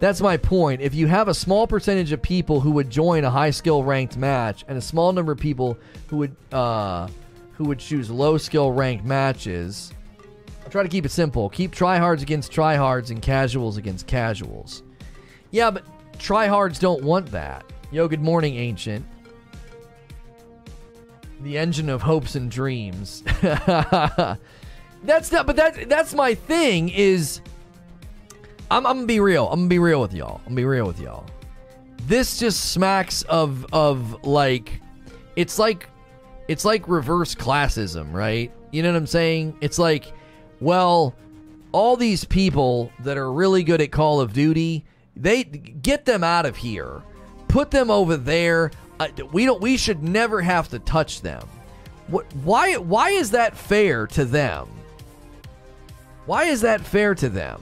That's 0.00 0.20
my 0.20 0.36
point. 0.36 0.82
If 0.82 0.94
you 0.94 1.06
have 1.06 1.28
a 1.28 1.34
small 1.34 1.66
percentage 1.66 2.12
of 2.12 2.20
people 2.20 2.60
who 2.60 2.72
would 2.72 2.90
join 2.90 3.24
a 3.24 3.30
high 3.30 3.50
skill 3.50 3.82
ranked 3.82 4.18
match 4.18 4.64
and 4.68 4.76
a 4.76 4.80
small 4.82 5.12
number 5.12 5.32
of 5.32 5.38
people 5.38 5.78
who 6.08 6.18
would 6.18 6.36
uh, 6.52 7.08
who 7.52 7.64
would 7.64 7.78
choose 7.78 8.10
low 8.10 8.36
skill 8.36 8.72
ranked 8.72 9.04
matches, 9.04 9.92
I 10.66 10.68
try 10.68 10.82
to 10.82 10.88
keep 10.88 11.06
it 11.06 11.10
simple. 11.10 11.48
Keep 11.48 11.74
tryhards 11.74 12.20
against 12.20 12.52
tryhards 12.52 13.10
and 13.10 13.22
casuals 13.22 13.76
against 13.76 14.06
casuals. 14.06 14.82
Yeah, 15.50 15.70
but 15.70 15.84
tryhards 16.18 16.80
don't 16.80 17.02
want 17.02 17.30
that. 17.30 17.64
Yo, 17.90 18.08
good 18.08 18.22
morning, 18.22 18.56
Ancient. 18.56 19.06
The 21.42 21.56
engine 21.56 21.88
of 21.88 22.02
hopes 22.02 22.34
and 22.34 22.50
dreams. 22.50 23.22
that's 25.04 25.30
not, 25.30 25.46
but 25.46 25.56
that 25.56 25.88
that's 25.88 26.14
my 26.14 26.34
thing. 26.34 26.88
Is 26.88 27.40
I'm, 28.70 28.86
I'm 28.86 28.96
gonna 28.96 29.06
be 29.06 29.20
real. 29.20 29.48
I'm 29.48 29.60
gonna 29.60 29.68
be 29.68 29.78
real 29.78 30.00
with 30.00 30.12
y'all. 30.14 30.38
I'm 30.38 30.44
gonna 30.44 30.56
be 30.56 30.64
real 30.64 30.86
with 30.86 31.00
y'all. 31.00 31.26
This 32.06 32.38
just 32.38 32.72
smacks 32.72 33.22
of 33.22 33.66
of 33.72 34.24
like, 34.24 34.80
it's 35.36 35.58
like, 35.58 35.88
it's 36.48 36.64
like 36.64 36.88
reverse 36.88 37.34
classism, 37.34 38.12
right? 38.12 38.52
You 38.72 38.82
know 38.82 38.90
what 38.92 38.98
I'm 38.98 39.06
saying? 39.06 39.56
It's 39.60 39.78
like, 39.78 40.12
well, 40.60 41.14
all 41.72 41.96
these 41.96 42.24
people 42.24 42.90
that 43.00 43.16
are 43.16 43.32
really 43.32 43.62
good 43.62 43.80
at 43.80 43.90
Call 43.90 44.20
of 44.20 44.32
Duty, 44.32 44.84
they 45.16 45.44
get 45.44 46.04
them 46.04 46.24
out 46.24 46.46
of 46.46 46.56
here, 46.56 47.02
put 47.48 47.70
them 47.70 47.90
over 47.90 48.16
there. 48.16 48.70
Uh, 49.00 49.08
we 49.32 49.44
don't. 49.44 49.60
We 49.60 49.76
should 49.76 50.02
never 50.02 50.40
have 50.40 50.68
to 50.68 50.78
touch 50.78 51.20
them. 51.20 51.46
What? 52.08 52.26
Why? 52.36 52.76
Why 52.76 53.10
is 53.10 53.30
that 53.32 53.56
fair 53.56 54.06
to 54.08 54.24
them? 54.24 54.68
Why 56.26 56.44
is 56.44 56.60
that 56.62 56.80
fair 56.80 57.14
to 57.16 57.28
them? 57.28 57.60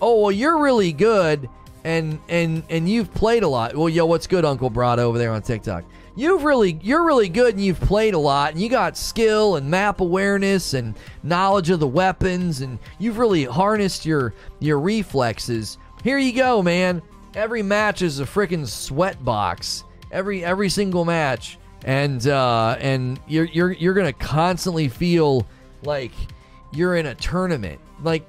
Oh 0.00 0.20
well, 0.20 0.32
you're 0.32 0.58
really 0.58 0.92
good, 0.92 1.48
and 1.84 2.18
and 2.28 2.62
and 2.68 2.88
you've 2.88 3.12
played 3.14 3.42
a 3.42 3.48
lot. 3.48 3.76
Well, 3.76 3.88
yo, 3.88 4.06
what's 4.06 4.26
good, 4.26 4.44
Uncle 4.44 4.70
Brad 4.70 4.98
over 4.98 5.18
there 5.18 5.32
on 5.32 5.42
TikTok? 5.42 5.84
You've 6.16 6.44
really 6.44 6.78
you're 6.82 7.04
really 7.04 7.28
good, 7.28 7.54
and 7.54 7.64
you've 7.64 7.80
played 7.80 8.14
a 8.14 8.18
lot, 8.18 8.52
and 8.52 8.60
you 8.60 8.68
got 8.68 8.96
skill 8.96 9.56
and 9.56 9.70
map 9.70 10.00
awareness 10.00 10.74
and 10.74 10.94
knowledge 11.22 11.70
of 11.70 11.80
the 11.80 11.86
weapons, 11.86 12.60
and 12.60 12.78
you've 12.98 13.18
really 13.18 13.44
harnessed 13.44 14.04
your 14.04 14.34
your 14.60 14.80
reflexes. 14.80 15.78
Here 16.02 16.18
you 16.18 16.32
go, 16.32 16.62
man. 16.62 17.02
Every 17.34 17.62
match 17.62 18.02
is 18.02 18.20
a 18.20 18.24
freaking 18.24 18.66
sweat 18.66 19.24
box. 19.24 19.84
Every 20.12 20.44
every 20.44 20.68
single 20.68 21.04
match, 21.04 21.58
and 21.84 22.26
uh, 22.26 22.76
and 22.78 23.18
you're 23.26 23.46
you're 23.46 23.72
you're 23.72 23.94
gonna 23.94 24.12
constantly 24.12 24.88
feel 24.88 25.46
like 25.82 26.12
you're 26.74 26.96
in 26.96 27.06
a 27.06 27.14
tournament. 27.14 27.80
Like, 28.02 28.26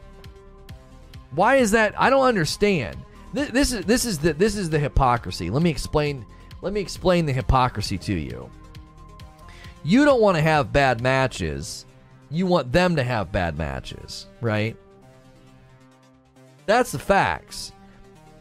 why 1.32 1.56
is 1.58 1.72
that? 1.72 2.00
I 2.00 2.10
don't 2.10 2.26
understand. 2.26 2.98
This, 3.34 3.50
this 3.50 3.72
is 3.74 3.86
this 3.86 4.06
is 4.06 4.20
the 4.20 4.34
this 4.34 4.56
is 4.56 4.70
the 4.70 4.80
hypocrisy. 4.80 5.50
Let 5.50 5.62
me 5.62 5.70
explain. 5.70 6.26
Let 6.62 6.74
me 6.74 6.82
explain 6.82 7.26
the 7.26 7.34
hypocrisy 7.34 7.98
to 8.00 8.14
you. 8.14 8.50
You 9.84 10.06
don't 10.06 10.22
want 10.22 10.38
to 10.38 10.42
have 10.42 10.74
bad 10.74 11.02
matches. 11.02 11.86
You 12.32 12.48
want 12.48 12.72
them 12.72 12.96
to 12.96 13.04
have 13.04 13.32
bad 13.32 13.58
matches, 13.58 14.26
right? 14.42 14.76
That's 16.66 16.92
the 16.92 17.00
facts. 17.00 17.72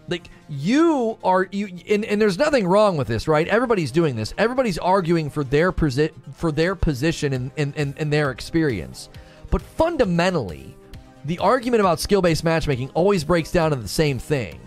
Like 0.09 0.29
you 0.49 1.19
are 1.25 1.49
you 1.51 1.79
and, 1.89 2.05
and 2.05 2.21
there's 2.21 2.39
nothing 2.39 2.67
wrong 2.67 2.97
with 2.97 3.09
this, 3.09 3.27
right? 3.27 3.49
Everybody's 3.49 3.91
doing 3.91 4.17
this. 4.17 4.35
Everybody's 4.37 4.79
arguing 4.79 5.31
for 5.31 5.45
their 5.45 5.73
posi- 5.73 6.13
for 6.35 6.53
their 6.53 6.75
position 6.75 7.33
and 7.33 7.51
in, 7.57 7.73
in, 7.75 7.95
in 7.99 8.11
their 8.11 8.31
experience. 8.31 9.09
But 9.55 9.63
fundamentally, 9.63 10.75
the 11.27 11.39
argument 11.39 11.79
about 11.79 12.01
skill 12.01 12.21
based 12.21 12.43
matchmaking 12.43 12.91
always 12.93 13.23
breaks 13.23 13.53
down 13.53 13.71
to 13.71 13.77
the 13.77 13.87
same 13.87 14.19
thing. 14.19 14.59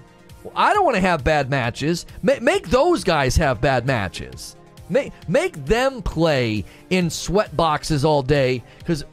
Well, 0.46 0.54
I 0.56 0.74
don't 0.74 0.86
want 0.86 0.96
to 0.96 1.02
have 1.02 1.26
bad 1.26 1.50
matches. 1.50 2.06
Ma- 2.22 2.40
make 2.40 2.70
those 2.70 3.04
guys 3.04 3.36
have 3.36 3.60
bad 3.60 3.86
matches. 3.86 4.56
Make 4.88 5.12
make 5.28 5.66
them 5.66 6.02
play 6.02 6.64
in 6.90 7.10
sweat 7.10 7.54
boxes 7.58 8.06
all 8.06 8.24
day 8.24 8.64
because 8.80 9.04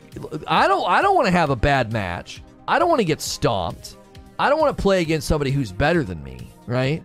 I 0.46 0.68
don't 0.68 0.88
I 0.88 1.02
don't 1.02 1.16
want 1.16 1.26
to 1.26 1.32
have 1.32 1.50
a 1.50 1.56
bad 1.56 1.92
match. 1.92 2.40
I 2.68 2.78
don't 2.78 2.88
want 2.88 3.00
to 3.00 3.04
get 3.04 3.20
stomped. 3.20 3.96
I 4.38 4.50
don't 4.50 4.60
want 4.60 4.76
to 4.76 4.80
play 4.80 5.02
against 5.02 5.26
somebody 5.26 5.50
who's 5.50 5.72
better 5.72 6.04
than 6.04 6.22
me, 6.22 6.52
right? 6.68 7.02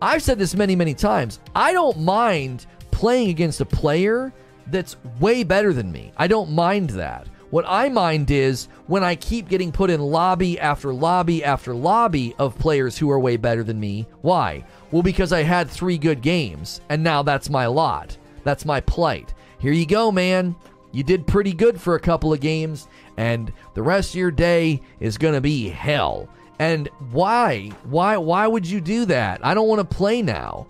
I've 0.00 0.22
said 0.22 0.38
this 0.38 0.54
many 0.54 0.74
many 0.74 0.94
times. 0.94 1.38
I 1.54 1.74
don't 1.74 1.98
mind 1.98 2.64
playing 2.92 3.28
against 3.28 3.60
a 3.60 3.66
player 3.66 4.32
that's 4.68 4.96
way 5.20 5.44
better 5.44 5.74
than 5.74 5.92
me. 5.92 6.12
I 6.16 6.28
don't 6.28 6.50
mind 6.52 6.88
that. 6.90 7.28
What 7.50 7.64
I 7.66 7.88
mind 7.88 8.30
is 8.30 8.68
when 8.88 9.02
I 9.02 9.14
keep 9.14 9.48
getting 9.48 9.72
put 9.72 9.88
in 9.88 10.00
lobby 10.00 10.60
after 10.60 10.92
lobby 10.92 11.42
after 11.42 11.74
lobby 11.74 12.34
of 12.38 12.58
players 12.58 12.98
who 12.98 13.10
are 13.10 13.18
way 13.18 13.38
better 13.38 13.64
than 13.64 13.80
me. 13.80 14.06
Why? 14.20 14.64
Well, 14.90 15.02
because 15.02 15.32
I 15.32 15.42
had 15.44 15.70
three 15.70 15.96
good 15.96 16.20
games, 16.20 16.82
and 16.90 17.02
now 17.02 17.22
that's 17.22 17.48
my 17.48 17.66
lot. 17.66 18.16
That's 18.44 18.66
my 18.66 18.80
plight. 18.80 19.32
Here 19.58 19.72
you 19.72 19.86
go, 19.86 20.12
man. 20.12 20.54
You 20.92 21.02
did 21.02 21.26
pretty 21.26 21.52
good 21.52 21.80
for 21.80 21.94
a 21.94 22.00
couple 22.00 22.32
of 22.32 22.40
games, 22.40 22.86
and 23.16 23.50
the 23.74 23.82
rest 23.82 24.10
of 24.10 24.16
your 24.16 24.30
day 24.30 24.82
is 25.00 25.18
going 25.18 25.34
to 25.34 25.40
be 25.40 25.68
hell. 25.68 26.28
And 26.58 26.88
why? 27.12 27.70
Why 27.84 28.16
why 28.16 28.46
would 28.46 28.66
you 28.66 28.80
do 28.80 29.04
that? 29.06 29.44
I 29.44 29.54
don't 29.54 29.68
want 29.68 29.88
to 29.88 29.96
play 29.96 30.22
now. 30.22 30.66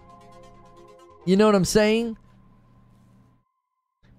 You 1.25 1.37
know 1.37 1.47
what 1.47 1.55
I'm 1.55 1.65
saying? 1.65 2.17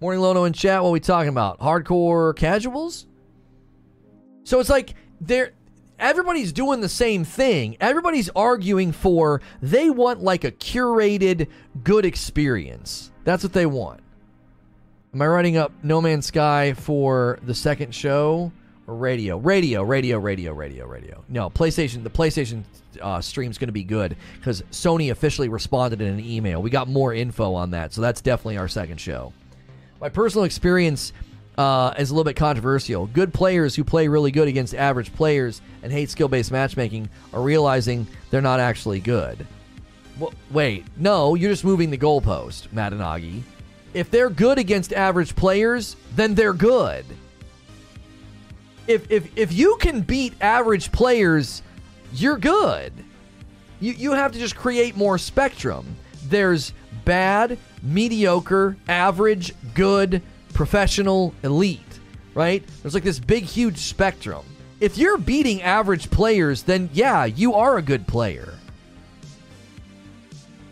Morning 0.00 0.22
Lono 0.22 0.44
in 0.44 0.54
chat. 0.54 0.82
What 0.82 0.88
are 0.88 0.92
we 0.92 1.00
talking 1.00 1.28
about? 1.28 1.60
Hardcore 1.60 2.34
casuals? 2.34 3.06
So 4.44 4.58
it's 4.58 4.70
like 4.70 4.94
they're 5.20 5.52
everybody's 5.98 6.52
doing 6.52 6.80
the 6.80 6.88
same 6.88 7.22
thing. 7.24 7.76
Everybody's 7.80 8.30
arguing 8.30 8.92
for 8.92 9.42
they 9.60 9.90
want 9.90 10.22
like 10.22 10.44
a 10.44 10.52
curated 10.52 11.48
good 11.84 12.06
experience. 12.06 13.10
That's 13.24 13.42
what 13.42 13.52
they 13.52 13.66
want. 13.66 14.00
Am 15.12 15.20
I 15.20 15.26
writing 15.26 15.58
up 15.58 15.72
No 15.82 16.00
Man's 16.00 16.26
Sky 16.26 16.72
for 16.72 17.38
the 17.42 17.54
second 17.54 17.94
show 17.94 18.52
or 18.86 18.94
radio? 18.94 19.36
Radio, 19.36 19.82
radio, 19.82 20.18
radio, 20.18 20.54
radio, 20.54 20.86
radio. 20.86 21.24
No, 21.28 21.50
PlayStation. 21.50 22.04
The 22.04 22.10
PlayStation 22.10 22.62
uh, 23.02 23.20
stream's 23.20 23.58
going 23.58 23.68
to 23.68 23.72
be 23.72 23.84
good 23.84 24.16
because 24.38 24.62
Sony 24.70 25.10
officially 25.10 25.50
responded 25.50 26.00
in 26.00 26.08
an 26.08 26.24
email. 26.24 26.62
We 26.62 26.70
got 26.70 26.88
more 26.88 27.12
info 27.12 27.52
on 27.52 27.72
that, 27.72 27.92
so 27.92 28.00
that's 28.00 28.22
definitely 28.22 28.56
our 28.56 28.68
second 28.68 28.98
show. 28.98 29.34
My 30.00 30.08
personal 30.08 30.44
experience 30.44 31.12
uh, 31.58 31.92
is 31.98 32.10
a 32.10 32.14
little 32.14 32.24
bit 32.24 32.36
controversial. 32.36 33.06
Good 33.06 33.34
players 33.34 33.74
who 33.76 33.84
play 33.84 34.08
really 34.08 34.30
good 34.30 34.48
against 34.48 34.74
average 34.74 35.12
players 35.12 35.60
and 35.82 35.92
hate 35.92 36.08
skill 36.08 36.28
based 36.28 36.50
matchmaking 36.50 37.10
are 37.34 37.42
realizing 37.42 38.06
they're 38.30 38.40
not 38.40 38.60
actually 38.60 39.00
good. 39.00 39.46
Well, 40.18 40.32
wait, 40.50 40.86
no, 40.96 41.34
you're 41.34 41.50
just 41.50 41.64
moving 41.64 41.90
the 41.90 41.98
goalpost, 41.98 42.68
Matanagi. 42.68 43.42
If 43.92 44.10
they're 44.10 44.30
good 44.30 44.58
against 44.58 44.94
average 44.94 45.36
players, 45.36 45.96
then 46.16 46.34
they're 46.34 46.54
good. 46.54 47.04
If, 48.86 49.10
if, 49.10 49.30
if 49.36 49.52
you 49.52 49.76
can 49.80 50.00
beat 50.00 50.32
average 50.40 50.90
players, 50.92 51.62
you're 52.14 52.38
good. 52.38 52.92
You, 53.80 53.92
you 53.92 54.12
have 54.12 54.32
to 54.32 54.38
just 54.38 54.56
create 54.56 54.96
more 54.96 55.18
spectrum. 55.18 55.96
There's 56.28 56.72
bad, 57.04 57.58
mediocre, 57.82 58.76
average, 58.88 59.54
good, 59.74 60.22
professional, 60.54 61.34
elite, 61.42 62.00
right? 62.34 62.62
There's 62.82 62.94
like 62.94 63.04
this 63.04 63.18
big, 63.18 63.44
huge 63.44 63.78
spectrum. 63.78 64.44
If 64.80 64.96
you're 64.96 65.18
beating 65.18 65.62
average 65.62 66.10
players, 66.10 66.62
then 66.62 66.90
yeah, 66.92 67.24
you 67.24 67.54
are 67.54 67.76
a 67.76 67.82
good 67.82 68.06
player. 68.06 68.54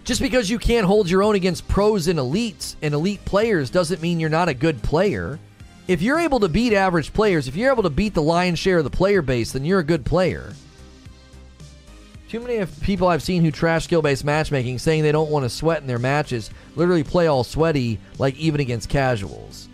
Just 0.05 0.23
because 0.23 0.49
you 0.49 0.59
can't 0.59 0.87
hold 0.87 1.11
your 1.11 1.23
own 1.23 1.35
against 1.35 1.69
pros 1.69 2.09
and 2.09 2.19
elites 2.19 2.77
and 2.81 2.95
elite 2.95 3.23
players 3.27 3.69
doesn't 3.69 4.01
mean 4.01 4.19
you're 4.19 4.31
not 4.31 4.49
a 4.49 4.55
good 4.55 4.83
player. 4.83 5.39
If 5.87 6.01
you're 6.01 6.19
able 6.19 6.41
to 6.41 6.49
beat 6.49 6.73
average 6.73 7.13
players, 7.13 7.47
if 7.47 7.57
you're 7.57 7.71
able 7.71 7.83
to 7.83 7.91
beat 7.91 8.15
the 8.15 8.23
lion's 8.23 8.59
share 8.59 8.79
of 8.79 8.85
the 8.85 8.91
player 8.91 9.21
base, 9.21 9.53
then 9.53 9.67
you're 9.67 9.81
a 9.81 9.85
good 9.85 10.07
player. 10.07 10.55
Too 12.29 12.41
many 12.41 12.57
of 12.59 12.81
people 12.83 13.09
I've 13.09 13.23
seen 13.23 13.43
who 13.43 13.51
trash 13.51 13.85
skill 13.85 14.03
based 14.03 14.23
matchmaking 14.23 14.79
saying 14.79 15.03
they 15.03 15.13
don't 15.13 15.31
want 15.31 15.45
to 15.45 15.49
sweat 15.49 15.81
in 15.81 15.87
their 15.87 15.99
matches 15.99 16.51
literally 16.77 17.03
play 17.03 17.27
all 17.27 17.43
sweaty, 17.43 17.99
like 18.19 18.37
even 18.37 18.61
against 18.61 18.91
casuals. 18.91 19.69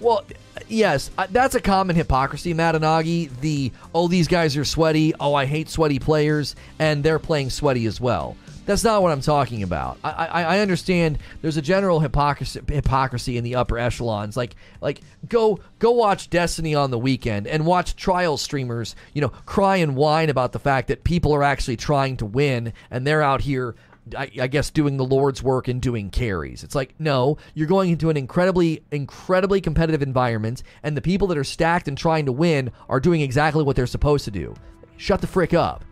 Well, 0.00 0.24
yes, 0.66 1.10
that's 1.30 1.54
a 1.54 1.60
common 1.60 1.94
hypocrisy, 1.94 2.54
Matanagi. 2.54 3.38
The, 3.40 3.70
oh, 3.94 4.08
these 4.08 4.26
guys 4.26 4.56
are 4.56 4.64
sweaty. 4.64 5.14
Oh, 5.20 5.34
I 5.34 5.44
hate 5.44 5.68
sweaty 5.68 6.00
players. 6.00 6.56
And 6.80 7.04
they're 7.04 7.18
playing 7.18 7.50
sweaty 7.50 7.86
as 7.86 8.00
well. 8.00 8.36
That's 8.70 8.84
not 8.84 9.02
what 9.02 9.10
I'm 9.10 9.20
talking 9.20 9.64
about. 9.64 9.98
I, 10.04 10.10
I, 10.10 10.42
I 10.42 10.58
understand 10.60 11.18
there's 11.42 11.56
a 11.56 11.62
general 11.62 11.98
hypocrisy, 11.98 12.60
hypocrisy 12.68 13.36
in 13.36 13.42
the 13.42 13.56
upper 13.56 13.76
echelons. 13.76 14.36
Like 14.36 14.54
like 14.80 15.00
go 15.28 15.58
go 15.80 15.90
watch 15.90 16.30
Destiny 16.30 16.76
on 16.76 16.92
the 16.92 16.98
weekend 16.98 17.48
and 17.48 17.66
watch 17.66 17.96
trial 17.96 18.36
streamers, 18.36 18.94
you 19.12 19.22
know, 19.22 19.30
cry 19.44 19.78
and 19.78 19.96
whine 19.96 20.30
about 20.30 20.52
the 20.52 20.60
fact 20.60 20.86
that 20.86 21.02
people 21.02 21.34
are 21.34 21.42
actually 21.42 21.78
trying 21.78 22.16
to 22.18 22.26
win 22.26 22.72
and 22.92 23.04
they're 23.04 23.22
out 23.22 23.40
here 23.40 23.74
I, 24.16 24.30
I, 24.40 24.46
guess 24.46 24.70
doing 24.70 24.96
the 24.96 25.04
Lord's 25.04 25.42
work 25.42 25.66
and 25.66 25.82
doing 25.82 26.08
carries. 26.10 26.62
It's 26.62 26.74
like, 26.76 26.94
no, 26.98 27.38
you're 27.54 27.66
going 27.66 27.90
into 27.90 28.08
an 28.08 28.16
incredibly, 28.16 28.82
incredibly 28.90 29.60
competitive 29.60 30.00
environment, 30.00 30.62
and 30.82 30.96
the 30.96 31.02
people 31.02 31.28
that 31.28 31.38
are 31.38 31.44
stacked 31.44 31.86
and 31.86 31.98
trying 31.98 32.26
to 32.26 32.32
win 32.32 32.72
are 32.88 32.98
doing 32.98 33.20
exactly 33.20 33.62
what 33.62 33.76
they're 33.76 33.86
supposed 33.86 34.24
to 34.24 34.30
do. 34.30 34.54
Shut 34.96 35.20
the 35.20 35.26
frick 35.26 35.54
up. 35.54 35.84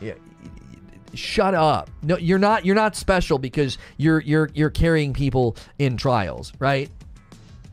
Yeah, 0.00 0.14
shut 1.16 1.54
up. 1.54 1.90
No, 2.02 2.16
you're 2.18 2.38
not. 2.38 2.64
You're 2.64 2.74
not 2.74 2.96
special 2.96 3.38
because 3.38 3.78
you're 3.96 4.20
you're 4.20 4.50
you're 4.54 4.70
carrying 4.70 5.12
people 5.12 5.56
in 5.78 5.96
trials, 5.96 6.52
right? 6.58 6.90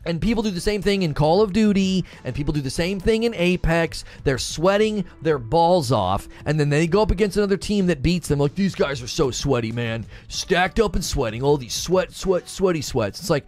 And 0.06 0.20
people 0.20 0.42
do 0.42 0.50
the 0.50 0.60
same 0.60 0.82
thing 0.82 1.02
in 1.02 1.14
Call 1.14 1.40
of 1.40 1.52
Duty, 1.52 2.04
and 2.24 2.34
people 2.34 2.52
do 2.52 2.60
the 2.60 2.70
same 2.70 3.00
thing 3.00 3.22
in 3.22 3.34
Apex. 3.34 4.04
They're 4.22 4.38
sweating 4.38 5.04
their 5.22 5.38
balls 5.38 5.92
off, 5.92 6.28
and 6.44 6.60
then 6.60 6.68
they 6.68 6.86
go 6.86 7.00
up 7.00 7.10
against 7.10 7.36
another 7.36 7.56
team 7.56 7.86
that 7.86 8.02
beats 8.02 8.28
them. 8.28 8.38
Like, 8.38 8.54
these 8.54 8.74
guys 8.74 9.02
are 9.02 9.08
so 9.08 9.30
sweaty, 9.30 9.72
man. 9.72 10.04
Stacked 10.28 10.78
up 10.78 10.94
and 10.94 11.04
sweating. 11.04 11.42
All 11.42 11.56
these 11.56 11.72
sweat, 11.72 12.12
sweat, 12.12 12.48
sweaty 12.48 12.82
sweats. 12.82 13.18
It's 13.20 13.30
like, 13.30 13.46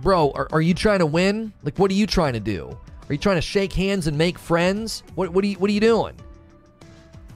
bro, 0.00 0.32
are, 0.32 0.48
are 0.50 0.60
you 0.60 0.74
trying 0.74 0.98
to 0.98 1.06
win? 1.06 1.52
Like, 1.62 1.78
what 1.78 1.90
are 1.90 1.94
you 1.94 2.06
trying 2.06 2.32
to 2.32 2.40
do? 2.40 2.76
Are 3.08 3.12
you 3.12 3.18
trying 3.18 3.36
to 3.36 3.42
shake 3.42 3.72
hands 3.72 4.06
and 4.06 4.18
make 4.18 4.38
friends? 4.38 5.02
What, 5.14 5.30
what, 5.30 5.44
are, 5.44 5.48
you, 5.48 5.58
what 5.58 5.70
are 5.70 5.72
you 5.72 5.80
doing? 5.80 6.14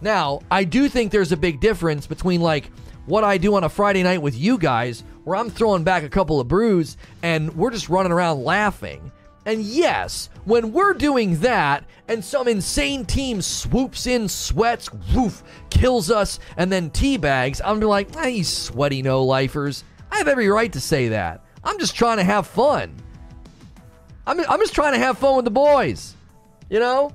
Now, 0.02 0.40
I 0.50 0.64
do 0.64 0.88
think 0.88 1.12
there's 1.12 1.32
a 1.32 1.36
big 1.36 1.60
difference 1.60 2.06
between, 2.06 2.40
like, 2.40 2.70
what 3.06 3.24
I 3.24 3.38
do 3.38 3.54
on 3.54 3.64
a 3.64 3.68
Friday 3.68 4.02
night 4.02 4.20
with 4.20 4.36
you 4.36 4.58
guys 4.58 5.04
where 5.24 5.36
I'm 5.36 5.48
throwing 5.48 5.84
back 5.84 6.02
a 6.02 6.08
couple 6.08 6.40
of 6.40 6.48
brews 6.48 6.96
and 7.22 7.54
we're 7.54 7.70
just 7.70 7.88
running 7.88 8.12
around 8.12 8.44
laughing. 8.44 9.10
And 9.44 9.62
yes, 9.62 10.28
when 10.44 10.72
we're 10.72 10.94
doing 10.94 11.40
that 11.40 11.84
and 12.08 12.24
some 12.24 12.46
insane 12.46 13.04
team 13.04 13.42
swoops 13.42 14.06
in, 14.06 14.28
sweats, 14.28 14.92
woof, 15.14 15.42
kills 15.70 16.10
us, 16.10 16.38
and 16.56 16.70
then 16.70 16.90
teabags, 16.90 17.60
I'm 17.64 17.80
be 17.80 17.86
like, 17.86 18.08
ah, 18.16 18.26
you 18.26 18.44
sweaty 18.44 19.02
no 19.02 19.24
lifers. 19.24 19.82
I 20.10 20.18
have 20.18 20.28
every 20.28 20.48
right 20.48 20.72
to 20.72 20.80
say 20.80 21.08
that. 21.08 21.44
I'm 21.64 21.78
just 21.78 21.96
trying 21.96 22.18
to 22.18 22.24
have 22.24 22.46
fun. 22.46 22.94
I'm, 24.26 24.38
I'm 24.40 24.60
just 24.60 24.74
trying 24.74 24.92
to 24.92 24.98
have 24.98 25.18
fun 25.18 25.36
with 25.36 25.44
the 25.44 25.50
boys. 25.50 26.14
You 26.70 26.78
know? 26.78 27.12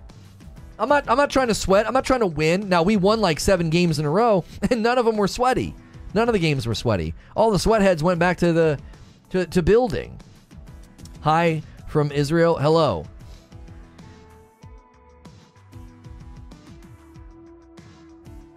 I'm 0.80 0.90
not 0.90 1.10
I'm 1.10 1.18
not 1.18 1.30
trying 1.30 1.48
to 1.48 1.56
sweat. 1.56 1.88
I'm 1.88 1.94
not 1.94 2.06
trying 2.06 2.20
to 2.20 2.28
win. 2.28 2.70
Now 2.70 2.84
we 2.84 2.98
won 2.98 3.20
like 3.20 3.40
7 3.40 3.70
games 3.70 4.00
in 4.00 4.06
a 4.06 4.10
row 4.10 4.44
and 4.70 4.84
none 4.84 4.98
of 4.98 5.06
them 5.06 5.18
were 5.18 5.28
sweaty. 5.28 5.76
None 6.14 6.30
of 6.30 6.34
the 6.34 6.40
games 6.40 6.66
were 6.66 6.76
sweaty. 6.76 7.14
All 7.36 7.52
the 7.52 7.60
sweatheads 7.60 8.04
went 8.04 8.20
back 8.20 8.38
to 8.38 8.54
the 8.54 8.80
to, 9.32 9.46
to 9.48 9.62
building. 9.62 10.20
Hi 11.22 11.62
from 11.88 12.12
Israel. 12.12 12.58
Hello. 12.58 13.06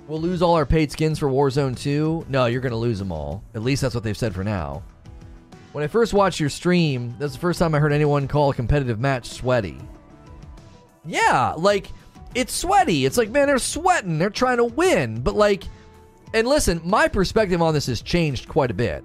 We'll 0.06 0.20
lose 0.20 0.42
all 0.42 0.54
our 0.54 0.66
paid 0.66 0.90
skins 0.90 1.20
for 1.20 1.28
Warzone 1.28 1.78
2. 1.78 2.26
No, 2.28 2.46
you're 2.46 2.60
going 2.60 2.72
to 2.72 2.76
lose 2.76 2.98
them 2.98 3.12
all. 3.12 3.44
At 3.54 3.62
least 3.62 3.80
that's 3.80 3.94
what 3.94 4.02
they've 4.02 4.18
said 4.18 4.34
for 4.34 4.42
now. 4.42 4.82
When 5.70 5.84
I 5.84 5.86
first 5.86 6.12
watched 6.12 6.40
your 6.40 6.48
stream, 6.48 7.14
that's 7.20 7.34
the 7.34 7.38
first 7.38 7.60
time 7.60 7.76
I 7.76 7.78
heard 7.78 7.92
anyone 7.92 8.26
call 8.26 8.50
a 8.50 8.54
competitive 8.54 8.98
match 8.98 9.26
sweaty. 9.26 9.78
Yeah, 11.04 11.54
like 11.56 11.90
it's 12.34 12.54
sweaty. 12.54 13.04
It's 13.04 13.16
like, 13.16 13.30
man, 13.30 13.46
they're 13.46 13.58
sweating. 13.58 14.18
They're 14.18 14.30
trying 14.30 14.58
to 14.58 14.64
win. 14.64 15.20
But 15.20 15.34
like 15.34 15.64
and 16.32 16.46
listen, 16.46 16.80
my 16.84 17.08
perspective 17.08 17.60
on 17.60 17.74
this 17.74 17.86
has 17.86 18.02
changed 18.02 18.48
quite 18.48 18.70
a 18.70 18.74
bit. 18.74 19.04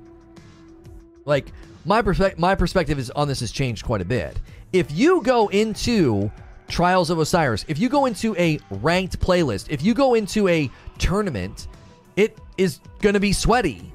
Like 1.26 1.52
my 1.84 2.02
perspective, 2.02 2.40
my 2.40 2.56
perspective 2.56 3.00
is 3.00 3.10
on 3.12 3.28
this 3.28 3.40
has 3.40 3.52
changed 3.52 3.84
quite 3.84 4.02
a 4.02 4.06
bit. 4.06 4.40
If 4.74 4.92
you 4.92 5.22
go 5.24 5.48
into 5.48 6.32
Trials 6.68 7.10
of 7.10 7.20
Osiris, 7.20 7.66
if 7.68 7.80
you 7.80 7.90
go 7.90 8.06
into 8.06 8.36
a 8.38 8.60
ranked 8.70 9.20
playlist, 9.20 9.68
if 9.70 9.84
you 9.84 9.94
go 9.94 10.14
into 10.14 10.48
a 10.48 10.70
tournament, 10.98 11.68
it 12.16 12.38
is 12.58 12.80
going 13.02 13.14
to 13.14 13.20
be 13.20 13.34
sweaty, 13.34 13.92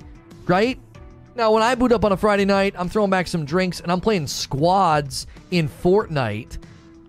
right? 0.46 0.78
Now, 1.36 1.52
when 1.52 1.62
I 1.62 1.74
boot 1.74 1.92
up 1.92 2.04
on 2.04 2.12
a 2.12 2.16
Friday 2.16 2.44
night, 2.44 2.74
I'm 2.76 2.88
throwing 2.88 3.10
back 3.10 3.26
some 3.26 3.44
drinks 3.44 3.80
and 3.80 3.92
I'm 3.92 4.00
playing 4.00 4.26
squads 4.26 5.26
in 5.50 5.68
Fortnite. 5.68 6.58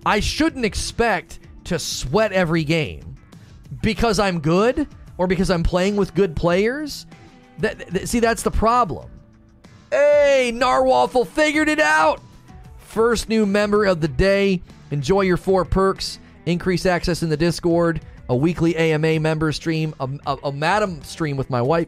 I 0.06 0.20
shouldn't 0.20 0.66
expect 0.66 1.40
to 1.66 1.80
sweat 1.80 2.32
every 2.32 2.64
game 2.64 3.16
because 3.82 4.20
I'm 4.20 4.40
good 4.40 4.88
or 5.18 5.28
because 5.28 5.50
I'm 5.50 5.64
playing 5.64 5.96
with 5.96 6.14
good 6.14 6.36
players. 6.36 7.06
That, 7.60 7.88
that 7.90 8.10
see, 8.10 8.20
that's 8.20 8.44
the 8.44 8.52
problem. 8.52 9.10
Hey, 9.92 10.52
Narwaffle 10.54 11.28
figured 11.28 11.70
it 11.70 11.80
out. 11.80 12.22
First 12.78 13.30
new 13.30 13.46
member 13.46 13.86
of 13.86 14.02
the 14.02 14.08
day. 14.08 14.62
Enjoy 14.92 15.22
your 15.22 15.38
four 15.38 15.64
perks: 15.64 16.20
increased 16.46 16.86
access 16.86 17.24
in 17.24 17.30
the 17.30 17.38
Discord, 17.38 18.02
a 18.30 18.36
weekly 18.36 18.76
AMA 18.76 19.20
member 19.20 19.52
stream, 19.52 19.94
a, 20.00 20.10
a, 20.26 20.38
a 20.46 20.52
Madam 20.52 21.02
stream 21.04 21.38
with 21.38 21.50
my 21.50 21.62
wife 21.62 21.88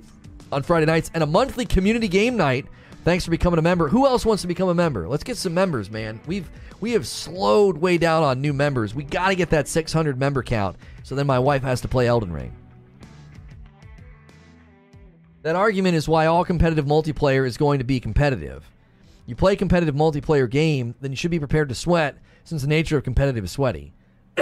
on 0.51 0.63
Friday 0.63 0.85
nights, 0.85 1.11
and 1.13 1.23
a 1.23 1.27
monthly 1.27 1.65
community 1.65 2.07
game 2.07 2.37
night. 2.37 2.65
Thanks 3.03 3.25
for 3.25 3.31
becoming 3.31 3.59
a 3.59 3.63
member. 3.63 3.89
Who 3.89 4.05
else 4.05 4.25
wants 4.25 4.43
to 4.43 4.47
become 4.47 4.69
a 4.69 4.73
member? 4.73 5.09
Let's 5.09 5.25
get 5.25 5.35
some 5.35 5.53
members, 5.53 5.91
man. 5.91 6.21
We've 6.25 6.49
we 6.79 6.93
have 6.93 7.07
slowed 7.07 7.77
way 7.77 7.97
down 7.97 8.23
on 8.23 8.41
new 8.41 8.53
members. 8.53 8.95
We 8.95 9.03
got 9.03 9.29
to 9.29 9.35
get 9.35 9.49
that 9.51 9.67
600 9.67 10.17
member 10.17 10.43
count. 10.43 10.77
So 11.03 11.15
then 11.15 11.27
my 11.27 11.39
wife 11.39 11.63
has 11.63 11.81
to 11.81 11.87
play 11.87 12.07
Elden 12.07 12.31
Ring. 12.31 12.55
That 15.43 15.55
argument 15.57 15.95
is 15.95 16.07
why 16.07 16.25
all 16.25 16.45
competitive 16.45 16.85
multiplayer 16.85 17.45
is 17.45 17.57
going 17.57 17.79
to 17.79 17.85
be 17.85 17.99
competitive. 17.99 18.69
You 19.25 19.35
play 19.35 19.53
a 19.53 19.57
competitive 19.57 19.95
multiplayer 19.95 20.49
game, 20.49 20.95
then 21.01 21.11
you 21.11 21.17
should 21.17 21.31
be 21.31 21.39
prepared 21.39 21.69
to 21.69 21.75
sweat, 21.75 22.17
since 22.45 22.61
the 22.61 22.67
nature 22.67 22.97
of 22.97 23.03
competitive 23.03 23.43
is 23.43 23.51
sweaty. 23.51 23.93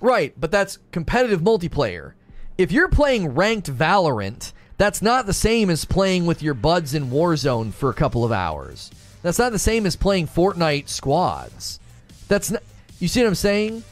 right, 0.00 0.34
but 0.38 0.50
that's 0.50 0.78
competitive 0.92 1.42
multiplayer. 1.42 2.14
If 2.56 2.72
you're 2.72 2.88
playing 2.88 3.34
ranked 3.34 3.70
Valorant, 3.70 4.52
that's 4.76 5.02
not 5.02 5.26
the 5.26 5.32
same 5.32 5.70
as 5.70 5.84
playing 5.84 6.26
with 6.26 6.42
your 6.42 6.54
buds 6.54 6.94
in 6.94 7.10
Warzone 7.10 7.72
for 7.72 7.90
a 7.90 7.94
couple 7.94 8.24
of 8.24 8.32
hours. 8.32 8.90
That's 9.22 9.38
not 9.38 9.52
the 9.52 9.58
same 9.58 9.86
as 9.86 9.96
playing 9.96 10.28
Fortnite 10.28 10.88
squads. 10.88 11.80
That's 12.28 12.50
not. 12.50 12.62
You 13.00 13.08
see 13.08 13.20
what 13.20 13.28
I'm 13.28 13.34
saying? 13.34 13.82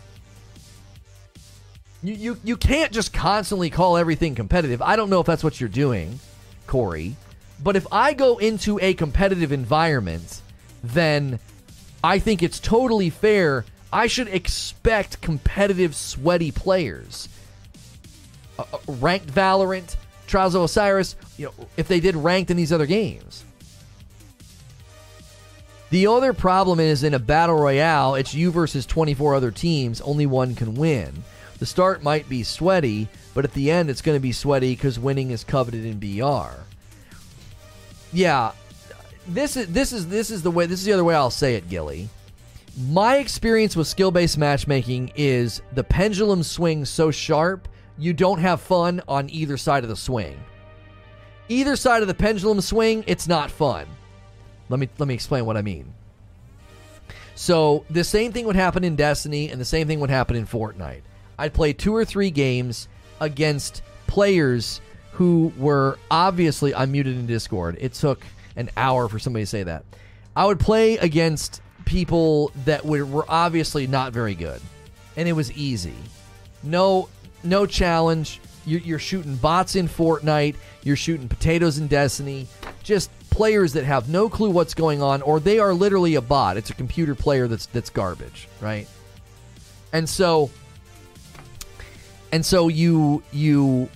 You, 2.03 2.15
you, 2.15 2.37
you 2.43 2.57
can't 2.57 2.93
just 2.93 3.13
constantly 3.13 3.71
call 3.71 3.97
everything 3.97 4.35
competitive. 4.35 4.83
I 4.83 4.97
don't 4.97 5.09
know 5.09 5.21
if 5.21 5.27
that's 5.27 5.45
what 5.45 5.61
you're 5.61 5.69
doing, 5.69 6.19
Corey. 6.67 7.17
But 7.63 7.77
if 7.77 7.87
I 7.93 8.13
go 8.13 8.39
into 8.39 8.79
a 8.83 8.95
competitive 8.95 9.53
environment, 9.53 10.43
then 10.83 11.39
I 12.03 12.19
think 12.19 12.43
it's 12.43 12.59
totally 12.59 13.11
fair. 13.11 13.65
I 13.93 14.09
should 14.09 14.29
expect 14.29 15.21
competitive, 15.21 15.95
sweaty 15.95 16.51
players. 16.51 17.29
Uh, 18.59 18.65
uh 18.73 18.79
ranked 18.89 19.29
Valorant, 19.29 19.97
Trials 20.33 20.55
of 20.55 20.63
Osiris, 20.63 21.15
you 21.37 21.45
know, 21.45 21.69
if 21.77 21.89
they 21.89 22.01
did 22.01 22.17
ranked 22.17 22.51
in 22.51 22.57
these 22.57 22.73
other 22.73 22.87
games. 22.87 23.45
The 25.91 26.07
other 26.07 26.33
problem 26.33 26.81
is 26.81 27.05
in 27.05 27.13
a 27.13 27.19
battle 27.19 27.57
royale, 27.57 28.15
it's 28.15 28.33
you 28.33 28.51
versus 28.51 28.87
24 28.87 29.35
other 29.35 29.51
teams, 29.51 30.01
only 30.01 30.25
one 30.25 30.55
can 30.55 30.75
win. 30.75 31.23
The 31.59 31.67
start 31.67 32.03
might 32.03 32.31
be 32.31 32.45
sweaty, 32.45 33.09
but 33.35 33.45
at 33.45 33.53
the 33.53 33.71
end 33.71 33.91
it's 33.91 34.01
going 34.01 34.17
to 34.17 34.23
be 34.23 34.33
sweaty 34.33 34.75
because 34.75 34.99
winning 34.99 35.33
is 35.33 35.45
coveted 35.45 35.85
in 35.85 35.99
BR. 35.99 36.55
Yeah, 38.11 38.53
this 39.29 39.59
is 39.59 39.67
this 39.67 39.93
is 39.93 40.09
this 40.09 40.31
is 40.31 40.43
the 40.43 40.51
way. 40.51 40.65
This 40.65 40.81
is 40.81 40.87
the 40.87 40.95
other 40.95 41.05
way 41.05 41.15
I'll 41.15 41.31
say 41.31 41.57
it, 41.57 41.69
Gilly. 41.69 42.09
My 42.89 43.19
experience 43.19 43.77
with 43.77 43.87
skill-based 43.87 44.39
matchmaking 44.39 45.13
is 45.15 45.61
the 45.75 45.85
pendulum 45.85 46.43
swings 46.43 46.89
so 46.89 47.11
sharp 47.11 47.69
you 47.99 48.13
don't 48.13 48.39
have 48.39 48.61
fun 48.61 49.03
on 49.07 49.31
either 49.31 49.57
side 49.57 49.83
of 49.83 49.91
the 49.91 49.97
swing. 49.97 50.39
Either 51.49 51.77
side 51.77 52.03
of 52.03 52.09
the 52.09 52.15
pendulum 52.15 52.61
swing, 52.61 53.05
it's 53.07 53.29
not 53.29 53.51
fun. 53.51 53.87
Let 54.69 54.81
me 54.81 54.89
let 54.99 55.07
me 55.07 55.15
explain 55.15 55.45
what 55.45 55.57
I 55.57 55.63
mean. 55.63 55.93
So 57.35 57.85
the 57.91 58.05
same 58.05 58.33
thing 58.33 58.47
would 58.47 58.57
happen 58.57 58.85
in 58.85 58.97
Destiny, 58.97 59.51
and 59.51 59.61
the 59.61 59.65
same 59.65 59.87
thing 59.87 60.01
would 60.01 60.11
happen 60.11 60.37
in 60.37 60.47
Fortnite. 60.47 61.03
I'd 61.39 61.55
play 61.55 61.73
two 61.73 61.95
or 61.95 62.05
three 62.05 62.31
games 62.31 62.89
against 63.21 63.83
players 64.07 64.81
who 65.13 65.53
were 65.59 65.99
obviously 66.11 66.75
I'm 66.75 66.93
muted 66.93 67.17
in 67.17 67.27
Discord. 67.27 67.77
It 67.81 67.95
took 67.95 68.25
an 68.57 68.71
hour 68.77 69.09
for 69.09 69.19
somebody 69.19 69.45
to 69.45 69.47
say 69.47 69.63
that. 69.65 69.85
I 70.37 70.47
would 70.47 70.61
play 70.61 70.97
against 70.99 71.61
people 71.85 72.53
that 72.65 72.85
were, 72.85 73.05
were 73.05 73.27
obviously 73.29 73.87
not 73.87 74.13
very 74.13 74.35
good, 74.35 74.61
and 75.17 75.29
it 75.29 75.33
was 75.33 75.53
easy. 75.53 75.95
No, 76.63 77.09
no 77.45 77.67
challenge. 77.67 78.41
You're, 78.65 78.81
you're 78.81 78.99
shooting 78.99 79.37
bots 79.37 79.77
in 79.77 79.89
Fortnite. 79.89 80.57
You're 80.85 80.97
shooting 80.97 81.29
potatoes 81.29 81.79
in 81.79 81.89
Destiny. 81.89 82.47
Just 82.83 83.11
players 83.31 83.73
that 83.73 83.85
have 83.85 84.09
no 84.09 84.29
clue 84.29 84.51
what's 84.51 84.75
going 84.75 85.03
on, 85.03 85.23
or 85.23 85.41
they 85.41 85.59
are 85.59 85.73
literally 85.75 86.15
a 86.17 86.21
bot. 86.21 86.57
It's 86.57 86.71
a 86.71 86.75
computer 86.75 87.15
player 87.15 87.49
that's 87.49 87.67
that's 87.67 87.91
garbage, 87.91 88.49
right? 88.61 88.87
And 89.93 90.09
so 90.09 90.51
and 92.33 92.45
so 92.45 92.69
you 92.69 93.23
you 93.33 93.89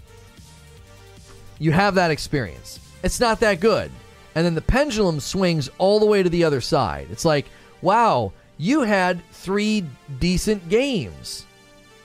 you 1.58 1.72
have 1.72 1.94
that 1.94 2.10
experience. 2.10 2.80
It's 3.02 3.20
not 3.20 3.40
that 3.40 3.60
good. 3.60 3.90
And 4.34 4.44
then 4.44 4.54
the 4.54 4.62
pendulum 4.62 5.20
swings 5.20 5.70
all 5.78 5.98
the 5.98 6.06
way 6.06 6.22
to 6.22 6.28
the 6.28 6.44
other 6.44 6.60
side. 6.60 7.08
It's 7.10 7.24
like, 7.24 7.46
wow, 7.80 8.32
you 8.58 8.82
had 8.82 9.22
three 9.32 9.84
decent 10.18 10.68
games. 10.68 11.46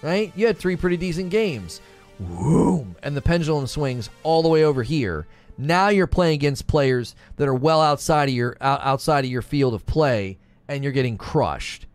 Right? 0.01 0.31
You 0.35 0.47
had 0.47 0.57
three 0.57 0.75
pretty 0.75 0.97
decent 0.97 1.29
games. 1.29 1.81
And 3.03 3.15
the 3.15 3.21
pendulum 3.21 3.67
swings 3.67 4.09
all 4.23 4.41
the 4.41 4.49
way 4.49 4.63
over 4.63 4.83
here. 4.83 5.27
Now 5.57 5.89
you're 5.89 6.07
playing 6.07 6.35
against 6.35 6.67
players 6.67 7.15
that 7.37 7.47
are 7.47 7.53
well 7.53 7.81
outside 7.81 8.29
of 8.29 8.35
your 8.35 8.57
outside 8.61 9.25
of 9.25 9.31
your 9.31 9.41
field 9.41 9.73
of 9.73 9.85
play 9.85 10.37
and 10.67 10.83
you're 10.83 10.93
getting 10.93 11.17
crushed 11.17 11.85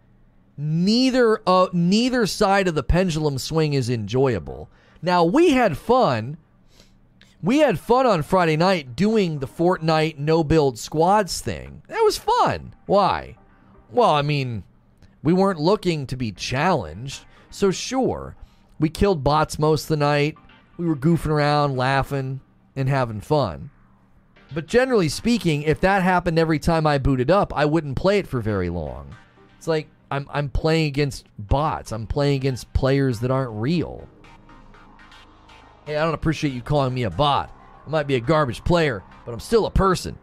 neither 0.56 1.40
uh, 1.46 1.68
neither 1.72 2.26
side 2.26 2.68
of 2.68 2.74
the 2.74 2.82
pendulum 2.82 3.38
swing 3.38 3.74
is 3.74 3.90
enjoyable. 3.90 4.70
Now 5.02 5.24
we 5.24 5.50
had 5.50 5.76
fun 5.76 6.38
we 7.42 7.58
had 7.58 7.78
fun 7.78 8.06
on 8.06 8.22
Friday 8.22 8.56
night 8.56 8.96
doing 8.96 9.38
the 9.38 9.46
Fortnite 9.46 10.18
no 10.18 10.42
build 10.42 10.78
squads 10.78 11.40
thing. 11.40 11.82
That 11.88 12.00
was 12.00 12.18
fun. 12.18 12.74
Why? 12.86 13.36
Well, 13.90 14.10
I 14.10 14.22
mean, 14.22 14.64
we 15.22 15.32
weren't 15.32 15.60
looking 15.60 16.06
to 16.08 16.16
be 16.16 16.32
challenged. 16.32 17.24
So, 17.50 17.70
sure, 17.70 18.34
we 18.78 18.88
killed 18.88 19.24
bots 19.24 19.58
most 19.58 19.84
of 19.84 19.88
the 19.88 19.96
night. 19.96 20.36
We 20.76 20.86
were 20.86 20.96
goofing 20.96 21.30
around, 21.30 21.76
laughing, 21.76 22.40
and 22.74 22.88
having 22.88 23.20
fun. 23.20 23.70
But 24.54 24.66
generally 24.66 25.08
speaking, 25.08 25.62
if 25.62 25.80
that 25.80 26.02
happened 26.02 26.38
every 26.38 26.58
time 26.58 26.86
I 26.86 26.98
booted 26.98 27.30
up, 27.30 27.56
I 27.56 27.64
wouldn't 27.64 27.96
play 27.96 28.18
it 28.18 28.26
for 28.26 28.40
very 28.40 28.68
long. 28.68 29.14
It's 29.56 29.66
like 29.66 29.88
I'm, 30.10 30.28
I'm 30.30 30.48
playing 30.48 30.86
against 30.86 31.26
bots, 31.38 31.92
I'm 31.92 32.06
playing 32.06 32.36
against 32.36 32.72
players 32.72 33.20
that 33.20 33.30
aren't 33.30 33.52
real. 33.52 34.06
Hey, 35.84 35.96
I 35.96 36.04
don't 36.04 36.14
appreciate 36.14 36.52
you 36.52 36.62
calling 36.62 36.94
me 36.94 37.04
a 37.04 37.10
bot. 37.10 37.50
I 37.86 37.90
might 37.90 38.06
be 38.06 38.16
a 38.16 38.20
garbage 38.20 38.62
player, 38.64 39.02
but 39.24 39.32
I'm 39.32 39.40
still 39.40 39.66
a 39.66 39.70
person. 39.70 40.18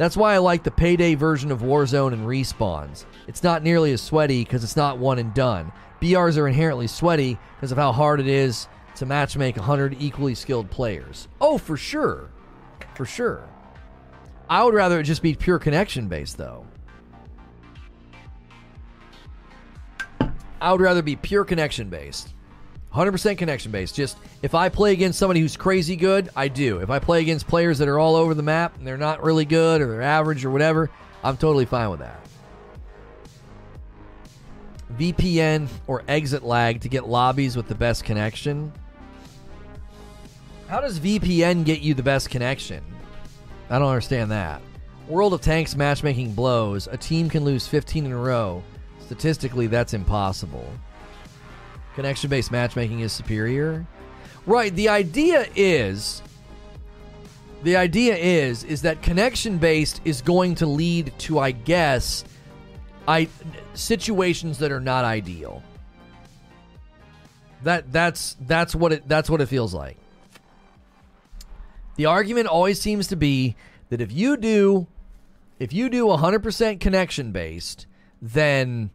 That's 0.00 0.16
why 0.16 0.32
I 0.32 0.38
like 0.38 0.62
the 0.62 0.70
payday 0.70 1.14
version 1.14 1.52
of 1.52 1.60
Warzone 1.60 2.14
and 2.14 2.26
respawns. 2.26 3.04
It's 3.28 3.42
not 3.42 3.62
nearly 3.62 3.92
as 3.92 4.00
sweaty 4.00 4.42
because 4.42 4.64
it's 4.64 4.74
not 4.74 4.96
one 4.96 5.18
and 5.18 5.34
done. 5.34 5.72
BRs 6.00 6.38
are 6.38 6.48
inherently 6.48 6.86
sweaty 6.86 7.38
because 7.56 7.70
of 7.70 7.76
how 7.76 7.92
hard 7.92 8.18
it 8.18 8.26
is 8.26 8.66
to 8.94 9.04
matchmake 9.04 9.58
100 9.58 9.98
equally 10.00 10.34
skilled 10.34 10.70
players. 10.70 11.28
Oh, 11.38 11.58
for 11.58 11.76
sure. 11.76 12.30
For 12.94 13.04
sure. 13.04 13.46
I 14.48 14.64
would 14.64 14.72
rather 14.72 15.00
it 15.00 15.02
just 15.02 15.20
be 15.20 15.34
pure 15.34 15.58
connection 15.58 16.08
based, 16.08 16.38
though. 16.38 16.64
I 20.62 20.72
would 20.72 20.80
rather 20.80 21.02
be 21.02 21.16
pure 21.16 21.44
connection 21.44 21.90
based. 21.90 22.32
100% 22.92 23.38
connection 23.38 23.70
based. 23.70 23.94
Just 23.94 24.18
if 24.42 24.54
I 24.54 24.68
play 24.68 24.92
against 24.92 25.18
somebody 25.18 25.40
who's 25.40 25.56
crazy 25.56 25.96
good, 25.96 26.28
I 26.34 26.48
do. 26.48 26.78
If 26.78 26.90
I 26.90 26.98
play 26.98 27.20
against 27.20 27.46
players 27.46 27.78
that 27.78 27.88
are 27.88 27.98
all 27.98 28.16
over 28.16 28.34
the 28.34 28.42
map 28.42 28.76
and 28.78 28.86
they're 28.86 28.96
not 28.96 29.22
really 29.22 29.44
good 29.44 29.80
or 29.80 29.86
they're 29.88 30.02
average 30.02 30.44
or 30.44 30.50
whatever, 30.50 30.90
I'm 31.22 31.36
totally 31.36 31.66
fine 31.66 31.90
with 31.90 32.00
that. 32.00 32.20
VPN 34.98 35.68
or 35.86 36.02
ExitLag 36.02 36.80
to 36.80 36.88
get 36.88 37.08
lobbies 37.08 37.56
with 37.56 37.68
the 37.68 37.74
best 37.74 38.04
connection. 38.04 38.72
How 40.68 40.80
does 40.80 40.98
VPN 41.00 41.64
get 41.64 41.80
you 41.80 41.94
the 41.94 42.02
best 42.02 42.28
connection? 42.30 42.82
I 43.70 43.78
don't 43.78 43.88
understand 43.88 44.30
that. 44.32 44.60
World 45.08 45.32
of 45.32 45.40
Tanks 45.40 45.76
matchmaking 45.76 46.34
blows. 46.34 46.88
A 46.88 46.96
team 46.96 47.28
can 47.28 47.44
lose 47.44 47.66
15 47.66 48.06
in 48.06 48.12
a 48.12 48.16
row. 48.16 48.62
Statistically, 49.00 49.66
that's 49.66 49.94
impossible. 49.94 50.72
Connection 51.94 52.30
based 52.30 52.50
matchmaking 52.50 53.00
is 53.00 53.12
superior. 53.12 53.86
Right, 54.46 54.74
the 54.74 54.88
idea 54.88 55.46
is 55.54 56.22
the 57.62 57.76
idea 57.76 58.16
is 58.16 58.64
is 58.64 58.82
that 58.82 59.02
connection 59.02 59.58
based 59.58 60.00
is 60.04 60.22
going 60.22 60.54
to 60.56 60.66
lead 60.66 61.12
to 61.18 61.38
I 61.38 61.50
guess 61.50 62.24
I 63.06 63.28
situations 63.74 64.58
that 64.58 64.72
are 64.72 64.80
not 64.80 65.04
ideal. 65.04 65.62
That 67.64 67.92
that's 67.92 68.36
that's 68.40 68.74
what 68.74 68.92
it 68.92 69.08
that's 69.08 69.28
what 69.28 69.40
it 69.40 69.46
feels 69.46 69.74
like. 69.74 69.96
The 71.96 72.06
argument 72.06 72.46
always 72.46 72.80
seems 72.80 73.08
to 73.08 73.16
be 73.16 73.56
that 73.90 74.00
if 74.00 74.10
you 74.12 74.36
do 74.36 74.86
if 75.58 75.74
you 75.74 75.90
do 75.90 76.06
100% 76.06 76.80
connection 76.80 77.32
based, 77.32 77.86
then 78.22 78.90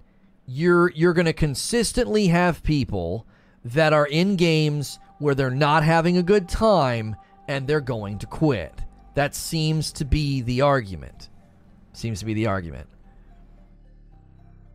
you're 0.45 0.91
you're 0.91 1.13
going 1.13 1.26
to 1.26 1.34
consistently 1.34 2.27
have 2.27 2.63
people 2.63 3.26
that 3.63 3.93
are 3.93 4.05
in 4.05 4.35
games 4.35 4.99
where 5.19 5.35
they're 5.35 5.49
not 5.49 5.84
having 5.84 6.17
a 6.17 6.23
good 6.23 6.47
time 6.47 7.15
and 7.47 7.67
they're 7.67 7.81
going 7.81 8.19
to 8.19 8.26
quit. 8.26 8.73
That 9.15 9.34
seems 9.34 9.91
to 9.93 10.05
be 10.05 10.41
the 10.41 10.61
argument. 10.61 11.30
Seems 11.93 12.19
to 12.19 12.26
be 12.26 12.34
the 12.34 12.47
argument. 12.47 12.88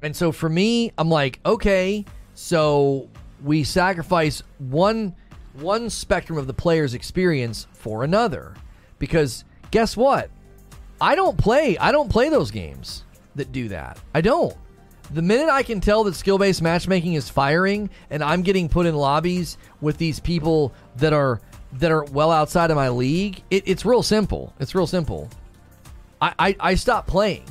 And 0.03 0.17
so 0.17 0.33
for 0.33 0.49
me, 0.49 0.93
I'm 0.97 1.11
like, 1.11 1.41
okay, 1.45 2.05
so 2.35 3.09
we 3.45 3.65
sacrifice 3.65 4.43
one 4.59 5.15
one 5.55 5.91
spectrum 5.91 6.39
of 6.39 6.47
the 6.47 6.55
player's 6.55 6.95
experience 6.95 7.67
for 7.73 8.03
another. 8.03 8.55
Because 8.99 9.45
guess 9.71 9.97
what? 9.97 10.31
I 11.01 11.15
don't 11.15 11.37
play 11.37 11.77
I 11.79 11.93
don't 11.93 12.11
play 12.11 12.29
those 12.29 12.51
games 12.51 13.05
that 13.35 13.53
do 13.53 13.69
that. 13.69 14.01
I 14.15 14.21
don't. 14.21 14.57
The 15.13 15.23
minute 15.23 15.49
I 15.49 15.63
can 15.63 15.81
tell 15.81 16.05
that 16.05 16.15
skill 16.15 16.39
based 16.39 16.63
matchmaking 16.63 17.15
is 17.15 17.29
firing 17.29 17.91
and 18.11 18.23
I'm 18.23 18.43
getting 18.43 18.69
put 18.69 18.87
in 18.87 18.95
lobbies 18.95 19.59
with 19.81 19.99
these 19.99 20.21
people 20.21 20.73
that 20.97 21.13
are 21.13 21.41
that 21.79 21.91
are 21.91 22.05
well 22.05 22.31
outside 22.31 22.71
of 22.71 22.77
my 22.77 22.89
league, 22.89 23.43
it, 23.51 23.65
it's 23.67 23.85
real 23.85 24.03
simple. 24.03 24.53
It's 24.59 24.75
real 24.75 24.87
simple. 24.87 25.29
I, 26.21 26.35
I, 26.39 26.57
I 26.61 26.75
stop 26.75 27.07
playing. 27.07 27.45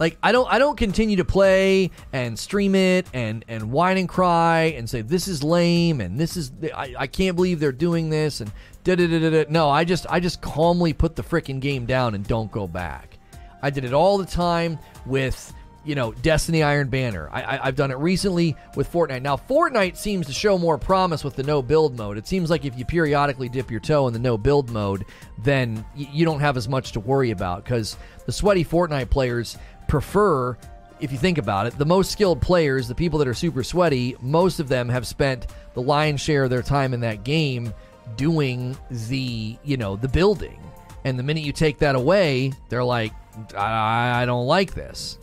Like 0.00 0.16
I 0.22 0.32
don't 0.32 0.50
I 0.50 0.58
don't 0.58 0.76
continue 0.76 1.16
to 1.16 1.26
play 1.26 1.90
and 2.12 2.36
stream 2.38 2.74
it 2.74 3.06
and 3.12 3.44
and 3.48 3.70
whine 3.70 3.98
and 3.98 4.08
cry 4.08 4.74
and 4.76 4.88
say 4.88 5.02
this 5.02 5.28
is 5.28 5.44
lame 5.44 6.00
and 6.00 6.18
this 6.18 6.38
is 6.38 6.52
I, 6.74 6.94
I 7.00 7.06
can't 7.06 7.36
believe 7.36 7.60
they're 7.60 7.70
doing 7.70 8.08
this 8.08 8.40
and 8.40 8.50
da 8.82 8.94
da 8.94 9.06
da 9.06 9.18
da. 9.18 9.30
da. 9.30 9.44
No, 9.50 9.68
I 9.68 9.84
just 9.84 10.06
I 10.08 10.18
just 10.18 10.40
calmly 10.40 10.94
put 10.94 11.16
the 11.16 11.22
freaking 11.22 11.60
game 11.60 11.84
down 11.84 12.14
and 12.14 12.26
don't 12.26 12.50
go 12.50 12.66
back. 12.66 13.18
I 13.62 13.68
did 13.68 13.84
it 13.84 13.92
all 13.92 14.16
the 14.16 14.24
time 14.24 14.78
with 15.04 15.52
you 15.84 15.94
know, 15.94 16.12
Destiny 16.12 16.62
Iron 16.62 16.88
Banner. 16.88 17.28
I, 17.32 17.58
I, 17.58 17.66
have 17.66 17.76
done 17.76 17.90
it 17.90 17.96
recently 17.96 18.54
with 18.76 18.90
Fortnite. 18.92 19.22
Now, 19.22 19.36
Fortnite 19.36 19.96
seems 19.96 20.26
to 20.26 20.32
show 20.32 20.58
more 20.58 20.76
promise 20.76 21.24
with 21.24 21.36
the 21.36 21.42
no 21.42 21.62
build 21.62 21.96
mode. 21.96 22.18
It 22.18 22.26
seems 22.26 22.50
like 22.50 22.64
if 22.64 22.78
you 22.78 22.84
periodically 22.84 23.48
dip 23.48 23.70
your 23.70 23.80
toe 23.80 24.06
in 24.06 24.12
the 24.12 24.18
no 24.18 24.36
build 24.36 24.70
mode, 24.70 25.06
then 25.38 25.84
y- 25.96 26.08
you 26.12 26.24
don't 26.24 26.40
have 26.40 26.56
as 26.56 26.68
much 26.68 26.92
to 26.92 27.00
worry 27.00 27.30
about 27.30 27.64
because 27.64 27.96
the 28.26 28.32
sweaty 28.32 28.64
Fortnite 28.64 29.08
players 29.08 29.56
prefer, 29.88 30.56
if 31.00 31.12
you 31.12 31.18
think 31.18 31.38
about 31.38 31.66
it, 31.66 31.78
the 31.78 31.86
most 31.86 32.10
skilled 32.10 32.42
players, 32.42 32.86
the 32.86 32.94
people 32.94 33.18
that 33.18 33.28
are 33.28 33.34
super 33.34 33.62
sweaty, 33.62 34.16
most 34.20 34.60
of 34.60 34.68
them 34.68 34.88
have 34.88 35.06
spent 35.06 35.46
the 35.72 35.82
lion's 35.82 36.20
share 36.20 36.44
of 36.44 36.50
their 36.50 36.62
time 36.62 36.92
in 36.92 37.00
that 37.00 37.24
game 37.24 37.72
doing 38.16 38.76
the, 38.90 39.56
you 39.64 39.76
know, 39.78 39.96
the 39.96 40.08
building. 40.08 40.60
And 41.04 41.18
the 41.18 41.22
minute 41.22 41.42
you 41.42 41.52
take 41.52 41.78
that 41.78 41.94
away, 41.94 42.52
they're 42.68 42.84
like, 42.84 43.12
I, 43.56 44.22
I 44.22 44.26
don't 44.26 44.46
like 44.46 44.74
this. 44.74 45.18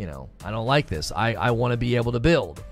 You 0.00 0.06
know, 0.06 0.30
I 0.42 0.50
don't 0.50 0.64
like 0.64 0.86
this. 0.86 1.12
I, 1.14 1.34
I 1.34 1.50
want 1.50 1.72
to 1.72 1.76
be 1.76 1.94
able 1.94 2.12
to 2.12 2.20
build. 2.20 2.64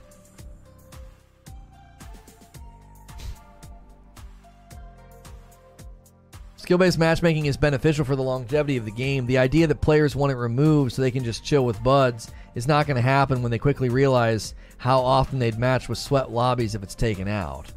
Skill 6.56 6.78
based 6.78 6.98
matchmaking 6.98 7.44
is 7.44 7.58
beneficial 7.58 8.06
for 8.06 8.16
the 8.16 8.22
longevity 8.22 8.78
of 8.78 8.86
the 8.86 8.90
game. 8.90 9.26
The 9.26 9.36
idea 9.36 9.66
that 9.66 9.82
players 9.82 10.16
want 10.16 10.32
it 10.32 10.36
removed 10.36 10.92
so 10.92 11.02
they 11.02 11.10
can 11.10 11.22
just 11.22 11.44
chill 11.44 11.66
with 11.66 11.82
buds 11.82 12.30
is 12.54 12.66
not 12.66 12.86
going 12.86 12.96
to 12.96 13.02
happen 13.02 13.42
when 13.42 13.50
they 13.50 13.58
quickly 13.58 13.90
realize 13.90 14.54
how 14.78 14.98
often 14.98 15.38
they'd 15.38 15.58
match 15.58 15.86
with 15.86 15.98
sweat 15.98 16.30
lobbies 16.30 16.74
if 16.74 16.82
it's 16.82 16.94
taken 16.94 17.28
out. 17.28 17.70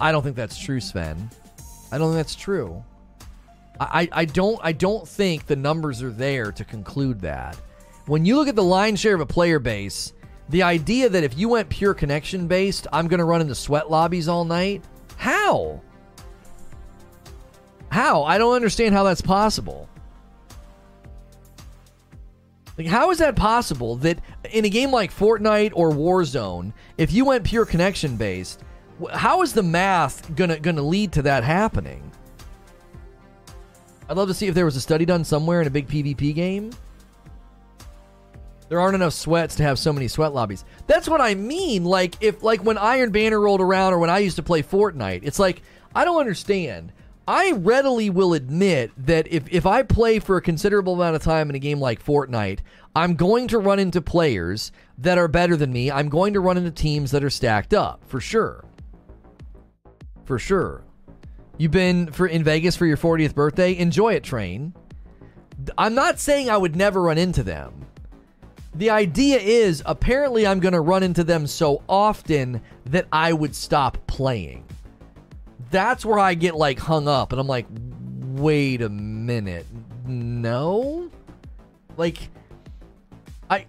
I 0.00 0.12
don't 0.12 0.22
think 0.22 0.36
that's 0.36 0.56
true, 0.56 0.78
Sven. 0.78 1.28
I 1.90 1.98
don't 1.98 2.10
think 2.10 2.18
that's 2.18 2.36
true. 2.36 2.84
I, 3.80 4.08
I 4.12 4.24
don't 4.26 4.60
I 4.62 4.70
don't 4.70 5.08
think 5.08 5.46
the 5.46 5.56
numbers 5.56 6.04
are 6.04 6.12
there 6.12 6.52
to 6.52 6.64
conclude 6.64 7.20
that 7.22 7.56
when 8.06 8.24
you 8.24 8.36
look 8.36 8.48
at 8.48 8.56
the 8.56 8.62
line 8.62 8.96
share 8.96 9.14
of 9.14 9.20
a 9.20 9.26
player 9.26 9.58
base, 9.58 10.12
the 10.48 10.62
idea 10.62 11.08
that 11.08 11.24
if 11.24 11.36
you 11.38 11.48
went 11.48 11.68
pure 11.68 11.94
connection 11.94 12.46
based, 12.46 12.86
I'm 12.92 13.08
going 13.08 13.18
to 13.18 13.24
run 13.24 13.40
into 13.40 13.54
sweat 13.54 13.90
lobbies 13.90 14.28
all 14.28 14.44
night, 14.44 14.82
how? 15.16 15.80
How? 17.90 18.24
I 18.24 18.38
don't 18.38 18.54
understand 18.54 18.94
how 18.94 19.04
that's 19.04 19.20
possible. 19.20 19.88
Like, 22.76 22.86
how 22.86 23.10
is 23.10 23.18
that 23.18 23.36
possible 23.36 23.96
that 23.96 24.18
in 24.50 24.64
a 24.64 24.68
game 24.68 24.90
like 24.90 25.12
Fortnite 25.12 25.72
or 25.74 25.90
Warzone, 25.90 26.72
if 26.96 27.12
you 27.12 27.24
went 27.24 27.44
pure 27.44 27.66
connection 27.66 28.16
based, 28.16 28.64
how 29.12 29.42
is 29.42 29.52
the 29.52 29.62
math 29.62 30.34
gonna 30.34 30.58
gonna 30.58 30.82
lead 30.82 31.12
to 31.12 31.22
that 31.22 31.44
happening? 31.44 32.10
I'd 34.08 34.16
love 34.16 34.28
to 34.28 34.34
see 34.34 34.48
if 34.48 34.54
there 34.54 34.64
was 34.64 34.76
a 34.76 34.80
study 34.80 35.04
done 35.04 35.24
somewhere 35.24 35.60
in 35.60 35.66
a 35.66 35.70
big 35.70 35.86
PvP 35.86 36.34
game. 36.34 36.70
There 38.72 38.80
aren't 38.80 38.94
enough 38.94 39.12
sweats 39.12 39.54
to 39.56 39.62
have 39.64 39.78
so 39.78 39.92
many 39.92 40.08
sweat 40.08 40.32
lobbies. 40.32 40.64
That's 40.86 41.06
what 41.06 41.20
I 41.20 41.34
mean. 41.34 41.84
Like 41.84 42.16
if 42.22 42.42
like 42.42 42.64
when 42.64 42.78
Iron 42.78 43.10
Banner 43.10 43.38
rolled 43.38 43.60
around 43.60 43.92
or 43.92 43.98
when 43.98 44.08
I 44.08 44.20
used 44.20 44.36
to 44.36 44.42
play 44.42 44.62
Fortnite, 44.62 45.20
it's 45.24 45.38
like 45.38 45.60
I 45.94 46.06
don't 46.06 46.18
understand. 46.18 46.90
I 47.28 47.52
readily 47.52 48.08
will 48.08 48.32
admit 48.32 48.90
that 48.96 49.30
if, 49.30 49.44
if 49.52 49.66
I 49.66 49.82
play 49.82 50.20
for 50.20 50.38
a 50.38 50.40
considerable 50.40 50.94
amount 50.94 51.16
of 51.16 51.22
time 51.22 51.50
in 51.50 51.54
a 51.54 51.58
game 51.58 51.80
like 51.80 52.02
Fortnite, 52.02 52.60
I'm 52.96 53.14
going 53.14 53.46
to 53.48 53.58
run 53.58 53.78
into 53.78 54.00
players 54.00 54.72
that 54.96 55.18
are 55.18 55.28
better 55.28 55.54
than 55.54 55.70
me. 55.70 55.90
I'm 55.90 56.08
going 56.08 56.32
to 56.32 56.40
run 56.40 56.56
into 56.56 56.70
teams 56.70 57.10
that 57.10 57.22
are 57.22 57.28
stacked 57.28 57.74
up, 57.74 58.02
for 58.06 58.20
sure. 58.20 58.64
For 60.24 60.38
sure. 60.38 60.82
You've 61.58 61.72
been 61.72 62.10
for 62.10 62.26
in 62.26 62.42
Vegas 62.42 62.74
for 62.74 62.86
your 62.86 62.96
40th 62.96 63.34
birthday? 63.34 63.76
Enjoy 63.76 64.14
it, 64.14 64.24
train. 64.24 64.72
I'm 65.76 65.94
not 65.94 66.18
saying 66.18 66.48
I 66.48 66.56
would 66.56 66.74
never 66.74 67.02
run 67.02 67.18
into 67.18 67.42
them. 67.42 67.84
The 68.74 68.90
idea 68.90 69.38
is 69.38 69.82
apparently 69.84 70.46
I'm 70.46 70.60
going 70.60 70.72
to 70.72 70.80
run 70.80 71.02
into 71.02 71.24
them 71.24 71.46
so 71.46 71.82
often 71.88 72.62
that 72.86 73.06
I 73.12 73.32
would 73.32 73.54
stop 73.54 73.98
playing. 74.06 74.64
That's 75.70 76.04
where 76.04 76.18
I 76.18 76.34
get 76.34 76.54
like 76.54 76.78
hung 76.78 77.06
up 77.06 77.32
and 77.32 77.40
I'm 77.40 77.46
like, 77.46 77.66
wait 78.32 78.82
a 78.82 78.88
minute. 78.88 79.66
No? 80.06 81.10
Like, 81.96 82.18
I 83.50 83.66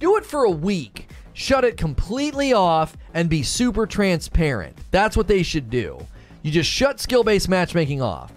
do 0.00 0.16
it 0.16 0.26
for 0.26 0.44
a 0.44 0.50
week. 0.50 1.08
Shut 1.32 1.64
it 1.64 1.76
completely 1.76 2.52
off 2.52 2.96
and 3.14 3.30
be 3.30 3.42
super 3.44 3.86
transparent. 3.86 4.76
That's 4.90 5.16
what 5.16 5.28
they 5.28 5.44
should 5.44 5.70
do. 5.70 6.04
You 6.42 6.50
just 6.50 6.68
shut 6.68 6.98
skill 6.98 7.22
based 7.22 7.48
matchmaking 7.48 8.02
off 8.02 8.32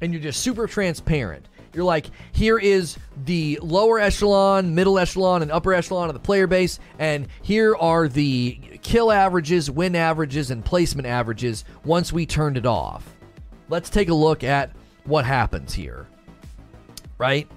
and 0.00 0.12
you're 0.12 0.22
just 0.22 0.40
super 0.40 0.66
transparent. 0.66 1.48
You're 1.74 1.84
like, 1.84 2.06
here 2.32 2.58
is 2.58 2.96
the 3.24 3.58
lower 3.62 3.98
echelon, 3.98 4.74
middle 4.74 4.98
echelon, 4.98 5.42
and 5.42 5.50
upper 5.50 5.74
echelon 5.74 6.08
of 6.08 6.14
the 6.14 6.20
player 6.20 6.46
base, 6.46 6.78
and 6.98 7.26
here 7.42 7.76
are 7.76 8.08
the 8.08 8.60
kill 8.82 9.10
averages, 9.10 9.70
win 9.70 9.96
averages, 9.96 10.50
and 10.50 10.64
placement 10.64 11.06
averages 11.06 11.64
once 11.84 12.12
we 12.12 12.26
turned 12.26 12.56
it 12.56 12.66
off. 12.66 13.14
Let's 13.68 13.90
take 13.90 14.08
a 14.08 14.14
look 14.14 14.44
at 14.44 14.70
what 15.04 15.24
happens 15.24 15.74
here. 15.74 16.06
Right? 17.18 17.48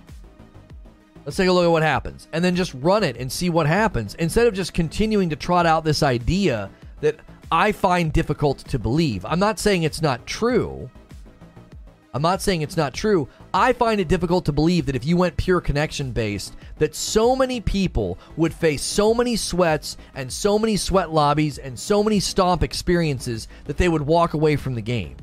Let's 1.25 1.35
take 1.35 1.49
a 1.49 1.51
look 1.51 1.65
at 1.65 1.71
what 1.71 1.83
happens. 1.83 2.27
And 2.31 2.43
then 2.43 2.55
just 2.55 2.73
run 2.75 3.03
it 3.03 3.17
and 3.17 3.31
see 3.31 3.49
what 3.49 3.67
happens. 3.67 4.15
Instead 4.15 4.47
of 4.47 4.53
just 4.53 4.73
continuing 4.73 5.29
to 5.29 5.35
trot 5.35 5.65
out 5.65 5.83
this 5.83 6.01
idea 6.01 6.69
that 7.01 7.17
I 7.51 7.71
find 7.71 8.13
difficult 8.13 8.59
to 8.59 8.79
believe. 8.79 9.25
I'm 9.25 9.39
not 9.39 9.59
saying 9.59 9.83
it's 9.83 10.01
not 10.01 10.25
true. 10.25 10.89
I'm 12.17 12.23
not 12.23 12.41
saying 12.41 12.63
it's 12.63 12.75
not 12.75 12.95
true. 12.95 13.27
I 13.53 13.73
find 13.73 14.01
it 14.01 14.07
difficult 14.07 14.43
to 14.45 14.51
believe 14.51 14.87
that 14.87 14.95
if 14.95 15.05
you 15.05 15.17
went 15.17 15.37
pure 15.37 15.61
connection 15.61 16.11
based, 16.11 16.55
that 16.79 16.95
so 16.95 17.35
many 17.35 17.61
people 17.61 18.17
would 18.37 18.55
face 18.55 18.81
so 18.81 19.13
many 19.13 19.35
sweats 19.35 19.97
and 20.15 20.33
so 20.33 20.57
many 20.57 20.77
sweat 20.77 21.11
lobbies 21.11 21.59
and 21.59 21.77
so 21.77 22.03
many 22.03 22.19
stomp 22.19 22.63
experiences 22.63 23.47
that 23.65 23.77
they 23.77 23.87
would 23.87 24.01
walk 24.01 24.33
away 24.33 24.55
from 24.55 24.73
the 24.73 24.81
game. 24.81 25.15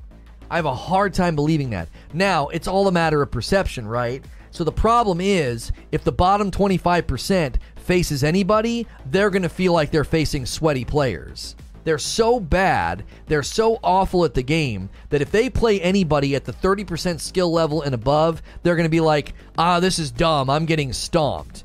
I 0.48 0.54
have 0.54 0.66
a 0.66 0.74
hard 0.76 1.14
time 1.14 1.34
believing 1.34 1.70
that. 1.70 1.88
Now, 2.12 2.46
it's 2.46 2.68
all 2.68 2.86
a 2.86 2.92
matter 2.92 3.22
of 3.22 3.32
perception, 3.32 3.88
right? 3.88 4.24
So 4.52 4.62
the 4.62 4.70
problem 4.70 5.20
is, 5.20 5.72
if 5.90 6.04
the 6.04 6.12
bottom 6.12 6.52
25% 6.52 7.56
faces 7.74 8.22
anybody, 8.22 8.86
they're 9.06 9.30
going 9.30 9.42
to 9.42 9.48
feel 9.48 9.72
like 9.72 9.90
they're 9.90 10.04
facing 10.04 10.46
sweaty 10.46 10.84
players. 10.84 11.56
They're 11.85 11.98
so 11.98 12.40
bad, 12.40 13.05
they're 13.27 13.43
so 13.43 13.78
awful 13.82 14.24
at 14.24 14.35
the 14.35 14.43
game 14.43 14.89
that 15.11 15.23
if 15.23 15.31
they 15.31 15.51
play 15.51 15.81
anybody 15.81 16.35
at 16.35 16.44
the 16.44 16.52
30% 16.52 17.20
skill 17.20 17.52
level 17.52 17.82
and 17.82 17.94
above, 17.94 18.43
they're 18.62 18.77
going 18.77 18.85
to 18.85 18.90
be 18.90 19.01
like, 19.01 19.35
ah, 19.56 19.81
this 19.81 19.98
is 19.98 20.11
dumb. 20.11 20.51
I'm 20.51 20.66
getting 20.66 20.93
stomped. 20.93 21.65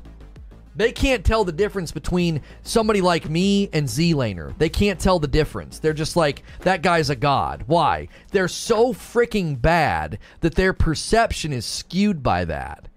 They 0.76 0.92
can't 0.92 1.24
tell 1.24 1.44
the 1.44 1.52
difference 1.52 1.90
between 1.90 2.42
somebody 2.62 3.00
like 3.00 3.28
me 3.28 3.68
and 3.72 3.86
ZLaner. 3.86 4.56
They 4.56 4.68
can't 4.68 5.00
tell 5.00 5.18
the 5.18 5.28
difference. 5.28 5.78
They're 5.78 5.92
just 5.92 6.16
like, 6.16 6.42
that 6.60 6.82
guy's 6.82 7.10
a 7.10 7.16
god. 7.16 7.64
Why? 7.66 8.08
They're 8.30 8.48
so 8.48 8.92
freaking 8.92 9.60
bad 9.60 10.18
that 10.40 10.54
their 10.54 10.72
perception 10.72 11.52
is 11.52 11.66
skewed 11.66 12.22
by 12.22 12.44
that. 12.46 12.88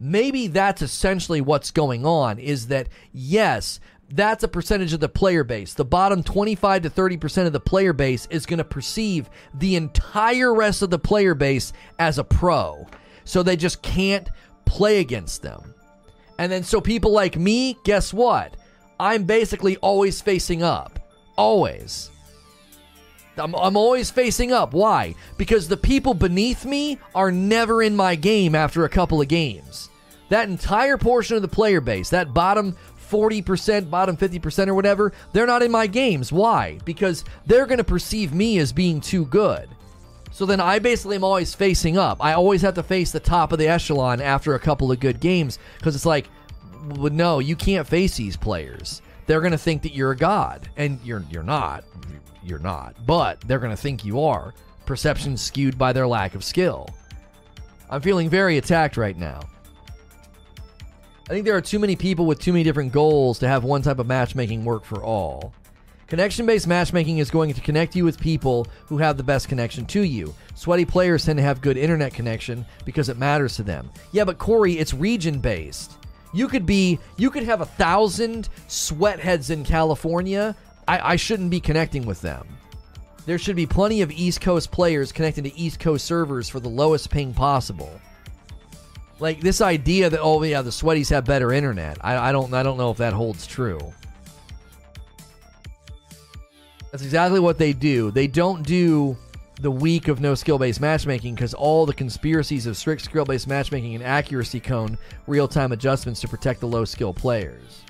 Maybe 0.00 0.46
that's 0.46 0.80
essentially 0.80 1.40
what's 1.40 1.70
going 1.70 2.06
on 2.06 2.38
is 2.38 2.68
that, 2.68 2.88
yes, 3.12 3.78
that's 4.10 4.42
a 4.42 4.48
percentage 4.48 4.92
of 4.92 5.00
the 5.00 5.08
player 5.08 5.44
base. 5.44 5.74
The 5.74 5.84
bottom 5.84 6.22
25 6.22 6.82
to 6.82 6.90
30% 6.90 7.46
of 7.46 7.52
the 7.52 7.60
player 7.60 7.92
base 7.92 8.26
is 8.30 8.46
going 8.46 8.58
to 8.58 8.64
perceive 8.64 9.28
the 9.54 9.76
entire 9.76 10.54
rest 10.54 10.82
of 10.82 10.90
the 10.90 10.98
player 10.98 11.34
base 11.34 11.72
as 11.98 12.18
a 12.18 12.24
pro. 12.24 12.86
So 13.24 13.42
they 13.42 13.56
just 13.56 13.82
can't 13.82 14.28
play 14.64 15.00
against 15.00 15.42
them. 15.42 15.74
And 16.38 16.50
then, 16.50 16.62
so 16.62 16.80
people 16.80 17.10
like 17.10 17.36
me, 17.36 17.76
guess 17.84 18.14
what? 18.14 18.56
I'm 18.98 19.24
basically 19.24 19.76
always 19.78 20.20
facing 20.22 20.62
up. 20.62 20.98
Always. 21.36 22.10
I'm, 23.36 23.54
I'm 23.54 23.76
always 23.76 24.10
facing 24.10 24.52
up. 24.52 24.72
Why? 24.72 25.14
Because 25.36 25.68
the 25.68 25.76
people 25.76 26.14
beneath 26.14 26.64
me 26.64 26.98
are 27.14 27.30
never 27.30 27.82
in 27.82 27.94
my 27.94 28.14
game 28.14 28.54
after 28.54 28.84
a 28.84 28.88
couple 28.88 29.20
of 29.20 29.28
games. 29.28 29.90
That 30.28 30.48
entire 30.48 30.98
portion 30.98 31.36
of 31.36 31.42
the 31.42 31.48
player 31.48 31.80
base, 31.80 32.10
that 32.10 32.34
bottom 32.34 32.76
40%, 33.08 33.90
bottom 33.90 34.16
50% 34.16 34.68
or 34.68 34.74
whatever, 34.74 35.12
they're 35.32 35.46
not 35.46 35.62
in 35.62 35.70
my 35.70 35.86
games. 35.86 36.32
Why? 36.32 36.78
Because 36.84 37.24
they're 37.46 37.66
going 37.66 37.78
to 37.78 37.84
perceive 37.84 38.32
me 38.32 38.58
as 38.58 38.72
being 38.72 39.00
too 39.00 39.24
good. 39.26 39.68
So 40.30 40.46
then 40.46 40.60
I 40.60 40.78
basically 40.78 41.16
am 41.16 41.24
always 41.24 41.54
facing 41.54 41.98
up. 41.98 42.22
I 42.22 42.34
always 42.34 42.62
have 42.62 42.74
to 42.74 42.82
face 42.82 43.10
the 43.10 43.20
top 43.20 43.52
of 43.52 43.58
the 43.58 43.68
echelon 43.68 44.20
after 44.20 44.54
a 44.54 44.60
couple 44.60 44.92
of 44.92 45.00
good 45.00 45.20
games 45.20 45.58
because 45.78 45.96
it's 45.96 46.06
like, 46.06 46.28
no, 46.84 47.38
you 47.38 47.56
can't 47.56 47.86
face 47.86 48.16
these 48.16 48.36
players. 48.36 49.02
They're 49.26 49.40
going 49.40 49.52
to 49.52 49.58
think 49.58 49.82
that 49.82 49.94
you're 49.94 50.12
a 50.12 50.16
god, 50.16 50.70
and 50.76 50.98
you're 51.04 51.22
you're 51.30 51.42
not. 51.42 51.84
You're 52.42 52.58
not. 52.58 52.94
But 53.06 53.40
they're 53.42 53.58
going 53.58 53.76
to 53.76 53.82
think 53.82 54.04
you 54.04 54.22
are. 54.22 54.54
Perception 54.86 55.36
skewed 55.36 55.76
by 55.76 55.92
their 55.92 56.06
lack 56.06 56.34
of 56.34 56.42
skill. 56.42 56.88
I'm 57.90 58.00
feeling 58.00 58.30
very 58.30 58.56
attacked 58.56 58.96
right 58.96 59.16
now. 59.16 59.40
I 61.28 61.32
think 61.32 61.44
there 61.44 61.56
are 61.56 61.60
too 61.60 61.78
many 61.78 61.94
people 61.94 62.24
with 62.24 62.40
too 62.40 62.54
many 62.54 62.64
different 62.64 62.90
goals 62.90 63.38
to 63.40 63.48
have 63.48 63.62
one 63.62 63.82
type 63.82 63.98
of 63.98 64.06
matchmaking 64.06 64.64
work 64.64 64.82
for 64.82 65.04
all. 65.04 65.52
Connection 66.06 66.46
based 66.46 66.66
matchmaking 66.66 67.18
is 67.18 67.30
going 67.30 67.52
to 67.52 67.60
connect 67.60 67.94
you 67.94 68.02
with 68.02 68.18
people 68.18 68.66
who 68.86 68.96
have 68.96 69.18
the 69.18 69.22
best 69.22 69.46
connection 69.46 69.84
to 69.84 70.00
you. 70.00 70.34
Sweaty 70.54 70.86
players 70.86 71.26
tend 71.26 71.36
to 71.36 71.42
have 71.42 71.60
good 71.60 71.76
internet 71.76 72.14
connection 72.14 72.64
because 72.86 73.10
it 73.10 73.18
matters 73.18 73.56
to 73.56 73.62
them. 73.62 73.90
Yeah, 74.10 74.24
but 74.24 74.38
Corey, 74.38 74.78
it's 74.78 74.94
region 74.94 75.38
based. 75.38 75.98
You 76.32 76.48
could 76.48 76.64
be, 76.64 76.98
you 77.18 77.30
could 77.30 77.42
have 77.42 77.60
a 77.60 77.66
thousand 77.66 78.48
sweatheads 78.66 79.50
in 79.50 79.64
California. 79.64 80.56
I, 80.86 81.12
I 81.12 81.16
shouldn't 81.16 81.50
be 81.50 81.60
connecting 81.60 82.06
with 82.06 82.22
them. 82.22 82.48
There 83.26 83.38
should 83.38 83.56
be 83.56 83.66
plenty 83.66 84.00
of 84.00 84.10
East 84.10 84.40
Coast 84.40 84.70
players 84.70 85.12
connecting 85.12 85.44
to 85.44 85.54
East 85.58 85.78
Coast 85.78 86.06
servers 86.06 86.48
for 86.48 86.58
the 86.58 86.70
lowest 86.70 87.10
ping 87.10 87.34
possible. 87.34 88.00
Like 89.20 89.40
this 89.40 89.60
idea 89.60 90.10
that 90.10 90.20
oh 90.20 90.42
yeah 90.42 90.62
the 90.62 90.70
sweaties 90.70 91.10
have 91.10 91.24
better 91.24 91.52
internet. 91.52 91.98
I, 92.00 92.28
I 92.28 92.32
don't 92.32 92.52
I 92.54 92.62
don't 92.62 92.78
know 92.78 92.90
if 92.90 92.98
that 92.98 93.12
holds 93.12 93.46
true. 93.46 93.92
That's 96.90 97.02
exactly 97.02 97.40
what 97.40 97.58
they 97.58 97.72
do. 97.72 98.10
They 98.10 98.26
don't 98.26 98.62
do 98.64 99.16
the 99.60 99.70
week 99.70 100.08
of 100.08 100.20
no 100.20 100.34
skill 100.34 100.58
based 100.58 100.80
matchmaking 100.80 101.34
because 101.34 101.52
all 101.52 101.84
the 101.84 101.92
conspiracies 101.92 102.66
of 102.66 102.76
strict 102.76 103.02
skill 103.02 103.24
based 103.24 103.48
matchmaking 103.48 103.94
and 103.94 104.04
accuracy 104.04 104.60
cone 104.60 104.96
real 105.26 105.48
time 105.48 105.72
adjustments 105.72 106.20
to 106.20 106.28
protect 106.28 106.60
the 106.60 106.68
low 106.68 106.84
skill 106.84 107.12
players. 107.12 107.82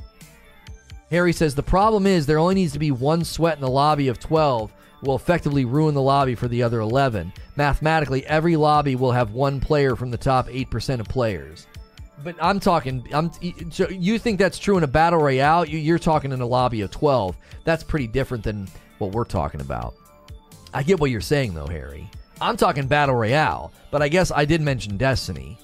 Harry 1.11 1.33
says 1.33 1.55
the 1.55 1.63
problem 1.63 2.07
is 2.07 2.27
there 2.27 2.39
only 2.39 2.55
needs 2.55 2.73
to 2.73 2.79
be 2.79 2.91
one 2.91 3.25
sweat 3.25 3.57
in 3.57 3.61
the 3.63 3.69
lobby 3.69 4.09
of 4.09 4.19
12 4.19 4.73
will 5.03 5.17
effectively 5.17 5.65
ruin 5.65 5.95
the 5.95 6.03
lobby 6.03 6.35
for 6.35 6.49
the 6.49 6.63
other 6.63 6.81
11. 6.81 7.33
Mathematically, 7.57 8.27
every 8.27 8.57
lobby 8.57 8.97
will 8.97 9.13
have 9.13 9.33
one 9.33 9.61
player 9.61 9.97
from 9.97 10.11
the 10.11 10.19
top 10.19 10.49
8% 10.49 11.01
of 11.01 11.09
players. 11.09 11.67
But 12.25 12.35
I'm 12.41 12.59
talking. 12.59 13.07
I'm. 13.13 13.31
You 13.41 14.19
think 14.19 14.41
that's 14.41 14.59
true 14.59 14.77
in 14.77 14.83
a 14.83 14.89
battle 14.89 15.21
royale? 15.21 15.65
You're 15.65 16.01
talking 16.01 16.33
in 16.33 16.41
a 16.41 16.47
lobby 16.47 16.81
of 16.81 16.91
12. 16.91 17.37
That's 17.63 17.85
pretty 17.85 18.09
different 18.09 18.43
than 18.43 18.69
what 18.99 19.13
we're 19.13 19.25
talking 19.25 19.61
about. 19.61 19.95
I 20.75 20.83
get 20.83 20.99
what 20.99 21.11
you're 21.11 21.21
saying 21.21 21.55
though, 21.55 21.69
Harry. 21.69 22.11
I'm 22.41 22.57
talking 22.57 22.89
battle 22.89 23.15
royale, 23.15 23.73
but 23.91 24.03
I 24.03 24.09
guess 24.09 24.33
I 24.33 24.45
did 24.45 24.61
mention 24.61 24.97
Destiny. 24.97 25.59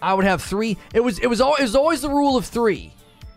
I 0.00 0.12
would 0.12 0.26
have 0.26 0.42
three. 0.42 0.76
It 0.92 1.00
was. 1.00 1.18
It 1.18 1.26
was. 1.26 1.40
It 1.40 1.60
was 1.60 1.74
always 1.74 2.02
the 2.02 2.10
rule 2.10 2.36
of 2.36 2.44
three. 2.44 2.92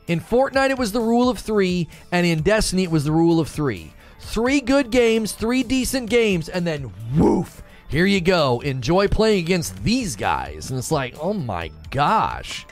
In 0.07 0.19
Fortnite, 0.19 0.71
it 0.71 0.77
was 0.77 0.91
the 0.91 0.99
rule 0.99 1.29
of 1.29 1.39
three, 1.39 1.87
and 2.11 2.25
in 2.25 2.41
Destiny, 2.41 2.83
it 2.83 2.91
was 2.91 3.05
the 3.05 3.13
rule 3.13 3.39
of 3.39 3.47
three. 3.47 3.93
Three 4.21 4.61
good 4.61 4.91
games, 4.91 5.33
three 5.33 5.61
decent 5.61 6.09
games, 6.09 6.47
and 6.47 6.65
then 6.65 6.93
woof, 7.17 7.61
here 7.89 8.05
you 8.05 8.21
go. 8.21 8.61
Enjoy 8.61 9.09
playing 9.09 9.39
against 9.43 9.83
these 9.83 10.15
guys. 10.15 10.69
And 10.69 10.79
it's 10.79 10.91
like, 10.91 11.15
oh 11.19 11.33
my 11.33 11.69
gosh. 11.89 12.65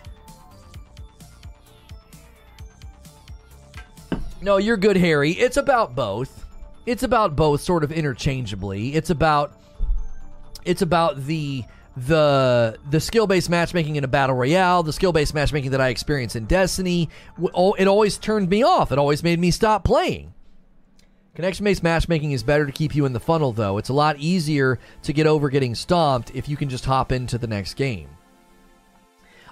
No, 4.41 4.55
you're 4.55 4.77
good, 4.77 4.95
Harry. 4.95 5.31
It's 5.31 5.57
about 5.57 5.95
both. 5.95 6.45
It's 6.85 7.03
about 7.03 7.35
both 7.35 7.59
sort 7.61 7.83
of 7.83 7.91
interchangeably. 7.91 8.95
It's 8.95 9.09
about 9.09 9.51
it's 10.63 10.81
about 10.81 11.25
the 11.25 11.65
the 11.97 12.77
the 12.89 13.01
skill 13.01 13.27
based 13.27 13.49
matchmaking 13.49 13.97
in 13.97 14.05
a 14.05 14.07
battle 14.07 14.35
royale, 14.35 14.83
the 14.83 14.93
skill 14.93 15.11
based 15.11 15.33
matchmaking 15.33 15.71
that 15.71 15.81
I 15.81 15.89
experienced 15.89 16.37
in 16.37 16.45
Destiny. 16.45 17.09
It 17.37 17.87
always 17.87 18.17
turned 18.17 18.49
me 18.49 18.63
off. 18.63 18.93
It 18.93 18.97
always 18.97 19.23
made 19.23 19.39
me 19.39 19.51
stop 19.51 19.83
playing. 19.83 20.33
Connection 21.39 21.63
based 21.63 21.83
matchmaking 21.83 22.33
is 22.33 22.43
better 22.43 22.65
to 22.65 22.71
keep 22.73 22.93
you 22.93 23.05
in 23.05 23.13
the 23.13 23.19
funnel, 23.21 23.53
though. 23.53 23.77
It's 23.77 23.87
a 23.87 23.93
lot 23.93 24.17
easier 24.19 24.77
to 25.03 25.13
get 25.13 25.25
over 25.25 25.49
getting 25.49 25.73
stomped 25.73 26.35
if 26.35 26.49
you 26.49 26.57
can 26.57 26.67
just 26.67 26.83
hop 26.83 27.13
into 27.13 27.37
the 27.37 27.47
next 27.47 27.75
game. 27.75 28.09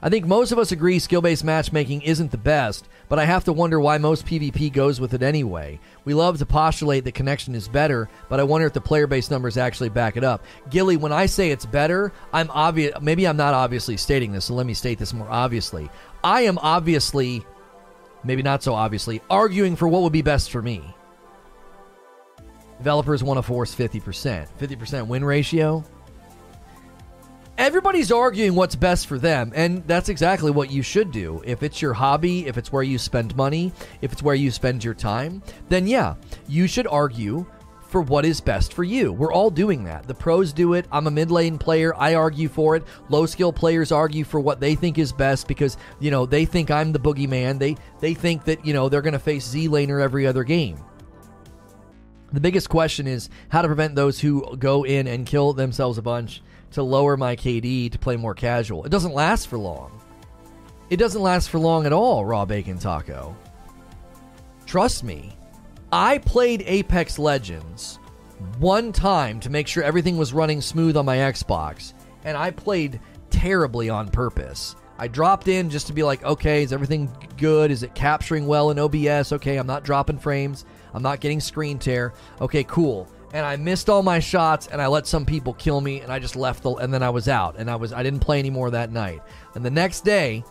I 0.02 0.10
think 0.10 0.26
most 0.26 0.52
of 0.52 0.60
us 0.60 0.74
agree 0.74 1.00
skill 1.00 1.22
based 1.22 1.46
matchmaking 1.46 2.02
isn't 2.02 2.32
the 2.32 2.38
best, 2.38 2.90
but 3.08 3.20
I 3.20 3.24
have 3.24 3.46
to 3.46 3.54
wonder 3.54 3.80
why 3.80 4.00
most 4.00 4.26
PvP 4.26 4.74
goes 4.74 5.00
with 5.00 5.14
it 5.14 5.24
anyway. 5.24 5.80
We 6.04 6.14
love 6.14 6.40
to 6.40 6.46
postulate 6.46 7.06
that 7.06 7.14
connection 7.14 7.56
is 7.56 7.70
better, 7.70 8.10
but 8.28 8.42
I 8.42 8.44
wonder 8.44 8.68
if 8.68 8.74
the 8.74 8.82
player 8.82 9.08
base 9.08 9.32
numbers 9.32 9.56
actually 9.56 9.88
back 9.88 10.18
it 10.18 10.26
up. 10.26 10.44
Gilly, 10.70 10.98
when 10.98 11.14
I 11.14 11.26
say 11.26 11.52
it's 11.52 11.66
better, 11.66 12.12
I'm 12.34 12.52
obvious. 12.52 13.00
Maybe 13.02 13.26
I'm 13.26 13.38
not 13.38 13.54
obviously 13.54 13.96
stating 13.96 14.34
this, 14.34 14.44
so 14.44 14.56
let 14.56 14.66
me 14.66 14.74
state 14.74 15.00
this 15.00 15.14
more 15.14 15.30
obviously. 15.30 15.90
I 16.22 16.42
am 16.42 16.58
obviously, 16.58 17.46
maybe 18.26 18.44
not 18.44 18.62
so 18.62 18.74
obviously, 18.74 19.22
arguing 19.30 19.78
for 19.78 19.88
what 19.88 20.02
would 20.02 20.12
be 20.12 20.22
best 20.22 20.52
for 20.52 20.62
me. 20.62 20.94
Developers 22.78 23.24
want 23.24 23.38
to 23.38 23.42
force 23.42 23.76
50%. 23.76 24.48
50% 24.60 25.08
win 25.08 25.26
ratio. 25.26 25.84
Everybody's 27.58 28.12
arguing 28.12 28.54
what's 28.54 28.76
best 28.76 29.08
for 29.08 29.18
them, 29.18 29.52
and 29.56 29.84
that's 29.88 30.10
exactly 30.10 30.52
what 30.52 30.70
you 30.70 30.84
should 30.84 31.12
do. 31.12 31.42
If 31.44 31.64
it's 31.64 31.82
your 31.82 31.94
hobby, 31.94 32.46
if 32.46 32.56
it's 32.56 32.72
where 32.72 32.84
you 32.84 33.00
spend 33.00 33.36
money, 33.36 33.74
if 34.02 34.14
it's 34.14 34.22
where 34.22 34.36
you 34.36 34.52
spend 34.52 34.84
your 34.84 34.94
time, 34.94 35.42
then 35.68 35.88
yeah, 35.88 36.16
you 36.48 36.68
should 36.68 36.86
argue 36.86 37.48
for 37.88 38.02
what 38.02 38.26
is 38.26 38.40
best 38.40 38.74
for 38.74 38.84
you. 38.84 39.12
We're 39.12 39.34
all 39.34 39.50
doing 39.50 39.84
that. 39.86 40.08
The 40.08 40.14
pros 40.14 40.54
do 40.54 40.74
it. 40.74 40.86
I'm 40.92 41.08
a 41.08 41.12
mid 41.12 41.32
lane 41.32 41.58
player. 41.58 41.96
I 41.96 42.14
argue 42.14 42.50
for 42.50 42.76
it. 42.76 42.84
Low 43.10 43.26
skill 43.26 43.54
players 43.54 43.92
argue 43.92 44.24
for 44.24 44.40
what 44.40 44.60
they 44.60 44.76
think 44.76 45.00
is 45.00 45.12
best 45.12 45.48
because, 45.48 45.78
you 46.00 46.12
know, 46.12 46.26
they 46.26 46.46
think 46.46 46.70
I'm 46.70 46.92
the 46.92 47.00
boogeyman. 47.00 47.58
They 47.58 47.76
they 48.00 48.14
think 48.14 48.44
that, 48.46 48.66
you 48.66 48.74
know, 48.74 48.90
they're 48.90 49.02
going 49.02 49.14
to 49.14 49.20
face 49.20 49.48
ZLaner 49.48 50.02
every 50.02 50.28
other 50.28 50.44
game. 50.44 50.78
The 52.34 52.42
biggest 52.42 52.70
question 52.70 53.08
is 53.08 53.30
how 53.50 53.62
to 53.62 53.68
prevent 53.68 53.96
those 53.96 54.20
who 54.20 54.58
go 54.58 54.84
in 54.84 55.08
and 55.08 55.26
kill 55.26 55.54
themselves 55.54 55.98
a 55.98 56.02
bunch 56.02 56.42
to 56.72 56.84
lower 56.84 57.16
my 57.16 57.36
KD 57.36 57.92
to 57.92 58.00
play 58.00 58.18
more 58.18 58.36
casual. 58.36 58.84
It 58.84 58.90
doesn't 58.90 59.14
last 59.14 59.48
for 59.48 59.58
long. 59.58 60.02
It 60.90 60.98
doesn't 60.98 61.22
last 61.22 61.50
for 61.50 61.60
long 61.60 61.86
at 61.86 61.94
all, 61.94 62.26
Raw 62.26 62.46
Bacon 62.46 62.80
Taco. 62.80 63.36
Trust 64.66 65.04
me. 65.04 65.34
I 65.92 66.18
played 66.18 66.64
Apex 66.66 67.18
Legends 67.18 68.00
one 68.60 68.92
time 68.92 69.40
to 69.40 69.50
make 69.50 69.68
sure 69.68 69.84
everything 69.84 70.18
was 70.18 70.34
running 70.34 70.60
smooth 70.60 70.98
on 70.98 71.06
my 71.06 71.18
Xbox, 71.18 71.94
and 72.26 72.36
I 72.36 72.52
played 72.52 73.00
terribly 73.30 73.90
on 73.90 74.10
purpose. 74.10 74.76
I 75.00 75.08
dropped 75.08 75.48
in 75.48 75.70
just 75.70 75.88
to 75.88 75.94
be 75.94 76.04
like, 76.04 76.24
okay, 76.24 76.64
is 76.64 76.74
everything 76.74 77.10
good? 77.38 77.72
Is 77.72 77.84
it 77.84 77.96
capturing 77.96 78.48
well 78.48 78.72
in 78.72 78.80
OBS? 78.80 79.32
Okay, 79.32 79.58
I'm 79.58 79.68
not 79.68 79.84
dropping 79.84 80.18
frames. 80.18 80.66
I'm 80.98 81.04
not 81.04 81.20
getting 81.20 81.40
screen 81.40 81.78
tear. 81.78 82.14
Okay, 82.42 82.64
cool. 82.64 83.08
And 83.34 83.46
I 83.46 83.56
missed 83.56 83.88
all 83.88 84.02
my 84.02 84.20
shots 84.20 84.68
and 84.68 84.82
I 84.82 84.88
let 84.88 85.06
some 85.06 85.26
people 85.26 85.54
kill 85.54 85.80
me 85.80 86.02
and 86.02 86.12
I 86.12 86.18
just 86.18 86.36
left 86.36 86.64
the 86.64 86.72
and 86.76 86.92
then 86.94 87.04
I 87.04 87.12
was 87.12 87.28
out 87.28 87.56
and 87.58 87.70
I 87.70 87.76
was 87.76 87.94
I 87.94 88.02
didn't 88.02 88.22
play 88.22 88.40
anymore 88.40 88.72
that 88.72 88.92
night. 88.92 89.22
And 89.54 89.64
the 89.64 89.70
next 89.70 90.02
day, 90.02 90.44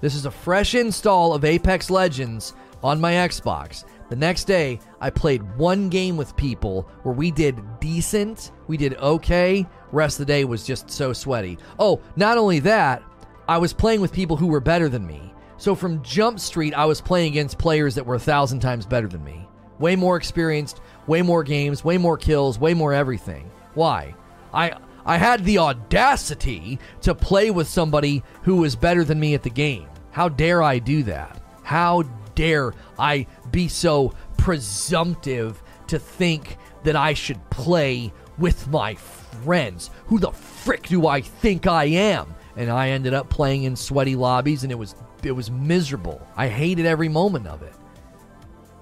this 0.00 0.16
is 0.16 0.26
a 0.26 0.30
fresh 0.30 0.74
install 0.74 1.32
of 1.32 1.44
Apex 1.44 1.90
Legends 1.90 2.54
on 2.82 3.00
my 3.00 3.12
Xbox. 3.12 3.84
The 4.08 4.16
next 4.16 4.44
day, 4.44 4.80
I 5.00 5.10
played 5.10 5.56
one 5.56 5.88
game 5.88 6.16
with 6.16 6.36
people 6.36 6.88
where 7.02 7.14
we 7.14 7.30
did 7.30 7.60
decent, 7.78 8.50
we 8.66 8.76
did 8.76 8.96
okay. 8.96 9.64
Rest 9.92 10.18
of 10.18 10.26
the 10.26 10.32
day 10.32 10.44
was 10.44 10.66
just 10.66 10.90
so 10.90 11.12
sweaty. 11.12 11.56
Oh, 11.78 12.00
not 12.16 12.36
only 12.36 12.58
that, 12.60 13.02
I 13.46 13.58
was 13.58 13.72
playing 13.72 14.00
with 14.00 14.12
people 14.12 14.36
who 14.36 14.48
were 14.48 14.60
better 14.60 14.88
than 14.88 15.06
me. 15.06 15.32
So 15.56 15.74
from 15.74 16.02
Jump 16.02 16.40
Street, 16.40 16.74
I 16.74 16.84
was 16.84 17.00
playing 17.00 17.32
against 17.32 17.58
players 17.58 17.94
that 17.96 18.06
were 18.06 18.14
a 18.14 18.20
thousand 18.20 18.60
times 18.60 18.86
better 18.86 19.08
than 19.08 19.24
me. 19.24 19.48
Way 19.78 19.96
more 19.96 20.16
experienced, 20.16 20.80
way 21.06 21.22
more 21.22 21.42
games, 21.42 21.84
way 21.84 21.98
more 21.98 22.16
kills, 22.16 22.58
way 22.58 22.74
more 22.74 22.92
everything. 22.92 23.50
Why? 23.74 24.14
I 24.52 24.72
I 25.04 25.16
had 25.16 25.44
the 25.44 25.58
audacity 25.58 26.78
to 27.00 27.14
play 27.14 27.50
with 27.50 27.66
somebody 27.66 28.22
who 28.42 28.56
was 28.56 28.76
better 28.76 29.04
than 29.04 29.18
me 29.18 29.32
at 29.34 29.42
the 29.42 29.50
game. 29.50 29.88
How 30.10 30.28
dare 30.28 30.62
I 30.62 30.80
do 30.80 31.02
that? 31.04 31.40
How 31.62 32.02
dare 32.34 32.74
I 32.98 33.26
be 33.50 33.68
so 33.68 34.12
presumptive 34.36 35.62
to 35.86 35.98
think 35.98 36.58
that 36.84 36.94
I 36.94 37.14
should 37.14 37.38
play 37.50 38.12
with 38.36 38.68
my 38.68 38.96
friends? 38.96 39.90
Who 40.06 40.18
the 40.18 40.32
frick 40.32 40.88
do 40.88 41.06
I 41.06 41.20
think 41.22 41.66
I 41.66 41.84
am? 41.84 42.34
And 42.56 42.70
I 42.70 42.90
ended 42.90 43.14
up 43.14 43.30
playing 43.30 43.62
in 43.62 43.76
sweaty 43.76 44.16
lobbies 44.16 44.62
and 44.62 44.72
it 44.72 44.78
was 44.78 44.94
it 45.22 45.32
was 45.32 45.50
miserable. 45.50 46.20
I 46.36 46.48
hated 46.48 46.86
every 46.86 47.08
moment 47.08 47.46
of 47.46 47.62
it. 47.62 47.72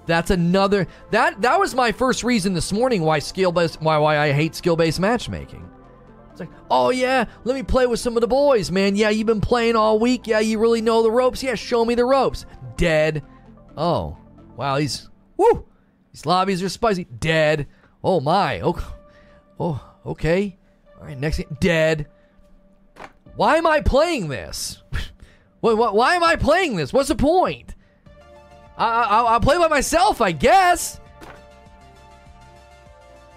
That's 0.07 0.31
another 0.31 0.87
that 1.11 1.41
that 1.41 1.59
was 1.59 1.75
my 1.75 1.91
first 1.91 2.23
reason 2.23 2.53
this 2.53 2.71
morning 2.71 3.03
why 3.03 3.19
skill 3.19 3.51
based 3.51 3.81
why 3.81 3.97
why 3.97 4.17
I 4.17 4.31
hate 4.31 4.55
skill 4.55 4.77
based 4.77 4.99
matchmaking. 4.99 5.69
It's 6.31 6.39
like, 6.39 6.49
oh 6.71 6.91
yeah, 6.91 7.25
let 7.43 7.55
me 7.55 7.63
play 7.63 7.87
with 7.87 7.99
some 7.99 8.15
of 8.15 8.21
the 8.21 8.27
boys, 8.27 8.71
man. 8.71 8.95
Yeah, 8.95 9.09
you've 9.09 9.27
been 9.27 9.41
playing 9.41 9.75
all 9.75 9.99
week. 9.99 10.27
Yeah, 10.27 10.39
you 10.39 10.59
really 10.59 10.81
know 10.81 11.03
the 11.03 11.11
ropes. 11.11 11.43
Yeah, 11.43 11.55
show 11.55 11.83
me 11.83 11.93
the 11.93 12.05
ropes. 12.05 12.45
Dead. 12.77 13.21
Oh, 13.75 14.17
wow, 14.55 14.77
these 14.77 15.09
woo, 15.35 15.65
these 16.13 16.25
lobbies 16.25 16.63
are 16.63 16.69
spicy. 16.69 17.03
Dead. 17.03 17.67
Oh 18.03 18.21
my. 18.21 18.61
Oh, 18.61 18.95
oh 19.59 19.93
okay. 20.05 20.57
All 20.99 21.05
right, 21.05 21.17
next 21.17 21.37
game. 21.37 21.57
Dead. 21.59 22.07
Why 23.35 23.57
am 23.57 23.67
I 23.67 23.81
playing 23.81 24.29
this? 24.29 24.81
why, 25.59 25.73
why, 25.73 25.91
why 25.91 26.15
am 26.15 26.23
I 26.23 26.37
playing 26.37 26.77
this? 26.77 26.93
What's 26.93 27.09
the 27.09 27.15
point? 27.15 27.66
I, 28.77 29.33
will 29.33 29.39
play 29.39 29.57
by 29.57 29.67
myself, 29.67 30.21
I 30.21 30.31
guess. 30.31 30.99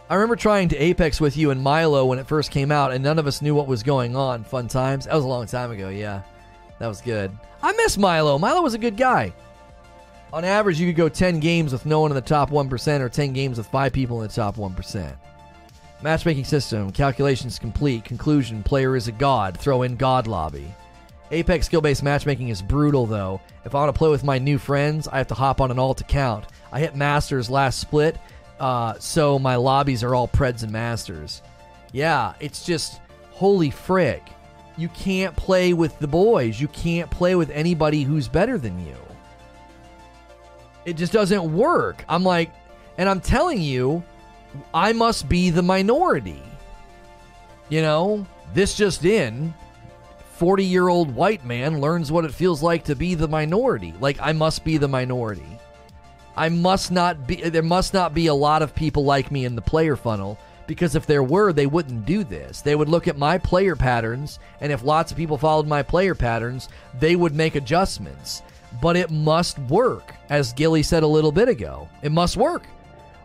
I 0.09 0.15
remember 0.15 0.37
trying 0.37 0.69
to 0.71 0.77
Apex 0.77 1.21
with 1.21 1.37
you 1.37 1.51
and 1.51 1.63
Milo 1.63 2.05
when 2.05 2.19
it 2.19 2.27
first 2.27 2.51
came 2.51 2.73
out, 2.73 2.93
and 2.93 3.03
none 3.03 3.19
of 3.19 3.27
us 3.27 3.41
knew 3.41 3.55
what 3.55 3.69
was 3.69 3.83
going 3.83 4.17
on. 4.17 4.43
Fun 4.45 4.67
times. 4.67 5.07
That 5.07 5.15
was 5.15 5.25
a 5.25 5.29
long 5.29 5.47
time 5.47 5.71
ago, 5.71 5.89
yeah. 5.89 6.23
That 6.81 6.89
was 6.89 7.01
good. 7.01 7.31
I 7.63 7.73
miss 7.73 7.97
Milo. 7.97 8.39
Milo 8.39 8.61
was 8.63 8.75
a 8.75 8.79
good 8.79 8.97
guy. 8.97 9.33
On 10.33 10.45
average, 10.45 10.81
you 10.81 10.89
could 10.89 10.97
go 10.97 11.09
10 11.09 11.41
games 11.41 11.73
with 11.73 11.87
no 11.87 12.01
one 12.01 12.11
in 12.11 12.15
the 12.15 12.21
top 12.21 12.51
1%, 12.51 13.01
or 13.01 13.09
10 13.09 13.33
games 13.33 13.59
with 13.59 13.67
5 13.69 13.93
people 13.93 14.21
in 14.21 14.29
the 14.29 14.35
top 14.35 14.57
1%. 14.57 15.13
Matchmaking 16.03 16.45
system, 16.45 16.91
calculations 16.91 17.59
complete, 17.59 18.05
conclusion, 18.05 18.63
player 18.63 18.97
is 18.97 19.07
a 19.07 19.13
god, 19.13 19.57
throw 19.57 19.83
in 19.83 19.97
god 19.97 20.27
lobby. 20.27 20.75
Apex 21.31 21.67
skill 21.67 21.81
based 21.81 22.03
matchmaking 22.03 22.49
is 22.49 22.61
brutal 22.61 23.07
though. 23.07 23.41
If 23.65 23.75
I 23.75 23.79
want 23.79 23.95
to 23.95 23.99
play 23.99 24.11
with 24.11 24.25
my 24.25 24.39
new 24.39 24.59
friends, 24.59 25.07
I 25.07 25.19
have 25.19 25.29
to 25.29 25.35
hop 25.35 25.61
on 25.61 25.71
an 25.71 25.79
alt 25.79 26.01
account. 26.01 26.47
I 26.73 26.81
hit 26.81 26.97
Masters 26.97 27.51
last 27.51 27.79
split, 27.79 28.17
uh, 28.59 28.95
so 28.99 29.39
my 29.39 29.57
lobbies 29.57 30.03
are 30.03 30.15
all 30.15 30.29
Preds 30.29 30.63
and 30.63 30.73
Masters. 30.73 31.43
Yeah, 31.93 32.35
it's 32.41 32.65
just 32.65 33.01
holy 33.31 33.71
frick. 33.71 34.23
You 34.77 34.89
can't 34.89 35.37
play 35.37 35.73
with 35.73 35.99
the 35.99 36.09
boys. 36.09 36.61
You 36.61 36.69
can't 36.69 37.11
play 37.11 37.35
with 37.35 37.51
anybody 37.51 38.03
who's 38.03 38.29
better 38.29 38.59
than 38.59 38.85
you. 38.87 38.97
It 40.85 40.97
just 40.97 41.13
doesn't 41.13 41.53
work. 41.53 42.05
I'm 42.09 42.25
like, 42.25 42.51
and 42.97 43.09
I'm 43.09 43.21
telling 43.21 43.61
you, 43.61 44.03
I 44.73 44.93
must 44.93 45.29
be 45.29 45.51
the 45.51 45.63
minority. 45.63 46.43
You 47.69 47.83
know, 47.83 48.27
this 48.55 48.75
just 48.77 49.05
in 49.05 49.55
40 50.41 50.65
year 50.65 50.89
old 50.89 51.15
white 51.15 51.45
man 51.45 51.83
learns 51.83 52.11
what 52.11 52.25
it 52.25 52.33
feels 52.33 52.63
like 52.63 52.83
to 52.85 52.97
be 52.97 53.15
the 53.15 53.29
minority. 53.29 53.93
Like, 54.01 54.17
I 54.23 54.33
must 54.33 54.65
be 54.65 54.79
the 54.79 54.89
minority. 54.89 55.59
I 56.35 56.49
must 56.49 56.91
not 56.91 57.27
be, 57.27 57.43
there 57.51 57.63
must 57.63 57.93
not 57.93 58.15
be 58.15 58.29
a 58.29 58.35
lot 58.35 58.63
of 58.63 58.75
people 58.75 59.05
like 59.05 59.31
me 59.31 59.45
in 59.45 59.55
the 59.55 59.61
player 59.61 59.97
funnel 59.97 60.39
because 60.67 60.97
if 60.97 61.05
there 61.05 61.23
were, 61.23 61.53
they 61.53 61.67
wouldn't 61.67 62.07
do 62.07 62.25
this. 62.25 62.63
They 62.63 62.75
would 62.75 62.89
look 62.89 63.07
at 63.07 63.19
my 63.19 63.37
player 63.37 63.77
patterns, 63.77 64.39
and 64.63 64.73
if 64.73 64.83
lots 64.83 65.13
of 65.13 65.19
people 65.19 65.37
followed 65.37 65.67
my 65.67 65.83
player 65.83 66.15
patterns, 66.15 66.71
they 66.99 67.17
would 67.17 67.35
make 67.35 67.55
adjustments. 67.55 68.41
But 68.81 68.97
it 68.97 69.11
must 69.11 69.59
work, 69.59 70.15
as 70.31 70.55
Gilly 70.55 70.83
said 70.83 71.03
a 71.03 71.07
little 71.07 71.33
bit 71.33 71.51
ago. 71.51 71.87
It 72.01 72.13
must 72.13 72.39
work 72.39 72.63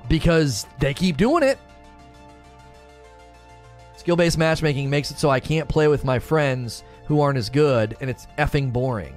because 0.10 0.68
they 0.80 0.94
keep 0.94 1.16
doing 1.16 1.44
it. 1.44 1.60
Skill 3.96 4.18
based 4.18 4.38
matchmaking 4.38 4.90
makes 4.90 5.12
it 5.12 5.18
so 5.18 5.30
I 5.30 5.40
can't 5.40 5.70
play 5.70 5.88
with 5.88 6.04
my 6.04 6.20
friends 6.20 6.84
who 7.08 7.22
aren't 7.22 7.38
as 7.38 7.50
good, 7.50 7.96
and 8.02 8.10
it's 8.10 8.28
effing 8.38 8.72
boring. 8.72 9.16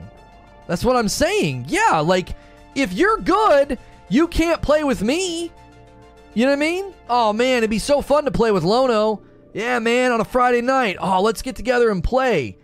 That's 0.66 0.84
what 0.84 0.96
I'm 0.96 1.08
saying. 1.08 1.66
Yeah, 1.68 2.00
like, 2.00 2.36
if 2.74 2.92
you're 2.92 3.18
good, 3.18 3.78
you 4.08 4.28
can't 4.28 4.62
play 4.62 4.84
with 4.84 5.02
me. 5.02 5.50
You 6.34 6.44
know 6.44 6.50
what 6.50 6.58
I 6.58 6.60
mean? 6.60 6.94
Oh 7.08 7.32
man, 7.32 7.58
it'd 7.58 7.70
be 7.70 7.78
so 7.78 8.00
fun 8.00 8.24
to 8.24 8.30
play 8.30 8.50
with 8.50 8.62
Lono. 8.64 9.22
Yeah, 9.54 9.78
man, 9.78 10.12
on 10.12 10.20
a 10.20 10.24
Friday 10.24 10.60
night. 10.60 10.96
Oh, 11.00 11.20
let's 11.22 11.42
get 11.42 11.56
together 11.56 11.90
and 11.90 12.04
play. 12.04 12.58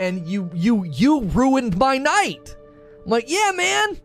And 0.00 0.26
you 0.26 0.50
you 0.54 0.84
you 0.84 1.22
ruined 1.22 1.76
my 1.76 1.98
night. 1.98 2.56
I'm 3.04 3.10
like, 3.10 3.30
yeah, 3.30 3.52
man. 3.54 4.00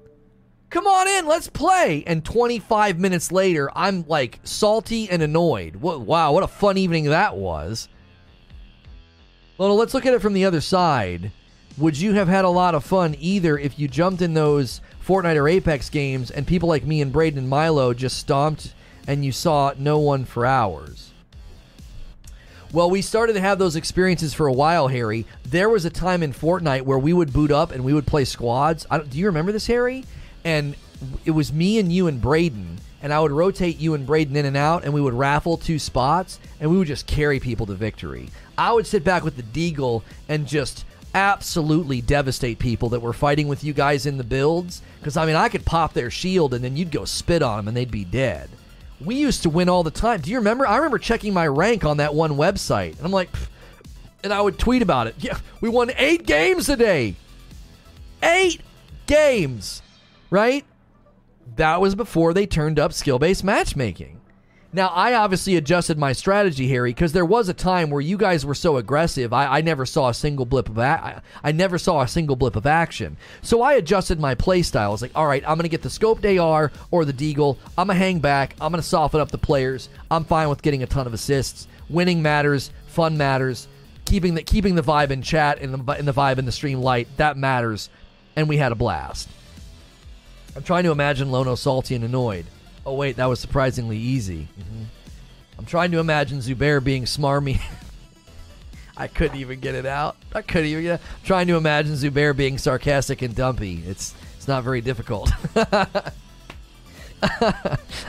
Come 0.70 0.86
on 0.86 1.08
in, 1.08 1.26
let's 1.26 1.48
play. 1.48 2.04
And 2.06 2.26
25 2.26 3.00
minutes 3.00 3.32
later, 3.32 3.72
I'm 3.74 4.06
like 4.08 4.40
salty 4.44 5.10
and 5.10 5.22
annoyed. 5.22 5.78
What, 5.78 6.02
wow, 6.02 6.34
what 6.34 6.44
a 6.44 6.48
fun 6.48 6.78
evening 6.78 7.06
that 7.06 7.38
was. 7.38 7.88
Well, 9.58 9.76
let's 9.76 9.96
look 9.96 10.06
at 10.06 10.14
it 10.14 10.22
from 10.22 10.34
the 10.34 10.46
other 10.46 10.62
side. 10.62 11.32
Would 11.80 12.00
you 12.00 12.14
have 12.14 12.28
had 12.28 12.46
a 12.46 12.50
lot 12.50 12.76
of 12.76 12.84
fun 12.84 13.16
either 13.20 13.58
if 13.58 13.80
you 13.80 13.88
jumped 13.88 14.22
in 14.22 14.36
those 14.36 14.82
Fortnite 15.04 15.36
or 15.36 15.48
Apex 15.48 15.90
games 15.90 16.30
and 16.30 16.46
people 16.46 16.70
like 16.70 16.86
me 16.86 17.02
and 17.02 17.12
Braden 17.12 17.40
and 17.40 17.50
Milo 17.50 17.94
just 17.96 18.20
stomped 18.20 18.74
and 19.08 19.26
you 19.26 19.32
saw 19.32 19.74
no 19.78 19.98
one 19.98 20.26
for 20.26 20.46
hours? 20.46 21.12
Well, 22.72 22.92
we 22.92 23.02
started 23.02 23.34
to 23.34 23.40
have 23.40 23.58
those 23.58 23.76
experiences 23.76 24.34
for 24.34 24.46
a 24.46 24.54
while, 24.54 24.90
Harry. 24.90 25.26
There 25.44 25.70
was 25.70 25.86
a 25.86 25.90
time 25.90 26.22
in 26.22 26.34
Fortnite 26.34 26.84
where 26.84 27.00
we 27.00 27.14
would 27.14 27.34
boot 27.34 27.52
up 27.52 27.72
and 27.72 27.84
we 27.84 27.94
would 27.94 28.06
play 28.06 28.26
squads. 28.26 28.86
do 29.10 29.18
you 29.18 29.26
remember 29.26 29.52
this, 29.52 29.68
Harry? 29.68 30.04
And 30.44 30.76
it 31.26 31.32
was 31.32 31.52
me 31.52 31.80
and 31.80 31.92
you 31.92 32.08
and 32.08 32.22
Braden, 32.22 32.78
and 33.02 33.12
I 33.12 33.20
would 33.20 33.32
rotate 33.32 33.80
you 33.80 33.96
and 33.96 34.06
Braden 34.06 34.36
in 34.36 34.46
and 34.46 34.58
out, 34.58 34.84
and 34.84 34.94
we 34.94 35.02
would 35.02 35.14
raffle 35.14 35.58
two 35.58 35.80
spots, 35.80 36.40
and 36.60 36.70
we 36.70 36.78
would 36.78 36.88
just 36.88 37.08
carry 37.08 37.40
people 37.40 37.66
to 37.68 37.74
victory. 37.74 38.30
I 38.58 38.72
would 38.74 38.88
sit 38.88 39.04
back 39.04 39.24
with 39.24 39.38
the 39.38 39.44
Deagle 39.44 40.04
and 40.28 40.48
just 40.48 40.86
absolutely 41.14 42.02
devastate 42.02 42.60
people 42.60 42.90
that 42.90 43.00
were 43.02 43.14
fighting 43.14 43.48
with 43.48 43.64
you 43.64 43.74
guys 43.74 44.06
in 44.06 44.18
the 44.18 44.24
builds. 44.24 44.82
Because, 45.00 45.18
I 45.18 45.26
mean, 45.26 45.36
I 45.36 45.50
could 45.50 45.66
pop 45.66 45.94
their 45.94 46.12
shield 46.12 46.54
and 46.54 46.64
then 46.64 46.76
you'd 46.78 46.92
go 46.92 47.06
spit 47.06 47.42
on 47.42 47.58
them 47.58 47.68
and 47.68 47.78
they'd 47.78 47.90
be 47.92 48.06
dead. 48.06 48.50
we 49.00 49.16
used 49.16 49.44
to 49.44 49.50
win 49.50 49.70
all 49.70 49.84
the 49.84 49.92
time. 49.92 50.22
Do 50.22 50.32
you 50.32 50.38
remember? 50.38 50.66
I 50.68 50.78
remember 50.78 50.98
checking 50.98 51.34
my 51.34 51.48
rank 51.48 51.86
on 51.86 51.98
that 51.98 52.14
one 52.16 52.32
website, 52.32 52.98
and 52.98 53.06
I'm 53.06 53.12
like, 53.12 53.30
and 54.24 54.34
I 54.34 54.42
would 54.42 54.58
tweet 54.58 54.82
about 54.82 55.08
it. 55.08 55.16
Yeah, 55.20 55.38
we 55.62 55.70
won 55.70 55.92
eight 55.98 56.26
games 56.26 56.68
a 56.70 56.76
day. 56.76 57.16
Eight 58.24 58.62
games, 59.06 59.82
right? 60.30 60.66
That 61.56 61.80
was 61.80 61.96
before 61.96 62.34
they 62.34 62.46
turned 62.48 62.80
up 62.80 62.94
skill 62.94 63.20
based 63.20 63.44
matchmaking. 63.44 64.17
Now, 64.74 64.90
I 64.90 65.14
obviously 65.14 65.56
adjusted 65.56 65.98
my 65.98 66.12
strategy, 66.12 66.68
Harry, 66.68 66.90
because 66.90 67.14
there 67.14 67.26
was 67.26 67.48
a 67.48 67.54
time 67.54 67.90
where 67.90 68.02
you 68.02 68.18
guys 68.18 68.46
were 68.46 68.54
so 68.54 68.76
aggressive. 68.76 69.32
I, 69.32 69.60
I 69.60 69.62
never 69.62 69.86
saw 69.86 70.10
a 70.10 70.14
single 70.14 70.46
blip 70.46 70.68
of 70.68 70.78
a- 70.78 70.82
I, 70.82 71.22
I 71.42 71.52
never 71.54 71.78
saw 71.78 72.02
a 72.02 72.08
single 72.08 72.36
blip 72.36 72.58
of 72.58 72.66
action. 72.66 73.16
So 73.42 73.62
I 73.62 73.74
adjusted 73.74 74.20
my 74.20 74.36
play 74.36 74.62
style. 74.64 74.90
I 74.90 74.92
was 74.92 75.02
like, 75.02 75.14
all 75.16 75.26
right, 75.26 75.44
I'm 75.48 75.58
to 75.60 75.70
get 75.70 75.84
the 75.84 75.90
scoped 75.90 76.40
AR 76.40 76.72
or 76.92 77.06
the 77.06 77.14
deagle. 77.14 77.58
I'm 77.78 77.88
to 77.88 77.94
hang 77.94 78.20
back. 78.20 78.56
I'm 78.60 78.74
to 78.74 78.82
soften 78.82 79.22
up 79.22 79.32
the 79.32 79.38
players. 79.38 79.88
I'm 80.12 80.26
fine 80.26 80.50
with 80.50 80.62
getting 80.62 80.84
a 80.84 80.88
ton 80.88 81.08
of 81.08 81.14
assists. 81.14 81.68
Winning 81.90 82.22
matters. 82.22 82.70
Fun 82.88 83.18
matters. 83.18 83.70
Keeping 84.04 84.36
the 84.36 84.44
keeping 84.44 84.76
the 84.76 84.84
vibe 84.84 85.12
in 85.12 85.22
chat 85.22 85.60
and 85.60 85.74
the, 85.74 85.92
and 85.94 86.08
the 86.08 86.14
vibe 86.14 86.40
in 86.40 86.46
the 86.46 86.52
stream 86.52 86.80
light 86.82 87.08
that 87.18 87.38
matters. 87.38 87.90
And 88.36 88.50
we 88.50 88.58
had 88.58 88.72
a 88.74 88.76
blast. 88.76 89.30
I'm 90.56 90.64
trying 90.64 90.84
to 90.84 90.92
imagine 90.92 91.32
Lono 91.32 91.56
salty 91.56 91.96
and 91.96 92.04
annoyed. 92.04 92.46
Oh 92.88 92.94
wait, 92.94 93.18
that 93.18 93.26
was 93.26 93.42
surprisingly 93.42 93.98
easy. 93.98 94.48
Mm-hmm. 94.58 94.84
I'm 95.60 95.66
trying 95.66 95.92
to 95.92 96.00
imagine 96.00 96.40
Zubair 96.40 96.82
being 96.82 97.04
smarmy. 97.04 97.60
I 98.98 99.08
couldn't 99.08 99.40
even 99.40 99.60
get 99.60 99.76
it 99.76 99.86
out. 99.86 100.16
I 100.34 100.42
couldn't 100.42 100.68
even 100.68 100.84
get 100.84 101.02
it. 101.02 101.02
I'm 101.04 101.26
trying 101.26 101.48
to 101.48 101.58
imagine 101.58 101.96
Zubair 101.96 102.36
being 102.36 102.58
sarcastic 102.58 103.22
and 103.22 103.36
dumpy. 103.36 103.84
It's 103.86 104.16
it's 104.38 104.48
not 104.48 104.64
very 104.64 104.80
difficult. 104.80 105.30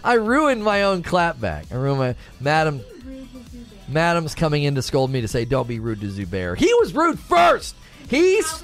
I 0.05 0.14
ruined 0.14 0.62
my 0.62 0.84
own 0.84 1.02
clapback. 1.02 1.72
I 1.72 1.74
ruined 1.74 1.98
my 1.98 2.14
madam. 2.40 2.80
Madam's 3.88 4.36
coming 4.36 4.62
in 4.62 4.76
to 4.76 4.82
scold 4.82 5.10
me 5.10 5.22
to 5.22 5.28
say, 5.28 5.44
"Don't 5.44 5.66
be 5.66 5.80
rude 5.80 6.02
to 6.02 6.06
Zubair." 6.06 6.56
He 6.56 6.72
was 6.74 6.94
rude 6.94 7.18
first. 7.18 7.74
He's 8.09 8.62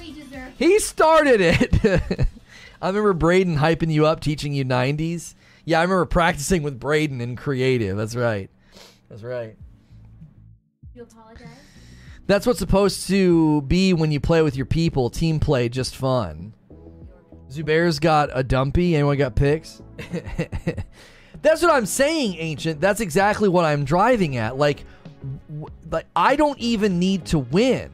he 0.57 0.79
started 0.79 1.41
it. 1.41 2.27
I 2.81 2.87
remember 2.87 3.11
Braden 3.11 3.57
hyping 3.57 3.91
you 3.91 4.05
up, 4.05 4.21
teaching 4.21 4.53
you 4.53 4.63
90s. 4.63 5.33
Yeah, 5.65 5.79
I 5.79 5.83
remember 5.83 6.05
practicing 6.05 6.63
with 6.63 6.79
Braden 6.79 7.21
in 7.21 7.35
creative. 7.35 7.97
That's 7.97 8.15
right. 8.15 8.49
That's 9.09 9.23
right. 9.23 9.55
You 10.93 11.03
apologize? 11.03 11.47
That's 12.27 12.47
what's 12.47 12.59
supposed 12.59 13.07
to 13.07 13.61
be 13.63 13.93
when 13.93 14.11
you 14.11 14.19
play 14.19 14.41
with 14.41 14.55
your 14.55 14.65
people. 14.65 15.09
Team 15.09 15.39
play, 15.39 15.69
just 15.69 15.95
fun. 15.95 16.53
Zubair's 17.49 17.99
got 17.99 18.29
a 18.33 18.43
dumpy. 18.43 18.95
Anyone 18.95 19.17
got 19.17 19.35
picks? 19.35 19.81
That's 21.41 21.61
what 21.61 21.71
I'm 21.71 21.85
saying, 21.85 22.35
Ancient. 22.37 22.81
That's 22.81 23.01
exactly 23.01 23.49
what 23.49 23.65
I'm 23.65 23.85
driving 23.85 24.37
at. 24.37 24.57
Like, 24.57 24.83
w- 25.47 25.67
like 25.91 26.07
I 26.15 26.35
don't 26.35 26.57
even 26.59 26.97
need 26.97 27.25
to 27.27 27.39
win. 27.39 27.91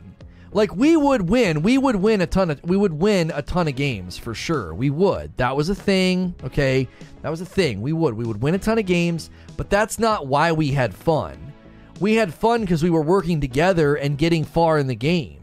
Like 0.54 0.76
we 0.76 0.98
would 0.98 1.30
win. 1.30 1.62
We 1.62 1.78
would 1.78 1.96
win 1.96 2.22
a 2.22 2.28
ton 2.28 2.52
of 2.52 2.62
we 2.64 2.76
would 2.76 2.94
win 2.94 3.32
a 3.34 3.42
ton 3.42 3.68
of 3.68 3.76
games 3.76 4.18
for 4.18 4.34
sure. 4.34 4.74
We 4.74 4.90
would. 4.90 5.36
That 5.38 5.56
was 5.56 5.70
a 5.70 5.76
thing, 5.76 6.36
okay? 6.44 6.88
That 7.22 7.30
was 7.30 7.42
a 7.42 7.46
thing. 7.46 7.82
We 7.82 7.94
would. 7.94 8.16
We 8.16 8.26
would 8.26 8.42
win 8.42 8.56
a 8.56 8.60
ton 8.60 8.78
of 8.78 8.86
games, 8.86 9.30
but 9.56 9.70
that's 9.70 9.98
not 9.98 10.28
why 10.28 10.52
we 10.52 10.72
had 10.72 10.94
fun. 10.94 11.54
We 12.02 12.16
had 12.16 12.34
fun 12.34 12.62
because 12.62 12.84
we 12.84 12.90
were 12.90 13.02
working 13.02 13.40
together 13.40 13.96
and 13.96 14.18
getting 14.18 14.44
far 14.44 14.78
in 14.78 14.88
the 14.88 14.96
game. 14.96 15.38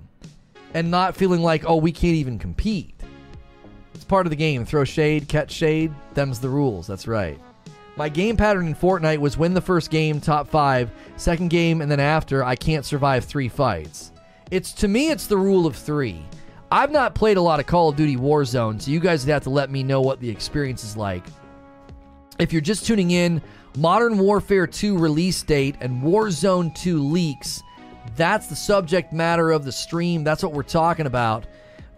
And 0.75 0.91
not 0.91 1.17
feeling 1.17 1.41
like, 1.41 1.65
"Oh, 1.67 1.77
we 1.77 1.93
can't 1.93 2.17
even 2.17 2.39
compete." 2.39 2.95
It's 3.95 4.05
part 4.05 4.27
of 4.27 4.31
the 4.31 4.37
game. 4.37 4.67
Throw 4.67 4.85
shade, 4.85 5.27
catch 5.27 5.51
shade. 5.51 5.93
Them's 6.13 6.41
the 6.41 6.51
rules. 6.51 6.87
That's 6.87 7.09
right. 7.09 7.41
My 7.97 8.09
game 8.09 8.37
pattern 8.37 8.67
in 8.67 8.75
Fortnite 8.75 9.19
was 9.19 9.39
win 9.39 9.55
the 9.55 9.61
first 9.61 9.91
game, 9.91 10.21
top 10.21 10.47
five, 10.47 10.91
second 11.17 11.49
game, 11.49 11.81
and 11.81 11.91
then 11.91 11.99
after, 11.99 12.45
I 12.45 12.55
can't 12.55 12.85
survive 12.85 13.25
three 13.25 13.49
fights. 13.49 14.13
It's 14.51 14.73
to 14.75 14.89
me, 14.89 15.11
it's 15.11 15.27
the 15.27 15.37
rule 15.37 15.67
of 15.67 15.77
three. 15.77 16.25
I've 16.71 16.91
not 16.91 17.15
played 17.15 17.37
a 17.37 17.43
lot 17.43 17.61
of 17.61 17.67
Call 17.67 17.91
of 17.91 17.97
Duty 17.97 18.17
Warzone, 18.17 18.81
so 18.81 18.91
you 18.91 19.01
guys 19.01 19.25
would 19.25 19.33
have 19.33 19.45
to 19.45 19.51
let 19.51 19.71
me 19.71 19.83
know 19.83 20.01
what 20.01 20.21
the 20.21 20.29
experience 20.29 20.85
is 20.85 20.97
like. 20.97 21.25
If 22.39 22.53
you're 22.53 22.63
just 22.63 22.87
tuning 22.87 23.11
in, 23.11 23.43
Modern 23.77 24.19
Warfare 24.19 24.67
2 24.67 24.97
release 24.97 25.43
date 25.43 25.77
and 25.81 26.03
Warzone 26.03 26.75
2 26.75 27.03
leaks. 27.03 27.63
That's 28.17 28.47
the 28.47 28.57
subject 28.57 29.13
matter 29.13 29.51
of 29.51 29.65
the 29.65 29.73
stream. 29.73 30.25
That's 30.25 30.43
what 30.43 30.53
we're 30.53 30.63
talking 30.63 31.07
about. 31.07 31.47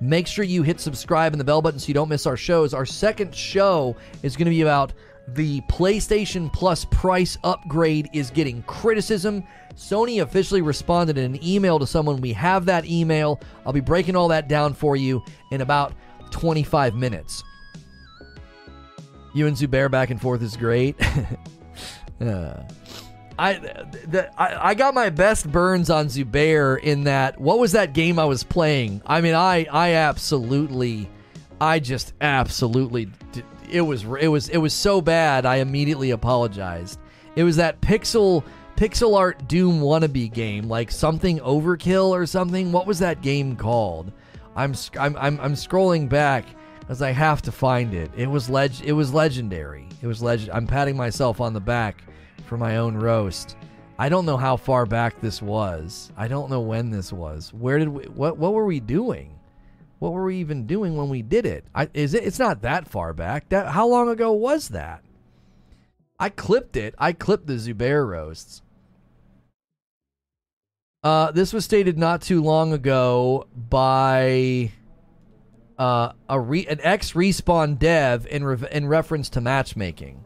Make 0.01 0.27
sure 0.27 0.45
you 0.45 0.63
hit 0.63 0.81
subscribe 0.81 1.33
and 1.33 1.41
the 1.41 1.45
bell 1.45 1.63
button 1.63 1.79
so 1.79 1.89
you 1.89 1.95
don't 1.95 2.09
miss 2.09 2.27
our 2.27 2.37
shows. 2.37 2.75
Our 2.75 2.87
second 2.87 3.35
show 3.35 3.97
is 4.23 4.37
going 4.37 4.47
to 4.47 4.51
be 4.51 4.63
about 4.63 4.93
the 5.29 5.61
PlayStation 5.63 6.53
Plus 6.53 6.85
price 6.87 7.39
upgrade 7.45 8.09
is 8.13 8.31
getting 8.31 8.63
criticism. 8.63 9.45
Sony 9.77 10.23
officially 10.23 10.63
responded 10.63 11.19
in 11.19 11.35
an 11.35 11.45
email 11.45 11.79
to 11.79 11.87
someone. 11.87 12.21
We 12.21 12.33
have 12.35 12.67
that 12.67 12.87
email. 12.87 13.41
I'll 13.65 13.73
be 13.73 13.81
breaking 13.81 14.17
all 14.17 14.29
that 14.29 14.49
down 14.49 14.75
for 14.75 14.97
you 14.97 15.23
in 15.51 15.61
about 15.61 15.95
25 16.31 16.95
minutes. 16.95 17.43
You 19.35 19.47
and 19.47 19.57
Zubair 19.57 19.91
back 19.91 20.11
and 20.11 20.21
forth 20.21 20.43
is 20.43 20.57
great. 20.57 20.97
uh, 22.21 22.63
I, 23.39 23.55
the, 23.55 24.31
I 24.39 24.71
I 24.71 24.75
got 24.75 24.93
my 24.93 25.09
best 25.09 25.51
burns 25.51 25.89
on 25.89 26.07
Zubair 26.07 26.79
in 26.79 27.05
that. 27.05 27.41
What 27.41 27.59
was 27.59 27.73
that 27.73 27.95
game 27.95 28.19
I 28.19 28.27
was 28.27 28.43
playing? 28.43 29.01
I 29.07 29.23
mean, 29.23 29.35
I 29.35 29.67
I 29.71 29.93
absolutely, 29.95 31.09
I 31.59 31.79
just 31.79 32.13
absolutely. 32.21 33.09
It 33.71 33.81
was 33.81 34.05
it 34.05 34.29
was 34.29 34.51
it 34.51 34.59
was 34.59 34.75
so 34.75 35.01
bad. 35.01 35.47
I 35.47 35.57
immediately 35.57 36.11
apologized. 36.11 36.99
It 37.35 37.45
was 37.45 37.57
that 37.57 37.81
pixel 37.81 38.45
pixel 38.81 39.15
art 39.15 39.47
Doom 39.47 39.83
wannabe 39.83 40.33
game, 40.33 40.67
like 40.67 40.91
something 40.91 41.39
Overkill 41.41 42.09
or 42.09 42.25
something. 42.25 42.73
What 42.73 42.87
was 42.87 42.99
that 43.01 43.21
game 43.21 43.55
called? 43.55 44.11
I'm 44.57 44.75
I'm 44.99 45.15
I'm, 45.19 45.39
I'm 45.39 45.53
scrolling 45.53 46.09
back 46.09 46.47
as 46.89 47.03
I 47.03 47.11
have 47.11 47.43
to 47.43 47.53
find 47.53 47.93
it. 47.93 48.11
It 48.17 48.27
was 48.27 48.49
leg 48.49 48.73
it 48.83 48.93
was 48.93 49.13
legendary. 49.13 49.87
It 50.01 50.07
was 50.07 50.23
legend. 50.23 50.53
I'm 50.53 50.67
patting 50.67 50.97
myself 50.97 51.43
on 51.43 51.53
the 51.53 51.61
back 51.61 52.03
for 52.47 52.57
my 52.57 52.79
own 52.79 52.97
roast. 52.97 53.55
I 53.99 54.09
don't 54.09 54.25
know 54.25 54.39
how 54.39 54.57
far 54.57 54.87
back 54.87 55.21
this 55.21 55.43
was. 55.43 56.11
I 56.17 56.27
don't 56.27 56.49
know 56.49 56.63
when 56.63 56.89
this 56.89 57.13
was. 57.13 57.53
Where 57.53 57.79
did 57.79 57.89
we 57.91 58.05
what 58.05 58.39
what 58.39 58.55
were 58.55 58.65
we 58.65 58.81
doing? 58.81 59.39
What 59.99 60.15
were 60.15 60.25
we 60.25 60.37
even 60.37 60.67
doing 60.67 60.97
when 60.97 61.11
we 61.11 61.21
did 61.21 61.45
it? 61.45 61.67
I, 61.75 61.91
is 61.93 62.15
it? 62.15 62.25
It's 62.25 62.39
not 62.39 62.63
that 62.63 62.89
far 62.89 63.13
back. 63.13 63.51
That 63.51 63.69
how 63.69 63.87
long 63.87 64.09
ago 64.09 64.33
was 64.33 64.69
that? 64.69 65.05
I 66.19 66.31
clipped 66.31 66.79
it. 66.79 66.95
I 66.97 67.13
clipped 67.13 67.47
the 67.47 67.55
Zubair 67.55 68.09
roasts. 68.09 68.63
Uh, 71.03 71.31
this 71.31 71.55
was 71.55 71.65
stated 71.65 71.99
not 71.99 72.21
too 72.21 72.43
long 72.43 72.75
ago 72.75 73.47
by 73.71 74.71
uh, 75.79 76.13
a 76.29 76.39
re- 76.39 76.67
an 76.67 76.79
ex 76.83 77.13
respawn 77.13 77.79
dev 77.79 78.27
in 78.27 78.45
re- 78.45 78.69
in 78.71 78.87
reference 78.87 79.31
to 79.31 79.41
matchmaking. 79.41 80.23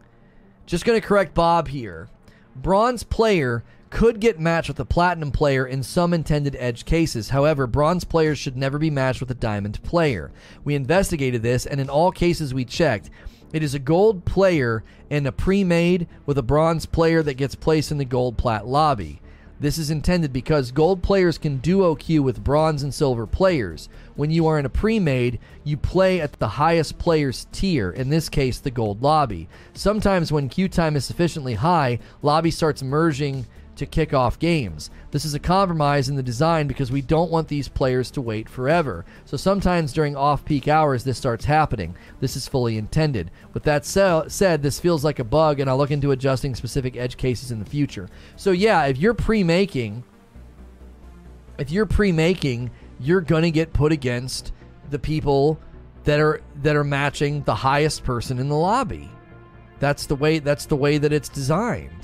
Just 0.66 0.84
gonna 0.84 1.00
correct 1.00 1.32
Bob 1.32 1.68
here. 1.68 2.08
Bronze 2.56 3.04
player 3.04 3.62
could 3.90 4.18
get 4.18 4.40
matched 4.40 4.66
with 4.66 4.80
a 4.80 4.84
platinum 4.84 5.30
player 5.30 5.64
in 5.64 5.84
some 5.84 6.12
intended 6.12 6.56
edge 6.58 6.84
cases. 6.84 7.28
However, 7.28 7.68
bronze 7.68 8.02
players 8.02 8.40
should 8.40 8.56
never 8.56 8.76
be 8.76 8.90
matched 8.90 9.20
with 9.20 9.30
a 9.30 9.34
diamond 9.34 9.80
player. 9.84 10.32
We 10.64 10.74
investigated 10.74 11.42
this, 11.42 11.66
and 11.66 11.80
in 11.80 11.88
all 11.88 12.10
cases 12.10 12.52
we 12.52 12.64
checked, 12.64 13.10
it 13.52 13.62
is 13.62 13.74
a 13.74 13.78
gold 13.78 14.24
player 14.24 14.82
and 15.08 15.24
a 15.28 15.30
pre 15.30 15.62
made 15.62 16.08
with 16.26 16.36
a 16.36 16.42
bronze 16.42 16.84
player 16.84 17.22
that 17.22 17.34
gets 17.34 17.54
placed 17.54 17.92
in 17.92 17.98
the 17.98 18.04
gold 18.04 18.36
plat 18.36 18.66
lobby. 18.66 19.20
This 19.60 19.78
is 19.78 19.88
intended 19.88 20.32
because 20.32 20.72
gold 20.72 21.02
players 21.02 21.38
can 21.38 21.58
duo 21.58 21.94
queue 21.94 22.22
with 22.22 22.42
bronze 22.42 22.82
and 22.82 22.92
silver 22.92 23.26
players. 23.26 23.88
When 24.16 24.30
you 24.30 24.46
are 24.48 24.58
in 24.58 24.66
a 24.66 24.70
pre 24.70 24.98
made, 24.98 25.38
you 25.62 25.76
play 25.76 26.20
at 26.20 26.32
the 26.34 26.48
highest 26.48 26.98
player's 26.98 27.46
tier, 27.52 27.90
in 27.90 28.10
this 28.10 28.28
case, 28.28 28.58
the 28.58 28.72
gold 28.72 29.00
lobby. 29.00 29.48
Sometimes, 29.72 30.32
when 30.32 30.48
queue 30.48 30.68
time 30.68 30.96
is 30.96 31.04
sufficiently 31.04 31.54
high, 31.54 32.00
lobby 32.20 32.50
starts 32.50 32.82
merging 32.82 33.46
to 33.76 33.86
kick 33.86 34.14
off 34.14 34.38
games. 34.38 34.90
This 35.10 35.24
is 35.24 35.34
a 35.34 35.38
compromise 35.38 36.08
in 36.08 36.16
the 36.16 36.22
design 36.22 36.66
because 36.66 36.92
we 36.92 37.02
don't 37.02 37.30
want 37.30 37.48
these 37.48 37.68
players 37.68 38.10
to 38.12 38.20
wait 38.20 38.48
forever. 38.48 39.04
So 39.24 39.36
sometimes 39.36 39.92
during 39.92 40.16
off 40.16 40.44
peak 40.44 40.68
hours, 40.68 41.04
this 41.04 41.18
starts 41.18 41.44
happening. 41.44 41.96
This 42.20 42.36
is 42.36 42.48
fully 42.48 42.78
intended. 42.78 43.30
With 43.52 43.64
that 43.64 43.84
said, 43.84 44.62
this 44.62 44.80
feels 44.80 45.04
like 45.04 45.18
a 45.18 45.24
bug, 45.24 45.60
and 45.60 45.68
I'll 45.68 45.78
look 45.78 45.90
into 45.90 46.12
adjusting 46.12 46.54
specific 46.54 46.96
edge 46.96 47.16
cases 47.16 47.50
in 47.50 47.58
the 47.58 47.64
future. 47.70 48.08
So, 48.36 48.50
yeah, 48.50 48.84
if 48.86 48.98
you're 48.98 49.14
pre 49.14 49.42
making, 49.42 50.04
if 51.58 51.70
you're 51.70 51.86
pre 51.86 52.12
making, 52.12 52.70
you're 53.00 53.20
going 53.20 53.42
to 53.42 53.50
get 53.50 53.72
put 53.72 53.92
against 53.92 54.52
the 54.90 54.98
people 54.98 55.58
that 56.04 56.20
are 56.20 56.42
that 56.62 56.76
are 56.76 56.84
matching 56.84 57.42
the 57.42 57.54
highest 57.54 58.04
person 58.04 58.38
in 58.38 58.48
the 58.48 58.56
lobby. 58.56 59.10
That's 59.80 60.06
the 60.06 60.16
way 60.16 60.38
that's 60.38 60.66
the 60.66 60.76
way 60.76 60.98
that 60.98 61.12
it's 61.12 61.28
designed. 61.28 62.03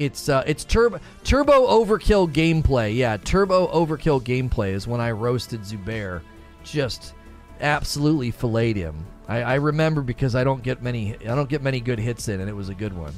It's 0.00 0.30
uh, 0.30 0.42
it's 0.46 0.64
turbo 0.64 0.98
turbo 1.24 1.66
overkill 1.68 2.32
gameplay. 2.32 2.96
Yeah, 2.96 3.18
turbo 3.18 3.68
overkill 3.68 4.22
gameplay 4.22 4.72
is 4.72 4.88
when 4.88 4.98
I 4.98 5.10
roasted 5.10 5.60
Zubair. 5.60 6.22
Just 6.64 7.12
absolutely 7.60 8.30
filleted 8.30 8.78
him. 8.78 9.04
I, 9.28 9.42
I 9.42 9.54
remember 9.56 10.00
because 10.00 10.34
I 10.34 10.42
don't 10.42 10.62
get 10.62 10.82
many 10.82 11.16
I 11.16 11.34
don't 11.34 11.50
get 11.50 11.62
many 11.62 11.80
good 11.80 11.98
hits 11.98 12.28
in, 12.28 12.40
and 12.40 12.48
it 12.48 12.54
was 12.54 12.70
a 12.70 12.74
good 12.74 12.96
one. 12.96 13.12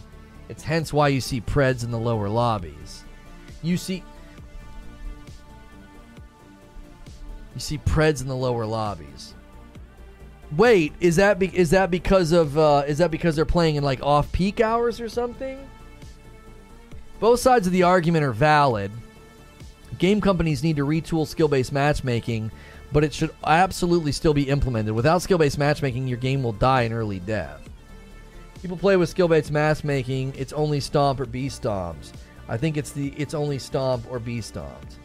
It's 0.49 0.65
hence 0.65 0.93
why 0.93 1.07
you 1.07 1.21
see 1.21 1.41
Preds 1.41 1.85
in 1.85 1.93
the 1.93 1.99
lower 2.01 2.29
lobbies. 2.29 3.05
You 3.63 3.77
see 3.77 4.03
You 7.55 7.61
see 7.61 7.79
Preds 7.79 8.23
in 8.23 8.27
the 8.27 8.35
lower 8.35 8.67
lobbies. 8.67 9.35
Wait, 10.57 10.95
is 10.99 11.15
that 11.15 11.39
be- 11.39 11.57
is 11.57 11.71
that 11.71 11.93
because 11.93 12.33
of 12.33 12.59
uh, 12.59 12.83
is 12.89 12.99
that 12.99 13.13
because 13.13 13.37
they're 13.37 13.45
playing 13.45 13.77
in 13.77 13.85
like 13.85 14.03
off 14.03 14.33
peak 14.33 14.61
hours 14.61 15.01
or 15.01 15.09
something? 15.09 15.59
Both 17.23 17.39
sides 17.39 17.69
of 17.69 17.73
the 17.73 17.85
argument 17.85 18.25
are 18.25 18.33
valid. 18.33 18.91
Game 19.99 20.21
companies 20.21 20.65
need 20.65 20.75
to 20.75 20.85
retool 20.85 21.25
skill 21.25 21.47
based 21.47 21.73
matchmaking, 21.73 22.51
but 22.91 23.05
it 23.05 23.15
should 23.15 23.31
absolutely 23.47 24.11
still 24.11 24.35
be 24.35 24.49
implemented. 24.49 24.93
Without 24.93 25.23
skill 25.23 25.39
based 25.39 25.57
matchmaking, 25.57 26.09
your 26.09 26.19
game 26.19 26.43
will 26.43 26.51
die 26.51 26.83
in 26.83 26.93
early 26.93 27.21
death. 27.21 27.61
People 28.61 28.77
play 28.77 28.97
with 28.97 29.09
skill 29.09 29.29
based 29.29 29.53
matchmaking. 29.53 30.35
It's 30.37 30.53
only 30.53 30.81
stomp 30.81 31.21
or 31.21 31.27
B 31.27 31.47
stomps. 31.47 32.11
I 32.49 32.57
think 32.57 32.77
it's 32.77 32.91
the 32.91 33.15
it's 33.17 33.35
only 33.35 33.61
stomp 33.61 34.05
or 34.11 34.19
B 34.19 34.39
stomps. 34.39 34.97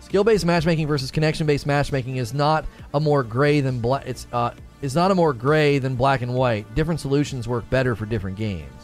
Skill 0.00 0.24
based 0.24 0.46
matchmaking 0.46 0.86
versus 0.86 1.10
connection 1.10 1.46
based 1.46 1.66
matchmaking 1.66 2.16
is 2.16 2.32
not 2.32 2.64
a 2.94 3.00
more 3.00 3.22
gray 3.22 3.60
than 3.60 3.80
black. 3.80 4.04
It's 4.06 4.26
uh, 4.32 4.54
is 4.80 4.94
not 4.94 5.10
a 5.10 5.14
more 5.14 5.34
gray 5.34 5.78
than 5.78 5.94
black 5.94 6.22
and 6.22 6.32
white. 6.32 6.74
Different 6.74 7.00
solutions 7.00 7.46
work 7.46 7.68
better 7.68 7.94
for 7.94 8.06
different 8.06 8.38
games. 8.38 8.79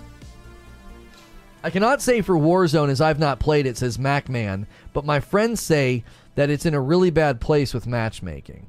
I 1.66 1.70
cannot 1.70 2.00
say 2.00 2.20
for 2.20 2.36
Warzone 2.36 2.90
as 2.90 3.00
I've 3.00 3.18
not 3.18 3.40
played 3.40 3.66
it, 3.66 3.76
says 3.76 3.98
MacMan, 3.98 4.66
but 4.92 5.04
my 5.04 5.18
friends 5.18 5.60
say 5.60 6.04
that 6.36 6.48
it's 6.48 6.64
in 6.64 6.74
a 6.74 6.80
really 6.80 7.10
bad 7.10 7.40
place 7.40 7.74
with 7.74 7.88
matchmaking. 7.88 8.68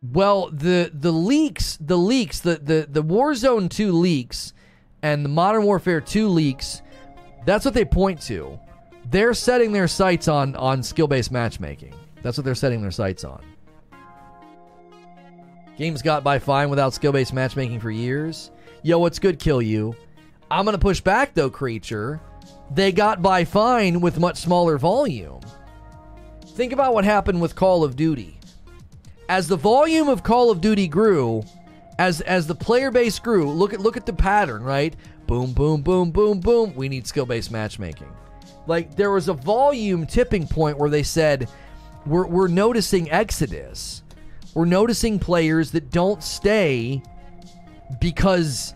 Well, 0.00 0.48
the 0.50 0.90
the 0.94 1.12
leaks, 1.12 1.76
the 1.78 1.98
leaks, 1.98 2.40
the 2.40 2.54
the 2.56 2.86
the 2.88 3.04
Warzone 3.04 3.68
2 3.68 3.92
leaks 3.92 4.54
and 5.02 5.22
the 5.22 5.28
Modern 5.28 5.64
Warfare 5.64 6.00
2 6.00 6.28
leaks, 6.28 6.80
that's 7.44 7.66
what 7.66 7.74
they 7.74 7.84
point 7.84 8.22
to. 8.22 8.58
They're 9.10 9.34
setting 9.34 9.72
their 9.72 9.86
sights 9.86 10.28
on 10.28 10.56
on 10.56 10.82
skill-based 10.82 11.30
matchmaking. 11.30 11.92
That's 12.22 12.38
what 12.38 12.46
they're 12.46 12.54
setting 12.54 12.80
their 12.80 12.90
sights 12.90 13.22
on. 13.22 13.44
Games 15.76 16.00
got 16.00 16.24
by 16.24 16.38
fine 16.38 16.70
without 16.70 16.94
skill-based 16.94 17.34
matchmaking 17.34 17.80
for 17.80 17.90
years. 17.90 18.50
Yo, 18.82 18.98
what's 18.98 19.18
good 19.18 19.38
kill 19.38 19.60
you? 19.60 19.94
I'm 20.50 20.64
going 20.64 20.74
to 20.74 20.78
push 20.78 21.00
back 21.00 21.34
though, 21.34 21.50
creature. 21.50 22.20
They 22.72 22.92
got 22.92 23.22
by 23.22 23.44
fine 23.44 24.00
with 24.00 24.18
much 24.18 24.38
smaller 24.38 24.78
volume. 24.78 25.40
Think 26.54 26.72
about 26.72 26.94
what 26.94 27.04
happened 27.04 27.40
with 27.40 27.54
Call 27.54 27.84
of 27.84 27.96
Duty. 27.96 28.38
As 29.28 29.46
the 29.46 29.56
volume 29.56 30.08
of 30.08 30.22
Call 30.22 30.50
of 30.50 30.60
Duty 30.60 30.88
grew, 30.88 31.44
as 31.98 32.20
as 32.22 32.46
the 32.46 32.54
player 32.54 32.90
base 32.90 33.18
grew, 33.18 33.50
look 33.50 33.72
at 33.72 33.80
look 33.80 33.96
at 33.96 34.06
the 34.06 34.12
pattern, 34.12 34.62
right? 34.62 34.94
Boom, 35.26 35.52
boom, 35.52 35.82
boom, 35.82 36.10
boom, 36.10 36.40
boom. 36.40 36.74
We 36.74 36.88
need 36.88 37.06
skill-based 37.06 37.50
matchmaking. 37.50 38.08
Like 38.66 38.96
there 38.96 39.10
was 39.10 39.28
a 39.28 39.34
volume 39.34 40.06
tipping 40.06 40.46
point 40.46 40.78
where 40.78 40.90
they 40.90 41.02
said, 41.04 41.48
"We're 42.06 42.26
we're 42.26 42.48
noticing 42.48 43.10
exodus. 43.10 44.02
We're 44.54 44.64
noticing 44.64 45.18
players 45.18 45.70
that 45.72 45.90
don't 45.90 46.22
stay 46.22 47.02
because 48.00 48.74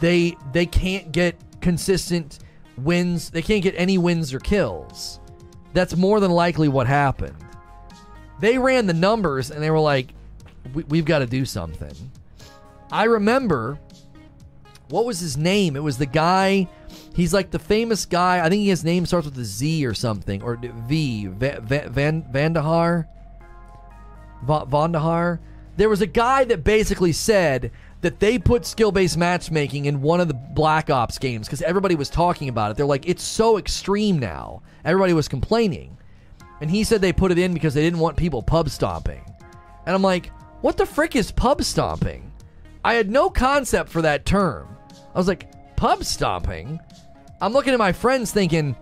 they 0.00 0.36
they 0.52 0.66
can't 0.66 1.12
get 1.12 1.36
consistent 1.60 2.38
wins. 2.76 3.30
They 3.30 3.42
can't 3.42 3.62
get 3.62 3.74
any 3.76 3.98
wins 3.98 4.32
or 4.32 4.40
kills. 4.40 5.20
That's 5.74 5.96
more 5.96 6.20
than 6.20 6.30
likely 6.30 6.68
what 6.68 6.86
happened. 6.86 7.36
They 8.40 8.58
ran 8.58 8.86
the 8.86 8.94
numbers 8.94 9.50
and 9.50 9.62
they 9.62 9.70
were 9.70 9.80
like, 9.80 10.14
we, 10.72 10.84
"We've 10.84 11.04
got 11.04 11.18
to 11.20 11.26
do 11.26 11.44
something." 11.44 11.94
I 12.90 13.04
remember 13.04 13.78
what 14.88 15.04
was 15.04 15.20
his 15.20 15.36
name? 15.36 15.76
It 15.76 15.82
was 15.82 15.98
the 15.98 16.06
guy. 16.06 16.68
He's 17.14 17.34
like 17.34 17.50
the 17.50 17.58
famous 17.58 18.06
guy. 18.06 18.44
I 18.44 18.48
think 18.48 18.64
his 18.64 18.84
name 18.84 19.04
starts 19.04 19.26
with 19.26 19.36
a 19.38 19.44
Z 19.44 19.84
or 19.84 19.92
something, 19.92 20.42
or 20.42 20.56
V. 20.56 21.26
Va- 21.26 21.60
Va- 21.62 21.88
Van 21.90 22.22
Vonderhaar. 22.22 23.06
Va- 24.44 24.66
Vonderhaar. 24.66 25.40
There 25.76 25.88
was 25.88 26.00
a 26.00 26.06
guy 26.06 26.44
that 26.44 26.64
basically 26.64 27.12
said 27.12 27.70
that 28.00 28.20
they 28.20 28.38
put 28.38 28.64
skill-based 28.64 29.18
matchmaking 29.18 29.86
in 29.86 30.00
one 30.00 30.20
of 30.20 30.28
the 30.28 30.34
Black 30.34 30.88
Ops 30.88 31.18
games 31.18 31.46
because 31.46 31.62
everybody 31.62 31.96
was 31.96 32.08
talking 32.08 32.48
about 32.48 32.70
it. 32.70 32.76
They're 32.76 32.86
like, 32.86 33.08
it's 33.08 33.22
so 33.24 33.58
extreme 33.58 34.18
now. 34.18 34.62
Everybody 34.84 35.12
was 35.12 35.28
complaining, 35.28 35.98
and 36.60 36.70
he 36.70 36.84
said 36.84 37.00
they 37.00 37.12
put 37.12 37.32
it 37.32 37.38
in 37.38 37.52
because 37.52 37.74
they 37.74 37.82
didn't 37.82 37.98
want 37.98 38.16
people 38.16 38.42
pub 38.42 38.70
stomping. 38.70 39.24
And 39.86 39.94
I'm 39.94 40.02
like, 40.02 40.30
what 40.60 40.76
the 40.76 40.86
frick 40.86 41.16
is 41.16 41.32
pub 41.32 41.62
stomping? 41.62 42.32
I 42.84 42.94
had 42.94 43.10
no 43.10 43.30
concept 43.30 43.90
for 43.90 44.02
that 44.02 44.24
term. 44.24 44.68
I 45.14 45.18
was 45.18 45.28
like, 45.28 45.50
pub 45.76 46.04
stomping? 46.04 46.80
I'm 47.40 47.52
looking 47.52 47.72
at 47.72 47.78
my 47.78 47.92
friends 47.92 48.32
thinking, 48.32 48.76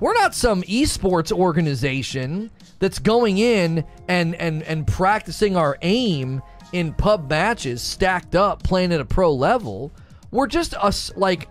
we're 0.00 0.14
not 0.14 0.34
some 0.34 0.62
esports 0.62 1.32
organization 1.32 2.50
that's 2.78 2.98
going 2.98 3.38
in 3.38 3.84
and, 4.08 4.34
and, 4.36 4.62
and 4.62 4.86
practicing 4.86 5.56
our 5.56 5.78
aim 5.82 6.42
in 6.72 6.92
pub 6.94 7.28
matches 7.28 7.82
stacked 7.82 8.34
up 8.34 8.62
playing 8.62 8.92
at 8.92 9.00
a 9.00 9.04
pro 9.04 9.32
level. 9.32 9.92
We're 10.30 10.46
just 10.46 10.74
us 10.74 11.10
like 11.16 11.48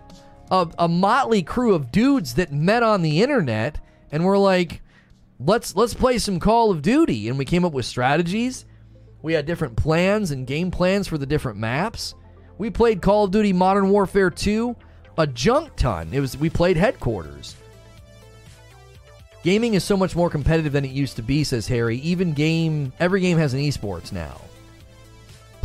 a, 0.50 0.68
a 0.78 0.88
motley 0.88 1.42
crew 1.42 1.74
of 1.74 1.90
dudes 1.90 2.34
that 2.34 2.52
met 2.52 2.82
on 2.82 3.02
the 3.02 3.22
internet 3.22 3.80
and 4.10 4.24
we're 4.24 4.38
like, 4.38 4.80
let's 5.40 5.76
let's 5.76 5.94
play 5.94 6.18
some 6.18 6.40
Call 6.40 6.70
of 6.70 6.82
Duty. 6.82 7.28
And 7.28 7.38
we 7.38 7.44
came 7.44 7.64
up 7.64 7.72
with 7.72 7.86
strategies. 7.86 8.64
We 9.22 9.32
had 9.32 9.46
different 9.46 9.76
plans 9.76 10.30
and 10.30 10.46
game 10.46 10.70
plans 10.70 11.08
for 11.08 11.18
the 11.18 11.26
different 11.26 11.58
maps. 11.58 12.14
We 12.56 12.70
played 12.70 13.02
Call 13.02 13.24
of 13.24 13.30
Duty 13.30 13.52
Modern 13.52 13.90
Warfare 13.90 14.30
2 14.30 14.76
a 15.18 15.26
junk 15.26 15.74
ton. 15.76 16.08
It 16.12 16.20
was 16.20 16.36
we 16.36 16.48
played 16.48 16.76
headquarters. 16.76 17.56
Gaming 19.42 19.74
is 19.74 19.84
so 19.84 19.96
much 19.96 20.16
more 20.16 20.30
competitive 20.30 20.72
than 20.72 20.84
it 20.84 20.90
used 20.90 21.16
to 21.16 21.22
be, 21.22 21.44
says 21.44 21.68
Harry. 21.68 21.98
Even 21.98 22.32
game 22.32 22.92
every 22.98 23.20
game 23.20 23.36
has 23.36 23.52
an 23.52 23.60
esports 23.60 24.12
now. 24.12 24.40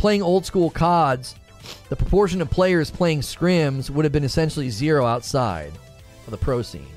Playing 0.04 0.20
old 0.20 0.44
school 0.44 0.68
CODs, 0.68 1.34
the 1.88 1.96
proportion 1.96 2.42
of 2.42 2.50
players 2.50 2.90
playing 2.90 3.22
scrims 3.22 3.88
would 3.88 4.04
have 4.04 4.12
been 4.12 4.22
essentially 4.22 4.68
zero 4.68 5.06
outside 5.06 5.72
of 6.26 6.30
the 6.30 6.36
pro 6.36 6.60
scene. 6.60 6.92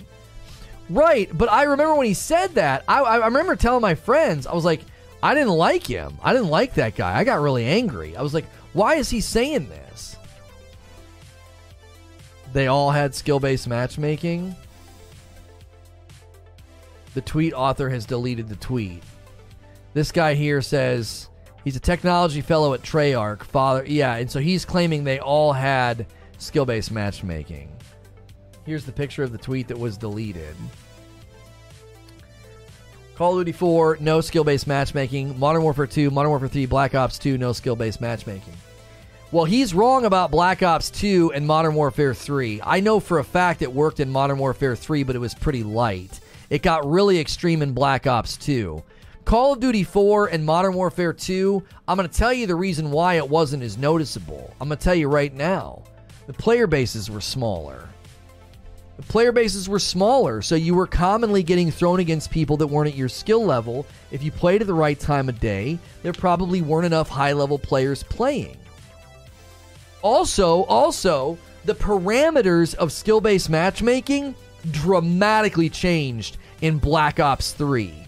Right, 0.89 1.29
but 1.31 1.49
I 1.49 1.63
remember 1.63 1.95
when 1.95 2.07
he 2.07 2.13
said 2.13 2.55
that, 2.55 2.83
I, 2.85 2.99
I 2.99 3.25
remember 3.27 3.55
telling 3.55 3.81
my 3.81 3.95
friends, 3.95 4.45
I 4.45 4.53
was 4.53 4.65
like, 4.65 4.81
I 5.23 5.33
didn't 5.35 5.53
like 5.53 5.87
him. 5.87 6.17
I 6.21 6.33
didn't 6.33 6.49
like 6.49 6.73
that 6.73 6.95
guy. 6.95 7.17
I 7.17 7.23
got 7.23 7.39
really 7.39 7.63
angry. 7.63 8.13
I 8.17 8.21
was 8.21 8.33
like, 8.33 8.43
why 8.73 8.95
is 8.95 9.09
he 9.09 9.21
saying 9.21 9.69
this? 9.69 10.17
They 12.51 12.67
all 12.67 12.91
had 12.91 13.15
skill 13.15 13.39
based 13.39 13.69
matchmaking. 13.69 14.53
The 17.13 17.21
tweet 17.21 17.53
author 17.53 17.87
has 17.89 18.05
deleted 18.05 18.49
the 18.49 18.57
tweet. 18.57 19.01
This 19.93 20.11
guy 20.11 20.33
here 20.33 20.61
says 20.61 21.29
he's 21.67 21.75
a 21.75 21.81
technology 21.81 22.39
fellow 22.39 22.73
at 22.73 22.81
Treyarch. 22.81 23.43
Father, 23.43 23.83
yeah, 23.85 24.15
and 24.15 24.31
so 24.31 24.39
he's 24.39 24.63
claiming 24.63 25.03
they 25.03 25.19
all 25.19 25.51
had 25.51 26.05
skill 26.37 26.65
based 26.65 26.93
matchmaking. 26.93 27.69
Here's 28.65 28.85
the 28.85 28.93
picture 28.93 29.21
of 29.21 29.33
the 29.33 29.37
tweet 29.37 29.67
that 29.67 29.77
was 29.77 29.97
deleted. 29.97 30.55
Call 33.15 33.33
of 33.37 33.41
Duty 33.41 33.51
4, 33.51 33.97
no 33.99 34.21
skill 34.21 34.45
based 34.45 34.65
matchmaking. 34.65 35.37
Modern 35.37 35.61
Warfare 35.61 35.87
2, 35.87 36.09
Modern 36.09 36.29
Warfare 36.29 36.47
3, 36.47 36.67
Black 36.67 36.95
Ops 36.95 37.19
2, 37.19 37.37
no 37.37 37.51
skill 37.51 37.75
based 37.75 37.99
matchmaking. 37.99 38.53
Well, 39.33 39.43
he's 39.43 39.73
wrong 39.73 40.05
about 40.05 40.31
Black 40.31 40.63
Ops 40.63 40.89
2 40.89 41.33
and 41.33 41.45
Modern 41.45 41.75
Warfare 41.75 42.13
3. 42.13 42.61
I 42.63 42.79
know 42.79 43.01
for 43.01 43.19
a 43.19 43.25
fact 43.25 43.61
it 43.61 43.73
worked 43.73 43.99
in 43.99 44.09
Modern 44.09 44.37
Warfare 44.37 44.77
3, 44.77 45.03
but 45.03 45.17
it 45.17 45.19
was 45.19 45.35
pretty 45.35 45.63
light. 45.63 46.21
It 46.49 46.61
got 46.61 46.89
really 46.89 47.19
extreme 47.19 47.61
in 47.61 47.73
Black 47.73 48.07
Ops 48.07 48.37
2. 48.37 48.81
Call 49.27 49.51
of 49.51 49.59
Duty 49.59 49.83
4 49.83 50.27
and 50.27 50.45
Modern 50.45 50.73
Warfare 50.73 51.11
2, 51.11 51.61
I'm 51.85 51.97
going 51.97 52.07
to 52.07 52.17
tell 52.17 52.31
you 52.31 52.47
the 52.47 52.55
reason 52.55 52.91
why 52.91 53.15
it 53.15 53.29
wasn't 53.29 53.61
as 53.61 53.77
noticeable. 53.77 54.55
I'm 54.61 54.69
going 54.69 54.77
to 54.77 54.83
tell 54.85 54.95
you 54.95 55.09
right 55.09 55.33
now. 55.33 55.83
The 56.27 56.33
player 56.33 56.65
bases 56.65 57.11
were 57.11 57.19
smaller. 57.19 57.89
The 58.95 59.03
player 59.03 59.33
bases 59.33 59.67
were 59.67 59.79
smaller, 59.79 60.41
so 60.41 60.55
you 60.55 60.73
were 60.73 60.87
commonly 60.87 61.43
getting 61.43 61.71
thrown 61.71 61.99
against 61.99 62.31
people 62.31 62.55
that 62.55 62.67
weren't 62.67 62.87
at 62.87 62.95
your 62.95 63.09
skill 63.09 63.43
level. 63.43 63.85
If 64.11 64.23
you 64.23 64.31
played 64.31 64.61
at 64.61 64.67
the 64.67 64.73
right 64.73 64.97
time 64.97 65.27
of 65.27 65.41
day, 65.41 65.77
there 66.03 66.13
probably 66.13 66.61
weren't 66.61 66.85
enough 66.85 67.09
high 67.09 67.33
level 67.33 67.59
players 67.59 68.03
playing. 68.03 68.55
Also, 70.03 70.63
also, 70.63 71.37
the 71.65 71.75
parameters 71.75 72.75
of 72.75 72.93
skill 72.93 73.19
based 73.19 73.49
matchmaking 73.49 74.35
dramatically 74.71 75.69
changed 75.69 76.37
in 76.61 76.77
Black 76.77 77.19
Ops 77.19 77.51
3. 77.51 78.06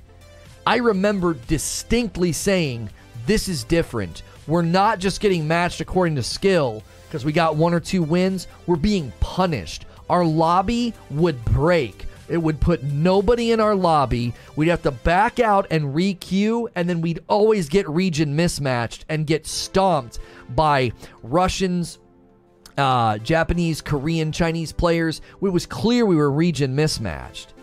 I 0.70 0.76
remember 0.76 1.34
distinctly 1.34 2.32
saying, 2.32 2.92
This 3.26 3.48
is 3.48 3.64
different. 3.64 4.22
We're 4.46 4.62
not 4.62 5.00
just 5.00 5.20
getting 5.20 5.48
matched 5.48 5.82
according 5.82 6.16
to 6.18 6.22
skill 6.22 6.84
because 7.08 7.26
we 7.26 7.32
got 7.32 7.56
one 7.56 7.74
or 7.74 7.80
two 7.80 8.04
wins, 8.04 8.46
we're 8.68 8.76
being 8.76 9.12
punished. 9.20 9.88
Our 10.12 10.24
lobby 10.24 10.94
would 11.10 11.44
break. 11.44 12.06
It 12.28 12.38
would 12.38 12.60
put 12.62 12.84
nobody 12.84 13.52
in 13.52 13.60
our 13.60 13.74
lobby. 13.74 14.32
We'd 14.56 14.68
have 14.68 14.84
to 14.84 14.92
back 14.92 15.40
out 15.40 15.66
and 15.72 15.96
re-queue, 15.96 16.70
and 16.76 16.88
then 16.88 17.02
we'd 17.02 17.22
always 17.28 17.68
get 17.68 17.90
region 17.90 18.36
mismatched 18.36 19.06
and 19.10 19.26
get 19.26 19.48
stomped 19.48 20.20
by 20.50 20.92
Russians, 21.24 21.98
uh, 22.78 23.18
Japanese, 23.18 23.82
Korean, 23.82 24.32
Chinese 24.32 24.72
players. 24.72 25.22
It 25.42 25.50
was 25.50 25.66
clear 25.66 26.06
we 26.06 26.16
were 26.16 26.30
region 26.30 26.76
mismatched. 26.76 27.56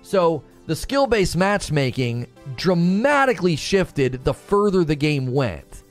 So 0.00 0.42
the 0.68 0.76
skill 0.76 1.06
based 1.06 1.34
matchmaking 1.34 2.26
dramatically 2.54 3.56
shifted 3.56 4.22
the 4.22 4.34
further 4.34 4.84
the 4.84 4.94
game 4.94 5.32
went. 5.32 5.82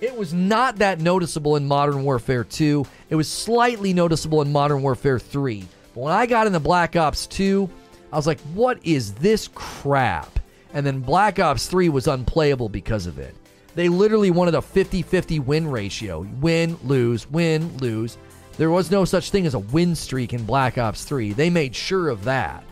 It 0.00 0.16
was 0.16 0.32
not 0.32 0.76
that 0.76 0.98
noticeable 0.98 1.56
in 1.56 1.68
Modern 1.68 2.04
Warfare 2.04 2.42
2. 2.42 2.86
It 3.10 3.16
was 3.16 3.28
slightly 3.28 3.92
noticeable 3.92 4.40
in 4.40 4.50
Modern 4.50 4.80
Warfare 4.80 5.18
3. 5.18 5.68
But 5.94 6.00
when 6.00 6.12
I 6.14 6.24
got 6.24 6.46
into 6.46 6.58
Black 6.58 6.96
Ops 6.96 7.26
2, 7.26 7.68
I 8.14 8.16
was 8.16 8.26
like, 8.26 8.40
what 8.54 8.78
is 8.82 9.12
this 9.12 9.50
crap? 9.54 10.38
And 10.72 10.86
then 10.86 11.00
Black 11.00 11.38
Ops 11.38 11.66
3 11.66 11.90
was 11.90 12.08
unplayable 12.08 12.70
because 12.70 13.06
of 13.06 13.18
it. 13.18 13.34
They 13.74 13.90
literally 13.90 14.30
wanted 14.30 14.54
a 14.54 14.62
50 14.62 15.02
50 15.02 15.38
win 15.40 15.70
ratio 15.70 16.26
win, 16.40 16.78
lose, 16.82 17.30
win, 17.30 17.76
lose. 17.76 18.16
There 18.56 18.70
was 18.70 18.90
no 18.90 19.04
such 19.04 19.28
thing 19.28 19.44
as 19.44 19.52
a 19.52 19.58
win 19.58 19.94
streak 19.94 20.32
in 20.32 20.46
Black 20.46 20.78
Ops 20.78 21.04
3. 21.04 21.34
They 21.34 21.50
made 21.50 21.76
sure 21.76 22.08
of 22.08 22.24
that. 22.24 22.64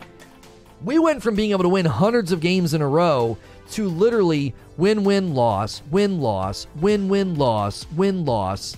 We 0.84 0.98
went 0.98 1.22
from 1.22 1.34
being 1.34 1.52
able 1.52 1.62
to 1.62 1.68
win 1.68 1.86
hundreds 1.86 2.32
of 2.32 2.40
games 2.40 2.74
in 2.74 2.82
a 2.82 2.88
row 2.88 3.38
to 3.72 3.88
literally 3.88 4.54
win, 4.76 5.04
win, 5.04 5.34
loss, 5.34 5.82
win, 5.90 6.20
loss, 6.20 6.66
win, 6.76 7.08
win, 7.08 7.36
loss, 7.36 7.86
win, 7.96 8.24
loss. 8.24 8.76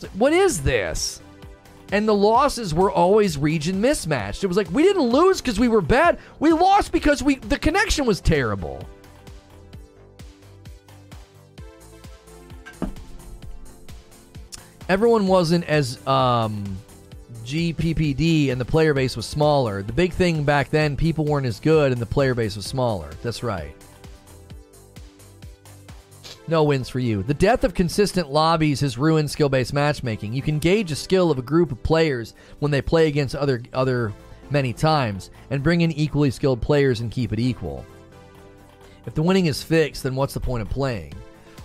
Like, 0.00 0.10
what 0.12 0.32
is 0.32 0.62
this? 0.62 1.20
And 1.92 2.08
the 2.08 2.14
losses 2.14 2.72
were 2.72 2.90
always 2.90 3.36
region 3.36 3.80
mismatched. 3.80 4.44
It 4.44 4.46
was 4.46 4.56
like 4.56 4.70
we 4.70 4.82
didn't 4.82 5.02
lose 5.02 5.40
because 5.40 5.58
we 5.58 5.68
were 5.68 5.80
bad. 5.80 6.18
We 6.38 6.52
lost 6.52 6.92
because 6.92 7.22
we 7.22 7.36
the 7.36 7.58
connection 7.58 8.06
was 8.06 8.20
terrible. 8.20 8.86
everyone 14.90 15.28
wasn't 15.28 15.64
as 15.66 16.04
um, 16.04 16.76
GPPD 17.50 18.50
and 18.50 18.60
the 18.60 18.64
player 18.64 18.94
base 18.94 19.16
was 19.16 19.26
smaller. 19.26 19.82
The 19.82 19.92
big 19.92 20.12
thing 20.12 20.44
back 20.44 20.70
then, 20.70 20.96
people 20.96 21.24
weren't 21.24 21.46
as 21.46 21.60
good 21.60 21.92
and 21.92 22.00
the 22.00 22.06
player 22.06 22.34
base 22.34 22.56
was 22.56 22.66
smaller. 22.66 23.10
That's 23.22 23.42
right. 23.42 23.74
No 26.46 26.64
wins 26.64 26.88
for 26.88 26.98
you. 26.98 27.22
The 27.22 27.34
death 27.34 27.64
of 27.64 27.74
consistent 27.74 28.30
lobbies 28.30 28.80
has 28.80 28.98
ruined 28.98 29.30
skill-based 29.30 29.72
matchmaking. 29.72 30.32
You 30.32 30.42
can 30.42 30.58
gauge 30.58 30.90
the 30.90 30.96
skill 30.96 31.30
of 31.30 31.38
a 31.38 31.42
group 31.42 31.70
of 31.70 31.82
players 31.82 32.34
when 32.58 32.70
they 32.70 32.82
play 32.82 33.06
against 33.06 33.36
other 33.36 33.62
other 33.72 34.12
many 34.50 34.72
times 34.72 35.30
and 35.50 35.62
bring 35.62 35.82
in 35.82 35.92
equally 35.92 36.30
skilled 36.30 36.60
players 36.60 37.00
and 37.00 37.10
keep 37.10 37.32
it 37.32 37.38
equal. 37.38 37.84
If 39.06 39.14
the 39.14 39.22
winning 39.22 39.46
is 39.46 39.62
fixed, 39.62 40.02
then 40.02 40.16
what's 40.16 40.34
the 40.34 40.40
point 40.40 40.62
of 40.62 40.68
playing? 40.70 41.14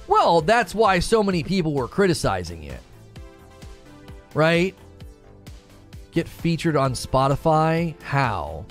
Well, 0.07 0.41
that's 0.41 0.75
why 0.75 0.99
so 0.99 1.23
many 1.23 1.41
people 1.43 1.73
were 1.73 1.87
criticizing 1.87 2.63
it 2.63 2.79
right? 4.35 4.75
Get 6.15 6.29
featured 6.29 6.77
on 6.77 6.93
Spotify? 6.93 8.01
How? 8.01 8.65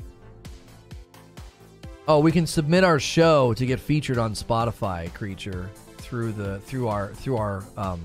Oh, 2.08 2.20
we 2.20 2.32
can 2.32 2.46
submit 2.46 2.84
our 2.84 2.98
show 2.98 3.52
to 3.52 3.66
get 3.66 3.78
featured 3.78 4.16
on 4.16 4.32
Spotify, 4.32 5.12
creature, 5.12 5.68
through 5.98 6.32
the 6.32 6.60
through 6.60 6.88
our 6.88 7.08
through 7.08 7.36
our 7.36 7.62
um, 7.76 8.00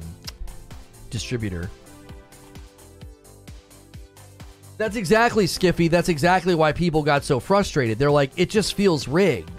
distributor. 1.09 1.69
That's 4.77 4.97
exactly 4.97 5.45
Skiffy. 5.45 5.89
That's 5.89 6.09
exactly 6.09 6.53
why 6.53 6.73
people 6.73 7.01
got 7.01 7.23
so 7.23 7.39
frustrated. 7.39 7.97
They're 7.97 8.11
like, 8.11 8.31
it 8.35 8.49
just 8.49 8.73
feels 8.73 9.07
rigged. 9.07 9.51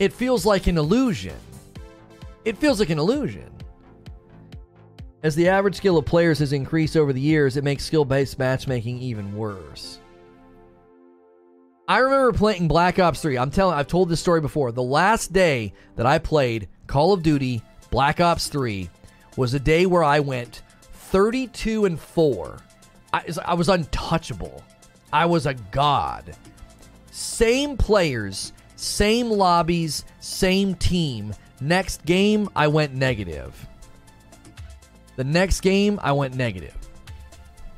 It 0.00 0.12
feels 0.12 0.44
like 0.44 0.66
an 0.66 0.78
illusion. 0.78 1.36
It 2.44 2.58
feels 2.58 2.80
like 2.80 2.90
an 2.90 2.98
illusion. 2.98 3.50
As 5.22 5.34
the 5.34 5.48
average 5.48 5.76
skill 5.76 5.98
of 5.98 6.06
players 6.06 6.38
has 6.38 6.54
increased 6.54 6.96
over 6.96 7.12
the 7.12 7.20
years, 7.20 7.58
it 7.58 7.64
makes 7.64 7.84
skill 7.84 8.06
based 8.06 8.38
matchmaking 8.38 8.98
even 9.00 9.36
worse. 9.36 10.00
I 11.86 11.98
remember 11.98 12.32
playing 12.32 12.68
Black 12.68 12.98
Ops 12.98 13.20
3. 13.20 13.36
I'm 13.36 13.50
telling 13.50 13.76
I've 13.76 13.86
told 13.86 14.08
this 14.08 14.20
story 14.20 14.40
before. 14.40 14.72
The 14.72 14.82
last 14.82 15.32
day 15.32 15.74
that 15.96 16.06
I 16.06 16.18
played 16.18 16.68
Call 16.86 17.12
of 17.12 17.22
Duty 17.22 17.62
Black 17.90 18.20
Ops 18.20 18.46
3 18.46 18.88
was 19.36 19.52
a 19.52 19.60
day 19.60 19.84
where 19.86 20.04
I 20.04 20.20
went 20.20 20.62
32 20.92 21.84
and 21.84 22.00
4. 22.00 22.58
I, 23.12 23.24
I 23.44 23.54
was 23.54 23.68
untouchable. 23.68 24.62
I 25.12 25.26
was 25.26 25.46
a 25.46 25.54
god. 25.54 26.34
Same 27.10 27.76
players, 27.76 28.52
same 28.76 29.28
lobbies, 29.28 30.04
same 30.20 30.76
team. 30.76 31.34
Next 31.60 32.06
game, 32.06 32.48
I 32.56 32.68
went 32.68 32.94
negative. 32.94 33.66
The 35.20 35.24
next 35.24 35.60
game, 35.60 36.00
I 36.02 36.12
went 36.12 36.34
negative. 36.34 36.74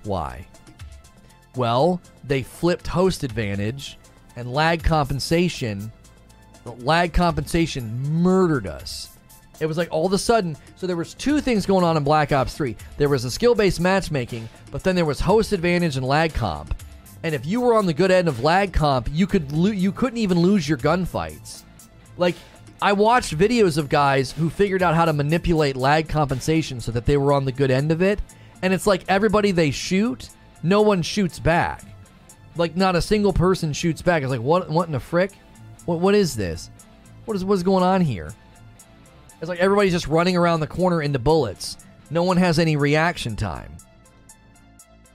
Why? 0.05 0.47
Well, 1.56 2.01
they 2.23 2.44
flipped 2.44 2.86
host 2.86 3.24
advantage 3.24 3.98
and 4.36 4.52
lag 4.52 4.85
compensation. 4.85 5.90
Lag 6.64 7.12
compensation 7.12 8.01
murdered 8.23 8.69
us. 8.69 9.19
It 9.59 9.66
was 9.66 9.77
like 9.77 9.89
all 9.90 10.06
of 10.06 10.12
a 10.12 10.19
sudden, 10.19 10.56
so 10.77 10.86
there 10.86 10.94
was 10.94 11.14
two 11.14 11.40
things 11.40 11.66
going 11.66 11.85
on 11.85 11.97
in 11.97 12.05
Black 12.05 12.31
Ops 12.31 12.55
3. 12.55 12.77
There 12.97 13.09
was 13.09 13.24
a 13.24 13.31
skill-based 13.32 13.81
matchmaking, 13.81 14.48
but 14.70 14.85
then 14.85 14.94
there 14.94 15.05
was 15.05 15.19
host 15.19 15.51
advantage 15.51 15.97
and 15.97 16.06
lag 16.06 16.32
comp. 16.32 16.81
And 17.24 17.35
if 17.35 17.44
you 17.44 17.60
were 17.60 17.74
on 17.74 17.86
the 17.86 17.93
good 17.93 18.12
end 18.12 18.28
of 18.28 18.44
lag 18.44 18.73
comp, 18.73 19.09
you 19.10 19.27
could 19.27 19.51
lo- 19.51 19.73
you 19.73 19.90
couldn't 19.90 20.19
even 20.19 20.39
lose 20.39 20.69
your 20.69 20.78
gunfights. 20.78 21.64
Like 22.16 22.36
I 22.83 22.95
watched 22.95 23.39
videos 23.39 23.79
of 23.79 23.89
guys 23.89 24.33
who 24.33 24.51
figured 24.51 24.83
out 24.83 24.97
how 24.97 25.05
to 25.05 25.13
manipulate 25.13 25.77
lag 25.77 26.09
compensation 26.09 26.81
so 26.81 26.91
that 26.91 27.07
they 27.07 27.17
were 27.17 27.33
on 27.33 27.45
the 27.45 27.53
good 27.53 27.71
end 27.71 27.93
of 27.93 28.03
it. 28.03 28.21
And 28.61 28.75
it's 28.75 28.89
like 28.89 29.05
everybody 29.07 29.53
they 29.53 29.71
shoot, 29.71 30.29
no 30.65 30.83
one 30.83 31.01
shoots 31.03 31.39
back. 31.39 31.85
Like 32.57 32.77
not 32.77 32.97
a 32.97 33.01
single 33.01 33.33
person 33.33 33.73
shoots 33.73 34.03
back. 34.03 34.25
It's 34.25 34.31
like 34.31 34.41
what 34.41 34.69
what 34.69 34.89
in 34.89 34.93
the 34.93 34.99
frick? 34.99 35.31
What 35.85 36.01
what 36.01 36.17
is 36.17 36.35
this? 36.35 36.71
What 37.25 37.37
is 37.37 37.45
what's 37.45 37.63
going 37.63 37.85
on 37.85 38.01
here? 38.01 38.35
It's 39.41 39.49
like 39.49 39.61
everybody's 39.61 39.93
just 39.93 40.09
running 40.09 40.37
around 40.37 40.59
the 40.59 40.67
corner 40.67 41.03
into 41.03 41.21
bullets. 41.21 41.77
No 42.11 42.25
one 42.25 42.37
has 42.37 42.59
any 42.59 42.75
reaction 42.75 43.37
time. 43.37 43.77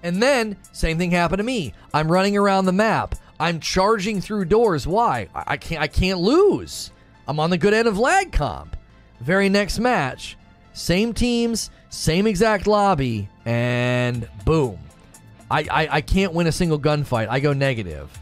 And 0.03 0.23
then, 0.23 0.55
same 0.71 0.97
thing 0.97 1.11
happened 1.11 1.39
to 1.39 1.43
me. 1.43 1.73
I'm 1.93 2.09
running 2.09 2.37
around 2.37 2.63
the 2.63 2.71
map. 2.71 3.15
I'm 3.41 3.59
charging 3.59 4.21
through 4.21 4.45
doors. 4.45 4.87
Why? 4.87 5.27
I, 5.35 5.43
I 5.47 5.57
can't 5.57 5.81
I 5.81 5.87
can't 5.87 6.21
lose. 6.21 6.91
I'm 7.27 7.39
on 7.39 7.49
the 7.49 7.57
good 7.57 7.73
end 7.73 7.87
of 7.87 7.97
lag 7.97 8.31
comp. 8.31 8.77
Very 9.19 9.49
next 9.49 9.79
match, 9.79 10.37
same 10.73 11.13
teams, 11.13 11.71
same 11.89 12.27
exact 12.27 12.67
lobby, 12.67 13.27
and 13.45 14.27
boom. 14.45 14.79
I, 15.49 15.61
I, 15.69 15.87
I 15.97 16.01
can't 16.01 16.33
win 16.33 16.47
a 16.47 16.51
single 16.51 16.79
gunfight. 16.79 17.27
I 17.29 17.39
go 17.39 17.53
negative. 17.53 18.17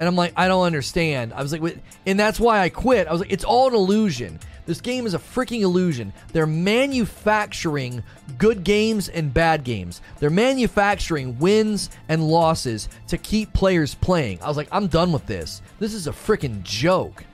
And 0.00 0.08
I'm 0.08 0.16
like, 0.16 0.32
I 0.36 0.48
don't 0.48 0.64
understand. 0.64 1.32
I 1.32 1.42
was 1.42 1.52
like, 1.52 1.78
and 2.06 2.18
that's 2.18 2.40
why 2.40 2.60
I 2.60 2.68
quit. 2.68 3.06
I 3.06 3.12
was 3.12 3.20
like, 3.20 3.32
it's 3.32 3.44
all 3.44 3.68
an 3.68 3.74
illusion. 3.74 4.40
This 4.66 4.80
game 4.80 5.06
is 5.06 5.14
a 5.14 5.18
freaking 5.18 5.60
illusion. 5.60 6.12
They're 6.32 6.46
manufacturing 6.46 8.02
good 8.38 8.64
games 8.64 9.08
and 9.08 9.32
bad 9.32 9.62
games. 9.62 10.00
They're 10.18 10.30
manufacturing 10.30 11.38
wins 11.38 11.90
and 12.08 12.26
losses 12.26 12.88
to 13.08 13.18
keep 13.18 13.52
players 13.52 13.94
playing. 13.94 14.40
I 14.42 14.48
was 14.48 14.56
like, 14.56 14.68
I'm 14.72 14.86
done 14.86 15.12
with 15.12 15.26
this. 15.26 15.62
This 15.78 15.92
is 15.92 16.06
a 16.06 16.12
freaking 16.12 16.62
joke. 16.62 17.24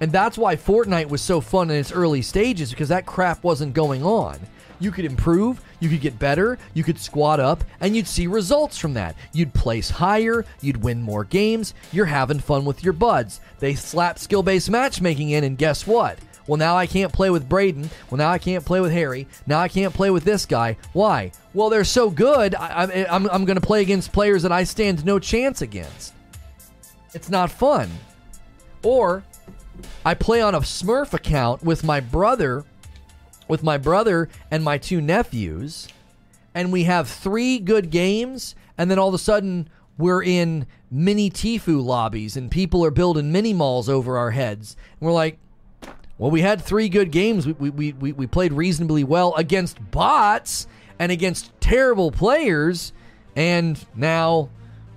And 0.00 0.12
that's 0.12 0.36
why 0.36 0.56
Fortnite 0.56 1.08
was 1.08 1.22
so 1.22 1.40
fun 1.40 1.70
in 1.70 1.76
its 1.76 1.92
early 1.92 2.22
stages 2.22 2.70
because 2.70 2.88
that 2.90 3.06
crap 3.06 3.42
wasn't 3.42 3.74
going 3.74 4.04
on. 4.04 4.38
You 4.78 4.90
could 4.90 5.06
improve, 5.06 5.62
you 5.80 5.88
could 5.88 6.02
get 6.02 6.18
better, 6.18 6.58
you 6.74 6.84
could 6.84 6.98
squat 6.98 7.40
up, 7.40 7.64
and 7.80 7.96
you'd 7.96 8.06
see 8.06 8.26
results 8.26 8.76
from 8.76 8.92
that. 8.94 9.16
You'd 9.32 9.54
place 9.54 9.88
higher, 9.88 10.44
you'd 10.60 10.82
win 10.82 11.00
more 11.00 11.24
games, 11.24 11.72
you're 11.92 12.04
having 12.04 12.40
fun 12.40 12.66
with 12.66 12.84
your 12.84 12.92
buds. 12.92 13.40
They 13.58 13.74
slap 13.74 14.18
skill 14.18 14.42
based 14.42 14.68
matchmaking 14.68 15.30
in, 15.30 15.44
and 15.44 15.56
guess 15.56 15.86
what? 15.86 16.18
Well, 16.46 16.58
now 16.58 16.76
I 16.76 16.86
can't 16.86 17.12
play 17.12 17.30
with 17.30 17.48
Braden. 17.48 17.90
Well, 18.10 18.18
now 18.18 18.30
I 18.30 18.38
can't 18.38 18.64
play 18.64 18.80
with 18.80 18.92
Harry. 18.92 19.26
Now 19.46 19.60
I 19.60 19.68
can't 19.68 19.94
play 19.94 20.10
with 20.10 20.24
this 20.24 20.46
guy. 20.46 20.76
Why? 20.92 21.32
Well, 21.54 21.70
they're 21.70 21.82
so 21.82 22.10
good, 22.10 22.54
I, 22.54 22.84
I, 22.84 23.06
I'm, 23.16 23.28
I'm 23.30 23.44
going 23.46 23.58
to 23.58 23.66
play 23.66 23.80
against 23.80 24.12
players 24.12 24.42
that 24.42 24.52
I 24.52 24.64
stand 24.64 25.04
no 25.04 25.18
chance 25.18 25.62
against. 25.62 26.12
It's 27.14 27.30
not 27.30 27.50
fun. 27.50 27.90
Or 28.82 29.24
I 30.04 30.14
play 30.14 30.40
on 30.40 30.54
a 30.54 30.60
Smurf 30.60 31.12
account 31.12 31.62
with 31.62 31.84
my 31.84 32.00
brother, 32.00 32.64
with 33.48 33.62
my 33.62 33.78
brother 33.78 34.28
and 34.50 34.62
my 34.62 34.78
two 34.78 35.00
nephews, 35.00 35.88
and 36.54 36.72
we 36.72 36.84
have 36.84 37.08
three 37.08 37.58
good 37.58 37.90
games, 37.90 38.54
and 38.78 38.90
then 38.90 38.98
all 38.98 39.08
of 39.08 39.14
a 39.14 39.18
sudden 39.18 39.68
we're 39.98 40.22
in 40.22 40.66
mini 40.90 41.30
Tfue 41.30 41.82
lobbies 41.82 42.36
and 42.36 42.50
people 42.50 42.84
are 42.84 42.90
building 42.90 43.32
mini 43.32 43.52
malls 43.52 43.88
over 43.88 44.18
our 44.18 44.30
heads. 44.30 44.76
And 45.00 45.06
we're 45.06 45.12
like, 45.12 45.38
well, 46.18 46.30
we 46.30 46.40
had 46.40 46.62
three 46.62 46.88
good 46.88 47.10
games. 47.10 47.46
We, 47.46 47.70
we, 47.70 47.92
we, 47.92 48.12
we 48.12 48.26
played 48.26 48.52
reasonably 48.52 49.04
well 49.04 49.34
against 49.34 49.78
bots 49.90 50.66
and 50.98 51.12
against 51.12 51.52
terrible 51.60 52.10
players, 52.10 52.92
and 53.34 53.84
now 53.94 54.48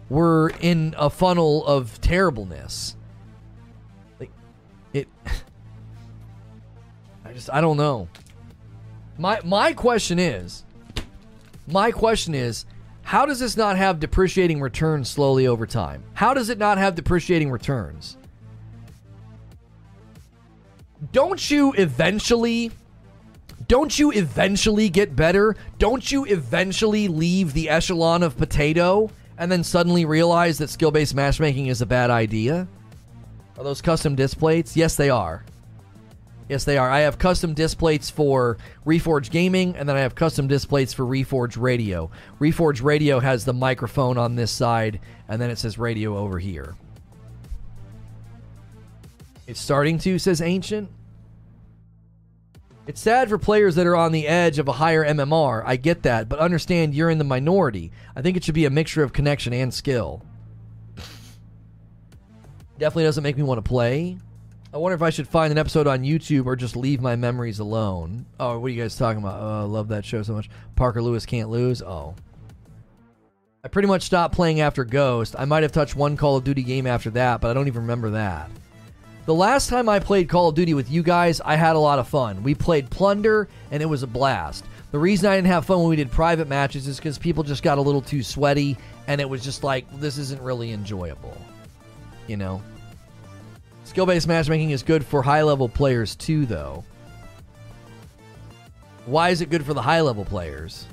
we're 0.10 0.50
in 0.50 0.96
a 0.98 1.10
funnel 1.10 1.66
of 1.66 2.00
terribleness. 2.00 2.96
I 7.30 7.34
just 7.34 7.50
I 7.54 7.62
don't 7.62 7.78
know. 7.78 8.08
My 9.20 9.40
my 9.44 9.74
question 9.74 10.18
is 10.18 10.64
my 11.68 11.92
question 11.92 12.34
is 12.34 12.66
how 13.04 13.28
does 13.28 13.40
this 13.40 13.56
not 13.56 13.78
have 13.78 14.00
depreciating 14.00 14.60
returns 14.60 15.12
slowly 15.12 15.46
over 15.46 15.68
time? 15.68 16.04
How 16.16 16.34
does 16.34 16.50
it 16.50 16.58
not 16.58 16.80
have 16.80 16.96
depreciating 16.96 17.52
returns? 17.52 18.18
Don't 21.12 21.52
you 21.52 21.72
eventually 21.78 22.72
don't 23.68 24.00
you 24.00 24.12
eventually 24.12 24.90
get 24.90 25.16
better? 25.16 25.56
Don't 25.78 26.12
you 26.12 26.26
eventually 26.26 27.08
leave 27.08 27.54
the 27.54 27.70
echelon 27.70 28.24
of 28.24 28.38
potato 28.38 29.12
and 29.38 29.52
then 29.52 29.64
suddenly 29.64 30.04
realize 30.04 30.58
that 30.58 30.72
skill 30.72 30.90
based 30.90 31.14
matchmaking 31.14 31.68
is 31.68 31.84
a 31.84 31.86
bad 31.86 32.10
idea? 32.10 32.68
Are 33.56 33.64
those 33.64 33.84
custom 33.84 34.16
disc 34.16 34.40
plates? 34.40 34.76
Yes, 34.76 34.96
they 34.96 35.12
are. 35.12 35.44
Yes, 36.50 36.64
they 36.64 36.80
are. 36.80 36.90
I 36.90 37.02
have 37.02 37.20
custom 37.20 37.54
disc 37.54 37.78
plates 37.78 38.10
for 38.10 38.58
Reforge 38.84 39.30
Gaming, 39.30 39.76
and 39.76 39.88
then 39.88 39.96
I 39.96 40.00
have 40.00 40.16
custom 40.16 40.48
disc 40.48 40.68
plates 40.68 40.94
for 40.94 41.06
Reforge 41.06 41.62
Radio. 41.62 42.10
Reforge 42.40 42.84
Radio 42.84 43.20
has 43.20 43.46
the 43.46 43.54
microphone 43.54 44.18
on 44.18 44.36
this 44.36 44.50
side, 44.50 45.00
and 45.28 45.40
then 45.40 45.52
it 45.52 45.60
says 45.60 45.78
radio 45.78 46.18
over 46.18 46.40
here. 46.40 46.76
It's 49.46 49.62
starting 49.62 50.00
to, 50.00 50.18
says 50.18 50.42
Ancient. 50.42 50.90
It's 52.88 53.00
sad 53.00 53.30
for 53.30 53.38
players 53.38 53.76
that 53.76 53.86
are 53.86 53.96
on 53.96 54.12
the 54.12 54.28
edge 54.28 54.58
of 54.58 54.68
a 54.68 54.72
higher 54.72 55.06
MMR. 55.06 55.62
I 55.64 55.76
get 55.76 56.02
that, 56.02 56.28
but 56.28 56.40
understand 56.40 56.96
you're 56.96 57.12
in 57.12 57.20
the 57.20 57.24
minority. 57.24 57.92
I 58.16 58.24
think 58.24 58.36
it 58.36 58.44
should 58.44 58.56
be 58.56 58.66
a 58.66 58.72
mixture 58.72 59.04
of 59.04 59.14
connection 59.14 59.54
and 59.54 59.72
skill. 59.72 60.26
Definitely 62.80 63.04
doesn't 63.04 63.24
make 63.24 63.38
me 63.38 63.44
want 63.44 63.60
to 63.64 63.70
play. 63.70 64.18
I 64.72 64.78
wonder 64.78 64.96
if 64.96 65.02
I 65.02 65.10
should 65.10 65.28
find 65.28 65.52
an 65.52 65.58
episode 65.58 65.88
on 65.88 66.04
YouTube 66.04 66.46
or 66.46 66.56
just 66.56 66.76
leave 66.76 67.02
my 67.02 67.16
memories 67.16 67.58
alone. 67.58 68.28
Oh, 68.40 68.60
what 68.60 68.68
are 68.68 68.70
you 68.70 68.82
guys 68.82 68.96
talking 68.96 69.22
about? 69.22 69.42
Oh, 69.42 69.62
I 69.62 69.64
love 69.64 69.88
that 69.88 70.06
show 70.06 70.22
so 70.22 70.34
much. 70.34 70.48
Parker 70.76 71.02
Lewis 71.02 71.26
can't 71.26 71.50
lose. 71.50 71.82
Oh. 71.82 72.14
I 73.64 73.68
pretty 73.68 73.88
much 73.88 74.04
stopped 74.04 74.36
playing 74.36 74.62
after 74.62 74.86
Ghost. 74.86 75.36
I 75.38 75.46
might 75.46 75.64
have 75.64 75.72
touched 75.72 75.96
one 75.96 76.16
Call 76.16 76.38
of 76.38 76.44
Duty 76.44 76.62
game 76.62 76.86
after 76.86 77.10
that, 77.12 77.42
but 77.42 77.50
I 77.50 77.54
don't 77.56 77.68
even 77.68 77.82
remember 77.82 78.12
that. 78.12 78.52
The 79.26 79.34
last 79.34 79.70
time 79.70 79.90
I 79.90 80.00
played 80.00 80.30
Call 80.30 80.50
of 80.50 80.56
Duty 80.56 80.76
with 80.76 80.90
you 80.90 81.02
guys, 81.02 81.42
I 81.42 81.56
had 81.56 81.76
a 81.76 81.80
lot 81.80 81.98
of 81.98 82.08
fun. 82.08 82.44
We 82.44 82.54
played 82.54 82.92
Plunder, 82.92 83.48
and 83.72 83.82
it 83.82 83.88
was 83.88 84.04
a 84.04 84.08
blast. 84.08 84.66
The 84.92 85.00
reason 85.00 85.30
I 85.30 85.36
didn't 85.36 85.48
have 85.48 85.66
fun 85.66 85.80
when 85.80 85.90
we 85.90 85.96
did 85.96 86.12
private 86.12 86.48
matches 86.48 86.88
is 86.88 86.98
because 86.98 87.18
people 87.18 87.44
just 87.44 87.64
got 87.64 87.80
a 87.80 87.82
little 87.82 88.02
too 88.02 88.22
sweaty, 88.22 88.78
and 89.08 89.20
it 89.20 89.30
was 89.30 89.44
just 89.44 89.64
like, 89.64 89.86
this 90.00 90.20
isn't 90.20 90.42
really 90.42 90.72
enjoyable. 90.72 91.36
You 92.28 92.38
know? 92.38 92.62
Skill 93.90 94.06
based 94.06 94.28
matchmaking 94.28 94.70
is 94.70 94.84
good 94.84 95.04
for 95.04 95.24
high 95.24 95.42
level 95.42 95.68
players 95.68 96.16
too, 96.16 96.46
though. 96.46 96.84
Why 99.08 99.30
is 99.30 99.42
it 99.42 99.50
good 99.50 99.66
for 99.66 99.74
the 99.74 99.82
high 99.82 100.02
level 100.02 100.24
players? 100.24 100.86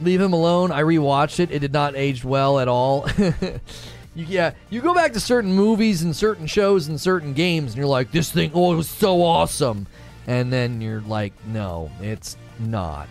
Leave 0.00 0.22
him 0.22 0.32
alone. 0.32 0.72
I 0.72 0.80
rewatched 0.84 1.38
it. 1.38 1.50
It 1.50 1.58
did 1.58 1.74
not 1.74 1.96
age 1.96 2.24
well 2.24 2.60
at 2.60 2.66
all. 2.66 3.06
You, 4.14 4.24
yeah, 4.24 4.54
you 4.68 4.80
go 4.80 4.94
back 4.94 5.12
to 5.12 5.20
certain 5.20 5.52
movies 5.52 6.02
and 6.02 6.16
certain 6.16 6.48
shows 6.48 6.88
and 6.88 7.00
certain 7.00 7.34
games, 7.34 7.72
and 7.72 7.76
you're 7.76 7.86
like, 7.86 8.10
this 8.10 8.32
thing, 8.32 8.50
oh, 8.52 8.72
it 8.72 8.76
was 8.76 8.88
so 8.88 9.22
awesome. 9.22 9.86
And 10.26 10.52
then 10.52 10.80
you're 10.80 11.02
like, 11.02 11.34
no, 11.46 11.88
it's 12.00 12.36
not. 12.58 13.06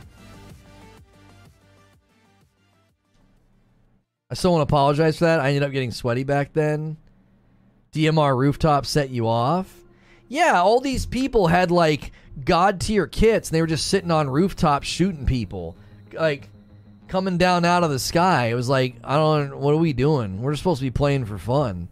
I 4.30 4.34
still 4.34 4.52
want 4.52 4.68
to 4.68 4.74
apologize 4.74 5.20
for 5.20 5.26
that. 5.26 5.40
I 5.40 5.50
ended 5.50 5.64
up 5.64 5.72
getting 5.72 5.92
sweaty 5.92 6.26
back 6.26 6.52
then. 6.52 6.98
DMR 7.98 8.38
rooftop 8.38 8.86
set 8.86 9.10
you 9.10 9.28
off. 9.28 9.74
Yeah, 10.28 10.62
all 10.62 10.80
these 10.80 11.06
people 11.06 11.48
had 11.48 11.72
like 11.72 12.12
god 12.44 12.80
tier 12.80 13.08
kits, 13.08 13.50
and 13.50 13.56
they 13.56 13.62
were 13.62 13.68
just 13.68 13.88
sitting 13.88 14.12
on 14.12 14.30
rooftops 14.30 14.88
shooting 14.88 15.26
people. 15.26 15.76
Like, 16.14 16.50
coming 17.08 17.38
down 17.38 17.66
out 17.66 17.84
of 17.84 17.90
the 17.90 18.00
sky. 18.00 18.48
It 18.48 18.56
was 18.56 18.70
like, 18.70 18.96
I 19.04 19.16
don't 19.16 19.58
what 19.58 19.74
are 19.74 19.78
we 19.78 19.94
doing? 19.94 20.42
We're 20.42 20.56
supposed 20.56 20.80
to 20.80 20.86
be 20.86 20.92
playing 20.92 21.26
for 21.26 21.38
fun, 21.38 21.88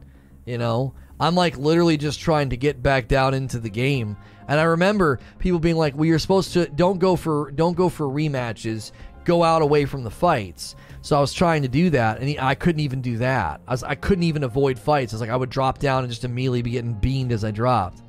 you 0.45 0.57
know? 0.57 0.93
I'm 1.19 1.35
like 1.35 1.57
literally 1.57 1.97
just 1.97 2.19
trying 2.19 2.49
to 2.49 2.57
get 2.57 2.83
back 2.83 3.07
down 3.07 3.33
into 3.33 3.59
the 3.59 3.69
game. 3.69 4.17
And 4.47 4.59
I 4.59 4.63
remember 4.63 5.19
people 5.39 5.59
being 5.59 5.77
like, 5.77 5.95
"Well, 5.95 6.05
you're 6.05 6.19
supposed 6.19 6.53
to 6.53 6.67
don't 6.67 6.99
go 6.99 7.15
for 7.15 7.51
don't 7.51 7.75
go 7.75 7.89
for 7.89 8.05
rematches. 8.05 8.91
Go 9.25 9.43
out 9.43 9.61
away 9.61 9.85
from 9.85 10.03
the 10.03 10.11
fights." 10.11 10.75
So 11.01 11.15
I 11.15 11.21
was 11.21 11.33
trying 11.33 11.61
to 11.61 11.67
do 11.67 11.91
that, 11.91 12.17
and 12.17 12.27
he, 12.27 12.39
I 12.39 12.55
couldn't 12.55 12.79
even 12.79 13.01
do 13.01 13.17
that. 13.17 13.61
I, 13.67 13.71
was, 13.71 13.83
I 13.83 13.93
couldn't 13.93 14.23
even 14.23 14.43
avoid 14.43 14.79
fights. 14.79 15.13
I 15.13 15.17
was 15.17 15.21
like, 15.21 15.29
I 15.29 15.35
would 15.35 15.51
drop 15.51 15.77
down 15.77 16.03
and 16.03 16.09
just 16.09 16.23
immediately 16.23 16.63
be 16.63 16.71
getting 16.71 16.93
beamed 16.93 17.31
as 17.31 17.43
I 17.43 17.51
dropped. 17.51 18.01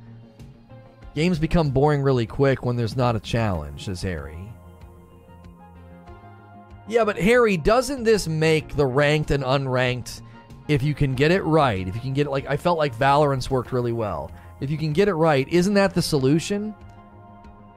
Games 1.13 1.37
become 1.37 1.69
boring 1.69 2.01
really 2.01 2.25
quick 2.25 2.65
when 2.65 2.75
there's 2.75 2.95
not 2.95 3.15
a 3.15 3.19
challenge, 3.19 3.85
says 3.85 4.01
Harry. 4.01 4.51
Yeah, 6.87 7.03
but 7.03 7.19
Harry, 7.19 7.55
doesn't 7.57 8.03
this 8.03 8.27
make 8.27 8.75
the 8.75 8.85
ranked 8.85 9.29
and 9.29 9.43
unranked, 9.43 10.21
if 10.67 10.81
you 10.81 10.95
can 10.95 11.15
get 11.15 11.31
it 11.31 11.43
right, 11.43 11.87
if 11.87 11.93
you 11.93 12.01
can 12.01 12.13
get 12.13 12.27
it 12.27 12.29
like 12.31 12.47
I 12.47 12.57
felt 12.57 12.77
like 12.77 12.95
Valorant's 12.95 13.51
worked 13.51 13.71
really 13.71 13.91
well. 13.91 14.31
If 14.59 14.71
you 14.71 14.77
can 14.77 14.91
get 14.91 15.07
it 15.07 15.13
right, 15.13 15.47
isn't 15.49 15.75
that 15.75 15.93
the 15.93 16.01
solution? 16.01 16.73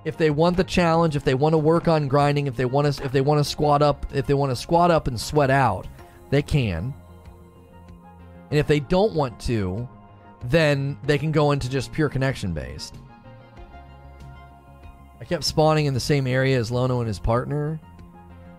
If 0.04 0.16
they 0.16 0.30
want 0.30 0.56
the 0.56 0.64
challenge, 0.64 1.14
if 1.14 1.24
they 1.24 1.34
want 1.34 1.52
to 1.52 1.58
work 1.58 1.86
on 1.86 2.08
grinding, 2.08 2.46
if 2.46 2.56
they 2.56 2.64
want 2.64 2.92
to 2.92 3.04
if 3.04 3.12
they 3.12 3.20
want 3.20 3.38
to 3.38 3.44
squat 3.44 3.82
up, 3.82 4.06
if 4.12 4.26
they 4.26 4.34
want 4.34 4.50
to 4.50 4.56
squat 4.56 4.90
up 4.90 5.08
and 5.08 5.20
sweat 5.20 5.50
out, 5.50 5.86
they 6.30 6.42
can. 6.42 6.94
And 8.50 8.58
if 8.58 8.66
they 8.66 8.80
don't 8.80 9.14
want 9.14 9.38
to, 9.40 9.88
then 10.44 10.98
they 11.04 11.18
can 11.18 11.32
go 11.32 11.52
into 11.52 11.68
just 11.68 11.92
pure 11.92 12.08
connection 12.08 12.52
based. 12.52 12.96
I 15.20 15.24
kept 15.24 15.44
spawning 15.44 15.86
in 15.86 15.94
the 15.94 16.00
same 16.00 16.26
area 16.26 16.58
as 16.58 16.70
Lono 16.70 17.00
and 17.00 17.06
his 17.06 17.18
partner. 17.18 17.78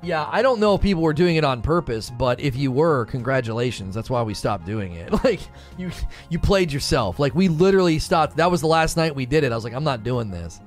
Yeah, 0.04 0.28
I 0.32 0.42
don't 0.42 0.60
know 0.60 0.76
if 0.76 0.82
people 0.82 1.04
were 1.04 1.14
doing 1.14 1.36
it 1.36 1.44
on 1.44 1.62
purpose, 1.62 2.10
but 2.10 2.40
if 2.40 2.56
you 2.56 2.72
were, 2.72 3.06
congratulations. 3.06 3.94
That's 3.94 4.10
why 4.10 4.24
we 4.24 4.34
stopped 4.34 4.66
doing 4.66 4.94
it. 4.94 5.12
Like 5.24 5.42
you 5.78 5.92
you 6.30 6.40
played 6.40 6.72
yourself. 6.72 7.20
Like 7.20 7.36
we 7.36 7.48
literally 7.48 8.00
stopped. 8.00 8.38
That 8.38 8.50
was 8.50 8.62
the 8.62 8.68
last 8.68 8.98
night 8.98 9.16
we 9.16 9.26
did 9.26 9.44
it. 9.44 9.52
I 9.52 9.56
was 9.56 9.64
like, 9.64 9.74
I'm 9.74 9.84
not 9.84 10.04
doing 10.04 10.32
this. 10.32 10.60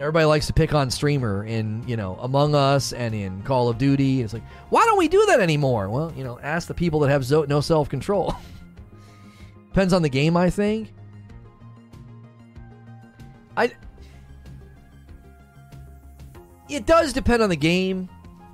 Everybody 0.00 0.24
likes 0.26 0.46
to 0.48 0.52
pick 0.52 0.74
on 0.74 0.90
streamer 0.90 1.44
in, 1.44 1.86
you 1.86 1.96
know, 1.96 2.16
Among 2.20 2.54
Us 2.54 2.92
and 2.92 3.14
in 3.14 3.42
Call 3.42 3.68
of 3.68 3.78
Duty. 3.78 4.22
It's 4.22 4.32
like, 4.32 4.42
why 4.70 4.84
don't 4.84 4.98
we 4.98 5.08
do 5.08 5.24
that 5.26 5.40
anymore? 5.40 5.88
Well, 5.88 6.12
you 6.16 6.24
know, 6.24 6.38
ask 6.40 6.66
the 6.68 6.74
people 6.74 7.00
that 7.00 7.10
have 7.10 7.24
zo- 7.24 7.44
no 7.44 7.60
self-control. 7.60 8.34
Depends 9.68 9.92
on 9.92 10.02
the 10.02 10.08
game, 10.08 10.36
I 10.36 10.50
think. 10.50 10.92
I 13.56 13.72
It 16.68 16.86
does 16.86 17.12
depend 17.12 17.42
on 17.42 17.50
the 17.50 17.56
game 17.56 18.08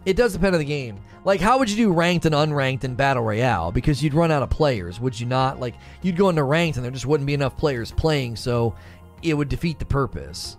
it 0.04 0.16
does 0.16 0.32
depend 0.32 0.54
on 0.54 0.58
the 0.58 0.64
game. 0.64 0.98
Like, 1.24 1.40
how 1.40 1.58
would 1.58 1.70
you 1.70 1.76
do 1.76 1.92
ranked 1.92 2.24
and 2.24 2.34
unranked 2.34 2.84
in 2.84 2.94
Battle 2.94 3.22
Royale? 3.22 3.70
Because 3.70 4.02
you'd 4.02 4.14
run 4.14 4.30
out 4.30 4.42
of 4.42 4.48
players, 4.48 4.98
would 4.98 5.18
you 5.18 5.26
not? 5.26 5.60
Like, 5.60 5.74
you'd 6.00 6.16
go 6.16 6.30
into 6.30 6.42
ranked 6.42 6.76
and 6.76 6.84
there 6.84 6.90
just 6.90 7.06
wouldn't 7.06 7.26
be 7.26 7.34
enough 7.34 7.56
players 7.56 7.92
playing, 7.92 8.36
so 8.36 8.74
it 9.22 9.34
would 9.34 9.50
defeat 9.50 9.78
the 9.78 9.84
purpose. 9.84 10.56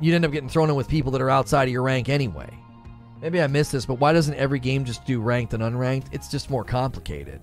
You'd 0.00 0.14
end 0.14 0.24
up 0.24 0.32
getting 0.32 0.48
thrown 0.48 0.68
in 0.68 0.74
with 0.74 0.88
people 0.88 1.12
that 1.12 1.22
are 1.22 1.30
outside 1.30 1.64
of 1.64 1.70
your 1.70 1.82
rank 1.82 2.08
anyway. 2.08 2.50
Maybe 3.20 3.40
I 3.40 3.46
missed 3.46 3.72
this, 3.72 3.86
but 3.86 3.94
why 3.94 4.12
doesn't 4.12 4.34
every 4.34 4.58
game 4.58 4.84
just 4.84 5.04
do 5.04 5.20
ranked 5.20 5.54
and 5.54 5.62
unranked? 5.62 6.06
It's 6.12 6.28
just 6.28 6.50
more 6.50 6.64
complicated. 6.64 7.40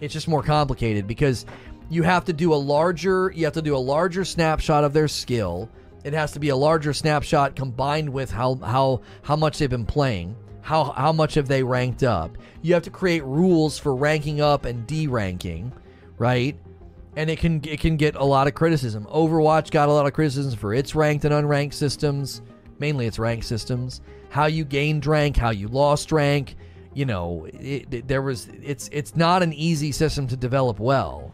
It's 0.00 0.14
just 0.14 0.28
more 0.28 0.42
complicated 0.42 1.06
because 1.06 1.44
you 1.90 2.02
have 2.04 2.24
to 2.26 2.32
do 2.32 2.54
a 2.54 2.56
larger 2.56 3.32
you 3.34 3.44
have 3.44 3.54
to 3.54 3.62
do 3.62 3.76
a 3.76 3.78
larger 3.78 4.24
snapshot 4.24 4.84
of 4.84 4.92
their 4.92 5.08
skill 5.08 5.68
it 6.04 6.12
has 6.12 6.32
to 6.32 6.40
be 6.40 6.50
a 6.50 6.56
larger 6.56 6.92
snapshot 6.92 7.56
combined 7.56 8.08
with 8.08 8.30
how 8.30 8.54
how 8.56 9.02
how 9.22 9.36
much 9.36 9.58
they've 9.58 9.68
been 9.68 9.86
playing. 9.86 10.36
How 10.62 10.84
how 10.92 11.12
much 11.12 11.34
have 11.34 11.48
they 11.48 11.62
ranked 11.62 12.02
up? 12.02 12.38
You 12.62 12.74
have 12.74 12.84
to 12.84 12.90
create 12.90 13.24
rules 13.24 13.78
for 13.78 13.94
ranking 13.94 14.40
up 14.40 14.64
and 14.64 14.86
de-ranking, 14.86 15.72
right? 16.16 16.58
And 17.16 17.28
it 17.28 17.38
can 17.38 17.60
it 17.64 17.80
can 17.80 17.96
get 17.96 18.14
a 18.14 18.24
lot 18.24 18.46
of 18.46 18.54
criticism. 18.54 19.06
Overwatch 19.06 19.70
got 19.70 19.88
a 19.88 19.92
lot 19.92 20.06
of 20.06 20.12
criticism 20.12 20.56
for 20.56 20.72
its 20.74 20.94
ranked 20.94 21.24
and 21.24 21.34
unranked 21.34 21.74
systems, 21.74 22.42
mainly 22.78 23.06
its 23.06 23.18
ranked 23.18 23.46
systems. 23.46 24.00
How 24.30 24.46
you 24.46 24.64
gained 24.64 25.06
rank, 25.06 25.36
how 25.36 25.50
you 25.50 25.68
lost 25.68 26.12
rank, 26.12 26.56
you 26.94 27.06
know, 27.06 27.46
it, 27.52 27.92
it, 27.92 28.08
there 28.08 28.22
was 28.22 28.48
it's 28.62 28.88
it's 28.92 29.16
not 29.16 29.42
an 29.42 29.52
easy 29.52 29.90
system 29.90 30.26
to 30.28 30.36
develop 30.36 30.78
well. 30.78 31.32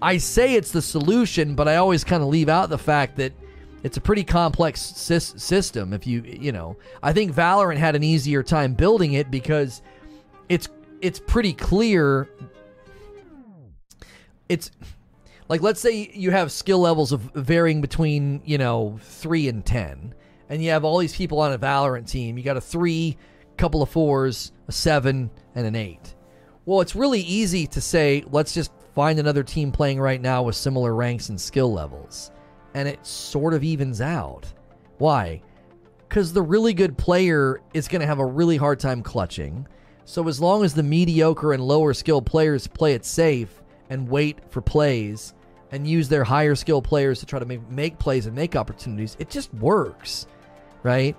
I 0.00 0.16
say 0.16 0.54
it's 0.54 0.72
the 0.72 0.82
solution, 0.82 1.54
but 1.54 1.68
I 1.68 1.76
always 1.76 2.04
kind 2.04 2.22
of 2.22 2.28
leave 2.28 2.48
out 2.48 2.70
the 2.70 2.78
fact 2.78 3.16
that 3.16 3.32
it's 3.82 3.96
a 3.96 4.00
pretty 4.00 4.24
complex 4.24 4.80
sy- 4.80 5.18
system 5.18 5.92
if 5.92 6.06
you 6.06 6.22
you 6.22 6.52
know 6.52 6.76
i 7.02 7.12
think 7.12 7.34
valorant 7.34 7.76
had 7.76 7.96
an 7.96 8.02
easier 8.02 8.42
time 8.42 8.74
building 8.74 9.14
it 9.14 9.30
because 9.30 9.82
it's 10.48 10.68
it's 11.00 11.18
pretty 11.18 11.52
clear 11.52 12.28
it's 14.52 14.70
like 15.48 15.62
let's 15.62 15.80
say 15.80 16.10
you 16.14 16.30
have 16.30 16.52
skill 16.52 16.78
levels 16.78 17.12
of 17.12 17.20
varying 17.34 17.80
between 17.80 18.42
you 18.44 18.58
know 18.58 18.98
3 19.02 19.48
and 19.48 19.64
10 19.64 20.14
and 20.52 20.62
you 20.62 20.68
have 20.68 20.84
all 20.84 20.98
these 20.98 21.16
people 21.16 21.40
on 21.40 21.54
a 21.54 21.58
Valorant 21.58 22.06
team. 22.06 22.36
You 22.36 22.44
got 22.44 22.58
a 22.58 22.60
three, 22.60 23.16
couple 23.56 23.80
of 23.80 23.88
fours, 23.88 24.52
a 24.68 24.72
seven, 24.72 25.30
and 25.54 25.66
an 25.66 25.74
eight. 25.74 26.14
Well, 26.66 26.82
it's 26.82 26.94
really 26.94 27.22
easy 27.22 27.66
to 27.68 27.80
say, 27.80 28.22
let's 28.30 28.52
just 28.52 28.70
find 28.94 29.18
another 29.18 29.42
team 29.42 29.72
playing 29.72 29.98
right 29.98 30.20
now 30.20 30.42
with 30.42 30.54
similar 30.54 30.94
ranks 30.94 31.30
and 31.30 31.40
skill 31.40 31.72
levels. 31.72 32.32
And 32.74 32.86
it 32.86 33.04
sort 33.06 33.54
of 33.54 33.64
evens 33.64 34.02
out. 34.02 34.44
Why? 34.98 35.40
Because 36.06 36.34
the 36.34 36.42
really 36.42 36.74
good 36.74 36.98
player 36.98 37.62
is 37.72 37.88
going 37.88 38.02
to 38.02 38.06
have 38.06 38.18
a 38.18 38.26
really 38.26 38.58
hard 38.58 38.78
time 38.78 39.02
clutching. 39.02 39.66
So 40.04 40.28
as 40.28 40.38
long 40.38 40.64
as 40.64 40.74
the 40.74 40.82
mediocre 40.82 41.54
and 41.54 41.66
lower 41.66 41.94
skill 41.94 42.20
players 42.20 42.66
play 42.66 42.92
it 42.92 43.06
safe 43.06 43.61
and 43.92 44.08
wait 44.08 44.38
for 44.48 44.62
plays 44.62 45.34
and 45.70 45.86
use 45.86 46.08
their 46.08 46.24
higher 46.24 46.54
skill 46.54 46.80
players 46.80 47.20
to 47.20 47.26
try 47.26 47.38
to 47.38 47.44
make, 47.44 47.68
make 47.70 47.98
plays 47.98 48.24
and 48.24 48.34
make 48.34 48.56
opportunities, 48.56 49.18
it 49.18 49.28
just 49.28 49.52
works, 49.54 50.26
right? 50.82 51.14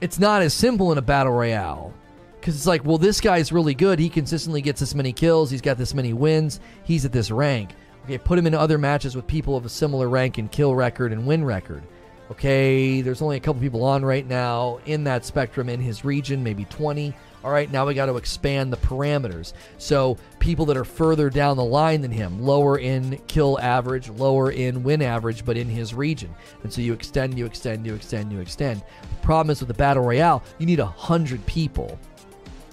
It's 0.00 0.18
not 0.18 0.42
as 0.42 0.52
simple 0.52 0.90
in 0.90 0.98
a 0.98 1.02
battle 1.02 1.32
royale 1.32 1.94
because 2.40 2.56
it's 2.56 2.66
like, 2.66 2.84
well, 2.84 2.98
this 2.98 3.20
guy's 3.20 3.52
really 3.52 3.74
good. 3.74 4.00
He 4.00 4.08
consistently 4.08 4.60
gets 4.60 4.80
this 4.80 4.92
many 4.92 5.12
kills. 5.12 5.52
He's 5.52 5.60
got 5.60 5.78
this 5.78 5.94
many 5.94 6.12
wins. 6.12 6.58
He's 6.82 7.04
at 7.04 7.12
this 7.12 7.30
rank. 7.30 7.70
Okay, 8.04 8.18
put 8.18 8.38
him 8.38 8.46
in 8.48 8.54
other 8.54 8.76
matches 8.76 9.14
with 9.14 9.28
people 9.28 9.56
of 9.56 9.64
a 9.64 9.68
similar 9.68 10.08
rank 10.08 10.38
and 10.38 10.50
kill 10.50 10.74
record 10.74 11.12
and 11.12 11.24
win 11.24 11.44
record. 11.44 11.84
Okay, 12.32 13.02
there's 13.02 13.22
only 13.22 13.36
a 13.36 13.40
couple 13.40 13.62
people 13.62 13.84
on 13.84 14.04
right 14.04 14.26
now 14.26 14.80
in 14.86 15.04
that 15.04 15.24
spectrum 15.24 15.68
in 15.68 15.80
his 15.80 16.04
region, 16.04 16.42
maybe 16.42 16.64
20. 16.64 17.14
All 17.42 17.50
right, 17.50 17.70
now 17.70 17.86
we 17.86 17.94
got 17.94 18.06
to 18.06 18.16
expand 18.16 18.70
the 18.70 18.76
parameters. 18.76 19.54
So 19.78 20.18
people 20.40 20.66
that 20.66 20.76
are 20.76 20.84
further 20.84 21.30
down 21.30 21.56
the 21.56 21.64
line 21.64 22.02
than 22.02 22.10
him, 22.10 22.42
lower 22.42 22.78
in 22.78 23.18
kill 23.28 23.58
average, 23.60 24.10
lower 24.10 24.50
in 24.50 24.82
win 24.82 25.00
average, 25.00 25.44
but 25.46 25.56
in 25.56 25.68
his 25.68 25.94
region. 25.94 26.34
And 26.62 26.72
so 26.72 26.82
you 26.82 26.92
extend, 26.92 27.38
you 27.38 27.46
extend, 27.46 27.86
you 27.86 27.94
extend, 27.94 28.30
you 28.30 28.40
extend. 28.40 28.82
The 29.02 29.26
problem 29.26 29.50
is 29.50 29.60
with 29.60 29.68
the 29.68 29.74
battle 29.74 30.02
royale, 30.02 30.42
you 30.58 30.66
need 30.66 30.80
a 30.80 30.86
hundred 30.86 31.44
people. 31.46 31.98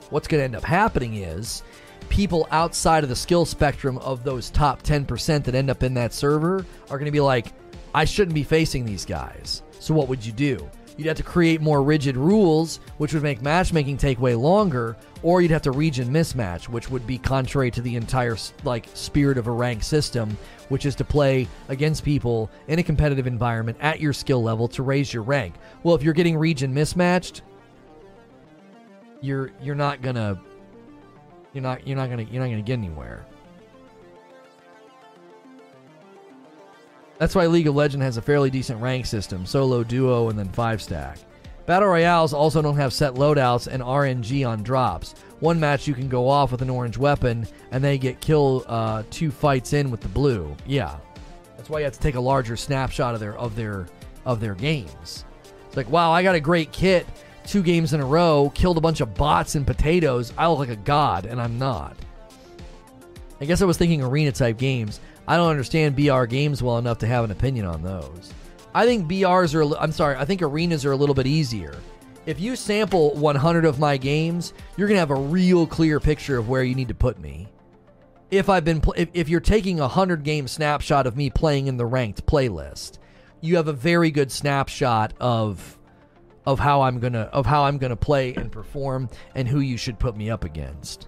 What's 0.10 0.27
going 0.27 0.39
to 0.41 0.45
end 0.45 0.56
up 0.56 0.65
happening 0.65 1.15
is 1.15 1.64
people 2.10 2.48
outside 2.52 3.03
of 3.03 3.10
the 3.10 3.15
skill 3.15 3.45
spectrum 3.45 3.98
of 3.99 4.23
those 4.23 4.49
top 4.49 4.84
10% 4.84 5.44
that 5.45 5.56
end 5.56 5.69
up 5.69 5.84
in 5.84 5.94
that 5.94 6.14
server 6.14 6.65
are 6.89 6.98
going 6.98 7.06
to 7.06 7.11
be 7.11 7.22
like, 7.22 7.53
I 7.94 8.03
shouldn't 8.03 8.35
be 8.35 8.44
facing 8.44 8.85
these 8.85 9.06
guys. 9.06 9.64
So 9.80 9.94
what 9.94 10.10
would 10.10 10.26
you 10.26 10.34
do? 10.34 10.69
You'd 10.98 11.07
have 11.07 11.18
to 11.18 11.24
create 11.24 11.61
more 11.61 11.84
rigid 11.84 12.18
rules, 12.18 12.80
which 12.98 13.14
would 13.14 13.22
make 13.22 13.41
matchmaking 13.41 13.98
take 13.98 14.19
way 14.19 14.34
longer, 14.34 14.98
or 15.22 15.41
you'd 15.41 15.52
have 15.52 15.61
to 15.64 15.72
region 15.72 16.10
mismatch, 16.10 16.68
which 16.68 16.90
would 16.90 17.06
be 17.06 17.19
contrary 17.19 17.69
to 17.72 17.82
the 17.82 17.95
entire 17.95 18.36
like 18.64 18.88
spirit 18.95 19.38
of 19.38 19.45
a 19.45 19.52
rank 19.52 19.84
system, 19.84 20.36
which 20.69 20.88
is 20.88 20.95
to 20.95 21.03
play 21.03 21.48
against 21.69 22.03
people 22.03 22.49
in 22.68 22.80
a 22.80 22.84
competitive 22.84 23.28
environment 23.28 23.78
at 23.80 23.99
your 23.99 24.11
skill 24.11 24.41
level 24.41 24.68
to 24.69 24.82
raise 24.82 25.14
your 25.14 25.22
rank. 25.22 25.53
Well, 25.84 25.94
if 25.94 26.02
you're 26.02 26.15
getting 26.15 26.36
region 26.36 26.74
mismatched, 26.74 27.44
you're 29.22 29.52
you're 29.61 29.76
not 29.76 30.02
gonna 30.02 30.40
you're 31.53 31.64
not 31.64 31.88
you're 31.88 31.98
not 31.98 32.10
gonna 32.10 32.24
you're 32.24 32.41
not 32.41 32.49
gonna 32.49 32.61
get 32.61 32.74
anywhere. 32.74 33.26
That's 37.19 37.34
why 37.34 37.48
League 37.48 37.68
of 37.68 37.76
Legends 37.76 38.03
has 38.03 38.18
a 38.18 38.22
fairly 38.22 38.49
decent 38.49 38.81
rank 38.81 39.06
system 39.06 39.45
solo, 39.45 39.84
duo, 39.84 40.30
and 40.30 40.38
then 40.38 40.49
five 40.49 40.81
stack. 40.81 41.19
Battle 41.65 41.89
Royales 41.89 42.34
also 42.34 42.61
don't 42.61 42.77
have 42.77 42.94
set 42.94 43.15
loadouts 43.15 43.68
and 43.68 43.84
RNG 43.84 44.48
on 44.48 44.64
drops. 44.64 45.15
One 45.39 45.60
match 45.60 45.88
you 45.88 45.94
can 45.94 46.07
go 46.07 46.30
off 46.30 46.52
with 46.52 46.61
an 46.61 46.69
orange 46.69 46.98
weapon 46.98 47.45
and 47.72 47.84
then 47.84 47.98
get 47.98 48.22
killed 48.22 48.64
uh, 48.68 49.03
two 49.10 49.31
fights 49.31 49.73
in 49.73 49.91
with 49.91 49.99
the 49.99 50.07
blue. 50.07 50.56
Yeah. 50.65 50.95
That's 51.57 51.69
why 51.69 51.80
you 51.80 51.85
have 51.85 51.94
to 51.94 51.99
take 51.99 52.15
a 52.15 52.22
larger 52.22 52.56
snapshot 52.56 53.15
of 53.15 53.19
their 53.19 53.38
of 53.38 53.56
their 53.56 53.88
of 54.26 54.39
their 54.39 54.56
games. 54.56 55.26
It's 55.68 55.76
like, 55.76 55.89
wow, 55.89 56.11
I 56.11 56.23
got 56.23 56.35
a 56.35 56.39
great 56.39 56.72
kit, 56.72 57.06
two 57.45 57.61
games 57.61 57.94
in 57.94 57.99
a 57.99 58.06
row, 58.06 58.52
killed 58.56 58.77
a 58.77 58.81
bunch 58.81 59.02
of 59.02 59.14
bots 59.15 59.56
and 59.56 59.68
potatoes. 59.68 60.31
I 60.38 60.48
look 60.48 60.60
like 60.60 60.69
a 60.69 60.76
god, 60.77 61.26
and 61.26 61.41
I'm 61.41 61.60
not. 61.60 61.98
I 63.41 63.45
guess 63.45 63.61
I 63.61 63.65
was 63.65 63.77
thinking 63.77 64.02
arena 64.02 64.31
type 64.31 64.57
games. 64.57 64.99
I 65.28 65.36
don't 65.36 65.49
understand 65.49 65.95
BR 65.95 66.26
games 66.26 66.64
well 66.64 66.78
enough 66.78 66.99
to 66.99 67.08
have 67.08 67.26
an 67.26 67.32
opinion 67.32 67.66
on 67.66 67.82
those. 67.82 68.34
I 68.74 68.86
think 68.86 69.10
BRs 69.10 69.54
are, 69.56 69.78
I'm 69.78 69.91
sorry, 69.91 70.16
I 70.16 70.26
think 70.26 70.41
arenas 70.41 70.86
are 70.86 70.91
a 70.91 70.95
little 70.95 71.16
bit 71.16 71.28
easier. 71.28 71.76
If 72.26 72.40
you 72.40 72.56
sample 72.56 73.14
100 73.16 73.66
of 73.66 73.80
my 73.80 73.98
games, 73.98 74.54
you're 74.76 74.88
going 74.88 74.95
to 74.95 74.99
have 74.99 75.12
a 75.12 75.16
real 75.16 75.66
clear 75.66 75.99
picture 75.99 76.38
of 76.38 76.49
where 76.49 76.64
you 76.64 76.76
need 76.76 76.90
to 76.90 76.94
put 76.94 77.20
me. 77.20 77.48
If 78.30 78.49
I've 78.49 78.66
been, 78.66 78.82
pl- 78.82 78.95
if, 78.98 79.10
if 79.14 79.30
you're 79.30 79.40
taking 79.40 79.80
a 79.80 79.84
100 79.84 80.24
game 80.24 80.48
snapshot 80.48 81.08
of 81.08 81.16
me 81.16 81.30
playing 81.30 81.68
in 81.68 81.78
the 81.78 81.86
ranked 81.86 82.26
playlist, 82.26 82.98
you 83.41 83.56
have 83.56 83.68
a 83.68 83.74
very 83.74 84.12
good 84.12 84.32
snapshot 84.32 85.14
of 85.20 85.74
of 86.45 86.60
how 86.60 86.82
I'm 86.82 86.99
gonna 86.99 87.30
of 87.34 87.45
how 87.45 87.66
I'm 87.66 87.78
gonna 87.78 87.98
play 87.98 88.34
and 88.34 88.52
perform 88.52 89.10
and 89.36 89.48
who 89.48 89.60
you 89.60 89.76
should 89.78 89.99
put 89.99 90.16
me 90.16 90.30
up 90.30 90.45
against 90.45 91.08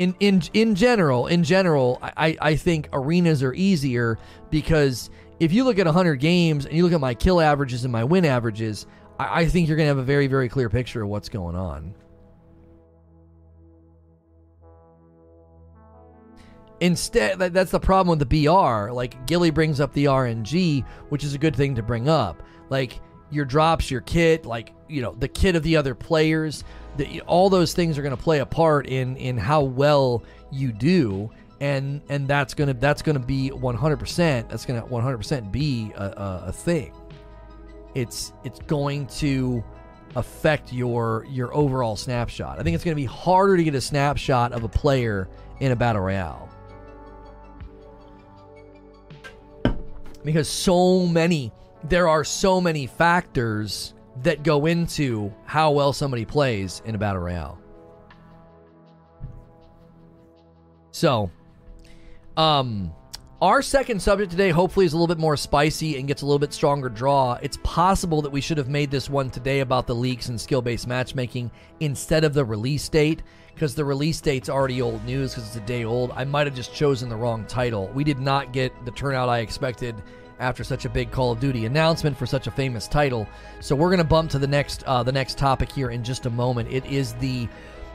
in 0.00 0.14
in 0.18 0.42
in 0.54 0.74
general, 0.74 1.26
in 1.26 1.44
general, 1.44 1.98
I 2.02 2.36
I 2.40 2.56
think 2.56 2.88
arenas 2.92 3.42
are 3.42 3.52
easier 3.52 4.18
because 4.48 5.10
if 5.38 5.52
you 5.52 5.62
look 5.62 5.78
at 5.78 5.84
100 5.84 6.16
games 6.16 6.64
and 6.64 6.74
you 6.74 6.82
look 6.82 6.94
at 6.94 7.00
my 7.00 7.14
kill 7.14 7.38
averages 7.38 7.84
and 7.84 7.92
my 7.92 8.02
win 8.02 8.24
averages, 8.24 8.86
I, 9.18 9.42
I 9.42 9.46
think 9.46 9.68
you're 9.68 9.76
gonna 9.76 9.88
have 9.88 9.98
a 9.98 10.02
very 10.02 10.26
very 10.26 10.48
clear 10.48 10.70
picture 10.70 11.02
of 11.02 11.10
what's 11.10 11.28
going 11.28 11.54
on. 11.54 11.94
Instead, 16.80 17.38
that's 17.38 17.70
the 17.70 17.78
problem 17.78 18.18
with 18.18 18.26
the 18.26 18.46
BR. 18.46 18.90
Like 18.90 19.26
Gilly 19.26 19.50
brings 19.50 19.80
up 19.80 19.92
the 19.92 20.06
RNG, 20.06 20.82
which 21.10 21.24
is 21.24 21.34
a 21.34 21.38
good 21.38 21.54
thing 21.54 21.74
to 21.74 21.82
bring 21.82 22.08
up. 22.08 22.42
Like 22.70 23.00
your 23.30 23.44
drops, 23.44 23.90
your 23.90 24.00
kit, 24.00 24.46
like 24.46 24.72
you 24.88 25.02
know 25.02 25.14
the 25.18 25.28
kit 25.28 25.56
of 25.56 25.62
the 25.62 25.76
other 25.76 25.94
players 25.94 26.64
the, 26.96 27.20
all 27.22 27.50
those 27.50 27.72
things 27.72 27.98
are 27.98 28.02
going 28.02 28.16
to 28.16 28.22
play 28.22 28.40
a 28.40 28.46
part 28.46 28.86
in 28.86 29.16
in 29.16 29.36
how 29.36 29.62
well 29.62 30.22
you 30.50 30.72
do 30.72 31.30
and 31.60 32.00
and 32.08 32.26
that's 32.26 32.54
gonna 32.54 32.74
that's 32.74 33.02
gonna 33.02 33.18
be 33.18 33.50
100% 33.50 34.48
that's 34.48 34.64
gonna 34.64 34.82
100% 34.82 35.52
be 35.52 35.92
a, 35.94 36.04
a, 36.04 36.44
a 36.48 36.52
thing. 36.52 36.92
It's 37.94 38.32
it's 38.44 38.60
going 38.60 39.06
to 39.18 39.62
affect 40.16 40.72
your 40.72 41.26
your 41.28 41.54
overall 41.54 41.96
snapshot. 41.96 42.58
I 42.58 42.62
think 42.62 42.74
it's 42.74 42.84
going 42.84 42.96
to 42.96 43.00
be 43.00 43.06
harder 43.06 43.56
to 43.56 43.64
get 43.64 43.74
a 43.74 43.80
snapshot 43.80 44.52
of 44.52 44.64
a 44.64 44.68
player 44.68 45.28
in 45.60 45.72
a 45.72 45.76
battle 45.76 46.02
royale. 46.02 46.48
Because 50.24 50.48
so 50.48 51.06
many 51.06 51.52
there 51.84 52.08
are 52.08 52.24
so 52.24 52.60
many 52.60 52.86
factors 52.86 53.94
that 54.22 54.42
go 54.42 54.66
into 54.66 55.32
how 55.44 55.70
well 55.70 55.92
somebody 55.92 56.24
plays 56.24 56.82
in 56.84 56.94
a 56.94 56.98
battle 56.98 57.22
royale. 57.22 57.58
So, 60.92 61.30
um, 62.36 62.92
our 63.40 63.62
second 63.62 64.02
subject 64.02 64.30
today 64.30 64.50
hopefully 64.50 64.84
is 64.84 64.92
a 64.92 64.96
little 64.96 65.06
bit 65.06 65.18
more 65.18 65.36
spicy 65.36 65.98
and 65.98 66.06
gets 66.06 66.20
a 66.20 66.26
little 66.26 66.38
bit 66.38 66.52
stronger 66.52 66.90
draw. 66.90 67.38
It's 67.40 67.58
possible 67.62 68.20
that 68.20 68.30
we 68.30 68.42
should 68.42 68.58
have 68.58 68.68
made 68.68 68.90
this 68.90 69.08
one 69.08 69.30
today 69.30 69.60
about 69.60 69.86
the 69.86 69.94
leaks 69.94 70.28
and 70.28 70.38
skill 70.38 70.60
based 70.60 70.86
matchmaking 70.86 71.50
instead 71.80 72.22
of 72.24 72.34
the 72.34 72.44
release 72.44 72.86
date 72.88 73.22
because 73.54 73.74
the 73.74 73.84
release 73.84 74.20
date's 74.20 74.50
already 74.50 74.82
old 74.82 75.02
news 75.06 75.32
because 75.34 75.46
it's 75.46 75.56
a 75.56 75.66
day 75.66 75.84
old. 75.84 76.12
I 76.14 76.24
might 76.24 76.46
have 76.46 76.56
just 76.56 76.74
chosen 76.74 77.08
the 77.08 77.16
wrong 77.16 77.46
title. 77.46 77.88
We 77.94 78.04
did 78.04 78.18
not 78.18 78.52
get 78.52 78.72
the 78.84 78.90
turnout 78.90 79.30
I 79.30 79.38
expected 79.38 79.94
after 80.40 80.64
such 80.64 80.84
a 80.84 80.88
big 80.88 81.10
Call 81.10 81.30
of 81.30 81.38
Duty 81.38 81.66
announcement 81.66 82.16
for 82.16 82.26
such 82.26 82.46
a 82.46 82.50
famous 82.50 82.88
title. 82.88 83.28
So 83.60 83.76
we're 83.76 83.90
going 83.90 83.98
to 83.98 84.04
bump 84.04 84.30
to 84.32 84.38
the 84.38 84.46
next 84.46 84.82
uh, 84.84 85.02
the 85.02 85.12
next 85.12 85.38
topic 85.38 85.70
here 85.70 85.90
in 85.90 86.02
just 86.02 86.26
a 86.26 86.30
moment. 86.30 86.72
It 86.72 86.84
is 86.86 87.12
the 87.14 87.48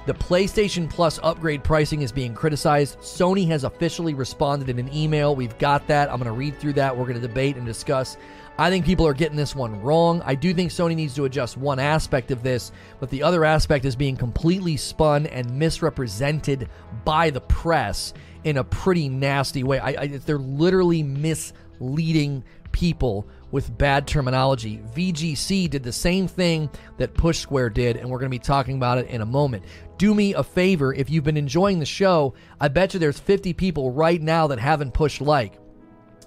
the 0.06 0.14
PlayStation 0.14 0.88
Plus 0.88 1.20
upgrade 1.24 1.64
pricing 1.64 2.04
is 2.04 2.12
being 2.12 2.36
criticized. 2.36 3.00
Sony 3.00 3.48
has 3.48 3.64
officially 3.64 4.14
responded 4.14 4.70
in 4.70 4.78
an 4.78 4.94
email. 4.94 5.36
We've 5.36 5.58
got 5.58 5.88
that. 5.88 6.10
I'm 6.10 6.18
going 6.18 6.26
to 6.26 6.32
read 6.32 6.60
through 6.60 6.74
that. 6.74 6.96
We're 6.96 7.06
going 7.06 7.20
to 7.20 7.28
debate 7.28 7.56
and 7.56 7.66
discuss. 7.66 8.16
I 8.58 8.70
think 8.70 8.86
people 8.86 9.06
are 9.08 9.14
getting 9.14 9.36
this 9.36 9.56
one 9.56 9.82
wrong. 9.82 10.22
I 10.24 10.36
do 10.36 10.54
think 10.54 10.72
Sony 10.72 10.96
needs 10.96 11.16
to 11.16 11.26
adjust 11.26 11.58
one 11.58 11.80
aspect 11.80 12.32
of 12.32 12.44
this, 12.44 12.72
but 13.00 13.10
the 13.10 13.24
other 13.24 13.44
aspect 13.44 13.84
is 13.84 13.96
being 13.96 14.16
completely 14.16 14.78
spun 14.78 15.26
and 15.26 15.60
misrepresented 15.60 16.70
by 17.04 17.32
the 17.32 17.42
press 17.42 18.14
in 18.46 18.58
a 18.58 18.64
pretty 18.64 19.10
nasty 19.10 19.64
way. 19.64 19.80
I, 19.80 20.04
I, 20.04 20.08
they're 20.08 20.38
literally 20.38 21.04
mis 21.04 21.52
leading 21.80 22.44
people 22.72 23.28
with 23.52 23.78
bad 23.78 24.06
terminology. 24.06 24.82
VGC 24.96 25.70
did 25.70 25.82
the 25.82 25.92
same 25.92 26.28
thing 26.28 26.70
that 26.98 27.14
Push 27.14 27.40
Square 27.40 27.70
did, 27.70 27.96
and 27.96 28.10
we're 28.10 28.20
going 28.20 28.30
to 28.30 28.36
be 28.36 28.40
talking 28.40 28.76
about 28.76 28.98
it 28.98 29.08
in 29.08 29.22
a 29.22 29.26
moment. 29.26 29.64
Do 29.98 30.14
me 30.14 30.34
a 30.34 30.44
favor 30.44 30.94
if 30.94 31.10
you've 31.10 31.24
been 31.24 31.38
enjoying 31.38 31.80
the 31.80 31.86
show. 31.86 32.34
I 32.60 32.68
bet 32.68 32.94
you 32.94 33.00
there's 33.00 33.18
50 33.18 33.54
people 33.54 33.92
right 33.92 34.22
now 34.22 34.48
that 34.48 34.60
haven't 34.60 34.94
pushed 34.94 35.22
like. 35.22 35.58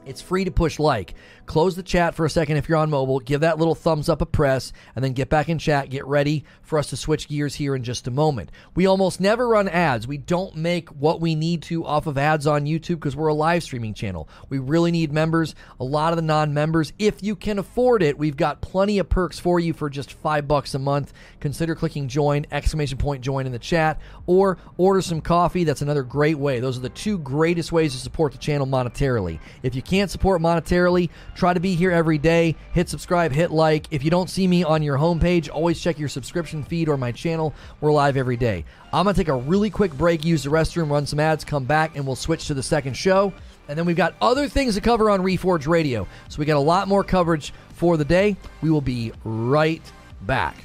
It's 0.06 0.22
free 0.22 0.44
to 0.44 0.50
push 0.50 0.78
like. 0.78 1.14
Close 1.48 1.74
the 1.76 1.82
chat 1.82 2.14
for 2.14 2.26
a 2.26 2.30
second 2.30 2.58
if 2.58 2.68
you're 2.68 2.76
on 2.76 2.90
mobile. 2.90 3.20
Give 3.20 3.40
that 3.40 3.58
little 3.58 3.74
thumbs 3.74 4.10
up 4.10 4.20
a 4.20 4.26
press, 4.26 4.70
and 4.94 5.02
then 5.02 5.14
get 5.14 5.30
back 5.30 5.48
in 5.48 5.58
chat. 5.58 5.88
Get 5.88 6.04
ready 6.04 6.44
for 6.60 6.78
us 6.78 6.88
to 6.88 6.96
switch 6.96 7.26
gears 7.26 7.54
here 7.54 7.74
in 7.74 7.82
just 7.82 8.06
a 8.06 8.10
moment. 8.10 8.52
We 8.74 8.84
almost 8.84 9.18
never 9.18 9.48
run 9.48 9.66
ads. 9.66 10.06
We 10.06 10.18
don't 10.18 10.56
make 10.56 10.90
what 10.90 11.22
we 11.22 11.34
need 11.34 11.62
to 11.62 11.86
off 11.86 12.06
of 12.06 12.18
ads 12.18 12.46
on 12.46 12.66
YouTube 12.66 12.96
because 12.96 13.16
we're 13.16 13.28
a 13.28 13.34
live 13.34 13.62
streaming 13.62 13.94
channel. 13.94 14.28
We 14.50 14.58
really 14.58 14.90
need 14.90 15.10
members. 15.10 15.54
A 15.80 15.84
lot 15.84 16.12
of 16.12 16.16
the 16.16 16.22
non 16.22 16.52
members, 16.52 16.92
if 16.98 17.22
you 17.22 17.34
can 17.34 17.58
afford 17.58 18.02
it, 18.02 18.18
we've 18.18 18.36
got 18.36 18.60
plenty 18.60 18.98
of 18.98 19.08
perks 19.08 19.38
for 19.38 19.58
you 19.58 19.72
for 19.72 19.88
just 19.88 20.12
five 20.12 20.46
bucks 20.46 20.74
a 20.74 20.78
month. 20.78 21.14
Consider 21.40 21.74
clicking 21.74 22.08
join, 22.08 22.44
exclamation 22.52 22.98
point 22.98 23.22
join 23.22 23.46
in 23.46 23.52
the 23.52 23.58
chat, 23.58 23.98
or 24.26 24.58
order 24.76 25.00
some 25.00 25.22
coffee. 25.22 25.64
That's 25.64 25.80
another 25.80 26.02
great 26.02 26.38
way. 26.38 26.60
Those 26.60 26.76
are 26.76 26.82
the 26.82 26.90
two 26.90 27.16
greatest 27.16 27.72
ways 27.72 27.94
to 27.94 27.98
support 27.98 28.32
the 28.32 28.38
channel 28.38 28.66
monetarily. 28.66 29.40
If 29.62 29.74
you 29.74 29.80
can't 29.80 30.10
support 30.10 30.42
monetarily, 30.42 31.08
try 31.38 31.54
to 31.54 31.60
be 31.60 31.74
here 31.74 31.92
every 31.92 32.18
day. 32.18 32.56
Hit 32.72 32.88
subscribe, 32.88 33.32
hit 33.32 33.50
like. 33.50 33.86
If 33.90 34.02
you 34.02 34.10
don't 34.10 34.28
see 34.28 34.46
me 34.46 34.64
on 34.64 34.82
your 34.82 34.98
homepage, 34.98 35.48
always 35.48 35.80
check 35.80 35.98
your 35.98 36.08
subscription 36.08 36.64
feed 36.64 36.88
or 36.88 36.96
my 36.96 37.12
channel. 37.12 37.54
We're 37.80 37.92
live 37.92 38.16
every 38.16 38.36
day. 38.36 38.64
I'm 38.92 39.04
going 39.04 39.14
to 39.14 39.20
take 39.20 39.28
a 39.28 39.36
really 39.36 39.70
quick 39.70 39.92
break, 39.94 40.24
use 40.24 40.42
the 40.42 40.50
restroom, 40.50 40.90
run 40.90 41.06
some 41.06 41.20
ads, 41.20 41.44
come 41.44 41.64
back, 41.64 41.96
and 41.96 42.04
we'll 42.04 42.16
switch 42.16 42.48
to 42.48 42.54
the 42.54 42.62
second 42.62 42.94
show. 42.94 43.32
And 43.68 43.78
then 43.78 43.86
we've 43.86 43.96
got 43.96 44.14
other 44.20 44.48
things 44.48 44.74
to 44.74 44.80
cover 44.80 45.10
on 45.10 45.20
Reforge 45.20 45.66
Radio. 45.68 46.08
So 46.28 46.38
we 46.40 46.44
got 46.44 46.56
a 46.56 46.60
lot 46.60 46.88
more 46.88 47.04
coverage 47.04 47.52
for 47.74 47.96
the 47.96 48.04
day. 48.04 48.36
We 48.60 48.70
will 48.70 48.80
be 48.80 49.12
right 49.24 49.82
back. 50.22 50.56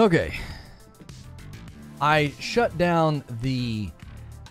Okay. 0.00 0.32
I 2.00 2.32
shut 2.40 2.78
down 2.78 3.22
the 3.42 3.90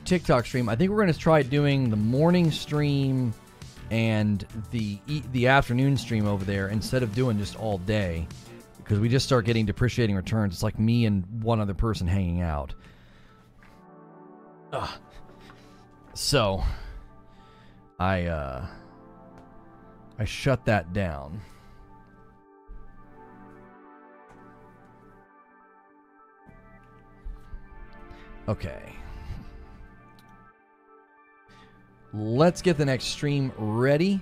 TikTok 0.06 0.46
stream. 0.46 0.70
I 0.70 0.76
think 0.76 0.92
we're 0.92 1.02
going 1.02 1.12
to 1.12 1.18
try 1.18 1.42
doing 1.42 1.90
the 1.90 1.96
morning 1.96 2.52
stream 2.52 3.34
and 3.90 4.46
the 4.70 5.00
the 5.32 5.48
afternoon 5.48 5.98
stream 5.98 6.28
over 6.28 6.46
there 6.46 6.68
instead 6.68 7.02
of 7.02 7.16
doing 7.16 7.40
just 7.40 7.56
all 7.56 7.80
day 7.80 8.28
because 8.78 9.00
we 9.00 9.10
just 9.10 9.26
start 9.26 9.46
getting 9.46 9.66
depreciating 9.66 10.16
returns. 10.16 10.54
It's 10.54 10.62
like 10.62 10.78
me 10.78 11.08
and 11.08 11.26
one 11.42 11.60
other 11.60 11.74
person 11.74 12.06
hanging 12.06 12.42
out. 12.42 12.76
Ugh. 14.72 15.00
So 16.14 16.64
I 18.00 18.26
uh 18.26 18.68
I 20.20 20.26
shut 20.26 20.66
that 20.66 20.94
down. 20.94 21.42
Okay. 28.50 28.82
Let's 32.12 32.64
get 32.64 32.80
the 32.80 32.86
next 32.86 33.06
stream 33.06 33.52
ready. 33.56 34.20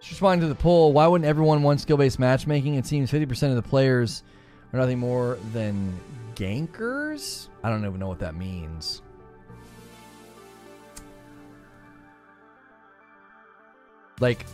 Just 0.00 0.10
responding 0.10 0.42
to 0.42 0.48
the 0.48 0.60
poll, 0.60 0.92
why 0.92 1.06
wouldn't 1.06 1.26
everyone 1.26 1.62
want 1.62 1.80
skill 1.80 1.96
based 1.96 2.18
matchmaking? 2.18 2.74
It 2.74 2.84
seems 2.84 3.10
50% 3.10 3.48
of 3.48 3.56
the 3.56 3.62
players 3.62 4.22
are 4.74 4.78
nothing 4.78 4.98
more 4.98 5.38
than 5.54 5.98
gankers? 6.34 7.48
I 7.64 7.70
don't 7.70 7.86
even 7.86 7.98
know 7.98 8.08
what 8.08 8.18
that 8.18 8.34
means. 8.34 9.00
Like, 14.20 14.44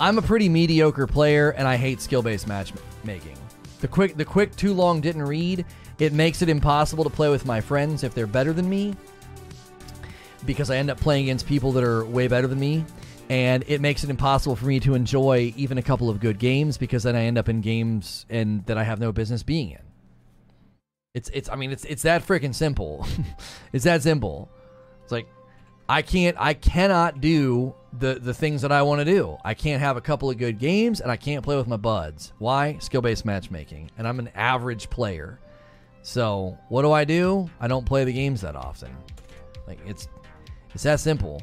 I'm 0.00 0.18
a 0.18 0.22
pretty 0.22 0.48
mediocre 0.48 1.06
player 1.06 1.50
and 1.50 1.68
I 1.68 1.76
hate 1.76 2.00
skill 2.00 2.22
based 2.22 2.48
matchmaking. 2.48 3.38
The 3.80 3.88
quick 3.88 4.16
the 4.16 4.24
quick 4.24 4.54
too 4.56 4.74
long 4.74 5.00
didn't 5.00 5.22
read. 5.22 5.64
It 5.98 6.12
makes 6.12 6.42
it 6.42 6.48
impossible 6.48 7.04
to 7.04 7.10
play 7.10 7.28
with 7.28 7.46
my 7.46 7.60
friends 7.60 8.04
if 8.04 8.14
they're 8.14 8.26
better 8.26 8.52
than 8.52 8.68
me. 8.68 8.94
Because 10.46 10.70
I 10.70 10.76
end 10.76 10.90
up 10.90 10.98
playing 10.98 11.24
against 11.24 11.46
people 11.46 11.72
that 11.72 11.84
are 11.84 12.04
way 12.04 12.28
better 12.28 12.46
than 12.46 12.60
me. 12.60 12.84
And 13.28 13.64
it 13.66 13.80
makes 13.80 14.04
it 14.04 14.10
impossible 14.10 14.56
for 14.56 14.66
me 14.66 14.80
to 14.80 14.94
enjoy 14.94 15.52
even 15.56 15.76
a 15.76 15.82
couple 15.82 16.08
of 16.08 16.18
good 16.18 16.38
games 16.38 16.78
because 16.78 17.02
then 17.02 17.14
I 17.14 17.24
end 17.24 17.36
up 17.36 17.48
in 17.48 17.60
games 17.60 18.24
and 18.30 18.64
that 18.66 18.78
I 18.78 18.84
have 18.84 19.00
no 19.00 19.12
business 19.12 19.42
being 19.42 19.70
in. 19.70 19.82
It's 21.14 21.28
it's 21.30 21.48
I 21.48 21.56
mean 21.56 21.72
it's 21.72 21.84
it's 21.84 22.02
that 22.02 22.26
freaking 22.26 22.54
simple. 22.54 23.06
it's 23.72 23.84
that 23.84 24.02
simple. 24.02 24.48
It's 25.02 25.12
like 25.12 25.28
I 25.88 26.02
can't 26.02 26.36
I 26.38 26.54
cannot 26.54 27.20
do 27.20 27.74
the 27.92 28.18
the 28.20 28.34
things 28.34 28.62
that 28.62 28.72
I 28.72 28.82
want 28.82 29.00
to 29.00 29.04
do. 29.04 29.36
I 29.44 29.54
can't 29.54 29.80
have 29.80 29.96
a 29.96 30.00
couple 30.00 30.30
of 30.30 30.38
good 30.38 30.58
games 30.58 31.00
and 31.00 31.10
I 31.10 31.16
can't 31.16 31.44
play 31.44 31.56
with 31.56 31.66
my 31.66 31.76
buds. 31.76 32.32
Why? 32.38 32.76
Skill-based 32.80 33.24
matchmaking. 33.24 33.90
And 33.98 34.06
I'm 34.06 34.18
an 34.18 34.30
average 34.34 34.90
player. 34.90 35.38
So, 36.02 36.56
what 36.68 36.82
do 36.82 36.92
I 36.92 37.04
do? 37.04 37.50
I 37.60 37.68
don't 37.68 37.84
play 37.84 38.04
the 38.04 38.12
games 38.12 38.40
that 38.42 38.56
often. 38.56 38.94
Like 39.66 39.78
it's 39.86 40.08
it's 40.74 40.82
that 40.84 41.00
simple. 41.00 41.42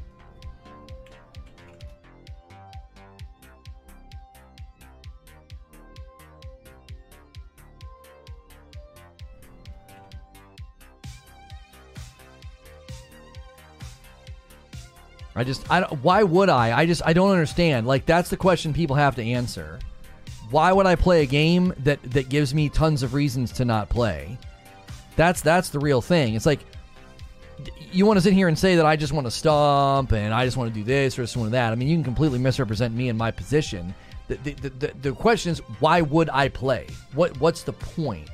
I 15.35 15.43
just 15.43 15.69
I 15.69 15.81
why 15.81 16.23
would 16.23 16.49
I? 16.49 16.77
I 16.77 16.85
just 16.85 17.01
I 17.05 17.13
don't 17.13 17.31
understand. 17.31 17.85
Like 17.85 18.05
that's 18.05 18.29
the 18.29 18.37
question 18.37 18.73
people 18.73 18.95
have 18.95 19.15
to 19.15 19.23
answer. 19.23 19.79
Why 20.49 20.71
would 20.71 20.85
I 20.85 20.95
play 20.95 21.23
a 21.23 21.25
game 21.25 21.73
that 21.79 22.01
that 22.11 22.29
gives 22.29 22.53
me 22.53 22.69
tons 22.69 23.03
of 23.03 23.13
reasons 23.13 23.51
to 23.53 23.65
not 23.65 23.89
play? 23.89 24.37
That's 25.15 25.41
that's 25.41 25.69
the 25.69 25.79
real 25.79 26.01
thing. 26.01 26.35
It's 26.35 26.45
like 26.45 26.61
you 27.91 28.05
want 28.05 28.17
to 28.17 28.21
sit 28.21 28.33
here 28.33 28.47
and 28.47 28.57
say 28.57 28.75
that 28.75 28.85
I 28.85 28.95
just 28.95 29.13
want 29.13 29.27
to 29.27 29.31
stomp 29.31 30.11
and 30.11 30.33
I 30.33 30.45
just 30.45 30.57
want 30.57 30.73
to 30.73 30.79
do 30.79 30.83
this 30.83 31.17
or 31.17 31.23
just 31.23 31.37
want 31.37 31.47
to 31.47 31.51
that. 31.51 31.71
I 31.71 31.75
mean, 31.75 31.87
you 31.87 31.95
can 31.95 32.03
completely 32.03 32.39
misrepresent 32.39 32.93
me 32.93 33.09
and 33.09 33.17
my 33.17 33.31
position. 33.31 33.93
The, 34.27 34.35
the, 34.37 34.69
the, 34.69 34.93
the 35.01 35.11
question 35.13 35.51
is, 35.51 35.59
why 35.79 36.01
would 36.01 36.29
I 36.31 36.49
play? 36.49 36.87
What 37.13 37.39
What's 37.39 37.63
the 37.63 37.73
point? 37.73 38.29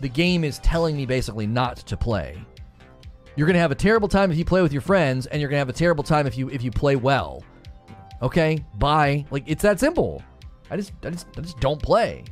The 0.00 0.08
game 0.08 0.44
is 0.44 0.58
telling 0.58 0.96
me 0.96 1.06
basically 1.06 1.46
not 1.46 1.76
to 1.78 1.96
play. 1.96 2.38
You're 3.36 3.46
to 3.54 3.60
have 3.60 3.72
a 3.72 3.76
terrible 3.76 4.08
time 4.08 4.30
if 4.30 4.36
you 4.36 4.44
play 4.44 4.62
with 4.62 4.72
your 4.72 4.82
friends, 4.82 5.26
and 5.26 5.40
you're 5.40 5.48
to 5.50 5.58
have 5.58 5.68
a 5.68 5.72
terrible 5.72 6.04
time 6.04 6.26
if 6.26 6.36
you 6.36 6.50
if 6.50 6.62
you 6.62 6.70
play 6.70 6.96
well. 6.96 7.42
Okay, 8.20 8.64
bye. 8.78 9.24
Like 9.30 9.44
it's 9.46 9.62
that 9.62 9.80
simple. 9.80 10.22
I 10.70 10.76
just 10.76 10.92
I 11.02 11.10
just 11.10 11.26
I 11.36 11.40
just 11.40 11.58
don't 11.60 11.80
play. 11.82 12.24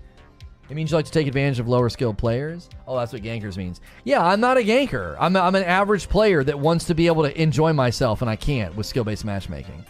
It 0.71 0.77
means 0.77 0.93
you 0.93 0.97
like 0.97 1.07
to 1.07 1.11
take 1.13 1.27
advantage 1.27 1.59
of 1.59 1.67
lower 1.67 1.89
skilled 1.89 2.17
players. 2.17 2.69
Oh, 2.87 2.97
that's 2.97 3.13
what 3.13 3.23
gankers 3.23 3.57
means. 3.57 3.81
Yeah, 4.05 4.25
I'm 4.25 4.39
not 4.39 4.57
a 4.57 4.61
ganker. 4.61 5.17
I'm, 5.19 5.35
I'm 5.35 5.57
an 5.57 5.65
average 5.65 6.09
player 6.09 6.45
that 6.45 6.57
wants 6.57 6.85
to 6.85 6.95
be 6.95 7.09
able 7.09 7.25
to 7.25 7.43
enjoy 7.43 7.73
myself, 7.73 8.23
and 8.23 8.31
I 8.31 8.37
can't 8.37 8.77
with 8.77 8.87
skill 8.87 9.03
based 9.03 9.25
matchmaking. 9.25 9.85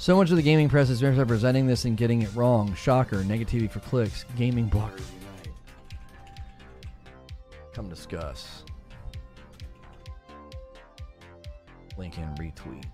So 0.00 0.16
much 0.16 0.30
of 0.30 0.36
the 0.36 0.42
gaming 0.42 0.70
press 0.70 0.88
is 0.88 1.02
misrepresenting 1.02 1.66
this 1.66 1.84
and 1.84 1.94
getting 1.94 2.22
it 2.22 2.34
wrong. 2.34 2.74
Shocker. 2.74 3.16
Negativity 3.16 3.70
for 3.70 3.80
clicks. 3.80 4.24
Gaming 4.34 4.70
bloggers 4.70 5.02
unite. 5.12 5.54
Come 7.74 7.90
discuss. 7.90 8.64
Link 11.98 12.16
in 12.16 12.34
retweet. 12.36 12.86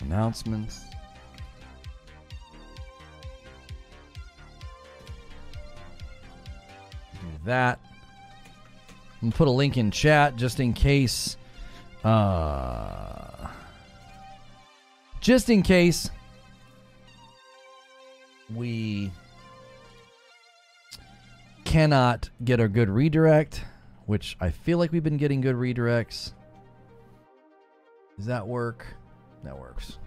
Announcements. 0.00 0.89
That. 7.44 7.78
I'm 9.22 9.32
put 9.32 9.48
a 9.48 9.50
link 9.50 9.76
in 9.76 9.90
chat 9.90 10.36
just 10.36 10.60
in 10.60 10.72
case. 10.72 11.36
Uh, 12.02 13.48
just 15.20 15.50
in 15.50 15.62
case 15.62 16.10
we 18.54 19.10
cannot 21.64 22.30
get 22.42 22.58
a 22.58 22.68
good 22.68 22.88
redirect, 22.88 23.64
which 24.06 24.36
I 24.40 24.50
feel 24.50 24.78
like 24.78 24.92
we've 24.92 25.04
been 25.04 25.18
getting 25.18 25.40
good 25.40 25.56
redirects. 25.56 26.32
Does 28.16 28.26
that 28.26 28.46
work? 28.46 28.86
That 29.44 29.58
works. 29.58 29.98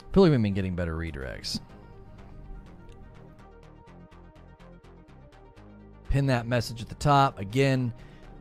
I 0.00 0.12
feel 0.12 0.22
like 0.22 0.30
we've 0.30 0.42
been 0.42 0.54
getting 0.54 0.74
better 0.74 0.96
redirects. 0.96 1.60
Pin 6.08 6.26
that 6.26 6.46
message 6.46 6.82
at 6.82 6.88
the 6.88 6.94
top 6.96 7.38
again 7.38 7.92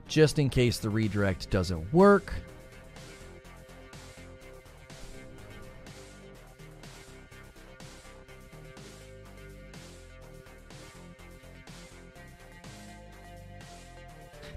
just 0.07 0.39
in 0.39 0.49
case 0.49 0.77
the 0.77 0.89
redirect 0.89 1.49
doesn't 1.49 1.93
work 1.93 2.33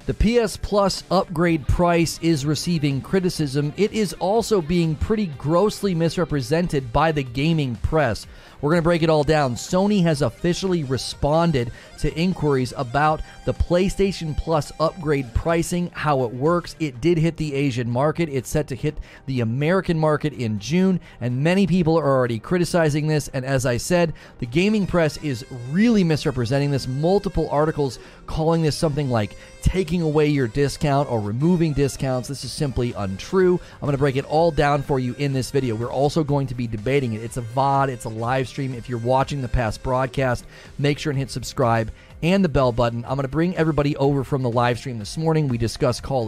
The 0.09 0.15
PS 0.45 0.57
Plus 0.57 1.05
upgrade 1.11 1.69
price 1.69 2.19
is 2.23 2.47
receiving 2.47 3.03
criticism. 3.03 3.75
It 3.77 3.93
is 3.93 4.15
also 4.15 4.63
being 4.63 4.95
pretty 4.95 5.27
grossly 5.27 5.95
misrepresented 5.95 6.95
by 6.95 7.13
the 7.13 7.23
gaming 7.23 7.77
press. 7.77 8.27
We're 8.61 8.71
going 8.71 8.83
to 8.83 8.85
break 8.85 9.03
it 9.03 9.11
all 9.11 9.25
down. 9.25 9.55
Sony 9.55 10.03
has 10.03 10.23
officially 10.23 10.83
responded 10.85 11.71
to 11.99 12.15
inquiries 12.15 12.73
about 12.77 13.21
the 13.45 13.55
PlayStation 13.55 14.37
Plus 14.37 14.73
upgrade 14.81 15.33
pricing, 15.35 15.91
how 15.95 16.25
it 16.25 16.33
works. 16.33 16.75
It 16.81 17.01
did 17.01 17.19
hit 17.19 17.37
the 17.37 17.55
Asian 17.55 17.89
market. 17.91 18.29
It's 18.29 18.49
set 18.49 18.67
to 18.69 18.75
hit 18.75 18.97
the 19.27 19.41
American 19.41 19.99
market 19.99 20.33
in 20.33 20.59
June, 20.59 21.01
and 21.21 21.43
many 21.43 21.67
people 21.67 21.99
are 21.99 22.07
already 22.07 22.39
criticizing 22.39 23.07
this. 23.07 23.29
And 23.29 23.45
as 23.45 23.65
I 23.65 23.77
said, 23.77 24.13
the 24.39 24.47
gaming 24.47 24.87
press 24.87 25.17
is 25.19 25.45
really 25.71 26.03
misrepresenting 26.03 26.71
this. 26.71 26.89
Multiple 26.89 27.49
articles 27.51 27.99
calling 28.27 28.63
this 28.63 28.77
something 28.77 29.09
like 29.09 29.37
taking 29.63 30.03
away 30.03 30.27
your 30.29 30.49
discount 30.49 31.11
or 31.11 31.21
removing 31.21 31.73
discounts. 31.73 32.29
This 32.29 32.45
is 32.45 32.53
simply 32.53 32.93
untrue. 32.93 33.61
I'm 33.75 33.81
going 33.81 33.93
to 33.93 33.99
break 33.99 34.17
it 34.17 34.25
all 34.25 34.51
down 34.51 34.83
for 34.83 34.99
you 34.99 35.15
in 35.19 35.33
this 35.33 35.51
video. 35.51 35.75
We're 35.75 35.93
also 35.93 36.23
going 36.25 36.47
to 36.49 36.55
be 36.55 36.67
debating 36.67 37.15
it. 37.15 37.23
It's 37.23 37.37
a 37.37 37.43
VOD, 37.43 37.89
it's 37.89 38.05
a 38.05 38.11
live 38.49 38.55
stream. 38.55 38.75
If 38.75 38.89
you're 38.89 38.99
watching 38.99 39.43
the 39.43 39.49
past 39.49 39.83
broadcast, 39.83 40.47
make 40.79 40.99
sure 40.99 41.11
and 41.11 41.19
hit 41.19 41.31
subscribe 41.31 41.93
and 42.23 42.43
the 42.43 42.49
bell 42.49 42.73
button. 42.73 43.05
I'm 43.05 43.17
going 43.17 43.23
to 43.23 43.29
bring 43.29 43.55
everybody 43.57 43.95
over 43.97 44.25
from 44.25 44.43
the 44.43 44.51
live 44.51 44.79
stream 44.79 44.99
this 44.99 45.19
morning. 45.19 45.49
We 45.49 45.59
discussed 45.59 46.03
Call 46.03 46.17